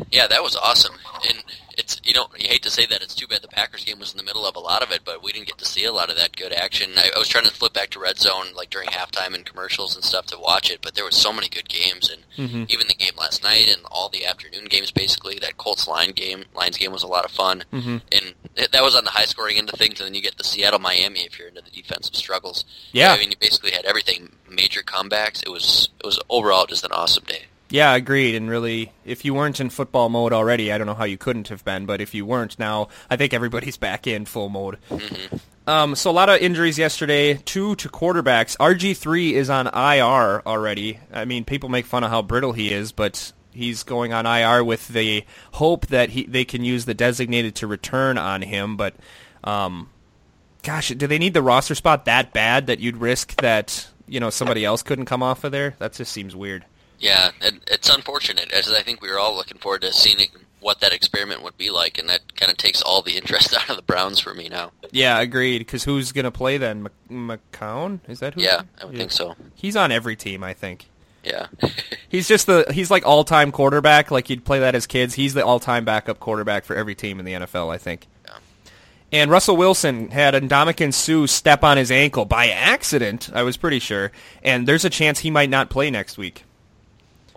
Yeah, 0.09 0.25
that 0.27 0.41
was 0.41 0.55
awesome. 0.55 0.95
And 1.27 1.43
it's 1.87 2.01
you 2.03 2.13
know 2.13 2.27
you 2.37 2.49
hate 2.49 2.63
to 2.63 2.69
say 2.69 2.85
that 2.85 3.01
it's 3.01 3.15
too 3.15 3.27
bad 3.27 3.41
the 3.41 3.47
Packers 3.47 3.85
game 3.85 3.99
was 3.99 4.11
in 4.11 4.17
the 4.17 4.23
middle 4.23 4.45
of 4.45 4.57
a 4.57 4.59
lot 4.59 4.83
of 4.83 4.91
it, 4.91 5.01
but 5.05 5.23
we 5.23 5.31
didn't 5.31 5.47
get 5.47 5.57
to 5.57 5.65
see 5.65 5.85
a 5.85 5.93
lot 5.93 6.09
of 6.09 6.17
that 6.17 6.35
good 6.35 6.51
action. 6.51 6.91
I, 6.97 7.11
I 7.15 7.19
was 7.19 7.29
trying 7.29 7.45
to 7.45 7.51
flip 7.51 7.73
back 7.73 7.91
to 7.91 7.99
Red 7.99 8.17
Zone 8.17 8.47
like 8.55 8.69
during 8.69 8.89
halftime 8.89 9.33
and 9.33 9.45
commercials 9.45 9.95
and 9.95 10.03
stuff 10.03 10.25
to 10.27 10.37
watch 10.37 10.69
it, 10.69 10.79
but 10.81 10.95
there 10.95 11.05
was 11.05 11.15
so 11.15 11.31
many 11.31 11.47
good 11.47 11.69
games, 11.69 12.09
and 12.09 12.23
mm-hmm. 12.37 12.63
even 12.67 12.87
the 12.87 12.93
game 12.93 13.13
last 13.17 13.41
night 13.41 13.67
and 13.69 13.81
all 13.89 14.09
the 14.09 14.25
afternoon 14.25 14.65
games 14.65 14.91
basically. 14.91 15.37
That 15.39 15.57
Colts 15.57 15.87
line 15.87 16.11
game, 16.11 16.43
Lions 16.53 16.77
game 16.77 16.91
was 16.91 17.03
a 17.03 17.07
lot 17.07 17.23
of 17.23 17.31
fun, 17.31 17.63
mm-hmm. 17.71 17.97
and 18.11 18.33
it, 18.55 18.71
that 18.73 18.83
was 18.83 18.95
on 18.95 19.05
the 19.05 19.11
high 19.11 19.25
scoring 19.25 19.57
end 19.57 19.69
of 19.69 19.79
things. 19.79 19.99
And 19.99 20.07
then 20.07 20.13
you 20.13 20.21
get 20.21 20.37
the 20.37 20.43
Seattle 20.43 20.79
Miami 20.79 21.21
if 21.21 21.39
you're 21.39 21.47
into 21.47 21.61
the 21.61 21.71
defensive 21.71 22.15
struggles. 22.15 22.65
Yeah. 22.91 23.13
I 23.13 23.17
mean 23.17 23.31
you 23.31 23.37
basically 23.39 23.71
had 23.71 23.85
everything, 23.85 24.33
major 24.49 24.81
comebacks. 24.81 25.41
It 25.41 25.49
was 25.49 25.89
it 25.99 26.05
was 26.05 26.19
overall 26.29 26.65
just 26.65 26.83
an 26.83 26.91
awesome 26.91 27.23
day. 27.23 27.45
Yeah, 27.69 27.93
agreed. 27.95 28.35
And 28.35 28.49
really, 28.49 28.93
if 29.03 29.25
you 29.25 29.33
weren't 29.33 29.59
in 29.59 29.69
football 29.69 30.09
mode 30.09 30.31
already, 30.31 30.71
I 30.71 30.77
don't 30.77 30.87
know 30.87 30.93
how 30.93 31.03
you 31.03 31.17
couldn't 31.17 31.49
have 31.49 31.65
been. 31.65 31.85
But 31.85 31.99
if 31.99 32.13
you 32.13 32.25
weren't 32.25 32.57
now, 32.57 32.87
I 33.09 33.17
think 33.17 33.33
everybody's 33.33 33.77
back 33.87 34.07
in 34.07 34.25
full 34.25 34.49
mode. 34.49 34.77
Um, 35.65 35.95
so 35.95 36.09
a 36.09 36.13
lot 36.13 36.29
of 36.29 36.39
injuries 36.39 36.79
yesterday. 36.79 37.35
Two 37.35 37.75
to 37.75 37.89
quarterbacks. 37.89 38.55
RG 38.57 38.95
three 38.95 39.35
is 39.35 39.49
on 39.49 39.67
IR 39.67 40.41
already. 40.45 40.99
I 41.11 41.25
mean, 41.25 41.43
people 41.43 41.67
make 41.67 41.85
fun 41.85 42.03
of 42.03 42.09
how 42.09 42.21
brittle 42.21 42.53
he 42.53 42.71
is, 42.71 42.93
but 42.93 43.33
he's 43.51 43.83
going 43.83 44.13
on 44.13 44.25
IR 44.25 44.63
with 44.63 44.87
the 44.87 45.25
hope 45.53 45.87
that 45.87 46.11
he 46.11 46.23
they 46.25 46.45
can 46.45 46.63
use 46.63 46.85
the 46.85 46.93
designated 46.93 47.55
to 47.55 47.67
return 47.67 48.17
on 48.17 48.41
him. 48.41 48.77
But 48.77 48.95
um, 49.43 49.89
gosh, 50.63 50.89
do 50.89 51.05
they 51.05 51.17
need 51.17 51.33
the 51.33 51.41
roster 51.41 51.75
spot 51.75 52.05
that 52.05 52.31
bad 52.31 52.67
that 52.67 52.79
you'd 52.79 52.97
risk 52.97 53.41
that 53.41 53.87
you 54.07 54.21
know 54.21 54.29
somebody 54.29 54.63
else 54.63 54.83
couldn't 54.83 55.05
come 55.05 55.21
off 55.21 55.43
of 55.43 55.51
there? 55.51 55.75
That 55.79 55.91
just 55.91 56.13
seems 56.13 56.33
weird. 56.33 56.63
Yeah, 56.99 57.31
and 57.41 57.61
it's 57.67 57.89
unfortunate, 57.89 58.51
as 58.51 58.71
I 58.71 58.81
think 58.81 59.01
we 59.01 59.09
were 59.09 59.19
all 59.19 59.35
looking 59.35 59.57
forward 59.57 59.81
to 59.81 59.93
seeing 59.93 60.19
it, 60.19 60.29
what 60.59 60.79
that 60.81 60.93
experiment 60.93 61.43
would 61.43 61.57
be 61.57 61.69
like, 61.69 61.97
and 61.97 62.09
that 62.09 62.35
kind 62.35 62.51
of 62.51 62.57
takes 62.57 62.81
all 62.81 63.01
the 63.01 63.15
interest 63.15 63.55
out 63.57 63.69
of 63.69 63.75
the 63.75 63.83
Browns 63.83 64.19
for 64.19 64.33
me 64.33 64.49
now. 64.49 64.71
Yeah, 64.91 65.19
agreed. 65.19 65.59
Because 65.59 65.83
who's 65.83 66.11
going 66.11 66.25
to 66.25 66.31
play 66.31 66.57
then? 66.57 66.83
Mc- 66.83 67.39
McCown? 67.51 67.99
Is 68.07 68.19
that 68.19 68.33
who? 68.33 68.41
Yeah, 68.41 68.63
I 68.81 68.85
would 68.85 68.97
think 68.97 69.11
so. 69.11 69.35
He's 69.55 69.75
on 69.75 69.91
every 69.91 70.15
team, 70.15 70.43
I 70.43 70.53
think. 70.53 70.87
Yeah. 71.23 71.47
He's 72.09 72.27
just 72.27 72.47
the 72.47 72.65
he's 72.71 72.89
like 72.89 73.05
all 73.05 73.25
time 73.25 73.51
quarterback. 73.51 74.11
Like 74.11 74.29
you'd 74.29 74.45
play 74.45 74.59
that 74.59 74.75
as 74.75 74.87
kids. 74.87 75.15
He's 75.15 75.33
the 75.33 75.45
all 75.45 75.59
time 75.59 75.83
backup 75.83 76.21
quarterback 76.21 76.63
for 76.63 76.73
every 76.73 76.95
team 76.95 77.19
in 77.19 77.25
the 77.25 77.33
NFL, 77.33 77.69
I 77.73 77.77
think. 77.77 78.07
Yeah. 78.25 78.37
And 79.11 79.29
Russell 79.29 79.57
Wilson 79.57 80.09
had 80.11 80.35
Ndamukong 80.35 80.93
Suh 80.93 81.25
step 81.25 81.65
on 81.65 81.75
his 81.75 81.91
ankle 81.91 82.23
by 82.23 82.47
accident. 82.47 83.29
I 83.33 83.43
was 83.43 83.57
pretty 83.57 83.79
sure, 83.79 84.13
and 84.41 84.65
there's 84.67 84.85
a 84.85 84.89
chance 84.89 85.19
he 85.19 85.29
might 85.29 85.49
not 85.49 85.69
play 85.69 85.91
next 85.91 86.17
week. 86.17 86.45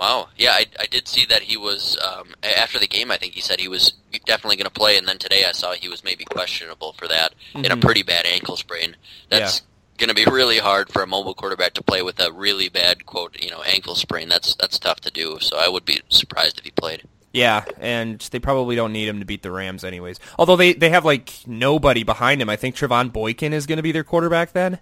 Wow. 0.01 0.29
Yeah, 0.39 0.53
I, 0.53 0.65
I 0.81 0.87
did 0.87 1.07
see 1.07 1.27
that 1.27 1.43
he 1.43 1.59
was, 1.59 1.99
um, 2.03 2.29
after 2.43 2.79
the 2.79 2.89
game, 2.89 3.11
I 3.11 3.19
think 3.19 3.35
he 3.35 3.43
said 3.43 3.61
he 3.61 3.69
was 3.69 3.93
definitely 4.25 4.57
going 4.57 4.65
to 4.65 4.71
play, 4.71 4.97
and 4.97 5.07
then 5.07 5.19
today 5.19 5.45
I 5.47 5.53
saw 5.53 5.75
he 5.75 5.91
was 5.91 6.03
maybe 6.03 6.25
questionable 6.25 6.95
for 6.95 7.07
that 7.07 7.35
in 7.55 7.71
a 7.71 7.77
pretty 7.77 8.03
bad 8.03 8.25
ankle 8.25 8.57
sprain. 8.57 8.97
That's 9.29 9.61
going 9.99 10.09
to 10.09 10.15
be 10.15 10.25
really 10.25 10.57
hard 10.57 10.91
for 10.91 11.03
a 11.03 11.07
mobile 11.07 11.35
quarterback 11.35 11.75
to 11.75 11.83
play 11.83 12.01
with 12.01 12.19
a 12.19 12.33
really 12.33 12.71
bad, 12.71 13.05
quote, 13.05 13.37
you 13.45 13.51
know, 13.51 13.63
ankle 13.63 13.95
sprain. 13.95 14.31
That's, 14.31 14.55
that's 14.55 14.79
tough 14.79 15.01
to 15.03 15.11
do, 15.11 15.39
so 15.39 15.59
I 15.59 15.69
would 15.69 15.85
be 15.85 16.01
surprised 16.09 16.59
if 16.59 16.65
he 16.65 16.71
played. 16.71 17.03
Yeah, 17.35 17.65
and 17.79 18.19
they 18.33 18.39
probably 18.41 18.77
don't 18.77 18.93
need 18.93 19.07
him 19.07 19.21
to 19.21 19.27
beat 19.27 19.43
the 19.43 19.53
Rams 19.53 19.85
anyways. 19.85 20.19
Although 20.37 20.57
they 20.57 20.73
they 20.73 20.91
have 20.91 21.05
like 21.05 21.33
nobody 21.47 22.03
behind 22.03 22.43
him. 22.43 22.51
I 22.51 22.57
think 22.57 22.75
Trevone 22.75 23.13
Boykin 23.13 23.53
is 23.53 23.67
going 23.67 23.77
to 23.77 23.85
be 23.85 23.93
their 23.93 24.03
quarterback 24.03 24.53
then, 24.53 24.81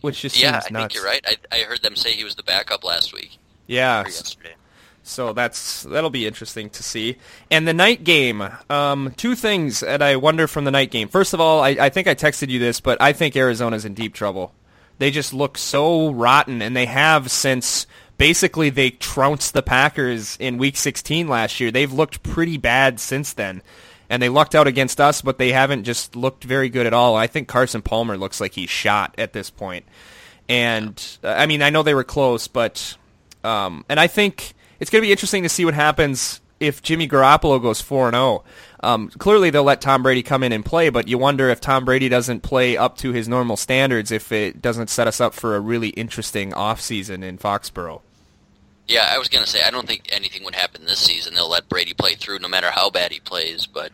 which 0.00 0.20
just 0.20 0.38
Yeah, 0.38 0.60
seems 0.60 0.66
I 0.76 0.78
nuts. 0.78 0.94
think 0.94 0.94
you're 0.94 1.04
right. 1.10 1.24
I, 1.26 1.56
I 1.56 1.64
heard 1.64 1.82
them 1.82 1.96
say 1.96 2.12
he 2.12 2.22
was 2.22 2.36
the 2.36 2.44
backup 2.44 2.84
last 2.84 3.12
week. 3.12 3.39
Yeah, 3.70 4.02
yesterday. 4.02 4.54
so 5.04 5.32
that's 5.32 5.84
that'll 5.84 6.10
be 6.10 6.26
interesting 6.26 6.70
to 6.70 6.82
see. 6.82 7.18
And 7.52 7.68
the 7.68 7.72
night 7.72 8.02
game, 8.02 8.42
um, 8.68 9.14
two 9.16 9.36
things 9.36 9.78
that 9.78 10.02
I 10.02 10.16
wonder 10.16 10.48
from 10.48 10.64
the 10.64 10.72
night 10.72 10.90
game. 10.90 11.06
First 11.06 11.34
of 11.34 11.40
all, 11.40 11.60
I, 11.62 11.68
I 11.68 11.88
think 11.88 12.08
I 12.08 12.16
texted 12.16 12.48
you 12.48 12.58
this, 12.58 12.80
but 12.80 13.00
I 13.00 13.12
think 13.12 13.36
Arizona's 13.36 13.84
in 13.84 13.94
deep 13.94 14.12
trouble. 14.12 14.52
They 14.98 15.12
just 15.12 15.32
look 15.32 15.56
so 15.56 16.10
rotten, 16.10 16.60
and 16.60 16.76
they 16.76 16.86
have 16.86 17.30
since 17.30 17.86
basically 18.18 18.70
they 18.70 18.90
trounced 18.90 19.54
the 19.54 19.62
Packers 19.62 20.36
in 20.40 20.58
Week 20.58 20.76
16 20.76 21.28
last 21.28 21.60
year. 21.60 21.70
They've 21.70 21.92
looked 21.92 22.24
pretty 22.24 22.56
bad 22.56 22.98
since 22.98 23.32
then. 23.32 23.62
And 24.10 24.20
they 24.20 24.28
lucked 24.28 24.56
out 24.56 24.66
against 24.66 25.00
us, 25.00 25.22
but 25.22 25.38
they 25.38 25.52
haven't 25.52 25.84
just 25.84 26.16
looked 26.16 26.42
very 26.42 26.68
good 26.68 26.86
at 26.88 26.92
all. 26.92 27.14
I 27.14 27.28
think 27.28 27.46
Carson 27.46 27.82
Palmer 27.82 28.16
looks 28.16 28.40
like 28.40 28.54
he's 28.54 28.68
shot 28.68 29.14
at 29.16 29.32
this 29.32 29.48
point. 29.48 29.86
And 30.48 31.00
uh, 31.22 31.28
I 31.28 31.46
mean, 31.46 31.62
I 31.62 31.70
know 31.70 31.84
they 31.84 31.94
were 31.94 32.02
close, 32.02 32.48
but 32.48 32.96
um, 33.44 33.84
and 33.88 33.98
I 33.98 34.06
think 34.06 34.54
it's 34.78 34.90
going 34.90 35.02
to 35.02 35.06
be 35.06 35.12
interesting 35.12 35.42
to 35.42 35.48
see 35.48 35.64
what 35.64 35.74
happens 35.74 36.40
if 36.58 36.82
Jimmy 36.82 37.08
Garoppolo 37.08 37.60
goes 37.60 37.80
four 37.80 38.06
and 38.08 38.14
zero. 38.14 38.44
Um, 38.82 39.08
clearly, 39.08 39.50
they'll 39.50 39.64
let 39.64 39.80
Tom 39.80 40.02
Brady 40.02 40.22
come 40.22 40.42
in 40.42 40.52
and 40.52 40.64
play, 40.64 40.88
but 40.90 41.08
you 41.08 41.18
wonder 41.18 41.48
if 41.48 41.60
Tom 41.60 41.84
Brady 41.84 42.08
doesn't 42.08 42.40
play 42.40 42.76
up 42.76 42.96
to 42.98 43.12
his 43.12 43.28
normal 43.28 43.56
standards, 43.56 44.10
if 44.10 44.32
it 44.32 44.62
doesn't 44.62 44.88
set 44.88 45.06
us 45.06 45.20
up 45.20 45.34
for 45.34 45.56
a 45.56 45.60
really 45.60 45.88
interesting 45.90 46.52
offseason 46.52 47.22
in 47.22 47.38
Foxborough. 47.38 48.00
Yeah, 48.88 49.08
I 49.08 49.18
was 49.18 49.28
going 49.28 49.44
to 49.44 49.50
say 49.50 49.62
I 49.62 49.70
don't 49.70 49.86
think 49.86 50.08
anything 50.10 50.44
would 50.44 50.54
happen 50.54 50.84
this 50.84 50.98
season. 50.98 51.34
They'll 51.34 51.48
let 51.48 51.68
Brady 51.68 51.94
play 51.94 52.14
through 52.14 52.40
no 52.40 52.48
matter 52.48 52.70
how 52.70 52.90
bad 52.90 53.12
he 53.12 53.20
plays, 53.20 53.66
but 53.66 53.92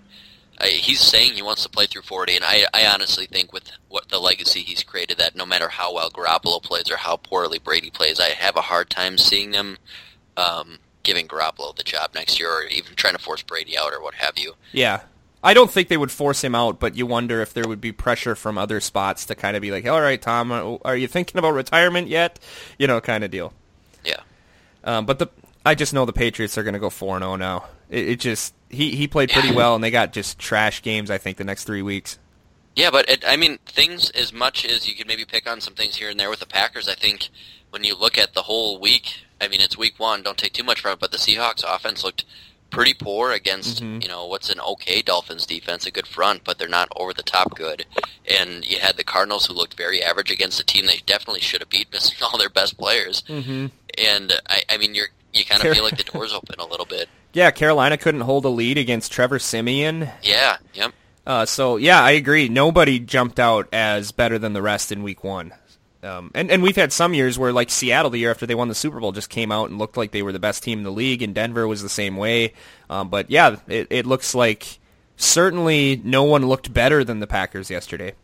I, 0.58 0.68
he's 0.68 1.00
saying 1.00 1.32
he 1.32 1.42
wants 1.42 1.62
to 1.62 1.68
play 1.68 1.86
through 1.86 2.02
40, 2.02 2.36
and 2.36 2.44
I, 2.44 2.66
I 2.72 2.86
honestly 2.86 3.26
think 3.26 3.52
with 3.52 3.70
what 3.88 4.08
the 4.08 4.18
legacy 4.18 4.60
he's 4.60 4.82
created, 4.82 5.18
that 5.18 5.36
no 5.36 5.46
matter 5.46 5.68
how 5.68 5.94
well 5.94 6.10
Garoppolo 6.10 6.62
plays 6.62 6.90
or 6.90 6.96
how 6.96 7.16
poorly 7.16 7.58
Brady 7.58 7.90
plays, 7.90 8.20
I 8.20 8.30
have 8.30 8.56
a 8.56 8.62
hard 8.62 8.90
time 8.90 9.18
seeing 9.18 9.50
them 9.50 9.78
um, 10.36 10.78
giving 11.02 11.28
Garoppolo 11.28 11.74
the 11.76 11.82
job 11.82 12.10
next 12.14 12.38
year, 12.38 12.50
or 12.50 12.64
even 12.64 12.94
trying 12.94 13.14
to 13.14 13.22
force 13.22 13.42
Brady 13.42 13.76
out 13.76 13.92
or 13.92 14.02
what 14.02 14.14
have 14.14 14.36
you. 14.36 14.54
Yeah. 14.72 15.00
I 15.42 15.54
don't 15.54 15.70
think 15.70 15.88
they 15.88 15.96
would 15.96 16.10
force 16.10 16.42
him 16.42 16.54
out, 16.54 16.80
but 16.80 16.96
you 16.96 17.06
wonder 17.06 17.40
if 17.40 17.54
there 17.54 17.68
would 17.68 17.80
be 17.80 17.92
pressure 17.92 18.34
from 18.34 18.58
other 18.58 18.80
spots 18.80 19.26
to 19.26 19.34
kind 19.34 19.56
of 19.56 19.62
be 19.62 19.70
like, 19.70 19.86
all 19.86 20.00
right, 20.00 20.20
Tom, 20.20 20.80
are 20.84 20.96
you 20.96 21.06
thinking 21.06 21.38
about 21.38 21.52
retirement 21.52 22.08
yet? 22.08 22.40
You 22.78 22.88
know, 22.88 23.00
kind 23.00 23.22
of 23.22 23.30
deal. 23.30 23.52
Yeah. 24.04 24.20
Um, 24.82 25.06
but 25.06 25.20
the 25.20 25.28
I 25.64 25.74
just 25.74 25.92
know 25.92 26.04
the 26.04 26.12
Patriots 26.12 26.56
are 26.56 26.62
going 26.62 26.74
to 26.74 26.80
go 26.80 26.90
4-0 26.90 27.38
now. 27.38 27.64
It, 27.90 28.08
it, 28.08 28.20
just 28.20 28.54
he 28.68 28.96
he 28.96 29.06
played 29.06 29.30
pretty 29.30 29.52
well, 29.52 29.74
and 29.74 29.82
they 29.82 29.90
got 29.90 30.12
just 30.12 30.38
trash 30.38 30.82
games. 30.82 31.10
I 31.10 31.18
think 31.18 31.36
the 31.36 31.44
next 31.44 31.64
three 31.64 31.82
weeks. 31.82 32.18
Yeah, 32.74 32.90
but 32.90 33.08
it, 33.08 33.24
I 33.26 33.36
mean, 33.36 33.58
things 33.64 34.10
as 34.10 34.32
much 34.32 34.66
as 34.66 34.86
you 34.86 34.94
could 34.94 35.06
maybe 35.06 35.24
pick 35.24 35.50
on 35.50 35.60
some 35.60 35.74
things 35.74 35.96
here 35.96 36.10
and 36.10 36.20
there 36.20 36.28
with 36.28 36.40
the 36.40 36.46
Packers. 36.46 36.88
I 36.88 36.94
think 36.94 37.30
when 37.70 37.84
you 37.84 37.96
look 37.96 38.18
at 38.18 38.34
the 38.34 38.42
whole 38.42 38.78
week, 38.78 39.24
I 39.40 39.48
mean, 39.48 39.60
it's 39.60 39.78
week 39.78 39.98
one. 39.98 40.22
Don't 40.22 40.36
take 40.36 40.52
too 40.52 40.62
much 40.62 40.80
from 40.80 40.92
it, 40.92 41.00
but 41.00 41.10
the 41.10 41.16
Seahawks 41.16 41.64
offense 41.66 42.04
looked 42.04 42.24
pretty 42.70 42.94
poor 42.94 43.30
against 43.30 43.82
mm-hmm. 43.82 44.02
you 44.02 44.08
know 44.08 44.26
what's 44.26 44.50
an 44.50 44.60
okay 44.60 45.00
Dolphins 45.00 45.46
defense, 45.46 45.86
a 45.86 45.90
good 45.90 46.06
front, 46.06 46.44
but 46.44 46.58
they're 46.58 46.68
not 46.68 46.88
over 46.96 47.14
the 47.14 47.22
top 47.22 47.56
good. 47.56 47.86
And 48.28 48.64
you 48.64 48.78
had 48.78 48.96
the 48.96 49.04
Cardinals 49.04 49.46
who 49.46 49.54
looked 49.54 49.74
very 49.74 50.02
average 50.02 50.30
against 50.30 50.60
a 50.60 50.64
team 50.64 50.86
they 50.86 51.00
definitely 51.06 51.40
should 51.40 51.60
have 51.60 51.70
beat, 51.70 51.92
missing 51.92 52.18
all 52.22 52.38
their 52.38 52.50
best 52.50 52.76
players. 52.76 53.22
Mm-hmm. 53.28 53.66
And 54.04 54.32
I, 54.48 54.62
I 54.68 54.76
mean, 54.76 54.94
you're 54.94 55.08
you 55.32 55.44
kind 55.44 55.64
of 55.64 55.74
feel 55.74 55.84
like 55.84 55.96
the 55.96 56.04
door's 56.04 56.32
open 56.32 56.56
a 56.58 56.66
little 56.66 56.86
bit. 56.86 57.08
Yeah, 57.36 57.50
Carolina 57.50 57.98
couldn't 57.98 58.22
hold 58.22 58.46
a 58.46 58.48
lead 58.48 58.78
against 58.78 59.12
Trevor 59.12 59.38
Siemian. 59.38 60.08
Yeah, 60.22 60.56
yep. 60.72 60.94
Uh, 61.26 61.44
so 61.44 61.76
yeah, 61.76 62.02
I 62.02 62.12
agree. 62.12 62.48
Nobody 62.48 62.98
jumped 62.98 63.38
out 63.38 63.68
as 63.74 64.10
better 64.10 64.38
than 64.38 64.54
the 64.54 64.62
rest 64.62 64.90
in 64.90 65.02
Week 65.02 65.22
One. 65.22 65.52
Um, 66.02 66.30
and, 66.34 66.50
and 66.50 66.62
we've 66.62 66.76
had 66.76 66.94
some 66.94 67.12
years 67.12 67.38
where, 67.38 67.52
like 67.52 67.68
Seattle, 67.68 68.10
the 68.10 68.16
year 68.16 68.30
after 68.30 68.46
they 68.46 68.54
won 68.54 68.68
the 68.68 68.74
Super 68.74 69.00
Bowl, 69.00 69.12
just 69.12 69.28
came 69.28 69.52
out 69.52 69.68
and 69.68 69.78
looked 69.78 69.98
like 69.98 70.12
they 70.12 70.22
were 70.22 70.32
the 70.32 70.38
best 70.38 70.62
team 70.62 70.78
in 70.78 70.84
the 70.84 70.90
league, 70.90 71.20
and 71.20 71.34
Denver 71.34 71.68
was 71.68 71.82
the 71.82 71.90
same 71.90 72.16
way. 72.16 72.54
Um, 72.88 73.10
but 73.10 73.30
yeah, 73.30 73.56
it, 73.68 73.88
it 73.90 74.06
looks 74.06 74.34
like 74.34 74.78
certainly 75.18 76.00
no 76.02 76.22
one 76.22 76.46
looked 76.46 76.72
better 76.72 77.04
than 77.04 77.20
the 77.20 77.26
Packers 77.26 77.68
yesterday. 77.68 78.14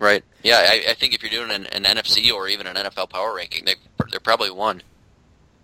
Right. 0.00 0.24
Yeah, 0.42 0.56
I, 0.56 0.86
I 0.88 0.94
think 0.94 1.14
if 1.14 1.22
you're 1.22 1.30
doing 1.30 1.52
an, 1.52 1.66
an, 1.66 1.84
NFC 1.84 2.32
or 2.32 2.48
even 2.48 2.66
an 2.66 2.74
NFL 2.74 3.10
power 3.10 3.32
ranking, 3.32 3.64
they, 3.64 3.76
they're 4.10 4.18
probably 4.18 4.50
one. 4.50 4.82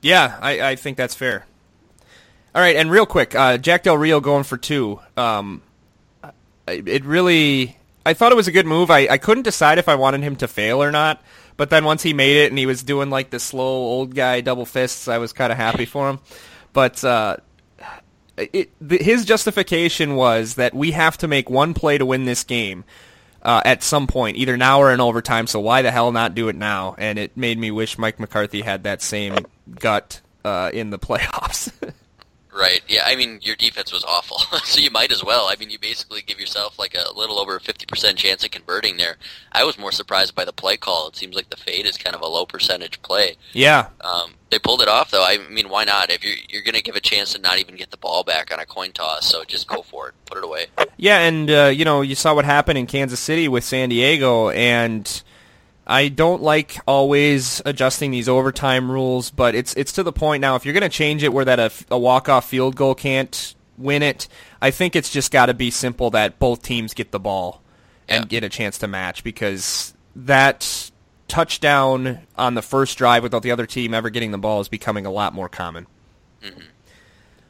Yeah, 0.03 0.39
I, 0.41 0.71
I 0.71 0.77
think 0.77 0.97
that's 0.97 1.17
fair. 1.17 1.47
All 2.55 2.61
right, 2.61 2.77
and 2.77 2.91
real 2.91 3.07
quick, 3.07 3.35
uh, 3.35 3.57
Jack 3.57 3.85
Del 3.85 3.97
Rio 3.97 4.21
going 4.21 4.45
for 4.45 4.59
two. 4.59 5.01
Um, 5.17 5.63
it 6.69 7.05
really, 7.05 7.77
I 8.05 8.13
thought 8.13 8.31
it 8.31 8.35
was 8.35 8.47
a 8.49 8.53
good 8.53 8.67
move. 8.67 8.91
I, 8.91 9.09
I 9.09 9.19
couldn't 9.19 9.45
decide 9.45 9.79
if 9.79 9.89
I 9.89 9.95
wanted 9.95 10.23
him 10.23 10.37
to 10.37 10.49
fail 10.49 10.83
or 10.83 10.91
not, 10.91 11.23
but 11.57 11.71
then 11.71 11.85
once 11.85 12.03
he 12.03 12.13
made 12.13 12.45
it 12.45 12.51
and 12.51 12.59
he 12.59 12.67
was 12.67 12.83
doing 12.83 13.09
like 13.09 13.31
the 13.31 13.41
slow 13.41 13.65
old 13.65 14.15
guy 14.15 14.43
double 14.43 14.67
fists, 14.67 15.09
I 15.09 15.17
was 15.17 15.33
kind 15.33 15.51
of 15.51 15.57
happy 15.57 15.87
for 15.87 16.11
him. 16.11 16.21
But 16.75 17.03
uh, 17.03 17.39
it, 18.37 18.71
his 18.87 19.25
justification 19.25 20.15
was 20.15 20.55
that 20.57 20.75
we 20.75 20.91
have 20.93 21.17
to 21.19 21.29
make 21.29 21.49
one 21.49 21.73
play 21.73 21.97
to 21.99 22.07
win 22.07 22.25
this 22.27 22.45
game. 22.45 22.85
Uh, 23.45 23.61
at 23.65 23.83
some 23.83 24.07
point, 24.07 24.37
either 24.37 24.57
now 24.57 24.79
or 24.79 24.93
in 24.93 25.01
overtime. 25.01 25.49
So 25.49 25.59
why 25.59 25.83
the 25.83 25.91
hell 25.91 26.13
not 26.13 26.33
do 26.33 26.49
it 26.49 26.55
now? 26.55 26.95
And 26.97 27.19
it 27.19 27.37
made 27.37 27.59
me 27.59 27.73
wish 27.73 27.99
Mike 27.99 28.21
McCarthy 28.21 28.61
had 28.61 28.85
that 28.85 29.03
same 29.03 29.35
gut 29.81 30.21
uh, 30.45 30.71
in 30.73 30.91
the 30.91 30.99
playoffs. 31.01 31.73
Right. 32.55 32.83
Yeah. 32.87 33.05
I 33.07 33.17
mean, 33.17 33.39
your 33.43 33.57
defense 33.57 33.93
was 33.93 34.05
awful, 34.05 34.39
so 34.65 34.81
you 34.81 34.91
might 34.91 35.11
as 35.11 35.25
well. 35.25 35.47
I 35.49 35.57
mean, 35.59 35.71
you 35.71 35.79
basically 35.79 36.21
give 36.21 36.39
yourself 36.39 36.79
like 36.79 36.95
a 36.95 37.17
little 37.17 37.39
over 37.39 37.57
a 37.57 37.61
fifty 37.61 37.87
percent 37.87 38.19
chance 38.19 38.45
of 38.45 38.51
converting 38.51 38.99
there. 38.99 39.17
I 39.53 39.65
was 39.65 39.79
more 39.79 39.93
surprised 39.93 40.35
by 40.35 40.45
the 40.45 40.53
play 40.53 40.77
call. 40.77 41.09
It 41.09 41.17
seems 41.17 41.35
like 41.35 41.49
the 41.49 41.57
fade 41.57 41.87
is 41.87 41.97
kind 41.97 42.15
of 42.15 42.21
a 42.21 42.27
low 42.27 42.45
percentage 42.45 43.01
play. 43.01 43.37
Yeah. 43.53 43.89
Um, 44.03 44.35
they 44.51 44.59
pulled 44.59 44.83
it 44.83 44.89
off 44.89 45.11
though. 45.11 45.25
I 45.25 45.39
mean, 45.49 45.71
why 45.71 45.85
not? 45.85 46.11
If 46.11 46.23
you're 46.23 46.37
you're 46.51 46.63
going 46.63 46.75
to 46.75 46.83
give 46.83 46.95
a 46.95 47.01
chance 47.01 47.33
to 47.33 47.41
not 47.41 47.59
even 47.59 47.77
get 47.77 47.91
the 47.91 47.97
ball 47.97 48.23
back 48.23 48.53
on 48.53 48.61
a 48.61 48.67
coin 48.67 48.93
toss, 48.93 49.27
so 49.27 49.45
just 49.45 49.67
go 49.67 49.81
for 49.81 50.09
it. 50.09 50.15
Put 50.27 50.37
it 50.37 50.45
away. 50.45 50.67
Yeah, 50.99 51.21
and 51.21 51.51
uh, 51.51 51.73
you 51.75 51.87
know, 51.87 52.03
you 52.03 52.15
saw 52.15 52.35
what 52.35 52.45
happened 52.45 52.77
in 52.77 52.87
Kansas 52.87 53.19
City 53.19 53.49
with 53.49 53.65
San 53.65 53.89
Diego, 53.89 54.51
and 54.51 55.23
I 55.93 56.09
don't 56.09 56.43
like 56.43 56.79
always 56.87 57.61
adjusting 57.67 58.13
these 58.13 58.27
overtime 58.27 58.91
rules, 58.91 59.31
but 59.31 59.55
it's 59.55 59.75
it's 59.75 59.93
to 59.93 60.03
the 60.03 60.11
point 60.11 60.41
now. 60.41 60.57
If 60.57 60.65
you're 60.65 60.73
going 60.73 60.81
to 60.81 60.89
change 60.89 61.23
it 61.23 61.35
where 61.35 61.45
that 61.45 61.61
a, 61.61 61.71
a 61.91 61.99
walk 61.99 62.31
off 62.31 62.49
field 62.49 62.77
goal 62.77 62.95
can't 62.95 63.55
win 63.77 64.03
it, 64.03 64.27
I 64.63 64.71
think 64.71 64.97
it's 64.97 65.11
just 65.11 65.31
got 65.31 65.47
to 65.47 65.55
be 65.55 65.71
simple 65.71 66.09
that 66.13 66.39
both 66.39 66.63
teams 66.63 66.95
get 66.95 67.11
the 67.11 67.21
ball 67.21 67.61
and 68.09 68.25
yeah. 68.25 68.29
get 68.29 68.43
a 68.43 68.49
chance 68.49 68.79
to 68.79 68.89
match 68.89 69.23
because 69.23 69.93
that 70.17 70.91
touchdown 71.29 72.21
on 72.37 72.55
the 72.55 72.63
first 72.63 72.97
drive 72.97 73.23
without 73.23 73.43
the 73.43 73.51
other 73.51 73.67
team 73.67 73.93
ever 73.93 74.09
getting 74.09 74.31
the 74.31 74.39
ball 74.39 74.63
is 74.63 74.69
becoming 74.69 75.05
a 75.05 75.11
lot 75.11 75.35
more 75.35 75.51
common. 75.51 75.87
Mm-hmm. 76.43 76.61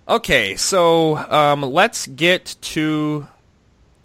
Okay, 0.09 0.57
so 0.57 1.17
um, 1.17 1.63
let's 1.63 2.09
get 2.09 2.57
to 2.61 3.29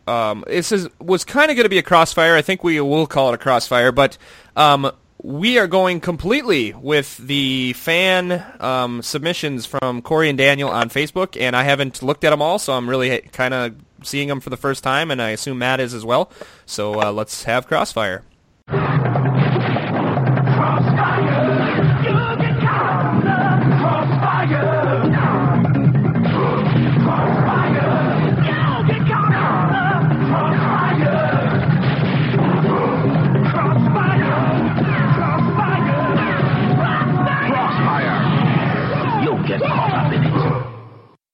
um, 0.07 0.43
this 0.47 0.71
is 0.71 0.89
was 0.99 1.23
kind 1.23 1.51
of 1.51 1.57
going 1.57 1.65
to 1.65 1.69
be 1.69 1.77
a 1.77 1.83
crossfire. 1.83 2.35
I 2.35 2.41
think 2.41 2.63
we 2.63 2.79
will 2.79 3.07
call 3.07 3.29
it 3.29 3.35
a 3.35 3.37
crossfire, 3.37 3.91
but 3.91 4.17
um, 4.55 4.91
we 5.21 5.57
are 5.57 5.67
going 5.67 5.99
completely 5.99 6.73
with 6.73 7.17
the 7.17 7.73
fan 7.73 8.43
um, 8.59 9.01
submissions 9.01 9.65
from 9.65 10.01
Corey 10.01 10.29
and 10.29 10.37
Daniel 10.37 10.69
on 10.69 10.89
Facebook, 10.89 11.39
and 11.39 11.55
I 11.55 11.63
haven't 11.63 12.03
looked 12.03 12.23
at 12.23 12.29
them 12.29 12.41
all, 12.41 12.59
so 12.59 12.73
I'm 12.73 12.89
really 12.89 13.19
kind 13.31 13.53
of 13.53 13.75
seeing 14.03 14.27
them 14.27 14.39
for 14.39 14.49
the 14.49 14.57
first 14.57 14.83
time, 14.83 15.11
and 15.11 15.21
I 15.21 15.29
assume 15.29 15.57
Matt 15.57 15.79
is 15.79 15.93
as 15.93 16.05
well. 16.05 16.31
So 16.65 17.01
uh, 17.01 17.11
let's 17.11 17.43
have 17.43 17.67
crossfire. 17.67 18.23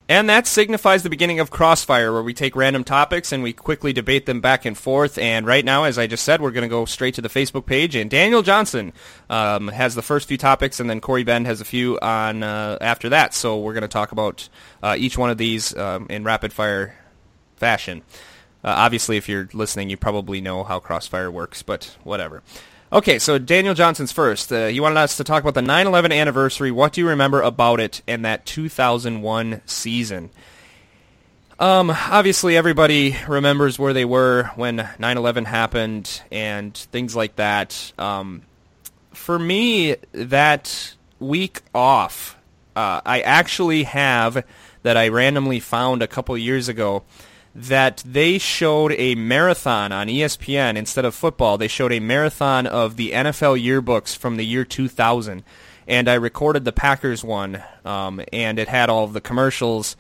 And 0.10 0.30
that 0.30 0.48
signifies 0.48 1.04
the 1.04 1.10
beginning 1.10 1.40
of 1.40 1.50
Crossfire, 1.50 2.12
where 2.12 2.24
we 2.24 2.34
take 2.34 2.58
random 2.58 2.84
topics 2.84 3.32
and 3.32 3.42
we 3.42 3.54
quickly 3.54 3.94
debate 3.94 4.26
them 4.26 4.42
back 4.42 4.66
and 4.66 4.78
forth. 4.78 5.18
And 5.18 5.48
right 5.48 5.64
now, 5.64 5.86
as 5.86 5.98
I 5.98 6.08
just 6.08 6.26
said, 6.26 6.42
we're 6.42 6.52
going 6.52 6.64
to 6.64 6.70
go 6.70 6.84
straight 6.84 7.14
to 7.16 7.22
the 7.22 7.30
Facebook 7.30 7.66
page. 7.66 7.96
And 7.96 8.10
Daniel 8.10 8.42
Johnson 8.42 8.92
um, 9.30 9.70
has 9.70 9.96
the 9.96 10.02
first 10.02 10.28
few 10.28 10.38
topics, 10.38 10.82
and 10.82 10.90
then 10.90 11.00
Corey 11.00 11.24
Bend 11.24 11.48
has 11.48 11.62
a 11.62 11.66
few 11.66 11.98
on 12.02 12.44
uh, 12.44 12.78
after 12.82 13.10
that. 13.10 13.34
So 13.34 13.60
we're 13.60 13.74
going 13.74 13.84
to 13.84 13.88
talk 13.88 14.12
about 14.12 14.50
uh, 14.82 14.96
each 14.98 15.18
one 15.18 15.30
of 15.30 15.38
these 15.38 15.76
um, 15.78 16.08
in 16.10 16.26
rapid 16.26 16.52
fire 16.52 16.96
fashion. 17.56 18.02
Uh, 18.62 18.76
obviously, 18.76 19.16
if 19.16 19.30
you're 19.30 19.48
listening, 19.54 19.90
you 19.90 19.96
probably 19.96 20.42
know 20.42 20.66
how 20.66 20.80
Crossfire 20.80 21.32
works, 21.32 21.64
but 21.64 21.96
whatever. 22.04 22.44
Okay, 22.94 23.18
so 23.18 23.40
Daniel 23.40 23.74
Johnson's 23.74 24.12
first. 24.12 24.54
Uh, 24.54 24.68
he 24.68 24.80
wanted 24.80 24.98
us 24.98 25.18
to 25.18 25.24
talk 25.24 25.42
about 25.42 25.56
the 25.56 25.64
9/11 25.64 26.12
anniversary. 26.12 26.70
What 26.70 26.94
do 26.94 27.02
you 27.02 27.08
remember 27.08 27.42
about 27.42 27.80
it 27.80 28.04
in 28.06 28.22
that 28.22 28.46
2001 28.46 29.62
season? 29.66 30.30
Um, 31.58 31.90
obviously, 31.90 32.56
everybody 32.56 33.18
remembers 33.28 33.80
where 33.80 33.94
they 33.94 34.06
were 34.06 34.52
when 34.58 34.88
9/11 35.00 35.46
happened 35.46 36.22
and 36.32 36.78
things 36.78 37.16
like 37.16 37.36
that. 37.38 37.94
Um, 37.98 38.44
for 39.12 39.40
me, 39.40 39.96
that 40.12 40.94
week 41.20 41.64
off, 41.74 42.38
uh, 42.76 43.02
I 43.04 43.22
actually 43.22 43.86
have 43.86 44.46
that 44.84 44.98
I 44.98 45.08
randomly 45.08 45.60
found 45.60 46.04
a 46.04 46.08
couple 46.08 46.38
years 46.38 46.70
ago 46.70 47.02
that 47.56 48.04
they 48.06 48.38
showed 48.38 48.94
a 48.94 49.16
marathon 49.16 49.92
on 49.92 50.08
ESPN 50.08 50.76
instead 50.76 51.06
of 51.06 51.14
football. 51.14 51.58
They 51.58 51.68
showed 51.68 51.92
a 51.92 52.00
marathon 52.00 52.66
of 52.66 52.96
the 52.96 53.12
NFL 53.12 53.64
yearbooks 53.64 54.16
from 54.18 54.38
the 54.38 54.46
year 54.46 54.66
2000, 54.66 55.44
and 55.88 56.10
I 56.10 56.16
recorded 56.16 56.66
the 56.66 56.72
Packers 56.72 57.24
one, 57.24 57.64
um, 57.86 58.22
and 58.32 58.58
it 58.58 58.68
had 58.68 58.90
all 58.90 59.04
of 59.04 59.14
the 59.14 59.22
commercials. 59.22 59.96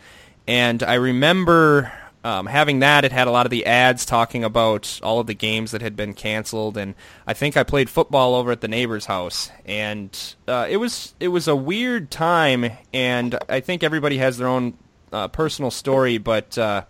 And 0.47 0.81
I 0.81 0.95
remember 0.95 1.91
um, 2.23 2.45
having 2.45 2.79
that. 2.79 3.05
It 3.05 3.11
had 3.11 3.27
a 3.27 3.31
lot 3.31 3.45
of 3.45 3.49
the 3.49 3.65
ads 3.65 4.05
talking 4.05 4.43
about 4.43 4.99
all 5.03 5.19
of 5.19 5.27
the 5.27 5.33
games 5.33 5.71
that 5.71 5.81
had 5.81 5.95
been 5.95 6.13
canceled, 6.13 6.77
and 6.77 6.95
I 7.27 7.33
think 7.33 7.57
I 7.57 7.63
played 7.63 7.89
football 7.89 8.35
over 8.35 8.51
at 8.51 8.61
the 8.61 8.67
neighbor's 8.67 9.05
house, 9.05 9.51
and 9.65 10.17
uh, 10.47 10.67
it 10.69 10.77
was 10.77 11.13
it 11.19 11.27
was 11.27 11.47
a 11.47 11.55
weird 11.55 12.09
time, 12.11 12.71
and 12.93 13.37
I 13.49 13.59
think 13.59 13.83
everybody 13.83 14.17
has 14.17 14.37
their 14.37 14.47
own 14.47 14.77
uh, 15.11 15.27
personal 15.27 15.69
story, 15.71 16.17
but. 16.17 16.57
Uh, 16.57 16.83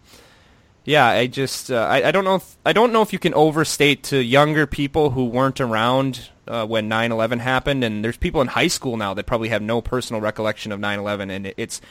yeah, 0.85 1.07
I 1.07 1.27
just 1.27 1.71
uh, 1.71 1.87
I, 1.89 2.07
I 2.07 2.11
don't 2.11 2.25
know 2.25 2.35
if 2.35 2.57
I 2.65 2.73
don't 2.73 2.91
know 2.91 3.01
if 3.01 3.13
you 3.13 3.19
can 3.19 3.33
overstate 3.33 4.03
to 4.03 4.21
younger 4.21 4.67
people 4.67 5.11
who 5.11 5.25
weren't 5.25 5.61
around 5.61 6.29
uh, 6.47 6.65
when 6.65 6.89
9/11 6.89 7.39
happened, 7.39 7.83
and 7.83 8.03
there's 8.03 8.17
people 8.17 8.41
in 8.41 8.47
high 8.47 8.67
school 8.67 8.97
now 8.97 9.13
that 9.13 9.25
probably 9.25 9.49
have 9.49 9.61
no 9.61 9.81
personal 9.81 10.21
recollection 10.21 10.71
of 10.71 10.79
9/11, 10.79 11.31
and 11.31 11.53
it's 11.57 11.81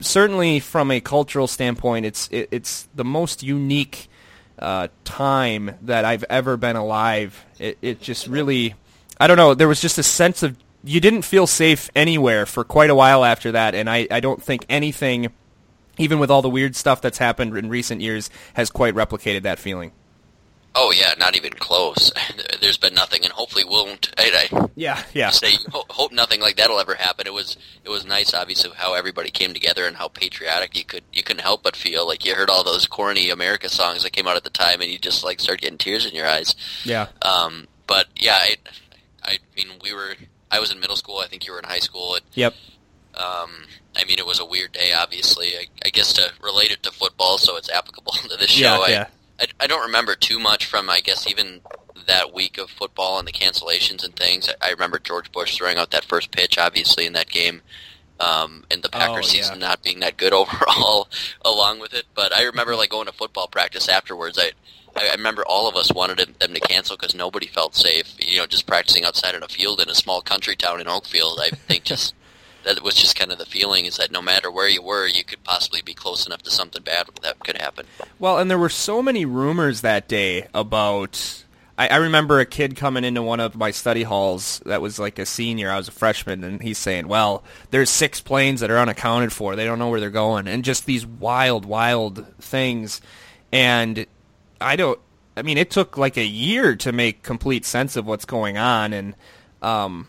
certainly 0.00 0.60
from 0.60 0.90
a 0.90 1.00
cultural 1.00 1.46
standpoint, 1.46 2.06
it's 2.06 2.28
it, 2.30 2.48
it's 2.50 2.88
the 2.94 3.04
most 3.04 3.42
unique 3.42 4.08
uh, 4.58 4.88
time 5.04 5.76
that 5.82 6.04
I've 6.04 6.24
ever 6.30 6.56
been 6.56 6.76
alive. 6.76 7.44
It, 7.58 7.78
it 7.82 8.00
just 8.00 8.26
really, 8.26 8.74
I 9.18 9.26
don't 9.26 9.36
know. 9.36 9.54
There 9.54 9.68
was 9.68 9.80
just 9.80 9.98
a 9.98 10.02
sense 10.02 10.42
of 10.42 10.56
you 10.84 11.00
didn't 11.00 11.22
feel 11.22 11.46
safe 11.46 11.90
anywhere 11.94 12.46
for 12.46 12.64
quite 12.64 12.90
a 12.90 12.94
while 12.94 13.24
after 13.24 13.52
that, 13.52 13.74
and 13.74 13.88
I, 13.88 14.06
I 14.10 14.20
don't 14.20 14.42
think 14.42 14.64
anything, 14.68 15.32
even 15.98 16.18
with 16.18 16.30
all 16.30 16.42
the 16.42 16.50
weird 16.50 16.76
stuff 16.76 17.00
that's 17.00 17.18
happened 17.18 17.56
in 17.56 17.68
recent 17.68 18.00
years, 18.00 18.30
has 18.54 18.70
quite 18.70 18.94
replicated 18.94 19.42
that 19.42 19.58
feeling. 19.58 19.92
Oh 20.74 20.90
yeah, 20.90 21.12
not 21.18 21.36
even 21.36 21.52
close. 21.52 22.12
There's 22.60 22.78
been 22.78 22.94
nothing, 22.94 23.24
and 23.24 23.32
hopefully 23.32 23.64
won't. 23.64 24.10
I, 24.16 24.48
I 24.50 24.68
yeah, 24.74 25.02
yeah. 25.12 25.30
Say 25.30 25.52
hope 25.70 26.12
nothing 26.12 26.40
like 26.40 26.56
that'll 26.56 26.80
ever 26.80 26.94
happen. 26.94 27.26
It 27.26 27.34
was 27.34 27.58
it 27.84 27.90
was 27.90 28.06
nice, 28.06 28.32
obviously, 28.32 28.70
how 28.74 28.94
everybody 28.94 29.30
came 29.30 29.52
together 29.52 29.86
and 29.86 29.96
how 29.96 30.08
patriotic 30.08 30.76
you 30.76 30.84
could 30.84 31.04
you 31.12 31.22
couldn't 31.22 31.42
help 31.42 31.62
but 31.62 31.76
feel 31.76 32.06
like 32.06 32.24
you 32.24 32.34
heard 32.34 32.48
all 32.48 32.64
those 32.64 32.86
corny 32.86 33.28
America 33.28 33.68
songs 33.68 34.02
that 34.02 34.12
came 34.12 34.26
out 34.26 34.36
at 34.36 34.44
the 34.44 34.50
time, 34.50 34.80
and 34.80 34.90
you 34.90 34.98
just 34.98 35.22
like 35.22 35.40
start 35.40 35.60
getting 35.60 35.78
tears 35.78 36.06
in 36.06 36.14
your 36.14 36.26
eyes. 36.26 36.54
Yeah. 36.84 37.08
Um. 37.20 37.68
But 37.86 38.06
yeah, 38.16 38.36
I, 38.36 38.56
I 39.22 39.38
mean, 39.54 39.78
we 39.82 39.92
were. 39.92 40.14
I 40.50 40.58
was 40.58 40.70
in 40.70 40.80
middle 40.80 40.96
school. 40.96 41.18
I 41.18 41.26
think 41.26 41.46
you 41.46 41.52
were 41.52 41.58
in 41.58 41.64
high 41.64 41.80
school. 41.80 42.14
And, 42.14 42.24
yep. 42.32 42.54
Um. 43.14 43.66
I 43.96 44.04
mean, 44.04 44.18
it 44.18 44.26
was 44.26 44.40
a 44.40 44.44
weird 44.44 44.72
day. 44.72 44.92
Obviously, 44.92 45.48
I, 45.48 45.66
I 45.84 45.90
guess 45.90 46.12
to 46.14 46.32
relate 46.42 46.70
it 46.70 46.82
to 46.84 46.90
football, 46.90 47.38
so 47.38 47.56
it's 47.56 47.70
applicable 47.70 48.12
to 48.28 48.36
this 48.36 48.50
show. 48.50 48.86
Yeah. 48.86 48.90
yeah. 48.90 49.06
I, 49.40 49.64
I 49.64 49.66
don't 49.66 49.82
remember 49.82 50.14
too 50.14 50.38
much 50.38 50.66
from, 50.66 50.88
I 50.88 51.00
guess, 51.00 51.26
even 51.28 51.60
that 52.06 52.32
week 52.34 52.58
of 52.58 52.70
football 52.70 53.18
and 53.18 53.28
the 53.28 53.32
cancellations 53.32 54.04
and 54.04 54.14
things. 54.16 54.48
I, 54.48 54.68
I 54.68 54.70
remember 54.70 54.98
George 54.98 55.30
Bush 55.32 55.56
throwing 55.56 55.78
out 55.78 55.90
that 55.90 56.04
first 56.04 56.30
pitch, 56.30 56.58
obviously, 56.58 57.06
in 57.06 57.12
that 57.12 57.28
game. 57.28 57.62
Um, 58.20 58.64
and 58.70 58.82
the 58.82 58.88
Packers 58.88 59.32
oh, 59.32 59.36
yeah. 59.36 59.42
season 59.42 59.58
not 59.58 59.82
being 59.82 60.00
that 60.00 60.16
good 60.16 60.32
overall, 60.32 61.08
along 61.44 61.80
with 61.80 61.92
it. 61.92 62.04
But 62.14 62.34
I 62.34 62.44
remember 62.44 62.76
like 62.76 62.90
going 62.90 63.06
to 63.06 63.12
football 63.12 63.48
practice 63.48 63.88
afterwards. 63.88 64.38
I 64.38 64.52
I 64.94 65.12
remember 65.12 65.42
all 65.46 65.68
of 65.68 65.76
us 65.76 65.92
wanted 65.92 66.18
them 66.38 66.54
to 66.54 66.60
cancel 66.60 66.96
because 66.96 67.14
nobody 67.14 67.46
felt 67.46 67.74
safe. 67.74 68.14
You 68.18 68.38
know, 68.38 68.46
just 68.46 68.66
practicing 68.66 69.04
outside 69.04 69.34
in 69.34 69.42
a 69.42 69.48
field 69.48 69.80
in 69.80 69.88
a 69.88 69.94
small 69.94 70.20
country 70.20 70.54
town 70.54 70.80
in 70.80 70.86
Oakfield. 70.86 71.40
I 71.40 71.48
think 71.50 71.84
just 71.84 72.14
that 72.64 72.82
was 72.82 72.94
just 72.94 73.16
kind 73.16 73.32
of 73.32 73.38
the 73.38 73.46
feeling 73.46 73.86
is 73.86 73.96
that 73.96 74.10
no 74.10 74.22
matter 74.22 74.50
where 74.50 74.68
you 74.68 74.82
were, 74.82 75.06
you 75.06 75.24
could 75.24 75.42
possibly 75.44 75.82
be 75.82 75.94
close 75.94 76.26
enough 76.26 76.42
to 76.42 76.50
something 76.50 76.82
bad 76.82 77.06
that 77.22 77.38
could 77.40 77.60
happen. 77.60 77.86
Well, 78.18 78.38
and 78.38 78.50
there 78.50 78.58
were 78.58 78.68
so 78.68 79.02
many 79.02 79.24
rumors 79.24 79.80
that 79.80 80.08
day 80.08 80.48
about. 80.54 81.44
I, 81.78 81.88
I 81.88 81.96
remember 81.96 82.38
a 82.38 82.46
kid 82.46 82.76
coming 82.76 83.04
into 83.04 83.22
one 83.22 83.40
of 83.40 83.56
my 83.56 83.70
study 83.70 84.02
halls 84.02 84.60
that 84.66 84.82
was 84.82 84.98
like 84.98 85.18
a 85.18 85.26
senior. 85.26 85.70
I 85.70 85.76
was 85.76 85.88
a 85.88 85.92
freshman, 85.92 86.44
and 86.44 86.62
he's 86.62 86.78
saying, 86.78 87.08
"Well, 87.08 87.42
there's 87.70 87.90
six 87.90 88.20
planes 88.20 88.60
that 88.60 88.70
are 88.70 88.78
unaccounted 88.78 89.32
for. 89.32 89.56
They 89.56 89.64
don't 89.64 89.78
know 89.78 89.88
where 89.88 90.00
they're 90.00 90.10
going, 90.10 90.48
and 90.48 90.64
just 90.64 90.86
these 90.86 91.06
wild, 91.06 91.64
wild 91.64 92.26
things." 92.38 93.00
And 93.50 94.06
I 94.60 94.76
don't. 94.76 94.98
I 95.36 95.42
mean, 95.42 95.56
it 95.56 95.70
took 95.70 95.96
like 95.96 96.18
a 96.18 96.24
year 96.24 96.76
to 96.76 96.92
make 96.92 97.22
complete 97.22 97.64
sense 97.64 97.96
of 97.96 98.06
what's 98.06 98.26
going 98.26 98.58
on, 98.58 98.92
and 98.92 99.14
um, 99.62 100.08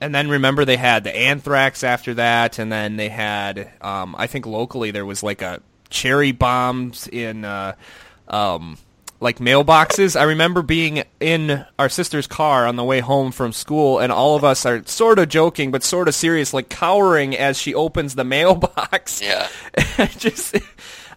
and 0.00 0.14
then 0.14 0.28
remember 0.28 0.64
they 0.64 0.76
had 0.76 1.04
the 1.04 1.14
anthrax 1.16 1.82
after 1.82 2.14
that, 2.14 2.58
and 2.58 2.70
then 2.70 2.96
they 2.96 3.08
had 3.08 3.72
um, 3.80 4.14
I 4.18 4.26
think 4.26 4.46
locally 4.46 4.90
there 4.90 5.06
was 5.06 5.22
like 5.22 5.42
a 5.42 5.60
cherry 5.90 6.32
bombs 6.32 7.08
in 7.08 7.44
uh, 7.44 7.74
um, 8.28 8.78
like 9.20 9.38
mailboxes. 9.38 10.18
I 10.18 10.24
remember 10.24 10.62
being 10.62 11.02
in 11.20 11.64
our 11.78 11.88
sister's 11.88 12.26
car 12.26 12.66
on 12.66 12.76
the 12.76 12.84
way 12.84 13.00
home 13.00 13.32
from 13.32 13.52
school, 13.52 13.98
and 13.98 14.12
all 14.12 14.36
of 14.36 14.44
us 14.44 14.64
are 14.64 14.84
sort 14.86 15.18
of 15.18 15.28
joking 15.28 15.70
but 15.70 15.82
sort 15.82 16.08
of 16.08 16.14
serious, 16.14 16.54
like 16.54 16.68
cowering 16.68 17.36
as 17.36 17.58
she 17.58 17.74
opens 17.74 18.14
the 18.14 18.24
mailbox. 18.24 19.20
Yeah, 19.20 19.48
just. 20.18 20.56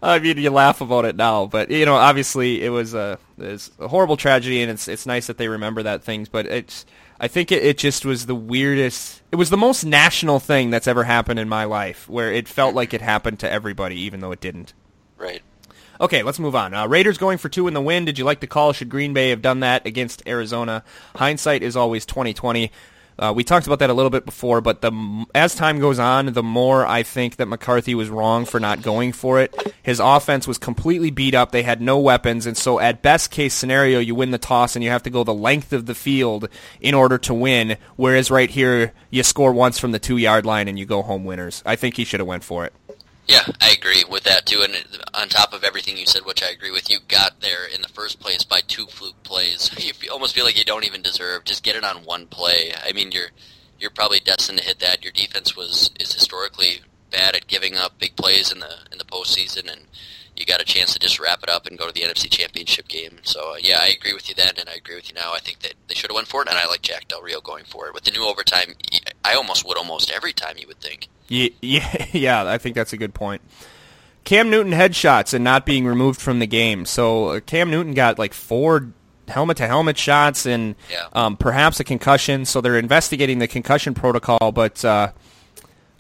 I 0.04 0.18
mean, 0.18 0.40
you 0.40 0.50
laugh 0.50 0.82
about 0.82 1.06
it 1.06 1.16
now, 1.16 1.46
but 1.46 1.70
you 1.70 1.86
know, 1.86 1.94
obviously, 1.94 2.64
it 2.64 2.70
was 2.70 2.96
a, 2.96 3.20
it 3.38 3.46
was 3.46 3.72
a 3.80 3.88
horrible 3.88 4.18
tragedy, 4.18 4.64
and 4.64 4.72
it's 4.72 4.88
it's 4.88 5.06
nice 5.06 5.28
that 5.28 5.38
they 5.38 5.48
remember 5.48 5.84
that 5.84 6.04
things. 6.04 6.28
But 6.28 6.48
it's 6.48 6.88
I 7.22 7.28
think 7.28 7.52
it, 7.52 7.64
it 7.64 7.78
just 7.78 8.04
was 8.04 8.26
the 8.26 8.36
weirdest. 8.36 9.22
It 9.32 9.36
was 9.36 9.52
the 9.52 9.56
most 9.58 9.86
national 9.86 10.40
thing 10.40 10.72
that's 10.72 10.88
ever 10.88 11.04
happened 11.04 11.40
in 11.40 11.48
my 11.48 11.66
life, 11.66 12.10
where 12.10 12.34
it 12.34 12.48
felt 12.48 12.74
like 12.74 12.96
it 12.96 13.02
happened 13.02 13.40
to 13.42 13.50
everybody, 13.50 13.96
even 14.02 14.22
though 14.22 14.32
it 14.32 14.42
didn't. 14.42 14.74
Right. 15.18 15.44
Okay, 16.02 16.24
let's 16.24 16.40
move 16.40 16.56
on. 16.56 16.74
Uh, 16.74 16.88
Raiders 16.88 17.20
going 17.20 17.38
for 17.38 17.48
two 17.48 17.68
in 17.68 17.76
the 17.76 17.82
win. 17.82 18.06
Did 18.06 18.18
you 18.18 18.26
like 18.26 18.40
the 18.40 18.48
call? 18.48 18.74
Should 18.74 18.90
Green 18.90 19.14
Bay 19.14 19.30
have 19.30 19.44
done 19.44 19.60
that 19.60 19.86
against 19.86 20.28
Arizona? 20.28 20.84
Hindsight 21.16 21.62
is 21.62 21.76
always 21.76 22.08
twenty 22.08 22.34
twenty. 22.34 22.72
Uh, 23.20 23.34
we 23.36 23.44
talked 23.44 23.68
about 23.68 23.80
that 23.80 23.90
a 23.90 23.94
little 23.94 24.10
bit 24.10 24.26
before, 24.26 24.62
but 24.62 24.82
the 24.82 25.26
as 25.36 25.54
time 25.56 25.80
goes 25.80 26.00
on, 26.00 26.28
the 26.28 26.44
more 26.44 26.86
I 26.86 27.04
think 27.04 27.36
that 27.36 27.48
McCarthy 27.48 27.94
was 27.94 28.10
wrong 28.10 28.46
for 28.46 28.60
not 28.60 28.82
going 28.82 29.12
for 29.12 29.42
it. 29.42 29.74
His 29.84 30.00
offense 30.00 30.48
was 30.48 30.58
completely 30.58 31.12
beat 31.12 31.36
up; 31.36 31.52
they 31.52 31.64
had 31.64 31.82
no 31.82 32.00
weapons, 32.00 32.46
and 32.46 32.58
so 32.58 32.80
at 32.80 33.02
best 33.02 33.32
case 33.32 33.54
scenario, 33.54 34.00
you 34.00 34.16
win 34.16 34.32
the 34.32 34.38
toss 34.38 34.76
and 34.76 34.84
you 34.84 34.90
have 34.90 35.04
to 35.04 35.10
go 35.10 35.24
the 35.24 35.34
length 35.34 35.74
of 35.74 35.86
the 35.86 35.96
field 35.96 36.50
in 36.80 36.94
order 36.94 37.18
to 37.20 37.34
win. 37.34 37.78
Whereas 37.96 38.32
right 38.32 38.50
here, 38.50 38.94
you 39.10 39.24
score 39.24 39.54
once 39.54 39.78
from 39.78 39.92
the 39.92 40.00
two 40.00 40.18
yard 40.18 40.46
line 40.46 40.68
and 40.68 40.80
you 40.80 40.86
go 40.86 41.02
home 41.02 41.26
winners. 41.26 41.62
I 41.66 41.76
think 41.76 41.98
he 41.98 42.06
should 42.06 42.20
have 42.20 42.28
went 42.28 42.44
for 42.44 42.66
it. 42.66 42.74
Yeah, 43.32 43.46
I 43.62 43.70
agree 43.70 44.04
with 44.10 44.24
that 44.24 44.46
too. 44.46 44.62
And 44.62 44.76
on 45.14 45.30
top 45.30 45.54
of 45.54 45.64
everything 45.64 45.96
you 45.96 46.06
said, 46.06 46.26
which 46.26 46.44
I 46.44 46.50
agree 46.50 46.70
with, 46.70 46.90
you 46.90 46.98
got 47.08 47.40
there 47.40 47.66
in 47.66 47.82
the 47.82 47.88
first 47.88 48.20
place 48.20 48.44
by 48.44 48.60
two 48.60 48.88
fluke 48.88 49.24
plays. 49.24 49.72
You 50.02 50.12
almost 50.12 50.36
feel 50.36 50.44
like 50.44 50.58
you 50.58 50.66
don't 50.66 50.86
even 50.86 51.02
deserve. 51.02 51.46
Just 51.46 51.64
get 51.64 51.78
it 51.78 51.86
on 51.86 52.04
one 52.04 52.28
play. 52.28 52.74
I 52.86 52.92
mean, 52.92 53.14
you're 53.14 53.30
you're 53.80 53.90
probably 53.90 54.20
destined 54.20 54.58
to 54.60 54.66
hit 54.66 54.80
that. 54.80 55.02
Your 55.02 55.14
defense 55.14 55.56
was 55.56 55.92
is 55.98 56.12
historically 56.12 56.82
bad 57.10 57.34
at 57.34 57.48
giving 57.48 57.78
up 57.78 57.98
big 58.00 58.18
plays 58.18 58.52
in 58.52 58.60
the 58.60 58.80
in 58.92 58.98
the 58.98 59.06
postseason, 59.06 59.72
and 59.72 59.84
you 60.36 60.46
got 60.46 60.62
a 60.62 60.66
chance 60.66 60.92
to 60.92 61.00
just 61.00 61.18
wrap 61.18 61.42
it 61.42 61.50
up 61.50 61.68
and 61.68 61.80
go 61.80 61.88
to 61.88 61.94
the 61.94 62.02
NFC 62.02 62.30
Championship 62.30 62.90
game. 62.90 63.20
So 63.24 63.54
uh, 63.54 63.58
yeah, 63.62 63.80
I 63.80 63.88
agree 63.88 64.14
with 64.14 64.28
you 64.28 64.36
then, 64.36 64.56
and 64.60 64.68
I 64.68 64.74
agree 64.74 64.96
with 64.96 65.08
you 65.08 65.16
now. 65.16 65.32
I 65.34 65.40
think 65.40 65.60
that 65.60 65.76
they 65.88 65.96
should 65.96 66.12
have 66.12 66.16
went 66.16 66.28
for 66.28 66.42
it, 66.42 66.50
and 66.50 66.58
I 66.58 66.68
like 66.68 66.82
Jack 66.82 67.08
Del 67.08 67.22
Rio 67.22 67.40
going 67.40 67.64
for 67.64 67.88
it 67.88 67.94
with 67.94 68.04
the 68.04 68.12
new 68.12 68.26
overtime. 68.26 68.76
I 69.24 69.36
almost 69.36 69.66
would 69.66 69.78
almost 69.78 70.12
every 70.12 70.34
time. 70.34 70.58
You 70.58 70.68
would 70.68 70.82
think. 70.82 71.08
Yeah, 71.32 71.50
yeah, 71.62 72.06
yeah, 72.12 72.48
I 72.48 72.58
think 72.58 72.76
that's 72.76 72.94
a 72.94 72.98
good 72.98 73.14
point. 73.14 73.42
Cam 74.24 74.50
Newton 74.50 74.74
headshots 74.74 75.34
and 75.34 75.44
not 75.44 75.66
being 75.66 75.86
removed 75.86 76.22
from 76.22 76.40
the 76.40 76.46
game. 76.46 76.86
So 76.86 77.30
uh, 77.30 77.40
Cam 77.40 77.72
Newton 77.72 77.94
got 77.94 78.20
like 78.20 78.34
four 78.34 78.90
helmet 79.28 79.58
to 79.58 79.68
helmet 79.68 79.98
shots 79.98 80.46
and 80.46 80.76
yeah. 80.92 81.08
um, 81.14 81.38
perhaps 81.38 81.80
a 81.80 81.84
concussion. 81.84 82.46
So 82.46 82.62
they're 82.62 82.78
investigating 82.78 83.40
the 83.40 83.48
concussion 83.48 83.94
protocol, 83.94 84.52
but 84.52 84.84
uh, 84.86 85.12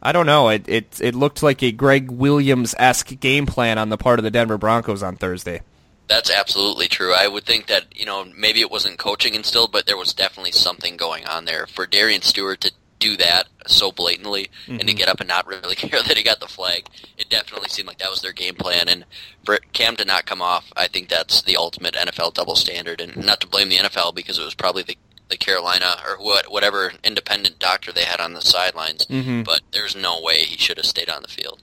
I 0.03 0.11
don't 0.11 0.27
know. 0.27 0.49
It, 0.49 0.67
it 0.67 1.01
it 1.01 1.15
looked 1.15 1.41
like 1.41 1.63
a 1.63 1.71
Gregg 1.71 2.11
Williams 2.11 2.75
esque 2.77 3.19
game 3.19 3.45
plan 3.45 3.77
on 3.77 3.89
the 3.89 3.97
part 3.97 4.19
of 4.19 4.23
the 4.23 4.31
Denver 4.31 4.57
Broncos 4.57 5.01
on 5.01 5.15
Thursday. 5.15 5.61
That's 6.07 6.29
absolutely 6.29 6.89
true. 6.89 7.13
I 7.13 7.27
would 7.27 7.45
think 7.45 7.67
that 7.67 7.85
you 7.95 8.05
know 8.05 8.25
maybe 8.37 8.61
it 8.61 8.69
wasn't 8.69 8.99
coaching 8.99 9.33
instilled, 9.33 9.71
but 9.71 9.87
there 9.87 9.97
was 9.97 10.13
definitely 10.13 10.51
something 10.51 10.97
going 10.97 11.25
on 11.25 11.45
there 11.45 11.65
for 11.65 11.87
Darian 11.87 12.21
Stewart 12.21 12.61
to 12.61 12.71
do 13.01 13.17
that 13.17 13.47
so 13.67 13.91
blatantly 13.91 14.49
mm-hmm. 14.63 14.71
and 14.71 14.81
to 14.81 14.87
mm-hmm. 14.87 14.97
get 14.97 15.09
up 15.09 15.19
and 15.19 15.27
not 15.27 15.45
really 15.47 15.75
care 15.75 16.01
that 16.01 16.15
he 16.15 16.23
got 16.23 16.39
the 16.39 16.47
flag. 16.47 16.87
It 17.17 17.29
definitely 17.29 17.69
seemed 17.69 17.87
like 17.87 17.97
that 17.97 18.09
was 18.09 18.21
their 18.21 18.31
game 18.31 18.55
plan. 18.55 18.87
And 18.87 19.05
for 19.43 19.57
Cam 19.73 19.97
to 19.97 20.05
not 20.05 20.25
come 20.25 20.41
off, 20.41 20.71
I 20.77 20.87
think 20.87 21.09
that's 21.09 21.41
the 21.41 21.57
ultimate 21.57 21.95
NFL 21.95 22.33
double 22.33 22.55
standard. 22.55 23.01
And 23.01 23.25
not 23.25 23.41
to 23.41 23.47
blame 23.47 23.69
the 23.69 23.77
NFL 23.77 24.15
because 24.15 24.39
it 24.39 24.45
was 24.45 24.55
probably 24.55 24.83
the 24.83 24.97
the 25.29 25.37
Carolina 25.37 25.95
or 26.05 26.17
what, 26.17 26.51
whatever 26.51 26.91
independent 27.05 27.57
doctor 27.57 27.93
they 27.93 28.03
had 28.03 28.19
on 28.19 28.33
the 28.33 28.41
sidelines. 28.41 29.05
Mm-hmm. 29.05 29.43
But 29.43 29.61
there's 29.71 29.95
no 29.95 30.21
way 30.21 30.39
he 30.43 30.57
should 30.57 30.75
have 30.75 30.85
stayed 30.85 31.09
on 31.09 31.21
the 31.21 31.29
field. 31.29 31.61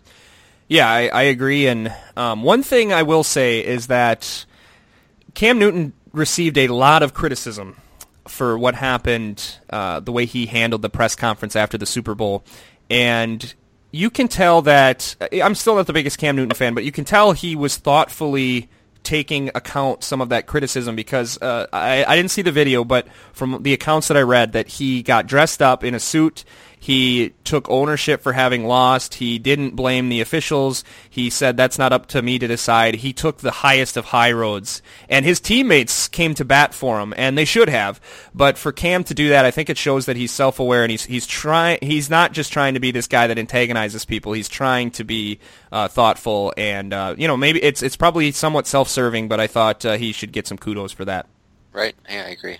Yeah, 0.69 0.91
I, 0.91 1.09
I 1.09 1.23
agree. 1.25 1.67
And 1.67 1.95
um, 2.17 2.43
one 2.43 2.63
thing 2.63 2.95
I 2.95 3.03
will 3.03 3.25
say 3.25 3.61
is 3.61 3.89
that 3.89 4.47
Cam 5.35 5.59
Newton 5.59 5.93
received 6.13 6.57
a 6.57 6.69
lot 6.69 7.03
of 7.03 7.13
criticism 7.13 7.77
for 8.29 8.59
what 8.59 8.75
happened, 8.75 9.59
uh, 9.71 10.01
the 10.01 10.13
way 10.13 10.25
he 10.25 10.47
handled 10.47 10.83
the 10.83 10.91
press 10.91 11.15
conference 11.17 11.57
after 11.57 11.79
the 11.79 11.87
Super 11.87 12.15
Bowl, 12.15 12.45
and 12.91 13.55
you 13.91 14.11
can 14.11 14.29
tell 14.29 14.63
that 14.63 15.17
I'm 15.33 15.55
still 15.55 15.77
not 15.77 15.87
the 15.87 15.93
biggest 15.93 16.19
Cam 16.19 16.37
Newton 16.37 16.55
fan, 16.55 16.75
but 16.75 16.85
you 16.85 16.93
can 16.93 17.05
tell 17.05 17.33
he 17.33 17.57
was 17.57 17.77
thoughtfully 17.77 18.69
taking 19.03 19.51
account 19.55 20.05
some 20.05 20.21
of 20.21 20.29
that 20.29 20.47
criticism 20.47 20.95
because 20.95 21.41
uh, 21.41 21.67
I, 21.73 22.05
I 22.05 22.17
didn't 22.17 22.31
see 22.31 22.43
the 22.43 22.53
video, 22.53 22.85
but 22.85 23.07
from 23.33 23.63
the 23.63 23.73
accounts 23.73 24.09
that 24.09 24.17
I 24.17 24.23
read, 24.23 24.53
that 24.53 24.69
he 24.69 25.03
got 25.03 25.27
dressed 25.27 25.63
up 25.63 25.83
in 25.83 25.95
a 25.95 26.01
suit 26.01 26.45
he 26.89 27.35
took 27.45 27.69
ownership 27.69 28.23
for 28.23 28.33
having 28.33 28.67
lost. 28.67 29.17
He 29.17 29.39
didn't 29.39 29.77
blame 29.77 30.09
the 30.09 30.23
officials. 30.23 30.85
He 31.11 31.29
said 31.29 31.55
that's 31.55 31.79
not 31.79 31.93
up 31.93 32.07
to 32.07 32.23
me 32.23 32.39
to 32.39 32.47
decide. 32.47 32.95
He 32.95 33.13
took 33.13 33.41
the 33.41 33.51
highest 33.51 33.99
of 33.99 34.07
high 34.07 34.33
roads. 34.33 34.81
And 35.07 35.27
his 35.27 35.39
teammates 35.39 36.09
came 36.09 36.33
to 36.33 36.47
bat 36.47 36.73
for 36.73 36.99
him, 36.99 37.13
and 37.19 37.37
they 37.37 37.45
should 37.45 37.69
have. 37.69 38.01
But 38.35 38.57
for 38.57 38.73
Cam 38.73 39.05
to 39.05 39.13
do 39.13 39.29
that, 39.29 39.45
I 39.45 39.51
think 39.51 39.69
it 39.69 39.77
shows 39.77 40.07
that 40.07 40.17
he's 40.17 40.33
self-aware 40.33 40.83
and 40.83 40.91
he's 40.91 41.05
he's 41.05 41.27
trying 41.27 41.79
he's 41.83 42.09
not 42.09 42.33
just 42.33 42.55
trying 42.55 42.73
to 42.73 42.81
be 42.81 42.91
this 42.91 43.07
guy 43.07 43.27
that 43.27 43.39
antagonizes 43.39 44.07
people. 44.07 44.33
He's 44.33 44.49
trying 44.49 44.91
to 44.93 45.05
be 45.05 45.41
uh, 45.71 45.89
thoughtful 45.89 46.55
and 46.57 46.95
uh, 46.95 47.15
you 47.19 47.29
know, 47.29 47.37
maybe 47.37 47.63
it's 47.63 47.83
it's 47.83 47.97
probably 47.97 48.33
somewhat 48.33 48.67
self-serving, 48.67 49.29
but 49.29 49.41
I 49.41 49.47
thought 49.47 49.85
uh, 49.85 49.99
he 49.99 50.13
should 50.13 50.33
get 50.33 50.47
some 50.47 50.57
kudos 50.57 50.93
for 50.93 51.05
that. 51.05 51.27
Right. 51.71 51.95
Yeah, 52.09 52.25
I 52.29 52.31
agree. 52.31 52.57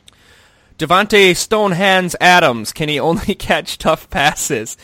Davante 0.79 1.33
Stonehands 1.33 2.15
Adams, 2.21 2.73
can 2.73 2.89
he 2.89 3.01
only 3.01 3.35
catch 3.35 3.79
tough 3.79 4.09
passes? 4.09 4.77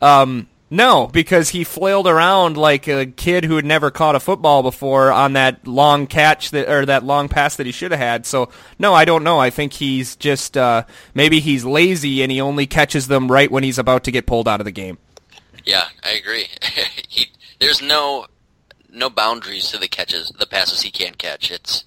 Um, 0.00 0.48
no, 0.70 1.06
because 1.08 1.50
he 1.50 1.64
flailed 1.64 2.06
around 2.06 2.56
like 2.56 2.88
a 2.88 3.04
kid 3.04 3.44
who 3.44 3.56
had 3.56 3.66
never 3.66 3.90
caught 3.90 4.16
a 4.16 4.20
football 4.20 4.62
before 4.62 5.12
on 5.12 5.34
that 5.34 5.66
long 5.66 6.06
catch 6.06 6.50
that 6.52 6.66
or 6.70 6.86
that 6.86 7.04
long 7.04 7.28
pass 7.28 7.56
that 7.56 7.66
he 7.66 7.72
should 7.72 7.90
have 7.90 8.00
had. 8.00 8.24
So 8.24 8.48
no, 8.78 8.94
I 8.94 9.04
don't 9.04 9.22
know. 9.22 9.38
I 9.38 9.50
think 9.50 9.74
he's 9.74 10.16
just 10.16 10.56
uh, 10.56 10.84
maybe 11.12 11.40
he's 11.40 11.66
lazy 11.66 12.22
and 12.22 12.32
he 12.32 12.40
only 12.40 12.66
catches 12.66 13.06
them 13.06 13.30
right 13.30 13.50
when 13.50 13.62
he's 13.62 13.78
about 13.78 14.04
to 14.04 14.10
get 14.10 14.26
pulled 14.26 14.48
out 14.48 14.62
of 14.62 14.64
the 14.64 14.72
game. 14.72 14.96
Yeah, 15.66 15.88
I 16.02 16.12
agree. 16.12 16.48
he, 17.06 17.26
there's 17.60 17.82
no 17.82 18.26
no 18.88 19.10
boundaries 19.10 19.70
to 19.72 19.78
the 19.78 19.88
catches, 19.88 20.30
the 20.38 20.46
passes 20.46 20.80
he 20.80 20.90
can't 20.90 21.18
catch. 21.18 21.50
It's 21.50 21.84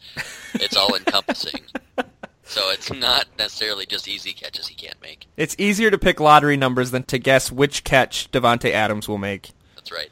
it's 0.54 0.78
all 0.78 0.96
encompassing. 0.96 1.62
So 2.46 2.70
it's 2.70 2.94
not 2.94 3.26
necessarily 3.38 3.86
just 3.86 4.08
easy 4.08 4.32
catches 4.32 4.68
he 4.68 4.76
can't 4.76 5.02
make. 5.02 5.28
It's 5.36 5.56
easier 5.58 5.90
to 5.92 5.98
pick 5.98 6.20
lottery 6.20 6.58
numbers 6.58 6.92
than 6.92 7.04
to 7.04 7.18
guess 7.18 7.52
which 7.52 7.84
catch 7.84 8.32
Davante 8.32 8.72
Adams 8.72 9.08
will 9.08 9.18
make. 9.18 9.50
That's 9.76 9.92
right. 9.92 10.10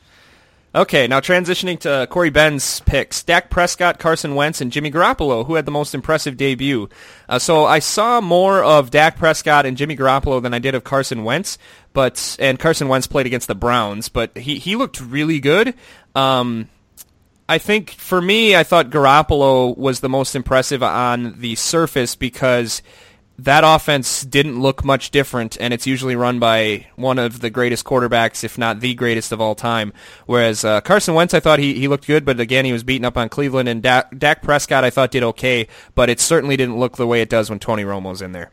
Okay, 0.75 1.07
now 1.07 1.19
transitioning 1.19 1.79
to 1.81 2.07
Corey 2.09 2.31
Ben's 2.31 2.79
picks. 2.79 3.21
Dak 3.21 3.51
Prescott, 3.51 3.99
Carson 3.99 4.33
Wentz, 4.33 4.59
and 4.59 4.71
Jimmy 4.71 4.89
Garoppolo, 4.89 5.45
who 5.45 5.53
had 5.53 5.65
the 5.65 5.71
most 5.71 5.93
impressive 5.93 6.35
debut. 6.35 6.89
Uh, 7.29 7.37
so 7.37 7.65
I 7.65 7.77
saw 7.77 8.19
more 8.21 8.63
of 8.63 8.89
Dak 8.89 9.15
Prescott 9.15 9.67
and 9.67 9.77
Jimmy 9.77 9.95
Garoppolo 9.95 10.41
than 10.41 10.55
I 10.55 10.57
did 10.57 10.73
of 10.73 10.83
Carson 10.83 11.23
Wentz, 11.23 11.59
but 11.93 12.35
and 12.39 12.57
Carson 12.57 12.87
Wentz 12.87 13.05
played 13.05 13.27
against 13.27 13.47
the 13.47 13.53
Browns, 13.53 14.09
but 14.09 14.35
he, 14.35 14.57
he 14.57 14.75
looked 14.75 14.99
really 14.99 15.39
good. 15.39 15.75
Um, 16.15 16.69
I 17.47 17.57
think 17.57 17.91
for 17.91 18.21
me, 18.21 18.55
I 18.55 18.63
thought 18.63 18.89
Garoppolo 18.89 19.77
was 19.77 19.99
the 19.99 20.09
most 20.09 20.35
impressive 20.35 20.81
on 20.81 21.39
the 21.39 21.55
surface 21.55 22.15
because 22.15 22.81
that 23.37 23.63
offense 23.65 24.23
didn't 24.23 24.61
look 24.61 24.85
much 24.85 25.11
different, 25.11 25.57
and 25.59 25.73
it's 25.73 25.87
usually 25.87 26.15
run 26.15 26.39
by 26.39 26.87
one 26.95 27.19
of 27.19 27.41
the 27.41 27.49
greatest 27.49 27.83
quarterbacks, 27.83 28.43
if 28.43 28.57
not 28.57 28.79
the 28.79 28.93
greatest 28.93 29.31
of 29.31 29.41
all 29.41 29.55
time. 29.55 29.91
Whereas 30.25 30.63
uh, 30.63 30.81
Carson 30.81 31.15
Wentz, 31.15 31.33
I 31.33 31.39
thought 31.39 31.59
he, 31.59 31.73
he 31.73 31.87
looked 31.87 32.07
good, 32.07 32.25
but 32.25 32.39
again, 32.39 32.63
he 32.63 32.71
was 32.73 32.83
beaten 32.83 33.05
up 33.05 33.17
on 33.17 33.29
Cleveland, 33.29 33.67
and 33.67 33.81
Dak, 33.81 34.17
Dak 34.17 34.41
Prescott, 34.41 34.83
I 34.83 34.89
thought 34.89 35.11
did 35.11 35.23
okay, 35.23 35.67
but 35.95 36.09
it 36.09 36.19
certainly 36.19 36.55
didn't 36.55 36.79
look 36.79 36.95
the 36.95 37.07
way 37.07 37.21
it 37.21 37.29
does 37.29 37.49
when 37.49 37.59
Tony 37.59 37.83
Romo's 37.83 38.21
in 38.21 38.31
there. 38.31 38.51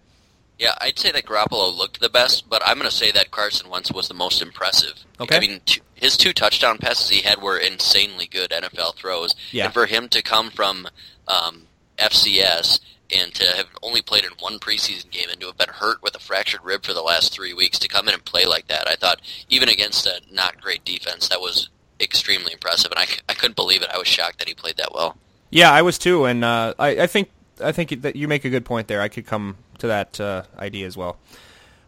Yeah, 0.61 0.75
I'd 0.79 0.99
say 0.99 1.11
that 1.13 1.25
Garoppolo 1.25 1.75
looked 1.75 2.01
the 2.01 2.11
best, 2.11 2.51
but 2.51 2.61
I'm 2.67 2.77
going 2.77 2.89
to 2.89 2.95
say 2.95 3.11
that 3.13 3.31
Carson 3.31 3.71
Wentz 3.71 3.91
was 3.91 4.09
the 4.09 4.15
most 4.15 4.43
impressive. 4.43 4.93
Okay. 5.19 5.35
I 5.35 5.41
mean, 5.41 5.61
t- 5.65 5.81
his 5.95 6.19
two 6.19 6.35
touchdown 6.35 6.77
passes 6.77 7.09
he 7.09 7.23
had 7.23 7.41
were 7.41 7.57
insanely 7.57 8.27
good 8.27 8.51
NFL 8.51 8.97
throws. 8.97 9.35
Yeah. 9.53 9.65
And 9.65 9.75
for 9.75 9.87
him 9.87 10.11
to 10.11 10.21
come 10.21 10.51
from 10.51 10.87
um, 11.27 11.63
FCS 11.97 12.81
and 13.11 13.35
to 13.37 13.47
have 13.57 13.69
only 13.83 14.03
played 14.03 14.25
in 14.25 14.33
one 14.39 14.59
preseason 14.59 15.11
game 15.11 15.31
and 15.31 15.41
to 15.41 15.47
have 15.47 15.57
been 15.57 15.71
hurt 15.71 16.03
with 16.03 16.15
a 16.15 16.19
fractured 16.19 16.61
rib 16.63 16.85
for 16.85 16.93
the 16.93 17.01
last 17.01 17.33
three 17.33 17.55
weeks 17.55 17.79
to 17.79 17.89
come 17.89 18.07
in 18.07 18.13
and 18.13 18.25
play 18.27 18.45
like 18.45 18.69
that, 18.69 18.87
I 18.87 18.97
thought 18.97 19.23
even 19.49 19.71
against 19.71 20.07
a 20.07 20.21
not 20.31 20.61
great 20.61 20.85
defense, 20.85 21.29
that 21.31 21.41
was 21.41 21.71
extremely 21.99 22.53
impressive. 22.53 22.93
And 22.93 23.01
I, 23.01 23.07
I 23.31 23.35
couldn't 23.35 23.57
believe 23.57 23.81
it. 23.81 23.89
I 23.89 23.97
was 23.97 24.09
shocked 24.09 24.41
that 24.41 24.49
he 24.49 24.53
played 24.53 24.77
that 24.77 24.93
well. 24.93 25.17
Yeah, 25.49 25.73
I 25.73 25.81
was 25.81 25.97
too, 25.97 26.27
and 26.27 26.45
uh, 26.45 26.75
I, 26.79 26.89
I 27.01 27.07
think 27.07 27.31
I 27.65 27.73
think 27.73 28.03
that 28.03 28.15
you 28.15 28.29
make 28.29 28.45
a 28.45 28.51
good 28.51 28.67
point 28.67 28.89
there. 28.89 29.01
I 29.01 29.09
could 29.09 29.27
come 29.27 29.57
to 29.81 29.89
that 29.89 30.21
uh, 30.21 30.43
idea 30.59 30.87
as 30.87 30.97
well. 30.97 31.19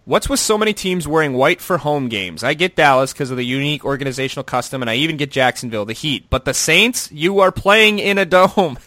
What's 0.05 0.29
with 0.29 0.41
so 0.41 0.59
many 0.59 0.73
teams 0.73 1.07
wearing 1.07 1.33
white 1.35 1.61
for 1.61 1.79
home 1.79 2.09
games? 2.09 2.43
I 2.43 2.55
get 2.55 2.75
Dallas 2.75 3.13
because 3.13 3.31
of 3.31 3.37
the 3.37 3.45
unique 3.45 3.85
organizational 3.85 4.43
custom, 4.43 4.83
and 4.83 4.91
I 4.91 4.97
even 4.97 5.17
get 5.17 5.31
Jacksonville, 5.31 5.85
the 5.85 5.93
Heat. 5.93 6.27
But 6.29 6.45
the 6.45 6.55
Saints, 6.55 7.09
you 7.13 7.39
are 7.39 7.53
playing 7.53 8.01
in 8.01 8.19
a 8.19 8.25
dome. 8.27 8.79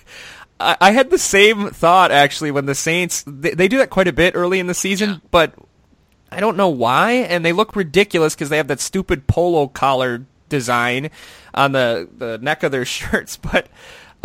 I, 0.60 0.76
I 0.82 0.92
had 0.92 1.10
the 1.10 1.18
same 1.18 1.70
thought 1.70 2.12
actually 2.12 2.52
when 2.52 2.66
the 2.66 2.76
Saints 2.76 3.24
they, 3.26 3.52
they 3.52 3.68
do 3.70 3.78
that 3.78 3.90
quite 3.90 4.10
a 4.10 4.14
bit 4.14 4.36
early 4.36 4.60
in 4.60 4.68
the 4.68 4.74
season, 4.74 5.10
Yeah. 5.10 5.18
but 5.32 5.54
I 6.32 6.42
don't 6.42 6.58
know 6.58 6.68
why, 6.70 7.12
and 7.14 7.46
they 7.46 7.54
look 7.54 7.78
ridiculous 7.78 8.36
because 8.36 8.50
they 8.50 8.58
have 8.58 8.68
that 8.68 8.82
stupid 8.82 9.26
polo 9.26 9.68
collar 9.68 10.26
design 10.50 11.12
on 11.54 11.72
the 11.72 12.10
the 12.18 12.38
neck 12.40 12.64
of 12.64 12.74
their 12.74 12.84
shirts. 12.98 13.38
But 13.38 13.68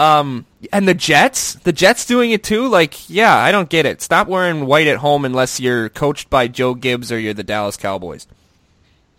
um, 0.01 0.46
and 0.72 0.88
the 0.88 0.94
Jets, 0.94 1.55
the 1.55 1.72
Jets 1.72 2.07
doing 2.07 2.30
it 2.30 2.42
too. 2.42 2.68
Like, 2.68 3.09
yeah, 3.11 3.36
I 3.36 3.53
don't 3.53 3.68
get 3.68 3.84
it. 3.86 4.01
Stop 4.03 4.28
wearing 4.28 4.66
white 4.66 4.86
at 4.86 4.96
home 4.98 5.24
unless 5.24 5.61
you're 5.61 5.88
coached 5.90 6.30
by 6.30 6.48
Joe 6.48 6.74
Gibbs 6.74 7.12
or 7.12 7.18
you're 7.18 7.34
the 7.34 7.42
Dallas 7.44 7.76
Cowboys. 7.76 8.26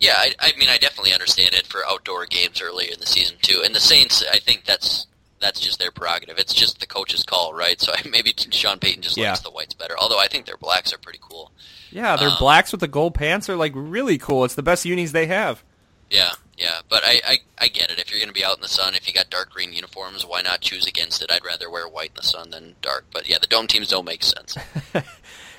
Yeah, 0.00 0.14
I, 0.16 0.32
I 0.40 0.52
mean, 0.58 0.68
I 0.68 0.78
definitely 0.78 1.12
understand 1.12 1.54
it 1.54 1.66
for 1.66 1.80
outdoor 1.88 2.26
games 2.26 2.60
earlier 2.60 2.90
in 2.92 2.98
the 2.98 3.06
season 3.06 3.36
too. 3.42 3.62
And 3.64 3.72
the 3.74 3.80
Saints, 3.80 4.24
I 4.32 4.38
think 4.38 4.64
that's 4.64 5.06
that's 5.40 5.60
just 5.60 5.78
their 5.78 5.90
prerogative. 5.90 6.38
It's 6.38 6.54
just 6.54 6.78
the 6.80 6.86
coach's 6.86 7.22
call, 7.24 7.52
right? 7.54 7.80
So 7.80 7.92
maybe 8.10 8.32
Sean 8.50 8.78
Payton 8.78 9.02
just 9.02 9.16
Yeah. 9.16 9.30
likes 9.30 9.40
the 9.40 9.50
whites 9.50 9.74
better. 9.74 9.94
Although 9.98 10.18
I 10.18 10.26
think 10.28 10.46
their 10.46 10.56
blacks 10.56 10.92
are 10.92 10.98
pretty 10.98 11.20
cool. 11.22 11.52
Yeah, 11.90 12.16
their 12.16 12.30
Um, 12.30 12.36
blacks 12.38 12.72
with 12.72 12.80
the 12.80 12.88
gold 12.88 13.14
pants 13.14 13.48
are 13.48 13.56
like 13.56 13.72
really 13.76 14.18
cool. 14.18 14.44
It's 14.44 14.54
the 14.56 14.62
best 14.62 14.84
unis 14.84 15.12
they 15.12 15.26
have. 15.26 15.62
Yeah, 16.10 16.32
yeah, 16.62 16.78
but 16.88 17.02
I, 17.04 17.20
I, 17.26 17.38
I 17.58 17.66
get 17.66 17.90
it. 17.90 17.98
If 17.98 18.10
you're 18.10 18.20
going 18.20 18.28
to 18.28 18.34
be 18.34 18.44
out 18.44 18.56
in 18.56 18.62
the 18.62 18.68
sun, 18.68 18.94
if 18.94 19.08
you 19.08 19.12
got 19.12 19.28
dark 19.30 19.50
green 19.50 19.72
uniforms, 19.72 20.24
why 20.24 20.42
not 20.42 20.60
choose 20.60 20.86
against 20.86 21.20
it? 21.20 21.30
I'd 21.32 21.44
rather 21.44 21.68
wear 21.68 21.88
white 21.88 22.10
in 22.10 22.16
the 22.16 22.22
sun 22.22 22.50
than 22.50 22.76
dark. 22.80 23.06
But 23.12 23.28
yeah, 23.28 23.38
the 23.40 23.48
dome 23.48 23.66
teams 23.66 23.88
don't 23.88 24.04
make 24.04 24.22
sense. 24.22 24.56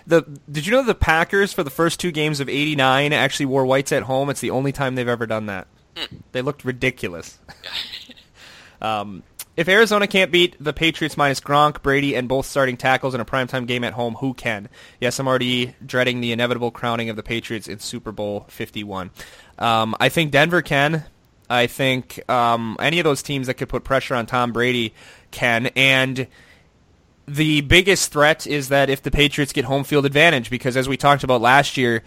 The 0.06 0.24
did 0.52 0.66
you 0.66 0.74
know 0.74 0.84
the 0.84 0.94
Packers 0.94 1.54
for 1.54 1.64
the 1.64 1.70
first 1.70 1.98
two 1.98 2.12
games 2.12 2.42
of 2.42 2.50
'89 2.50 3.14
actually 3.14 3.46
wore 3.46 3.66
whites 3.66 3.94
at 3.94 4.04
home? 4.04 4.30
It's 4.30 4.42
the 4.42 4.50
only 4.50 4.74
time 4.74 4.96
they've 4.96 5.08
ever 5.08 5.26
done 5.26 5.46
that. 5.46 5.66
They 6.34 6.42
looked 6.42 6.66
ridiculous. 6.66 7.40
um, 8.82 9.24
if 9.56 9.70
Arizona 9.70 10.08
can't 10.08 10.32
beat 10.32 10.56
the 10.60 10.74
Patriots 10.74 11.16
minus 11.16 11.40
Gronk, 11.40 11.84
Brady, 11.84 12.16
and 12.16 12.28
both 12.28 12.48
starting 12.48 12.76
tackles 12.76 13.14
in 13.14 13.22
a 13.22 13.26
primetime 13.26 13.68
game 13.68 13.84
at 13.84 13.94
home, 13.94 14.16
who 14.16 14.34
can? 14.34 14.68
Yes, 15.00 15.20
I'm 15.20 15.28
already 15.28 15.76
dreading 15.86 16.22
the 16.22 16.32
inevitable 16.32 16.72
crowning 16.72 17.10
of 17.10 17.16
the 17.16 17.24
Patriots 17.24 17.68
in 17.68 17.80
Super 17.80 18.12
Bowl 18.12 18.46
51. 18.50 19.12
Um, 19.60 19.96
I 20.00 20.10
think 20.10 20.32
Denver 20.32 20.62
can. 20.62 21.06
I 21.50 21.68
think 21.68 22.28
um, 22.30 22.78
any 22.80 23.00
of 23.00 23.04
those 23.04 23.22
teams 23.22 23.48
that 23.48 23.56
could 23.56 23.70
put 23.70 23.84
pressure 23.84 24.16
on 24.16 24.26
Tom 24.26 24.52
Brady 24.52 24.94
can. 25.32 25.68
And 25.76 26.28
the 27.28 27.62
biggest 27.62 28.12
threat 28.12 28.48
is 28.48 28.70
that 28.70 28.90
if 28.90 29.02
the 29.02 29.12
Patriots 29.12 29.54
get 29.54 29.66
home 29.66 29.84
field 29.84 30.06
advantage, 30.06 30.50
because 30.50 30.76
as 30.76 30.90
we 30.90 30.98
talked 30.98 31.24
about 31.24 31.42
last 31.42 31.78
year, 31.78 32.04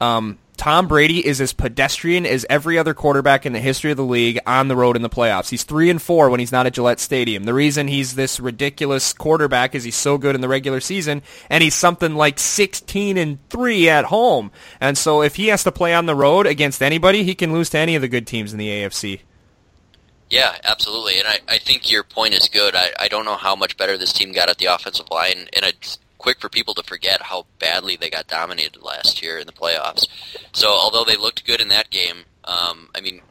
um, 0.00 0.38
Tom 0.58 0.88
Brady 0.88 1.24
is 1.24 1.40
as 1.40 1.52
pedestrian 1.52 2.26
as 2.26 2.44
every 2.50 2.76
other 2.76 2.92
quarterback 2.92 3.46
in 3.46 3.52
the 3.52 3.60
history 3.60 3.92
of 3.92 3.96
the 3.96 4.02
league 4.02 4.40
on 4.44 4.66
the 4.66 4.74
road 4.74 4.96
in 4.96 5.02
the 5.02 5.08
playoffs. 5.08 5.50
He's 5.50 5.62
three 5.62 5.88
and 5.88 6.02
four 6.02 6.28
when 6.28 6.40
he's 6.40 6.50
not 6.50 6.66
at 6.66 6.74
Gillette 6.74 6.98
Stadium. 6.98 7.44
The 7.44 7.54
reason 7.54 7.86
he's 7.86 8.16
this 8.16 8.40
ridiculous 8.40 9.12
quarterback 9.12 9.76
is 9.76 9.84
he's 9.84 9.96
so 9.96 10.18
good 10.18 10.34
in 10.34 10.40
the 10.40 10.48
regular 10.48 10.80
season, 10.80 11.22
and 11.48 11.62
he's 11.62 11.74
something 11.74 12.16
like 12.16 12.40
sixteen 12.40 13.16
and 13.16 13.38
three 13.48 13.88
at 13.88 14.06
home. 14.06 14.50
And 14.80 14.98
so 14.98 15.22
if 15.22 15.36
he 15.36 15.46
has 15.46 15.62
to 15.62 15.72
play 15.72 15.94
on 15.94 16.06
the 16.06 16.16
road 16.16 16.46
against 16.46 16.82
anybody, 16.82 17.22
he 17.22 17.36
can 17.36 17.52
lose 17.52 17.70
to 17.70 17.78
any 17.78 17.94
of 17.94 18.02
the 18.02 18.08
good 18.08 18.26
teams 18.26 18.52
in 18.52 18.58
the 18.58 18.68
AFC. 18.68 19.20
Yeah, 20.28 20.56
absolutely. 20.64 21.18
And 21.18 21.28
I, 21.28 21.38
I 21.48 21.58
think 21.58 21.90
your 21.90 22.02
point 22.02 22.34
is 22.34 22.48
good. 22.48 22.74
I, 22.74 22.88
I 22.98 23.08
don't 23.08 23.24
know 23.24 23.36
how 23.36 23.56
much 23.56 23.76
better 23.76 23.96
this 23.96 24.12
team 24.12 24.32
got 24.32 24.50
at 24.50 24.58
the 24.58 24.66
offensive 24.66 25.06
line, 25.10 25.48
and 25.54 25.64
it's 25.64 25.98
quick 26.28 26.40
for 26.40 26.50
people 26.50 26.74
to 26.74 26.82
forget 26.82 27.22
how 27.22 27.46
badly 27.58 27.96
they 27.96 28.10
got 28.10 28.26
dominated 28.26 28.82
last 28.82 29.22
year 29.22 29.38
in 29.38 29.46
the 29.46 29.52
playoffs. 29.52 30.06
So 30.52 30.68
although 30.68 31.02
they 31.02 31.16
looked 31.16 31.46
good 31.46 31.58
in 31.58 31.68
that 31.68 31.88
game, 31.88 32.24
um, 32.44 32.90
I 32.94 33.00
mean, 33.00 33.22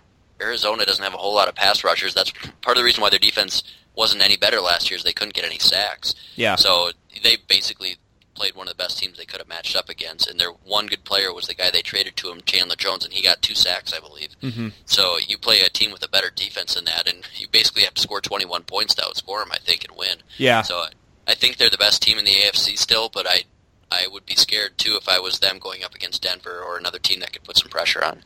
Arizona 0.42 0.84
doesn't 0.84 1.04
have 1.04 1.14
a 1.14 1.18
whole 1.18 1.36
lot 1.36 1.48
of 1.48 1.54
pass 1.54 1.84
rushers. 1.84 2.16
That's 2.16 2.32
part 2.62 2.76
of 2.76 2.78
the 2.78 2.84
reason 2.84 3.04
why 3.04 3.12
their 3.12 3.20
defense 3.20 3.62
wasn't 3.94 4.24
any 4.24 4.36
better 4.36 4.60
last 4.62 4.90
year 4.90 4.98
is 4.98 5.04
they 5.04 5.14
couldn't 5.14 5.36
get 5.36 5.46
any 5.46 5.60
sacks. 5.60 6.16
Yeah. 6.36 6.56
So 6.56 6.90
they 7.22 7.38
basically 7.48 7.98
played 8.34 8.56
one 8.56 8.68
of 8.68 8.76
the 8.76 8.84
best 8.84 8.98
teams 8.98 9.20
they 9.20 9.26
could 9.26 9.42
have 9.42 9.48
matched 9.48 9.76
up 9.76 9.90
against, 9.90 10.28
and 10.28 10.40
their 10.40 10.52
one 10.66 10.88
good 10.88 11.04
player 11.04 11.32
was 11.32 11.46
the 11.46 11.54
guy 11.54 11.70
they 11.70 11.84
traded 11.84 12.16
to 12.16 12.32
him, 12.32 12.42
Chandler 12.48 12.76
Jones, 12.76 13.06
and 13.06 13.14
he 13.14 13.22
got 13.22 13.44
two 13.44 13.54
sacks, 13.54 13.94
I 13.94 14.00
believe. 14.00 14.30
Mm-hmm. 14.42 14.70
So 14.86 15.20
you 15.20 15.38
play 15.38 15.62
a 15.62 15.70
team 15.70 15.92
with 15.92 16.04
a 16.04 16.10
better 16.10 16.32
defense 16.34 16.74
than 16.74 16.86
that, 16.86 17.08
and 17.08 17.28
you 17.36 17.48
basically 17.52 17.84
have 17.84 17.94
to 17.94 18.02
score 18.02 18.22
21 18.22 18.64
points 18.64 18.96
to 18.96 19.04
outscore 19.04 19.42
them, 19.42 19.52
I 19.52 19.60
think, 19.60 19.86
and 19.88 19.96
win. 19.96 20.18
Yeah. 20.40 20.64
So 20.64 20.86
I 21.28 21.36
think 21.36 21.58
they're 21.58 21.70
the 21.70 21.78
best 21.78 22.02
team 22.02 22.18
in 22.18 22.26
the 22.26 22.32
AFC 22.32 22.78
still, 22.78 23.10
but 23.10 23.28
I 23.28 23.44
I 23.92 24.08
would 24.08 24.26
be 24.26 24.36
scared 24.36 24.78
too 24.78 24.96
if 24.96 25.08
I 25.08 25.20
was 25.20 25.40
them 25.40 25.60
going 25.60 25.84
up 25.84 25.96
against 25.96 26.22
Denver 26.22 26.62
or 26.62 26.78
another 26.78 27.00
team 27.00 27.20
that 27.22 27.34
could 27.34 27.44
put 27.44 27.58
some 27.58 27.70
pressure 27.70 28.04
on. 28.04 28.22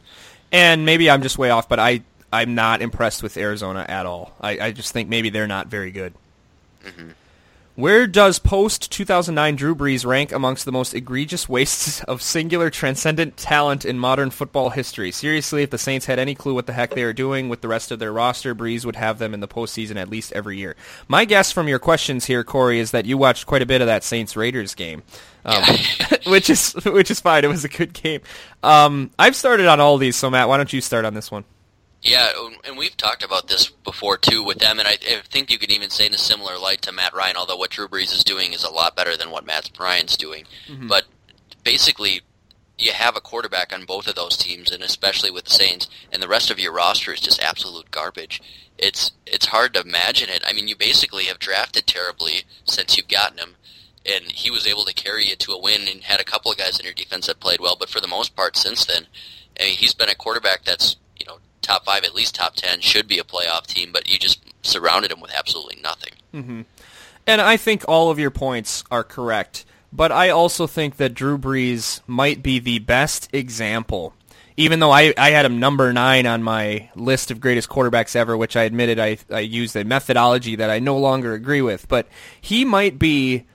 And 0.52 0.86
maybe 0.86 1.10
I'm 1.10 1.22
just 1.22 1.38
way 1.38 1.50
off, 1.50 1.70
but 1.70 1.80
I 1.80 2.02
I'm 2.32 2.56
not 2.56 2.82
impressed 2.82 3.24
with 3.24 3.38
Arizona 3.38 3.86
at 3.88 4.06
all. 4.06 4.36
I, 4.40 4.60
I 4.60 4.72
just 4.72 4.94
think 4.94 5.10
maybe 5.10 5.30
they're 5.30 5.48
not 5.48 5.68
very 5.68 5.92
good. 5.92 6.14
Mm-hmm. 6.84 7.10
Where 7.76 8.06
does 8.06 8.38
post 8.38 8.92
2009 8.92 9.56
Drew 9.56 9.74
Brees 9.74 10.06
rank 10.06 10.34
amongst 10.34 10.66
the 10.66 10.74
most 10.74 10.94
egregious 10.94 11.48
wastes 11.48 12.04
of 12.06 12.22
singular 12.22 12.70
transcendent 12.70 13.38
talent 13.38 13.86
in 13.86 13.98
modern 13.98 14.30
football 14.30 14.72
history? 14.72 15.10
Seriously, 15.12 15.64
if 15.64 15.70
the 15.70 15.78
Saints 15.78 16.06
had 16.06 16.20
any 16.20 16.36
clue 16.36 16.54
what 16.54 16.66
the 16.66 16.74
heck 16.74 16.94
they 16.94 17.06
were 17.06 17.14
doing 17.14 17.48
with 17.48 17.62
the 17.62 17.70
rest 17.70 17.90
of 17.90 18.00
their 18.00 18.12
roster, 18.12 18.54
Brees 18.54 18.86
would 18.86 18.98
have 18.98 19.20
them 19.20 19.34
in 19.34 19.40
the 19.40 19.48
postseason 19.48 19.96
at 19.96 20.10
least 20.10 20.34
every 20.34 20.58
year. 20.58 20.76
My 21.08 21.24
guess 21.24 21.54
from 21.54 21.70
your 21.70 21.80
questions 21.80 22.26
here, 22.26 22.44
Corey, 22.44 22.80
is 22.80 22.92
that 22.92 23.06
you 23.06 23.18
watched 23.18 23.46
quite 23.46 23.62
a 23.62 23.66
bit 23.66 23.80
of 23.80 23.88
that 23.88 24.04
Saints 24.04 24.36
Raiders 24.36 24.76
game. 24.76 25.04
Um, 25.46 25.64
which 26.28 26.50
is 26.50 26.74
which 26.86 27.10
is 27.10 27.22
fine. 27.22 27.46
It 27.46 27.48
was 27.48 27.64
a 27.64 27.70
good 27.70 27.94
game. 27.94 28.22
Um, 28.64 29.12
I've 29.18 29.36
started 29.36 29.68
on 29.68 29.80
all 29.80 29.98
these, 29.98 30.18
so 30.18 30.30
Matt, 30.30 30.50
why 30.50 30.58
don't 30.58 30.72
you 30.74 30.82
start 30.82 31.06
on 31.06 31.14
this 31.14 31.32
one? 31.32 31.46
Yeah, 32.02 32.32
and 32.64 32.78
we've 32.78 32.98
talked 32.98 33.24
about 33.24 33.48
this 33.48 33.70
before 33.70 34.18
too 34.18 34.44
with 34.44 34.58
them, 34.58 34.80
and 34.80 34.88
I, 34.88 34.94
I 34.94 35.22
think 35.24 35.52
you 35.52 35.60
can 35.60 35.70
even 35.70 35.92
say 35.92 36.08
in 36.08 36.14
a 36.16 36.18
similar 36.18 36.58
light 36.58 36.82
to 36.84 36.92
Matt 36.92 37.14
Ryan. 37.14 37.38
Although 37.38 37.58
what 37.58 37.70
Drew 37.70 37.88
Brees 37.88 38.12
is 38.14 38.24
doing 38.24 38.54
is 38.54 38.64
a 38.64 38.72
lot 38.72 38.96
better 38.96 39.16
than 39.16 39.30
what 39.30 39.46
Matt 39.46 39.70
Ryan's 39.80 40.18
doing, 40.18 40.46
mm-hmm. 40.68 40.88
but 40.88 41.06
basically 41.64 42.22
you 42.80 42.92
have 42.92 43.16
a 43.16 43.22
quarterback 43.22 43.72
on 43.72 43.86
both 43.86 44.08
of 44.08 44.16
those 44.16 44.36
teams, 44.36 44.72
and 44.72 44.82
especially 44.82 45.30
with 45.30 45.46
the 45.46 45.52
Saints, 45.52 45.88
and 46.12 46.24
the 46.24 46.28
rest 46.28 46.50
of 46.50 46.60
your 46.60 46.74
roster 46.74 47.14
is 47.14 47.20
just 47.20 47.42
absolute 47.42 47.92
garbage. 47.92 48.42
It's 48.80 49.12
it's 49.28 49.46
hard 49.48 49.76
to 49.76 49.82
imagine 49.82 50.30
it. 50.30 50.44
I 50.46 50.54
mean, 50.54 50.68
you 50.68 50.76
basically 50.76 51.26
have 51.26 51.38
drafted 51.38 51.86
terribly 51.86 52.46
since 52.66 52.98
you've 52.98 53.08
gotten 53.08 53.38
him, 53.38 53.56
and 54.06 54.26
he 54.32 54.50
was 54.50 54.66
able 54.66 54.86
to 54.86 54.94
carry 54.94 55.28
you 55.28 55.36
to 55.36 55.52
a 55.52 55.62
win 55.62 55.88
and 55.88 56.02
had 56.02 56.20
a 56.20 56.26
couple 56.26 56.52
of 56.52 56.58
guys 56.58 56.80
in 56.80 56.86
your 56.86 56.96
defense 56.96 57.28
that 57.28 57.40
played 57.40 57.60
well, 57.60 57.78
but 57.80 57.90
for 57.90 58.00
the 58.00 58.08
most 58.08 58.36
part 58.36 58.58
since 58.58 58.86
then, 58.86 59.06
I 59.60 59.66
mean, 59.66 59.78
he's 59.78 59.94
been 59.94 60.10
a 60.10 60.16
quarterback 60.16 60.64
that's 60.64 60.96
top 61.62 61.86
five, 61.86 62.04
at 62.04 62.16
least 62.16 62.36
top 62.36 62.56
ten, 62.56 62.82
should 62.82 63.08
be 63.08 63.20
a 63.20 63.24
playoff 63.24 63.68
team, 63.68 63.92
but 63.92 64.10
you 64.10 64.18
just 64.18 64.42
surrounded 64.62 65.12
him 65.12 65.22
with 65.22 65.32
absolutely 65.36 65.80
nothing. 65.82 66.14
Mm-hmm. 66.34 66.62
And 67.28 67.42
I 67.42 67.58
think 67.58 67.86
all 67.88 68.10
of 68.10 68.20
your 68.20 68.32
points 68.32 68.84
are 68.90 69.04
correct. 69.04 69.66
But 69.94 70.12
I 70.12 70.30
also 70.30 70.68
think 70.68 70.98
that 70.98 71.14
Drew 71.14 71.38
Brees 71.38 72.00
might 72.08 72.42
be 72.42 72.60
the 72.60 72.80
best 72.80 73.30
example. 73.34 74.14
Even 74.58 74.80
though 74.80 74.92
I, 74.92 75.14
I 75.18 75.32
had 75.32 75.46
him 75.46 75.60
number 75.60 75.92
nine 75.92 76.26
on 76.26 76.44
my 76.44 76.90
list 76.96 77.32
of 77.32 77.42
greatest 77.42 77.70
quarterbacks 77.70 78.16
ever, 78.16 78.38
which 78.38 78.56
I 78.56 78.64
admitted 78.64 79.00
I, 79.00 79.18
I 79.30 79.40
used 79.40 79.76
a 79.76 79.84
methodology 79.84 80.56
that 80.58 80.70
I 80.70 80.80
no 80.80 80.98
longer 80.98 81.34
agree 81.34 81.62
with, 81.62 81.88
but 81.88 82.08
he 82.40 82.64
might 82.64 83.00
be 83.00 83.46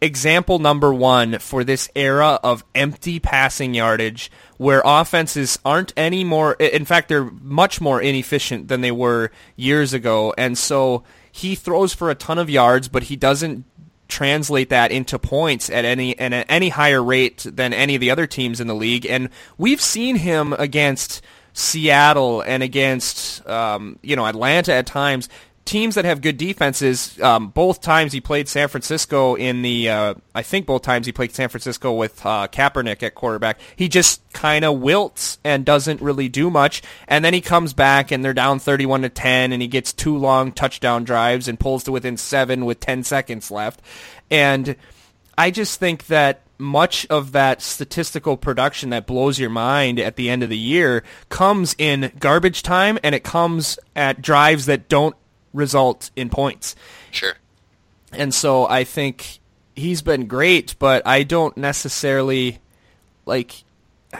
example 0.00 0.58
number 0.58 0.94
one 0.94 1.38
for 1.38 1.62
this 1.62 1.90
era 1.94 2.38
of 2.42 2.64
empty 2.74 3.20
passing 3.20 3.74
yardage 3.74 4.30
where 4.60 4.82
offenses 4.84 5.58
aren't 5.64 5.90
any 5.96 6.22
more, 6.22 6.52
in 6.52 6.84
fact, 6.84 7.08
they're 7.08 7.30
much 7.40 7.80
more 7.80 7.98
inefficient 7.98 8.68
than 8.68 8.82
they 8.82 8.90
were 8.90 9.30
years 9.56 9.94
ago. 9.94 10.34
And 10.36 10.58
so 10.58 11.02
he 11.32 11.54
throws 11.54 11.94
for 11.94 12.10
a 12.10 12.14
ton 12.14 12.36
of 12.36 12.50
yards, 12.50 12.86
but 12.86 13.04
he 13.04 13.16
doesn't 13.16 13.64
translate 14.06 14.68
that 14.68 14.92
into 14.92 15.18
points 15.18 15.70
at 15.70 15.86
any 15.86 16.18
and 16.18 16.34
at 16.34 16.44
any 16.50 16.68
higher 16.68 17.02
rate 17.02 17.46
than 17.50 17.72
any 17.72 17.94
of 17.94 18.02
the 18.02 18.10
other 18.10 18.26
teams 18.26 18.60
in 18.60 18.66
the 18.66 18.74
league. 18.74 19.06
And 19.06 19.30
we've 19.56 19.80
seen 19.80 20.16
him 20.16 20.52
against 20.52 21.22
Seattle 21.54 22.42
and 22.42 22.62
against 22.62 23.48
um, 23.48 23.98
you 24.02 24.14
know 24.14 24.26
Atlanta 24.26 24.74
at 24.74 24.84
times 24.84 25.30
teams 25.64 25.94
that 25.94 26.04
have 26.04 26.20
good 26.20 26.36
defenses. 26.36 27.20
Um, 27.20 27.48
both 27.48 27.80
times 27.80 28.12
he 28.12 28.20
played 28.20 28.48
San 28.48 28.68
Francisco 28.68 29.34
in 29.34 29.62
the, 29.62 29.88
uh, 29.88 30.14
I 30.34 30.42
think 30.42 30.66
both 30.66 30.82
times 30.82 31.06
he 31.06 31.12
played 31.12 31.32
San 31.32 31.48
Francisco 31.48 31.92
with 31.92 32.24
uh, 32.24 32.48
Kaepernick 32.48 33.02
at 33.02 33.14
quarterback. 33.14 33.60
He 33.76 33.88
just 33.88 34.20
kind 34.32 34.64
of 34.64 34.80
wilts 34.80 35.38
and 35.44 35.64
doesn't 35.64 36.00
really 36.00 36.28
do 36.28 36.50
much. 36.50 36.82
And 37.06 37.24
then 37.24 37.34
he 37.34 37.40
comes 37.40 37.72
back 37.72 38.10
and 38.10 38.24
they're 38.24 38.34
down 38.34 38.58
31 38.58 39.02
to 39.02 39.08
10 39.08 39.52
and 39.52 39.62
he 39.62 39.68
gets 39.68 39.92
two 39.92 40.16
long 40.16 40.52
touchdown 40.52 41.04
drives 41.04 41.46
and 41.46 41.60
pulls 41.60 41.84
to 41.84 41.92
within 41.92 42.16
seven 42.16 42.64
with 42.64 42.80
10 42.80 43.04
seconds 43.04 43.50
left. 43.50 43.80
And 44.30 44.76
I 45.38 45.50
just 45.50 45.78
think 45.78 46.06
that 46.06 46.42
much 46.60 47.06
of 47.08 47.32
that 47.32 47.62
statistical 47.62 48.36
production 48.36 48.90
that 48.90 49.06
blows 49.06 49.38
your 49.38 49.50
mind 49.50 49.98
at 49.98 50.16
the 50.16 50.28
end 50.28 50.42
of 50.42 50.50
the 50.50 50.58
year 50.58 51.02
comes 51.30 51.74
in 51.78 52.12
garbage 52.20 52.62
time 52.62 52.98
and 53.02 53.14
it 53.14 53.24
comes 53.24 53.78
at 53.96 54.20
drives 54.20 54.66
that 54.66 54.88
don't 54.88 55.16
result 55.52 56.10
in 56.16 56.30
points. 56.30 56.76
Sure. 57.10 57.34
And 58.12 58.34
so 58.34 58.66
I 58.66 58.84
think 58.84 59.38
he's 59.74 60.02
been 60.02 60.26
great, 60.26 60.74
but 60.78 61.06
I 61.06 61.22
don't 61.22 61.56
necessarily 61.56 62.58
like. 63.26 63.64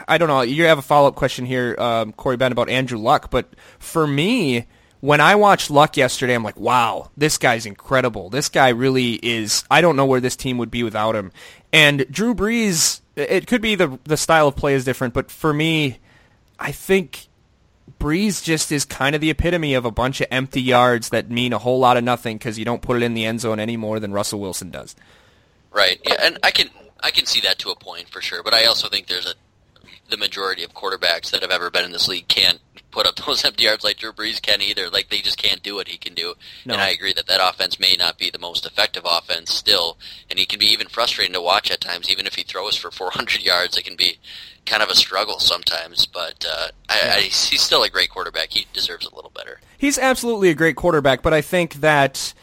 I 0.06 0.18
don't 0.18 0.28
know. 0.28 0.42
You 0.42 0.64
have 0.64 0.78
a 0.78 0.82
follow 0.82 1.08
up 1.08 1.16
question 1.16 1.44
here, 1.44 1.74
um, 1.76 2.12
Corey 2.12 2.36
Ben, 2.36 2.52
about 2.52 2.68
Andrew 2.68 2.98
Luck, 2.98 3.28
but 3.28 3.48
for 3.80 4.06
me, 4.06 4.66
when 5.00 5.20
I 5.20 5.34
watched 5.34 5.68
Luck 5.68 5.96
yesterday, 5.96 6.34
I'm 6.34 6.44
like, 6.44 6.60
wow, 6.60 7.10
this 7.16 7.38
guy's 7.38 7.66
incredible. 7.66 8.30
This 8.30 8.48
guy 8.48 8.68
really 8.68 9.14
is. 9.14 9.64
I 9.70 9.80
don't 9.80 9.96
know 9.96 10.06
where 10.06 10.20
this 10.20 10.36
team 10.36 10.58
would 10.58 10.70
be 10.70 10.84
without 10.84 11.16
him. 11.16 11.32
And 11.72 12.06
Drew 12.10 12.34
Brees, 12.34 13.00
it 13.16 13.46
could 13.46 13.62
be 13.62 13.74
the 13.74 13.98
the 14.04 14.16
style 14.16 14.48
of 14.48 14.56
play 14.56 14.74
is 14.74 14.84
different, 14.84 15.14
but 15.14 15.30
for 15.30 15.52
me, 15.52 15.98
I 16.58 16.70
think 16.70 17.26
Brees 17.98 18.42
just 18.42 18.70
is 18.70 18.84
kind 18.84 19.14
of 19.14 19.20
the 19.20 19.30
epitome 19.30 19.74
of 19.74 19.84
a 19.84 19.90
bunch 19.90 20.20
of 20.20 20.28
empty 20.30 20.62
yards 20.62 21.08
that 21.10 21.30
mean 21.30 21.52
a 21.52 21.58
whole 21.58 21.78
lot 21.78 21.96
of 21.96 22.04
nothing 22.04 22.38
because 22.38 22.58
you 22.58 22.64
don't 22.64 22.82
put 22.82 22.96
it 22.96 23.02
in 23.02 23.14
the 23.14 23.24
end 23.24 23.40
zone 23.40 23.58
any 23.58 23.76
more 23.76 23.98
than 23.98 24.12
Russell 24.12 24.40
Wilson 24.40 24.70
does. 24.70 24.94
Right. 25.72 26.00
Yeah, 26.06 26.16
and 26.22 26.38
I 26.42 26.50
can 26.50 26.70
I 27.00 27.10
can 27.10 27.26
see 27.26 27.40
that 27.40 27.58
to 27.60 27.70
a 27.70 27.76
point 27.76 28.08
for 28.08 28.20
sure, 28.20 28.42
but 28.42 28.54
I 28.54 28.64
also 28.64 28.88
think 28.88 29.06
there's 29.06 29.26
a 29.26 29.34
the 30.10 30.16
majority 30.16 30.62
of 30.64 30.74
quarterbacks 30.74 31.30
that 31.30 31.42
have 31.42 31.50
ever 31.50 31.70
been 31.70 31.84
in 31.84 31.92
this 31.92 32.08
league 32.08 32.28
can't 32.28 32.60
put 32.90 33.06
up 33.06 33.16
those 33.26 33.44
empty 33.44 33.64
yards 33.64 33.84
like 33.84 33.98
Drew 33.98 34.12
Brees 34.12 34.40
can 34.40 34.60
either. 34.60 34.88
Like 34.90 35.08
they 35.08 35.20
just 35.20 35.38
can't 35.38 35.62
do 35.62 35.76
what 35.76 35.88
he 35.88 35.96
can 35.96 36.14
do. 36.14 36.34
No. 36.64 36.74
And 36.74 36.82
I 36.82 36.90
agree 36.90 37.12
that 37.12 37.26
that 37.26 37.40
offense 37.42 37.78
may 37.78 37.96
not 37.98 38.18
be 38.18 38.30
the 38.30 38.38
most 38.38 38.66
effective 38.66 39.04
offense 39.04 39.52
still, 39.52 39.98
and 40.28 40.38
he 40.38 40.46
can 40.46 40.58
be 40.58 40.66
even 40.66 40.88
frustrating 40.88 41.34
to 41.34 41.40
watch 41.40 41.70
at 41.70 41.80
times. 41.80 42.10
Even 42.10 42.26
if 42.26 42.34
he 42.34 42.42
throws 42.42 42.76
for 42.76 42.90
400 43.00 43.42
yards, 43.42 43.76
it 43.76 43.84
can 43.84 43.96
be 43.96 44.18
kind 44.66 44.82
of 44.82 44.88
a 44.88 44.94
struggle 44.94 45.38
sometimes. 45.38 46.06
But 46.06 46.44
uh, 46.48 46.68
I, 46.88 47.10
I, 47.16 47.20
he's 47.22 47.62
still 47.62 47.82
a 47.82 47.90
great 47.90 48.10
quarterback. 48.10 48.50
He 48.50 48.66
deserves 48.72 49.06
a 49.06 49.14
little 49.14 49.32
better. 49.34 49.60
He's 49.78 49.98
absolutely 49.98 50.50
a 50.50 50.54
great 50.54 50.76
quarterback, 50.76 51.22
but 51.22 51.32
I 51.32 51.40
think 51.40 51.74
that 51.74 52.34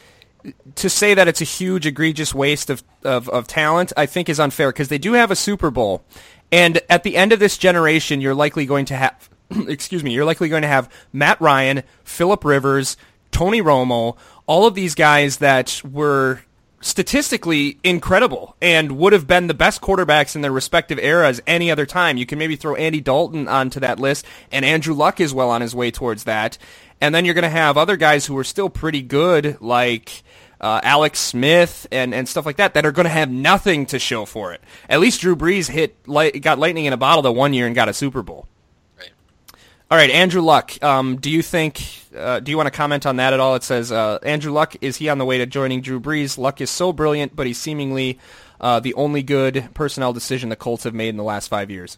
to 0.76 0.88
say 0.88 1.14
that 1.14 1.28
it's 1.28 1.40
a 1.40 1.44
huge 1.44 1.86
egregious 1.86 2.34
waste 2.34 2.70
of, 2.70 2.82
of, 3.02 3.28
of 3.28 3.46
talent, 3.46 3.92
I 3.96 4.06
think 4.06 4.28
is 4.28 4.40
unfair 4.40 4.70
because 4.70 4.88
they 4.88 4.98
do 4.98 5.14
have 5.14 5.30
a 5.30 5.36
Super 5.36 5.70
Bowl. 5.70 6.04
And 6.50 6.80
at 6.88 7.02
the 7.02 7.16
end 7.16 7.32
of 7.32 7.38
this 7.38 7.58
generation, 7.58 8.20
you're 8.20 8.34
likely 8.34 8.66
going 8.66 8.86
to 8.86 8.96
have, 8.96 9.28
excuse 9.68 10.02
me, 10.02 10.12
you're 10.12 10.24
likely 10.24 10.48
going 10.48 10.62
to 10.62 10.68
have 10.68 10.90
Matt 11.12 11.40
Ryan, 11.40 11.82
Philip 12.04 12.44
Rivers, 12.44 12.96
Tony 13.30 13.60
Romo, 13.60 14.16
all 14.46 14.66
of 14.66 14.74
these 14.74 14.94
guys 14.94 15.38
that 15.38 15.82
were 15.84 16.40
statistically 16.80 17.78
incredible 17.82 18.56
and 18.62 18.92
would 18.92 19.12
have 19.12 19.26
been 19.26 19.48
the 19.48 19.54
best 19.54 19.80
quarterbacks 19.80 20.36
in 20.36 20.42
their 20.42 20.52
respective 20.52 20.98
eras 20.98 21.40
any 21.46 21.70
other 21.70 21.86
time. 21.86 22.16
You 22.16 22.26
can 22.26 22.38
maybe 22.38 22.56
throw 22.56 22.76
Andy 22.76 23.00
Dalton 23.00 23.48
onto 23.48 23.80
that 23.80 23.98
list, 23.98 24.24
and 24.52 24.64
Andrew 24.64 24.94
Luck 24.94 25.20
is 25.20 25.34
well 25.34 25.50
on 25.50 25.60
his 25.60 25.74
way 25.74 25.90
towards 25.90 26.24
that. 26.24 26.56
And 27.00 27.14
then 27.14 27.24
you're 27.24 27.34
going 27.34 27.42
to 27.42 27.48
have 27.48 27.76
other 27.76 27.96
guys 27.96 28.26
who 28.26 28.36
are 28.38 28.44
still 28.44 28.68
pretty 28.68 29.02
good, 29.02 29.60
like 29.60 30.22
uh, 30.60 30.80
Alex 30.82 31.20
Smith 31.20 31.86
and, 31.92 32.14
and 32.14 32.28
stuff 32.28 32.46
like 32.46 32.56
that, 32.56 32.74
that 32.74 32.84
are 32.84 32.92
going 32.92 33.04
to 33.04 33.10
have 33.10 33.30
nothing 33.30 33.86
to 33.86 33.98
show 33.98 34.24
for 34.24 34.52
it. 34.52 34.60
At 34.88 35.00
least 35.00 35.20
Drew 35.20 35.36
Brees 35.36 35.68
hit 35.68 35.96
light, 36.08 36.40
got 36.42 36.58
lightning 36.58 36.86
in 36.86 36.92
a 36.92 36.96
bottle 36.96 37.22
the 37.22 37.32
one 37.32 37.54
year 37.54 37.66
and 37.66 37.74
got 37.74 37.88
a 37.88 37.94
Super 37.94 38.22
Bowl. 38.22 38.46
All 39.90 39.96
right, 39.96 40.10
Andrew 40.10 40.42
Luck. 40.42 40.82
Um, 40.82 41.16
do 41.16 41.30
you 41.30 41.40
think? 41.40 41.82
Uh, 42.14 42.40
do 42.40 42.50
you 42.50 42.58
want 42.58 42.66
to 42.66 42.70
comment 42.70 43.06
on 43.06 43.16
that 43.16 43.32
at 43.32 43.40
all? 43.40 43.54
It 43.54 43.62
says 43.62 43.90
uh, 43.90 44.18
Andrew 44.22 44.52
Luck 44.52 44.76
is 44.82 44.98
he 44.98 45.08
on 45.08 45.16
the 45.16 45.24
way 45.24 45.38
to 45.38 45.46
joining 45.46 45.80
Drew 45.80 45.98
Brees? 45.98 46.36
Luck 46.36 46.60
is 46.60 46.68
so 46.68 46.92
brilliant, 46.92 47.34
but 47.34 47.46
he's 47.46 47.56
seemingly 47.56 48.18
uh, 48.60 48.80
the 48.80 48.92
only 48.94 49.22
good 49.22 49.70
personnel 49.72 50.12
decision 50.12 50.50
the 50.50 50.56
Colts 50.56 50.84
have 50.84 50.92
made 50.92 51.08
in 51.08 51.16
the 51.16 51.24
last 51.24 51.48
five 51.48 51.70
years. 51.70 51.96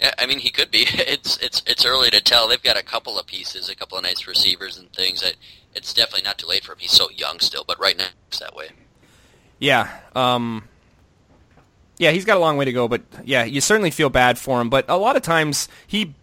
Yeah, 0.00 0.12
I 0.18 0.26
mean 0.26 0.38
he 0.38 0.50
could 0.50 0.70
be. 0.70 0.86
It's 0.92 1.36
it's 1.38 1.64
it's 1.66 1.84
early 1.84 2.10
to 2.10 2.20
tell. 2.20 2.46
They've 2.46 2.62
got 2.62 2.78
a 2.78 2.82
couple 2.84 3.18
of 3.18 3.26
pieces, 3.26 3.68
a 3.68 3.74
couple 3.74 3.98
of 3.98 4.04
nice 4.04 4.28
receivers 4.28 4.78
and 4.78 4.92
things. 4.92 5.20
That 5.22 5.34
it's 5.74 5.92
definitely 5.94 6.24
not 6.24 6.38
too 6.38 6.46
late 6.46 6.64
for 6.64 6.72
him. 6.72 6.78
He's 6.80 6.92
so 6.92 7.10
young 7.10 7.40
still, 7.40 7.64
but 7.66 7.78
right 7.80 7.96
now 7.96 8.08
it's 8.28 8.38
that 8.38 8.54
way. 8.54 8.70
Yeah. 9.58 9.90
Um, 10.14 10.64
yeah, 11.98 12.10
he's 12.10 12.24
got 12.24 12.36
a 12.36 12.40
long 12.40 12.56
way 12.56 12.64
to 12.64 12.72
go, 12.72 12.88
but 12.88 13.02
yeah, 13.24 13.44
you 13.44 13.60
certainly 13.60 13.90
feel 13.90 14.08
bad 14.08 14.38
for 14.38 14.60
him. 14.60 14.70
But 14.70 14.86
a 14.88 14.96
lot 14.96 15.16
of 15.16 15.22
times 15.22 15.68
he 15.86 16.14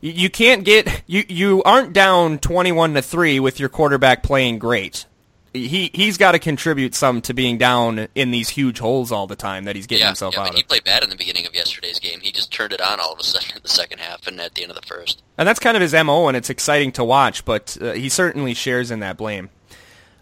you 0.00 0.30
can't 0.30 0.64
get 0.64 1.02
you 1.06 1.24
you 1.28 1.62
aren't 1.64 1.92
down 1.92 2.38
21 2.38 2.94
to 2.94 3.02
3 3.02 3.40
with 3.40 3.60
your 3.60 3.68
quarterback 3.68 4.22
playing 4.22 4.58
great. 4.58 5.04
He 5.52 5.90
he's 5.92 6.16
got 6.16 6.32
to 6.32 6.38
contribute 6.38 6.94
some 6.94 7.20
to 7.22 7.34
being 7.34 7.58
down 7.58 8.06
in 8.14 8.30
these 8.30 8.50
huge 8.50 8.78
holes 8.78 9.10
all 9.10 9.26
the 9.26 9.34
time 9.34 9.64
that 9.64 9.74
he's 9.74 9.88
getting 9.88 10.02
yeah, 10.02 10.08
himself 10.08 10.34
yeah, 10.34 10.40
out 10.40 10.44
mean, 10.44 10.52
of. 10.52 10.56
He 10.58 10.62
played 10.62 10.84
bad 10.84 11.02
in 11.02 11.10
the 11.10 11.16
beginning 11.16 11.44
of 11.44 11.54
yesterday's 11.54 11.98
game. 11.98 12.20
He 12.20 12.30
just 12.30 12.52
turned 12.52 12.72
it 12.72 12.80
on 12.80 13.00
all 13.00 13.12
of 13.12 13.18
a 13.18 13.24
sudden 13.24 13.50
in 13.56 13.62
the 13.62 13.68
second 13.68 13.98
half 13.98 14.26
and 14.26 14.40
at 14.40 14.54
the 14.54 14.62
end 14.62 14.70
of 14.70 14.76
the 14.76 14.86
first. 14.86 15.22
And 15.36 15.48
that's 15.48 15.58
kind 15.58 15.76
of 15.76 15.80
his 15.80 15.92
MO 15.92 16.28
and 16.28 16.36
it's 16.36 16.50
exciting 16.50 16.92
to 16.92 17.04
watch, 17.04 17.44
but 17.44 17.76
uh, 17.80 17.92
he 17.92 18.08
certainly 18.08 18.54
shares 18.54 18.90
in 18.90 19.00
that 19.00 19.16
blame. 19.16 19.50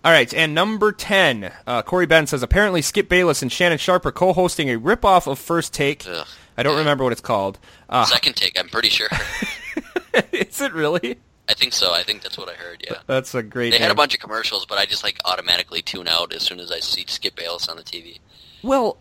All 0.05 0.13
right, 0.13 0.33
and 0.33 0.55
number 0.55 0.93
10, 0.93 1.53
uh, 1.67 1.83
Corey 1.83 2.07
Ben 2.07 2.27
says, 2.27 2.43
apparently 2.43 2.81
Skip 2.83 3.09
Bayless 3.09 3.43
and 3.43 3.51
Shannon 3.51 3.79
Sharpe 3.79 4.07
are 4.07 4.13
co-hosting 4.13 4.71
a 4.71 4.79
ripoff 4.79 5.31
of 5.31 5.41
First 5.41 5.75
Take. 5.75 6.07
Ugh, 6.09 6.27
I 6.57 6.63
don't 6.63 6.75
yeah. 6.75 6.79
remember 6.79 7.03
what 7.05 7.13
it's 7.13 7.21
called. 7.21 7.59
Uh, 7.91 8.05
Second 8.05 8.37
Take, 8.37 8.59
I'm 8.59 8.69
pretty 8.69 8.91
sure. 8.91 9.09
Is 10.33 10.61
it 10.61 10.73
really? 10.73 11.19
I 11.49 11.55
think 11.55 11.73
so. 11.73 11.95
I 11.95 12.03
think 12.03 12.23
that's 12.23 12.37
what 12.37 12.49
I 12.49 12.55
heard. 12.55 12.85
Yeah, 12.87 12.99
that's 13.07 13.35
a 13.35 13.43
great. 13.43 13.71
They 13.71 13.79
name. 13.79 13.83
had 13.83 13.91
a 13.91 13.95
bunch 13.95 14.15
of 14.15 14.21
commercials, 14.21 14.67
but 14.67 14.79
I 14.79 14.85
just 14.85 15.03
like 15.03 15.19
automatically 15.25 15.81
tune 15.81 16.07
out 16.07 16.35
as 16.35 16.43
soon 16.43 16.61
as 16.61 16.71
I 16.71 16.81
see 16.81 17.05
Skip 17.07 17.37
Bayless 17.37 17.69
on 17.69 17.77
the 17.77 17.83
TV. 17.83 18.19
Well, 18.63 18.99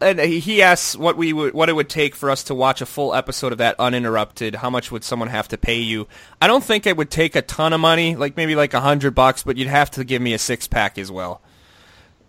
and 0.00 0.18
he 0.20 0.62
asks 0.62 0.96
what 0.96 1.16
we 1.16 1.32
would, 1.32 1.54
what 1.54 1.68
it 1.68 1.74
would 1.74 1.88
take 1.88 2.14
for 2.14 2.30
us 2.30 2.44
to 2.44 2.54
watch 2.54 2.80
a 2.80 2.86
full 2.86 3.14
episode 3.14 3.52
of 3.52 3.58
that 3.58 3.76
uninterrupted. 3.78 4.56
How 4.56 4.70
much 4.70 4.90
would 4.90 5.04
someone 5.04 5.28
have 5.28 5.48
to 5.48 5.58
pay 5.58 5.78
you? 5.80 6.08
I 6.40 6.46
don't 6.46 6.64
think 6.64 6.86
it 6.86 6.96
would 6.96 7.10
take 7.10 7.36
a 7.36 7.42
ton 7.42 7.72
of 7.72 7.80
money, 7.80 8.16
like 8.16 8.36
maybe 8.36 8.54
like 8.54 8.74
a 8.74 8.80
hundred 8.80 9.14
bucks, 9.14 9.42
but 9.42 9.56
you'd 9.56 9.68
have 9.68 9.90
to 9.92 10.04
give 10.04 10.20
me 10.22 10.34
a 10.34 10.38
six 10.38 10.68
pack 10.68 10.98
as 10.98 11.10
well. 11.10 11.40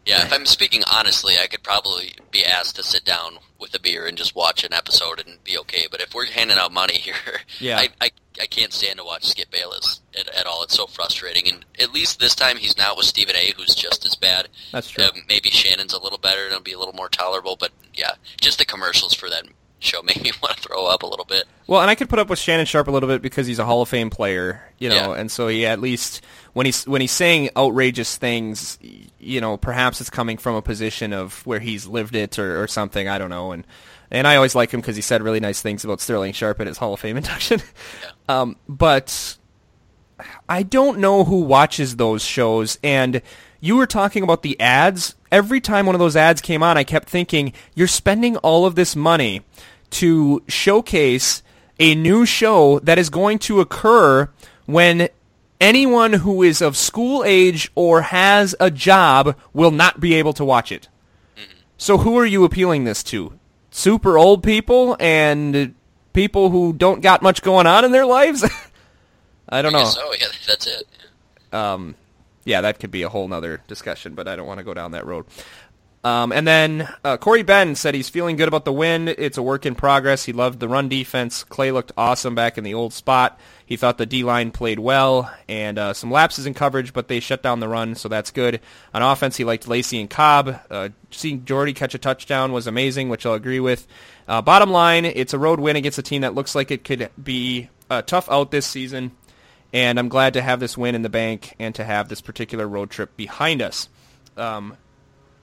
Yeah, 0.06 0.26
if 0.26 0.34
I'm 0.34 0.46
speaking 0.46 0.84
honestly, 0.92 1.36
I 1.42 1.48
could 1.48 1.64
probably 1.64 2.14
be 2.32 2.44
asked 2.46 2.76
to 2.76 2.84
sit 2.84 3.06
down 3.06 3.38
with 3.60 3.74
a 3.74 3.80
beer 3.80 4.06
and 4.06 4.18
just 4.18 4.36
watch 4.36 4.64
an 4.66 4.74
episode 4.74 5.24
and 5.26 5.42
be 5.44 5.58
okay. 5.60 5.86
But 5.90 6.02
if 6.02 6.14
we're 6.14 6.26
handing 6.26 6.58
out 6.58 6.74
money 6.74 6.94
here, 6.98 7.14
yeah. 7.60 7.78
I, 7.80 7.90
I, 8.02 8.12
I 8.42 8.46
can't 8.46 8.74
stand 8.74 9.00
to 9.00 9.06
watch 9.06 9.26
Skip 9.26 9.50
Bayless 9.50 10.02
at, 10.20 10.28
at 10.30 10.46
all. 10.46 10.64
It's 10.64 10.76
so 10.76 10.88
frustrating. 10.88 11.48
And 11.48 11.66
at 11.80 11.94
least 11.94 12.20
this 12.20 12.36
time 12.36 12.58
he's 12.58 12.78
not 12.78 12.98
with 12.98 13.06
Stephen 13.06 13.36
A, 13.36 13.54
who's 13.56 13.76
just 13.76 14.06
as 14.06 14.16
bad. 14.16 14.50
That's 14.72 14.90
true. 14.90 15.06
Uh, 15.06 15.12
maybe 15.30 15.50
Shannon's 15.50 15.94
a 15.94 16.02
little 16.02 16.18
better. 16.18 16.48
It'll 16.48 16.60
be 16.60 16.74
a 16.74 16.80
little 16.80 16.94
more 16.94 17.10
tolerable. 17.10 17.56
But 17.56 17.72
yeah, 17.94 18.16
just 18.42 18.60
the 18.60 18.66
commercials 18.66 19.14
for 19.14 19.30
that 19.30 19.46
show 19.84 20.02
make 20.04 20.22
me 20.22 20.32
want 20.42 20.58
to 20.58 20.62
throw 20.64 20.86
up 20.88 21.04
a 21.04 21.06
little 21.08 21.26
bit. 21.26 21.46
Well, 21.68 21.82
and 21.82 21.90
I 21.90 21.96
could 21.96 22.10
put 22.10 22.20
up 22.20 22.30
with 22.30 22.40
Shannon 22.40 22.66
Sharpe 22.66 22.88
a 22.88 22.92
little 22.92 23.08
bit 23.10 23.22
because 23.22 23.48
he's 23.48 23.60
a 23.60 23.66
Hall 23.66 23.82
of 23.82 23.90
Fame 23.90 24.10
player, 24.10 24.62
you 24.80 24.90
know, 24.90 25.14
Yeah. 25.14 25.20
and 25.20 25.32
so 25.32 25.48
he 25.48 25.66
at 25.66 25.80
least 25.80 26.22
when 26.54 26.66
he's 26.66 26.86
when 26.86 27.02
he's 27.02 27.12
saying 27.12 27.50
outrageous 27.56 28.18
things, 28.18 28.78
you 29.20 29.40
know, 29.42 29.58
perhaps 29.58 30.02
it's 30.02 30.10
coming 30.10 30.38
from 30.38 30.56
a 30.56 30.62
position 30.62 31.14
of 31.14 31.46
where 31.46 31.60
he's 31.60 31.86
lived 31.88 32.16
it 32.16 32.38
or, 32.40 32.62
or 32.62 32.68
something. 32.68 33.08
I 33.08 33.18
don't 33.18 33.30
know, 33.30 33.52
and 33.52 33.66
and 34.12 34.28
I 34.28 34.36
always 34.36 34.56
like 34.56 34.72
him 34.72 34.82
because 34.82 34.96
he 34.96 35.02
said 35.02 35.22
really 35.24 35.40
nice 35.40 35.62
things 35.62 35.84
about 35.84 36.02
Sterling 36.02 36.34
Sharpe 36.34 36.60
at 36.62 36.68
his 36.68 36.78
Hall 36.78 36.94
of 36.94 37.00
Fame 37.00 37.18
induction. 37.24 37.62
um, 38.30 38.56
but 38.68 39.38
I 40.48 40.64
don't 40.64 41.00
know 41.00 41.24
who 41.24 41.42
watches 41.42 41.96
those 41.96 42.24
shows 42.24 42.78
and 42.84 43.22
you 43.60 43.78
were 43.78 43.88
talking 43.88 44.24
about 44.24 44.42
the 44.44 44.60
ads. 44.60 45.16
Every 45.32 45.62
time 45.62 45.86
one 45.86 45.96
of 45.96 46.00
those 46.00 46.16
ads 46.18 46.42
came 46.42 46.62
on, 46.62 46.78
I 46.78 46.84
kept 46.84 47.10
thinking, 47.10 47.54
you're 47.76 47.88
spending 47.88 48.36
all 48.38 48.66
of 48.66 48.76
this 48.76 48.94
money 48.96 49.42
to 49.94 50.44
showcase 50.48 51.42
a 51.80 51.96
new 51.96 52.26
show 52.26 52.80
that 52.80 52.98
is 53.00 53.10
going 53.10 53.40
to 53.40 53.60
occur 53.60 54.30
when 54.66 55.10
anyone 55.60 56.14
who 56.14 56.44
is 56.44 56.62
of 56.62 56.78
school 56.78 57.24
age 57.24 57.72
or 57.76 58.02
has 58.04 58.56
a 58.60 58.70
job 58.70 59.36
will 59.54 59.72
not 59.72 60.00
be 60.00 60.14
able 60.14 60.34
to 60.34 60.46
watch 60.46 60.72
it. 60.72 60.90
So 61.78 61.98
who 61.98 62.18
are 62.18 62.26
you 62.26 62.44
appealing 62.44 62.84
this 62.84 63.04
to? 63.06 63.38
Super 63.72 64.18
old 64.18 64.44
people 64.44 64.96
and 65.00 65.74
people 66.14 66.50
who 66.50 66.74
don't 66.74 67.02
got 67.02 67.22
much 67.22 67.42
going 67.42 67.68
on 67.68 67.84
in 67.84 67.92
their 67.92 68.06
lives? 68.06 68.44
I 69.50 69.62
don't 69.62 69.76
I 69.76 69.80
know. 69.80 69.86
so. 69.86 70.14
Yeah, 70.14 70.28
that's 70.48 70.68
it. 70.68 70.88
Um, 71.52 71.96
yeah, 72.46 72.62
that 72.62 72.80
could 72.80 72.92
be 72.92 73.04
a 73.04 73.10
whole 73.10 73.28
nother 73.28 73.62
discussion, 73.68 74.16
but 74.16 74.28
I 74.28 74.36
don't 74.36 74.48
want 74.48 74.60
to 74.60 74.64
go 74.64 74.74
down 74.74 74.92
that 74.92 75.06
road. 75.06 75.26
Um, 76.04 76.34
and 76.34 76.46
then 76.46 76.90
uh, 77.06 77.16
Corey 77.16 77.44
Ben 77.44 77.76
said 77.76 77.96
he's 77.96 78.10
feeling 78.10 78.36
good 78.36 78.50
about 78.50 78.66
the 78.66 78.74
win. 78.74 79.08
It's 79.08 79.38
a 79.38 79.42
work 79.42 79.66
in 79.66 79.74
progress. 79.74 80.26
He 80.26 80.34
loved 80.34 80.60
the 80.60 80.68
run 80.68 80.90
defense. 80.90 81.46
Clay 81.46 81.72
looked 81.72 81.94
awesome 81.96 82.36
back 82.36 82.58
in 82.58 82.66
the 82.66 82.74
old 82.74 82.92
spot. 82.92 83.40
He 83.66 83.78
thought 83.78 83.98
the 83.98 84.06
D-line 84.06 84.52
played 84.52 84.80
well 84.80 85.34
and 85.48 85.80
uh, 85.80 85.94
some 85.94 86.12
lapses 86.12 86.46
in 86.46 86.54
coverage, 86.54 86.92
but 86.92 87.08
they 87.08 87.22
shut 87.22 87.42
down 87.42 87.62
the 87.62 87.70
run, 87.70 87.96
so 87.96 88.10
that's 88.10 88.32
good. 88.32 88.60
On 88.94 89.02
offense, 89.02 89.38
he 89.38 89.46
liked 89.46 89.68
Lacey 89.68 90.02
and 90.02 90.10
Cobb. 90.10 90.60
Uh, 90.70 90.90
seeing 91.12 91.46
Jordy 91.46 91.74
catch 91.74 91.96
a 91.96 91.98
touchdown 92.00 92.52
was 92.52 92.68
amazing, 92.68 93.08
which 93.08 93.26
I'll 93.26 93.34
agree 93.34 93.62
with. 93.62 93.88
Uh, 94.28 94.42
bottom 94.42 94.72
line, 94.72 95.06
it's 95.06 95.34
a 95.34 95.40
road 95.40 95.62
win 95.62 95.78
against 95.78 95.98
a 95.98 96.04
team 96.04 96.22
that 96.22 96.36
looks 96.36 96.54
like 96.54 96.70
it 96.70 96.84
could 96.84 97.10
be 97.22 97.70
uh, 97.90 98.02
tough 98.02 98.30
out 98.30 98.52
this 98.52 98.66
season 98.66 99.12
and 99.74 99.98
I'm 99.98 100.08
glad 100.08 100.34
to 100.34 100.42
have 100.42 100.60
this 100.60 100.78
win 100.78 100.94
in 100.94 101.02
the 101.02 101.10
bank 101.10 101.56
and 101.58 101.74
to 101.76 101.84
have 101.84 102.08
this 102.08 102.22
particular 102.22 102.68
road 102.68 102.92
trip 102.92 103.18
behind 103.18 103.62
us. 103.62 103.90
Um, 104.38 104.78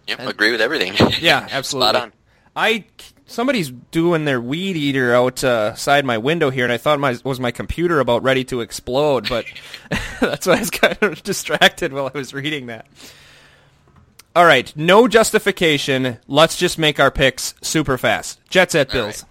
Yep, 0.08 0.20
agree 0.20 0.50
with 0.50 0.60
everything. 0.60 0.94
yeah, 1.20 1.46
absolutely. 1.50 1.90
Spot 1.90 2.02
on. 2.02 2.12
I 2.56 2.84
somebody's 3.26 3.70
doing 3.70 4.24
their 4.24 4.40
weed 4.40 4.76
eater 4.76 5.14
outside 5.14 6.04
my 6.04 6.18
window 6.18 6.50
here, 6.50 6.64
and 6.64 6.72
I 6.72 6.78
thought 6.78 6.98
my 6.98 7.16
was 7.24 7.40
my 7.40 7.50
computer 7.50 8.00
about 8.00 8.22
ready 8.22 8.44
to 8.44 8.60
explode, 8.60 9.28
but 9.28 9.44
that's 10.20 10.46
why 10.46 10.56
I 10.56 10.60
was 10.60 10.70
kind 10.70 10.98
of 11.00 11.22
distracted 11.22 11.92
while 11.92 12.10
I 12.12 12.18
was 12.18 12.34
reading 12.34 12.66
that. 12.66 12.86
All 14.34 14.44
right, 14.44 14.72
no 14.76 15.08
justification. 15.08 16.18
Let's 16.28 16.56
just 16.56 16.78
make 16.78 17.00
our 17.00 17.10
picks 17.10 17.54
super 17.62 17.98
fast. 17.98 18.40
Jets 18.48 18.74
at 18.74 18.88
All 18.88 18.92
Bills. 18.94 19.24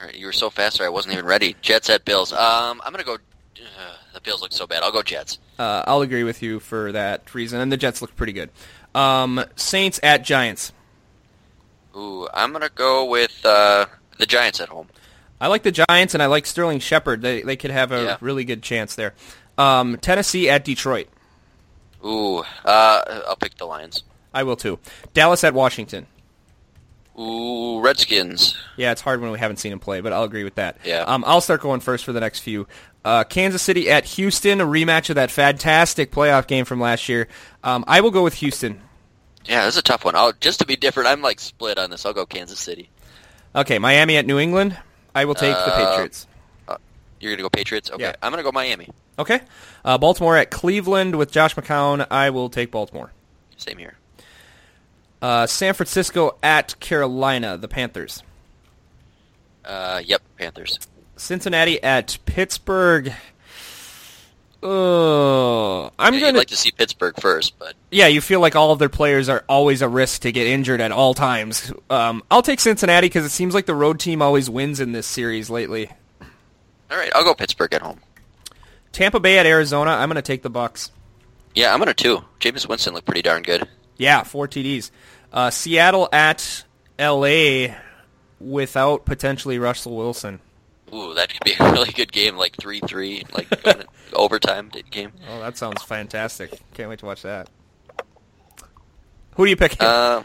All 0.00 0.06
right, 0.06 0.14
you 0.14 0.26
were 0.26 0.32
so 0.32 0.50
fast, 0.50 0.80
I 0.80 0.88
wasn't 0.88 1.14
even 1.14 1.26
ready. 1.26 1.56
Jets 1.60 1.90
at 1.90 2.04
Bills. 2.04 2.32
Um, 2.32 2.80
I'm 2.84 2.92
gonna 2.92 3.04
go. 3.04 3.14
Uh, 3.14 3.92
the 4.14 4.20
Bills 4.20 4.40
look 4.42 4.52
so 4.52 4.66
bad. 4.66 4.82
I'll 4.82 4.92
go 4.92 5.02
Jets. 5.02 5.38
Uh, 5.58 5.82
I'll 5.86 6.02
agree 6.02 6.24
with 6.24 6.42
you 6.42 6.60
for 6.60 6.92
that 6.92 7.34
reason, 7.34 7.60
and 7.60 7.72
the 7.72 7.76
Jets 7.76 8.00
look 8.00 8.14
pretty 8.16 8.32
good. 8.32 8.50
Um, 8.94 9.44
Saints 9.56 10.00
at 10.02 10.24
Giants. 10.24 10.72
Ooh, 11.96 12.28
I'm 12.32 12.52
gonna 12.52 12.70
go 12.74 13.04
with 13.04 13.40
uh, 13.44 13.86
the 14.18 14.26
Giants 14.26 14.60
at 14.60 14.68
home. 14.68 14.88
I 15.40 15.46
like 15.46 15.62
the 15.62 15.72
Giants, 15.72 16.14
and 16.14 16.22
I 16.22 16.26
like 16.26 16.46
Sterling 16.46 16.80
Shepard. 16.80 17.22
They 17.22 17.42
they 17.42 17.56
could 17.56 17.70
have 17.70 17.92
a 17.92 18.02
Yeah. 18.02 18.16
really 18.20 18.44
good 18.44 18.62
chance 18.62 18.94
there. 18.94 19.14
Um, 19.56 19.98
Tennessee 20.00 20.48
at 20.48 20.64
Detroit. 20.64 21.08
Ooh, 22.04 22.44
uh, 22.64 23.22
I'll 23.26 23.36
pick 23.36 23.56
the 23.56 23.64
Lions. 23.66 24.02
I 24.32 24.42
will 24.44 24.56
too. 24.56 24.78
Dallas 25.14 25.42
at 25.44 25.54
Washington. 25.54 26.06
Ooh, 27.18 27.80
Redskins. 27.80 28.56
Yeah, 28.78 28.92
it's 28.92 29.00
hard 29.02 29.20
when 29.20 29.30
we 29.30 29.38
haven't 29.38 29.58
seen 29.58 29.72
him 29.72 29.80
play, 29.80 30.00
but 30.00 30.12
I'll 30.12 30.22
agree 30.24 30.44
with 30.44 30.54
that. 30.54 30.78
Yeah. 30.84 31.02
Um, 31.02 31.24
I'll 31.26 31.40
start 31.42 31.60
going 31.60 31.80
first 31.80 32.04
for 32.04 32.12
the 32.12 32.20
next 32.20 32.40
few. 32.40 32.66
Uh, 33.04 33.24
Kansas 33.24 33.60
City 33.60 33.90
at 33.90 34.04
Houston, 34.04 34.60
a 34.60 34.64
rematch 34.66 35.10
of 35.10 35.16
that 35.16 35.30
fantastic 35.30 36.10
playoff 36.12 36.46
game 36.46 36.64
from 36.64 36.80
last 36.80 37.08
year. 37.08 37.28
Um, 37.64 37.84
I 37.86 38.00
will 38.00 38.10
go 38.10 38.22
with 38.22 38.34
Houston. 38.34 38.80
Yeah, 39.44 39.64
this 39.64 39.74
is 39.74 39.80
a 39.80 39.82
tough 39.82 40.04
one. 40.04 40.14
I'll 40.14 40.32
just 40.32 40.60
to 40.60 40.66
be 40.66 40.76
different. 40.76 41.08
I'm 41.08 41.22
like 41.22 41.40
split 41.40 41.78
on 41.78 41.90
this. 41.90 42.06
I'll 42.06 42.12
go 42.12 42.24
Kansas 42.26 42.58
City. 42.58 42.88
Okay, 43.54 43.78
Miami 43.78 44.16
at 44.16 44.26
New 44.26 44.38
England. 44.38 44.76
I 45.14 45.24
will 45.24 45.34
take 45.34 45.54
the 45.54 45.74
Uh, 45.74 45.90
Patriots. 45.90 46.26
You're 47.20 47.32
gonna 47.32 47.42
go 47.42 47.48
Patriots. 47.50 47.90
Okay, 47.90 48.02
Yeah. 48.04 48.12
I'm 48.22 48.30
gonna 48.30 48.42
go 48.44 48.52
Miami. 48.52 48.88
Okay. 49.18 49.40
Uh, 49.84 49.98
Baltimore 49.98 50.36
at 50.36 50.50
Cleveland 50.52 51.16
with 51.16 51.32
Josh 51.32 51.56
McCown. 51.56 52.06
I 52.12 52.30
will 52.30 52.48
take 52.48 52.70
Baltimore. 52.70 53.10
Same 53.56 53.78
here. 53.78 53.96
Uh, 55.20 55.46
San 55.48 55.74
Francisco 55.74 56.36
at 56.44 56.78
Carolina, 56.78 57.56
the 57.56 57.66
Panthers. 57.66 58.22
Uh, 59.68 60.02
yep, 60.04 60.22
Panthers. 60.38 60.78
Cincinnati 61.16 61.80
at 61.82 62.18
Pittsburgh. 62.26 63.12
Uh, 64.60 65.86
I'm 65.98 66.14
Yeah, 66.14 66.20
gonna. 66.20 66.38
Like 66.38 66.48
to 66.48 66.56
see 66.56 66.72
Pittsburgh 66.72 67.14
first, 67.20 67.56
but 67.60 67.74
yeah, 67.92 68.08
you 68.08 68.20
feel 68.20 68.40
like 68.40 68.56
all 68.56 68.72
of 68.72 68.80
their 68.80 68.88
players 68.88 69.28
are 69.28 69.44
always 69.48 69.82
a 69.82 69.88
risk 69.88 70.22
to 70.22 70.32
get 70.32 70.48
injured 70.48 70.80
at 70.80 70.90
all 70.90 71.14
times. 71.14 71.72
Um, 71.90 72.24
I'll 72.30 72.42
take 72.42 72.58
Cincinnati 72.58 73.06
because 73.06 73.24
it 73.24 73.30
seems 73.30 73.54
like 73.54 73.66
the 73.66 73.74
road 73.74 74.00
team 74.00 74.20
always 74.20 74.50
wins 74.50 74.80
in 74.80 74.90
this 74.92 75.06
series 75.06 75.48
lately. 75.48 75.90
all 76.90 76.96
right, 76.96 77.10
I'll 77.14 77.22
go 77.24 77.34
Pittsburgh 77.34 77.72
at 77.74 77.82
home. 77.82 78.00
Tampa 78.90 79.20
Bay 79.20 79.38
at 79.38 79.46
Arizona. 79.46 79.92
I'm 79.92 80.08
gonna 80.08 80.22
take 80.22 80.42
the 80.42 80.50
Bucs. 80.50 80.90
Yeah, 81.54 81.72
I'm 81.72 81.78
gonna 81.78 81.94
too. 81.94 82.24
Jameis 82.40 82.68
Winston 82.68 82.94
looked 82.94 83.06
pretty 83.06 83.22
darn 83.22 83.42
good. 83.42 83.68
Yeah, 83.96 84.24
four 84.24 84.48
TDs. 84.48 84.90
Uh, 85.32 85.50
Seattle 85.50 86.08
at 86.12 86.64
L.A. 86.98 87.76
without 88.40 89.04
potentially 89.04 89.58
Russell 89.58 89.96
Wilson. 89.96 90.40
Ooh, 90.92 91.14
that 91.14 91.28
could 91.30 91.44
be 91.44 91.54
a 91.58 91.72
really 91.72 91.92
good 91.92 92.12
game, 92.12 92.36
like 92.36 92.56
three 92.56 92.80
three, 92.80 93.24
like 93.34 93.48
overtime 94.12 94.70
game. 94.90 95.12
Oh, 95.28 95.40
that 95.40 95.56
sounds 95.56 95.82
fantastic. 95.82 96.60
Can't 96.74 96.88
wait 96.88 96.98
to 97.00 97.06
watch 97.06 97.22
that. 97.22 97.48
Who 99.36 99.44
do 99.44 99.50
you 99.50 99.56
pick? 99.56 99.80
Uh, 99.80 100.22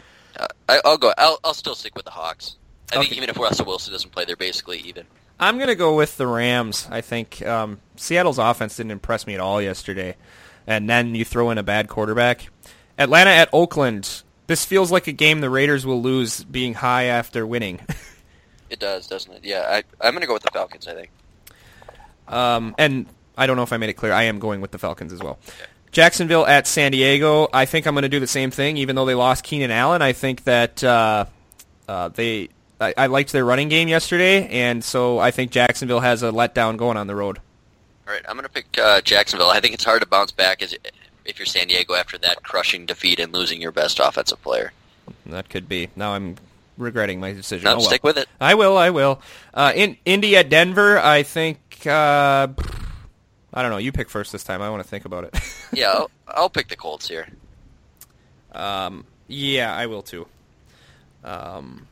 I, 0.68 0.80
I'll 0.84 0.98
go. 0.98 1.12
I'll, 1.16 1.38
I'll 1.44 1.54
still 1.54 1.74
stick 1.74 1.94
with 1.94 2.04
the 2.04 2.10
Hawks. 2.10 2.56
I 2.92 2.96
think 2.96 3.12
even 3.12 3.28
if 3.28 3.38
Russell 3.38 3.66
Wilson 3.66 3.92
doesn't 3.92 4.10
play, 4.10 4.24
they're 4.24 4.36
basically 4.36 4.78
even. 4.80 5.06
I'm 5.38 5.56
going 5.56 5.68
to 5.68 5.74
go 5.74 5.96
with 5.96 6.16
the 6.16 6.26
Rams. 6.26 6.88
I 6.90 7.00
think 7.00 7.44
um, 7.46 7.80
Seattle's 7.96 8.38
offense 8.38 8.76
didn't 8.76 8.92
impress 8.92 9.26
me 9.26 9.34
at 9.34 9.40
all 9.40 9.60
yesterday. 9.60 10.16
And 10.66 10.88
then 10.88 11.14
you 11.14 11.24
throw 11.24 11.50
in 11.50 11.58
a 11.58 11.62
bad 11.62 11.88
quarterback. 11.88 12.48
Atlanta 12.98 13.30
at 13.30 13.48
Oakland. 13.52 14.22
This 14.46 14.64
feels 14.64 14.92
like 14.92 15.06
a 15.06 15.12
game 15.12 15.40
the 15.40 15.50
Raiders 15.50 15.86
will 15.86 16.02
lose 16.02 16.44
being 16.44 16.74
high 16.74 17.04
after 17.04 17.46
winning. 17.46 17.80
It 18.70 18.80
does, 18.80 19.06
doesn't 19.06 19.30
it? 19.32 19.44
Yeah, 19.44 19.60
I, 19.68 19.84
I'm 20.04 20.14
gonna 20.14 20.26
go 20.26 20.32
with 20.32 20.42
the 20.42 20.50
Falcons. 20.50 20.88
I 20.88 20.94
think. 20.94 21.10
um, 22.26 22.74
and 22.76 23.06
I 23.38 23.46
don't 23.46 23.56
know 23.56 23.62
if 23.62 23.72
I 23.72 23.76
made 23.76 23.90
it 23.90 23.92
clear. 23.92 24.12
I 24.12 24.24
am 24.24 24.40
going 24.40 24.60
with 24.60 24.72
the 24.72 24.78
Falcons 24.78 25.12
as 25.12 25.20
well. 25.20 25.38
Jacksonville 25.92 26.44
at 26.44 26.66
San 26.66 26.90
Diego. 26.90 27.46
I 27.52 27.66
think 27.66 27.86
I'm 27.86 27.94
going 27.94 28.02
to 28.02 28.08
do 28.08 28.18
the 28.18 28.26
same 28.26 28.50
thing, 28.50 28.76
even 28.78 28.96
though 28.96 29.04
they 29.04 29.14
lost 29.14 29.44
Keenan 29.44 29.70
Allen. 29.70 30.02
I 30.02 30.12
think 30.12 30.42
that 30.44 30.82
uh, 30.82 31.26
uh, 31.86 32.08
they. 32.08 32.48
I, 32.80 32.94
I 32.96 33.06
liked 33.06 33.30
their 33.30 33.44
running 33.44 33.68
game 33.68 33.86
yesterday, 33.86 34.48
and 34.48 34.82
so 34.82 35.20
I 35.20 35.30
think 35.30 35.52
Jacksonville 35.52 36.00
has 36.00 36.24
a 36.24 36.32
letdown 36.32 36.76
going 36.76 36.96
on 36.96 37.06
the 37.06 37.14
road. 37.14 37.38
All 38.08 38.14
right, 38.14 38.22
I'm 38.28 38.34
gonna 38.34 38.48
pick 38.48 38.76
uh, 38.76 39.02
Jacksonville. 39.02 39.50
I 39.50 39.60
think 39.60 39.74
it's 39.74 39.84
hard 39.84 40.02
to 40.02 40.08
bounce 40.08 40.32
back 40.32 40.62
as 40.62 40.74
if 41.24 41.38
you're 41.38 41.46
San 41.46 41.68
Diego 41.68 41.94
after 41.94 42.18
that 42.18 42.42
crushing 42.42 42.86
defeat 42.86 43.18
and 43.20 43.32
losing 43.32 43.60
your 43.62 43.72
best 43.72 43.98
offensive 43.98 44.42
player. 44.42 44.72
That 45.26 45.48
could 45.48 45.68
be. 45.68 45.88
Now 45.96 46.12
I'm 46.14 46.36
regretting 46.78 47.20
my 47.20 47.32
decision. 47.32 47.64
No, 47.64 47.72
Oh, 47.72 47.76
well. 47.76 47.86
stick 47.86 48.02
with 48.04 48.16
it. 48.18 48.28
I 48.40 48.54
will. 48.54 48.76
I 48.76 48.90
will. 48.90 49.20
Uh, 49.52 49.72
in 49.74 49.96
Indy 50.04 50.36
at 50.36 50.48
Denver. 50.48 50.98
I 50.98 51.22
think. 51.22 51.86
Uh, 51.86 52.48
I 53.56 53.62
don't 53.62 53.70
know. 53.70 53.76
You 53.78 53.92
pick 53.92 54.08
first 54.10 54.32
this 54.32 54.42
time. 54.42 54.60
I 54.62 54.70
want 54.70 54.82
to 54.82 54.88
think 54.88 55.04
about 55.04 55.24
it. 55.24 55.34
Yeah, 55.72 55.88
I'll, 55.90 56.10
I'll 56.28 56.50
pick 56.50 56.68
the 56.68 56.76
Colts 56.76 57.08
here. 57.08 57.26
um, 58.52 59.04
yeah, 59.26 59.74
I 59.74 59.86
will 59.86 60.02
too. 60.02 60.26
Um, 61.24 61.88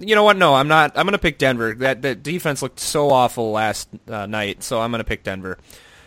you 0.00 0.14
know 0.16 0.24
what? 0.24 0.36
No, 0.36 0.54
I'm 0.54 0.66
not. 0.68 0.92
I'm 0.96 1.04
going 1.06 1.12
to 1.12 1.18
pick 1.18 1.38
Denver. 1.38 1.74
That 1.74 2.02
that 2.02 2.22
defense 2.24 2.60
looked 2.62 2.80
so 2.80 3.10
awful 3.10 3.52
last 3.52 3.88
uh, 4.08 4.26
night, 4.26 4.62
so 4.64 4.80
I'm 4.80 4.90
going 4.90 4.98
to 5.00 5.04
pick 5.08 5.22
Denver. 5.22 5.58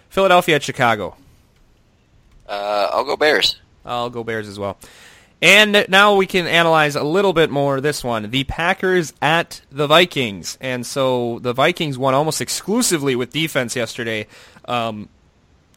Philadelphia 0.10 0.55
at 0.55 0.64
Chicago. 0.64 1.16
Uh, 2.48 2.89
I'll 2.91 3.04
go 3.04 3.18
Bears. 3.18 3.58
I'll 3.86 4.10
go 4.10 4.24
Bears 4.24 4.48
as 4.48 4.58
well. 4.60 4.78
And 5.41 5.86
now 5.88 6.16
we 6.16 6.26
can 6.26 6.48
analyze 6.48 6.95
a 6.95 7.04
little 7.04 7.34
bit 7.34 7.52
more 7.52 7.80
this 7.80 8.04
one. 8.04 8.32
The 8.32 8.43
Packers 8.45 9.14
at 9.22 9.62
the 9.72 9.86
Vikings. 9.86 10.58
And 10.60 10.86
so 10.86 11.39
the 11.39 11.54
Vikings 11.54 11.98
won 11.98 12.16
almost 12.16 12.41
exclusively 12.41 13.16
with 13.16 13.32
defense 13.32 13.76
yesterday, 13.76 14.26
um, 14.66 15.10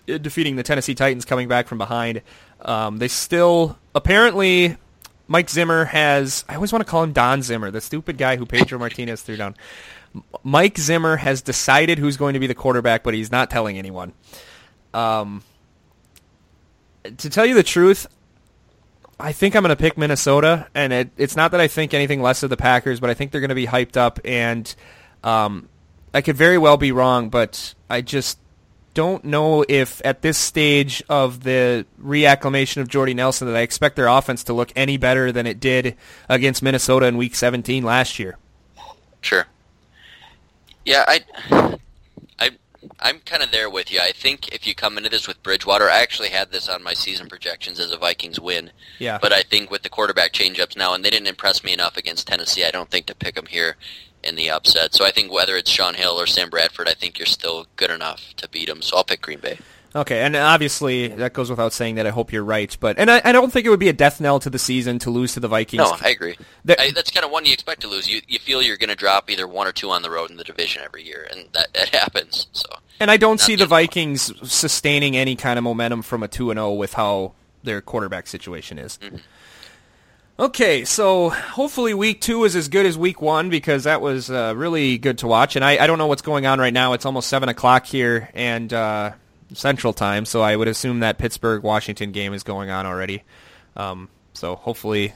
defeating 0.07 0.57
the 0.57 0.63
Tennessee 0.63 0.95
Titans 0.95 1.27
coming 1.27 1.47
back 1.47 1.69
from 1.69 1.77
behind. 1.77 2.23
Um, 2.63 2.99
they 2.99 3.09
still, 3.09 3.79
apparently, 3.95 4.77
Mike 5.29 5.51
Zimmer 5.51 5.85
has, 5.85 6.45
I 6.49 6.55
always 6.55 6.73
want 6.73 6.85
to 6.85 6.91
call 6.91 7.03
him 7.03 7.13
Don 7.13 7.43
Zimmer, 7.43 7.71
the 7.71 7.83
stupid 7.83 8.17
guy 8.17 8.37
who 8.37 8.47
Pedro 8.47 8.79
Martinez 8.81 9.21
threw 9.21 9.37
down. 9.37 9.57
Mike 10.43 10.79
Zimmer 10.79 11.17
has 11.17 11.43
decided 11.43 11.99
who's 11.99 12.17
going 12.17 12.35
to 12.35 12.41
be 12.41 12.47
the 12.47 12.55
quarterback, 12.55 13.03
but 13.03 13.13
he's 13.13 13.31
not 13.31 13.51
telling 13.51 13.79
anyone. 13.79 14.13
Um, 14.95 15.43
to 17.05 17.31
tell 17.31 17.47
you 17.47 17.55
the 17.55 17.63
truth, 17.63 18.07
I 19.19 19.33
think 19.33 19.55
I'm 19.55 19.63
going 19.63 19.77
to 19.77 19.81
pick 19.81 19.99
Minnesota, 19.99 20.67
and 20.75 20.93
it, 20.93 21.11
it's 21.17 21.37
not 21.37 21.51
that 21.53 21.61
I 21.61 21.69
think 21.69 21.95
anything 21.95 22.23
less 22.23 22.43
of 22.43 22.51
the 22.51 22.57
Packers, 22.57 23.01
but 23.01 23.11
I 23.11 23.15
think 23.15 23.33
they're 23.33 23.41
going 23.41 23.51
to 23.51 23.55
be 23.55 23.67
hyped 23.67 23.97
up, 23.97 24.19
and 24.25 24.73
um, 25.23 25.69
I 26.15 26.23
could 26.23 26.37
very 26.37 26.59
well 26.59 26.77
be 26.77 26.93
wrong, 26.93 27.29
but 27.29 27.75
I 27.89 28.01
just 28.01 28.39
don't 28.95 29.25
know 29.25 29.65
if 29.69 30.03
at 30.05 30.23
this 30.23 30.37
stage 30.37 31.03
of 31.09 31.45
the 31.45 31.87
reacclimation 32.03 32.79
of 32.79 32.89
Jordy 32.89 33.15
Nelson 33.15 33.47
that 33.47 33.57
I 33.57 33.61
expect 33.61 33.97
their 33.97 34.09
offense 34.09 34.45
to 34.45 34.53
look 34.53 34.73
any 34.75 34.97
better 34.97 35.31
than 35.31 35.47
it 35.47 35.61
did 35.61 35.97
against 36.29 36.63
Minnesota 36.63 37.07
in 37.07 37.17
Week 37.17 37.35
17 37.35 37.85
last 37.85 38.19
year. 38.19 38.37
Sure. 39.21 39.47
Yeah, 40.85 41.05
I 41.07 41.79
I'm 42.99 43.21
kind 43.21 43.43
of 43.43 43.51
there 43.51 43.69
with 43.69 43.93
you. 43.93 44.01
I 44.01 44.13
think 44.13 44.49
if 44.55 44.67
you 44.67 44.75
come 44.75 44.97
into 44.97 45.11
this 45.11 45.29
with 45.29 45.43
Bridgewater, 45.43 45.89
I 45.89 46.01
actually 46.01 46.31
had 46.31 46.51
this 46.51 46.69
on 46.69 46.83
my 46.83 46.95
season 46.95 47.29
projections 47.29 47.79
as 47.79 47.93
a 47.93 47.99
Vikings 47.99 48.41
win. 48.41 48.71
Yeah. 48.99 49.19
But 49.21 49.33
I 49.33 49.43
think 49.43 49.71
with 49.71 49.83
the 49.83 49.89
quarterback 49.89 50.33
changeups 50.33 50.77
now, 50.77 50.95
and 50.95 51.05
they 51.05 51.11
didn't 51.11 51.29
impress 51.29 51.63
me 51.63 51.73
enough 51.73 51.97
against 51.97 52.27
Tennessee, 52.27 52.65
I 52.65 52.71
don't 52.71 52.91
think 52.91 53.07
to 53.07 53.15
pick 53.15 53.35
them 53.35 53.47
here 53.47 53.77
in 54.23 54.37
the 54.37 54.51
upset. 54.51 54.95
So 54.95 55.05
I 55.05 55.11
think 55.11 55.33
whether 55.33 55.57
it's 55.57 55.71
Shaun 55.71 55.95
Hill 55.95 56.21
or 56.21 56.27
Sam 56.27 56.51
Bradford, 56.51 56.89
I 56.89 56.95
think 56.95 57.19
you're 57.19 57.27
still 57.27 57.67
good 57.77 57.91
enough 57.91 58.35
to 58.37 58.49
beat 58.49 58.69
them. 58.69 58.83
So 58.83 58.97
I'll 58.97 59.05
pick 59.05 59.23
Green 59.23 59.41
Bay. 59.41 59.59
Okay, 59.95 60.21
and 60.21 60.37
obviously 60.37 61.09
that 61.09 61.33
goes 61.33 61.51
without 61.51 61.73
saying 61.73 61.97
that 61.97 62.07
I 62.07 62.11
hope 62.11 62.33
you're 62.33 62.45
right, 62.45 62.77
but 62.79 62.97
and 62.97 63.11
I, 63.11 63.21
I 63.25 63.33
don't 63.33 63.53
think 63.53 63.67
it 63.67 63.71
would 63.71 63.81
be 63.81 63.89
a 63.89 63.93
death 63.93 64.21
knell 64.21 64.39
to 64.39 64.49
the 64.49 64.59
season 64.59 65.01
to 65.01 65.11
lose 65.11 65.35
to 65.35 65.41
the 65.41 65.49
Vikings. 65.49 65.83
No, 65.83 65.97
I 66.01 66.11
agree. 66.11 66.37
I, 66.69 66.93
that's 66.95 67.11
kind 67.11 67.25
of 67.27 67.33
one 67.33 67.45
you 67.45 67.53
expect 67.53 67.81
to 67.81 67.89
lose. 67.89 68.09
You 68.09 68.21
you 68.29 68.39
feel 68.39 68.63
you're 68.63 68.77
going 68.77 68.91
to 68.91 68.95
drop 68.95 69.29
either 69.31 69.49
one 69.49 69.67
or 69.67 69.73
two 69.73 69.91
on 69.91 70.03
the 70.03 70.11
road 70.11 70.31
in 70.31 70.37
the 70.37 70.45
division 70.45 70.83
every 70.85 71.05
year, 71.05 71.27
and 71.33 71.49
that, 71.55 71.73
that 71.75 71.89
happens. 71.89 72.47
So. 72.53 72.69
And 73.01 73.11
I 73.11 73.17
don't 73.17 73.41
see 73.41 73.57
the 73.57 73.67
Vikings 73.67 74.33
sustaining 74.49 75.17
any 75.17 75.35
kind 75.35 75.59
of 75.59 75.65
momentum 75.65 76.03
from 76.03 76.23
a 76.23 76.29
two 76.29 76.51
and 76.53 76.59
zero 76.59 76.69
oh 76.69 76.75
with 76.75 76.95
how 76.95 77.33
their 77.65 77.81
quarterback 77.81 78.29
situation 78.29 78.79
is. 78.79 78.97
Mm-hmm. 79.03 79.17
Okay, 80.39 80.85
so 80.85 81.31
hopefully 81.31 81.95
week 81.95 82.21
two 82.21 82.45
is 82.45 82.57
as 82.57 82.69
good 82.69 82.87
as 82.87 82.97
week 82.97 83.21
one 83.21 83.51
because 83.51 83.85
that 83.85 84.01
was 84.01 84.31
uh, 84.31 84.55
really 84.57 84.97
good 84.99 85.19
to 85.19 85.27
watch. 85.27 85.57
And 85.57 85.65
I, 85.65 85.83
I 85.83 85.87
don't 85.87 85.99
know 85.99 86.07
what's 86.07 86.23
going 86.23 86.47
on 86.47 86.59
right 86.61 86.73
now. 86.73 86.93
It's 86.93 87.05
almost 87.05 87.29
seven 87.29 87.49
o'clock 87.49 87.85
here, 87.85 88.31
and 88.33 88.73
uh, 88.73 89.13
Central 89.55 89.93
Time, 89.93 90.25
so 90.25 90.43
I 90.43 90.57
would 90.57 90.69
assume 90.69 91.01
that 91.01 91.19
Pittsburgh 91.19 91.63
Washington 91.63 92.13
game 92.13 92.33
is 92.35 92.43
going 92.43 92.71
on 92.71 92.87
already. 92.87 93.23
Um, 93.77 94.09
so 94.35 94.57
hopefully 94.57 95.15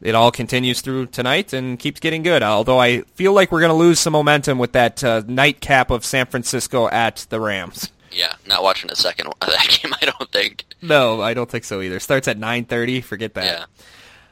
it 0.00 0.14
all 0.14 0.30
continues 0.30 0.80
through 0.80 1.06
tonight 1.06 1.52
and 1.52 1.78
keeps 1.78 2.00
getting 2.00 2.22
good. 2.22 2.42
Although 2.42 2.78
I 2.80 3.02
feel 3.14 3.32
like 3.32 3.50
we're 3.52 3.60
going 3.60 3.70
to 3.70 3.74
lose 3.74 4.00
some 4.00 4.12
momentum 4.12 4.58
with 4.58 4.72
that 4.72 5.02
uh, 5.02 5.22
nightcap 5.26 5.90
of 5.90 6.04
San 6.04 6.26
Francisco 6.26 6.88
at 6.88 7.26
the 7.30 7.40
Rams. 7.40 7.90
Yeah, 8.12 8.34
not 8.46 8.62
watching 8.62 8.90
a 8.90 8.96
second 8.96 9.26
of 9.28 9.34
that 9.40 9.78
game. 9.82 9.92
I 10.00 10.06
don't 10.06 10.30
think. 10.30 10.64
No, 10.82 11.20
I 11.20 11.34
don't 11.34 11.50
think 11.50 11.64
so 11.64 11.80
either. 11.80 11.98
Starts 12.00 12.28
at 12.28 12.38
nine 12.38 12.64
thirty. 12.64 13.00
Forget 13.00 13.34
that. 13.34 13.44
Yeah. 13.44 13.64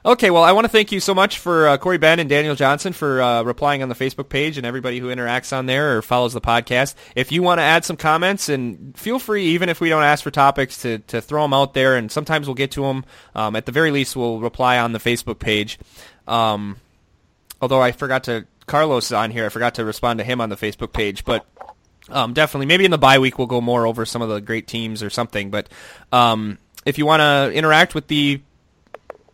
Okay, 0.04 0.30
well, 0.30 0.42
I 0.42 0.50
want 0.50 0.64
to 0.64 0.68
thank 0.68 0.90
you 0.90 0.98
so 0.98 1.14
much 1.14 1.38
for 1.38 1.68
uh, 1.68 1.78
Corey 1.78 1.96
Ben 1.96 2.18
and 2.18 2.28
Daniel 2.28 2.56
Johnson 2.56 2.92
for 2.92 3.22
uh, 3.22 3.44
replying 3.44 3.84
on 3.84 3.88
the 3.88 3.94
Facebook 3.94 4.28
page 4.28 4.58
and 4.58 4.66
everybody 4.66 4.98
who 4.98 5.14
interacts 5.14 5.56
on 5.56 5.66
there 5.66 5.96
or 5.96 6.02
follows 6.02 6.32
the 6.32 6.40
podcast. 6.40 6.96
If 7.14 7.30
you 7.30 7.40
want 7.40 7.60
to 7.60 7.62
add 7.62 7.84
some 7.84 7.96
comments, 7.96 8.48
and 8.48 8.98
feel 8.98 9.20
free, 9.20 9.44
even 9.46 9.68
if 9.68 9.80
we 9.80 9.90
don't 9.90 10.02
ask 10.02 10.24
for 10.24 10.32
topics, 10.32 10.82
to, 10.82 10.98
to 10.98 11.20
throw 11.20 11.42
them 11.42 11.52
out 11.52 11.74
there, 11.74 11.94
and 11.94 12.10
sometimes 12.10 12.48
we'll 12.48 12.56
get 12.56 12.72
to 12.72 12.82
them. 12.82 13.04
Um, 13.36 13.54
at 13.54 13.64
the 13.64 13.70
very 13.70 13.92
least, 13.92 14.16
we'll 14.16 14.40
reply 14.40 14.76
on 14.78 14.90
the 14.90 14.98
Facebook 14.98 15.38
page. 15.38 15.78
Um, 16.26 16.78
although 17.60 17.80
I 17.80 17.92
forgot 17.92 18.24
to, 18.24 18.44
Carlos 18.66 19.06
is 19.06 19.12
on 19.12 19.30
here, 19.30 19.46
I 19.46 19.50
forgot 19.50 19.76
to 19.76 19.84
respond 19.84 20.18
to 20.18 20.24
him 20.24 20.40
on 20.40 20.48
the 20.48 20.56
Facebook 20.56 20.92
page, 20.92 21.24
but 21.24 21.46
um, 22.08 22.32
definitely, 22.32 22.66
maybe 22.66 22.84
in 22.84 22.90
the 22.90 22.98
bye 22.98 23.20
week 23.20 23.38
we'll 23.38 23.46
go 23.46 23.60
more 23.60 23.86
over 23.86 24.04
some 24.04 24.20
of 24.20 24.28
the 24.28 24.40
great 24.40 24.66
teams 24.66 25.00
or 25.00 25.10
something. 25.10 25.52
But 25.52 25.68
um, 26.10 26.58
if 26.84 26.98
you 26.98 27.06
want 27.06 27.20
to 27.20 27.56
interact 27.56 27.94
with 27.94 28.08
the 28.08 28.40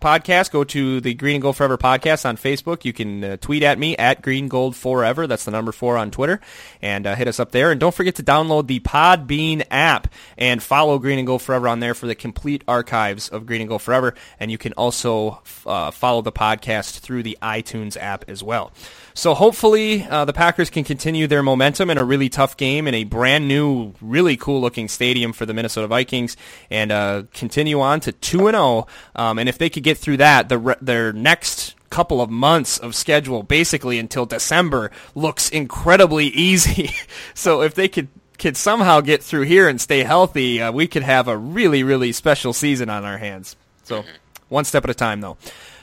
podcast, 0.00 0.50
go 0.50 0.64
to 0.64 1.00
the 1.00 1.14
Green 1.14 1.36
and 1.36 1.42
Gold 1.42 1.56
Forever 1.56 1.76
podcast 1.76 2.26
on 2.26 2.36
Facebook. 2.36 2.84
You 2.84 2.92
can 2.92 3.24
uh, 3.24 3.36
tweet 3.36 3.62
at 3.62 3.78
me 3.78 3.96
at 3.96 4.22
Green 4.22 4.48
Gold 4.48 4.76
Forever. 4.76 5.26
That's 5.26 5.44
the 5.44 5.50
number 5.50 5.72
four 5.72 5.96
on 5.96 6.10
Twitter, 6.10 6.40
and 6.80 7.06
uh, 7.06 7.14
hit 7.14 7.28
us 7.28 7.40
up 7.40 7.52
there. 7.52 7.70
And 7.70 7.80
don't 7.80 7.94
forget 7.94 8.14
to 8.16 8.22
download 8.22 8.66
the 8.66 8.80
Podbean 8.80 9.64
app 9.70 10.12
and 10.36 10.62
follow 10.62 10.98
Green 10.98 11.18
and 11.18 11.26
Gold 11.26 11.42
Forever 11.42 11.68
on 11.68 11.80
there 11.80 11.94
for 11.94 12.06
the 12.06 12.14
complete 12.14 12.62
archives 12.68 13.28
of 13.28 13.46
Green 13.46 13.60
and 13.60 13.68
Gold 13.68 13.82
Forever. 13.82 14.14
And 14.38 14.50
you 14.50 14.58
can 14.58 14.72
also 14.74 15.42
uh, 15.66 15.90
follow 15.90 16.22
the 16.22 16.32
podcast 16.32 17.00
through 17.00 17.22
the 17.22 17.38
iTunes 17.42 17.96
app 17.96 18.24
as 18.28 18.42
well. 18.42 18.72
So 19.18 19.34
hopefully 19.34 20.04
uh, 20.04 20.26
the 20.26 20.32
Packers 20.32 20.70
can 20.70 20.84
continue 20.84 21.26
their 21.26 21.42
momentum 21.42 21.90
in 21.90 21.98
a 21.98 22.04
really 22.04 22.28
tough 22.28 22.56
game 22.56 22.86
in 22.86 22.94
a 22.94 23.02
brand 23.02 23.48
new, 23.48 23.92
really 24.00 24.36
cool 24.36 24.60
looking 24.60 24.86
stadium 24.86 25.32
for 25.32 25.44
the 25.44 25.52
Minnesota 25.52 25.88
Vikings, 25.88 26.36
and 26.70 26.92
uh, 26.92 27.24
continue 27.34 27.80
on 27.80 27.98
to 27.98 28.12
two 28.12 28.46
and 28.46 28.54
zero. 28.54 28.86
Oh. 29.16 29.20
Um, 29.20 29.40
and 29.40 29.48
if 29.48 29.58
they 29.58 29.70
could 29.70 29.82
get 29.82 29.98
through 29.98 30.18
that, 30.18 30.48
the, 30.48 30.76
their 30.80 31.12
next 31.12 31.74
couple 31.90 32.20
of 32.20 32.30
months 32.30 32.78
of 32.78 32.94
schedule, 32.94 33.42
basically 33.42 33.98
until 33.98 34.24
December, 34.24 34.92
looks 35.16 35.50
incredibly 35.50 36.26
easy. 36.28 36.92
so 37.34 37.62
if 37.62 37.74
they 37.74 37.88
could 37.88 38.06
could 38.38 38.56
somehow 38.56 39.00
get 39.00 39.20
through 39.20 39.42
here 39.42 39.68
and 39.68 39.80
stay 39.80 40.04
healthy, 40.04 40.62
uh, 40.62 40.70
we 40.70 40.86
could 40.86 41.02
have 41.02 41.26
a 41.26 41.36
really 41.36 41.82
really 41.82 42.12
special 42.12 42.52
season 42.52 42.88
on 42.88 43.04
our 43.04 43.18
hands. 43.18 43.56
So 43.82 44.04
one 44.48 44.64
step 44.64 44.84
at 44.84 44.90
a 44.90 44.94
time, 44.94 45.20
though. 45.20 45.36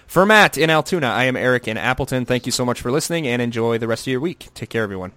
For 0.07 0.25
Matt 0.25 0.57
in 0.57 0.69
Altoona, 0.69 1.07
I 1.07 1.25
am 1.25 1.35
Eric 1.35 1.67
in 1.67 1.77
Appleton. 1.77 2.25
Thank 2.25 2.45
you 2.45 2.51
so 2.51 2.65
much 2.65 2.79
for 2.79 2.91
listening 2.91 3.27
and 3.27 3.41
enjoy 3.41 3.77
the 3.77 3.87
rest 3.87 4.03
of 4.03 4.11
your 4.11 4.21
week. 4.21 4.47
Take 4.53 4.69
care, 4.69 4.83
everyone. 4.83 5.11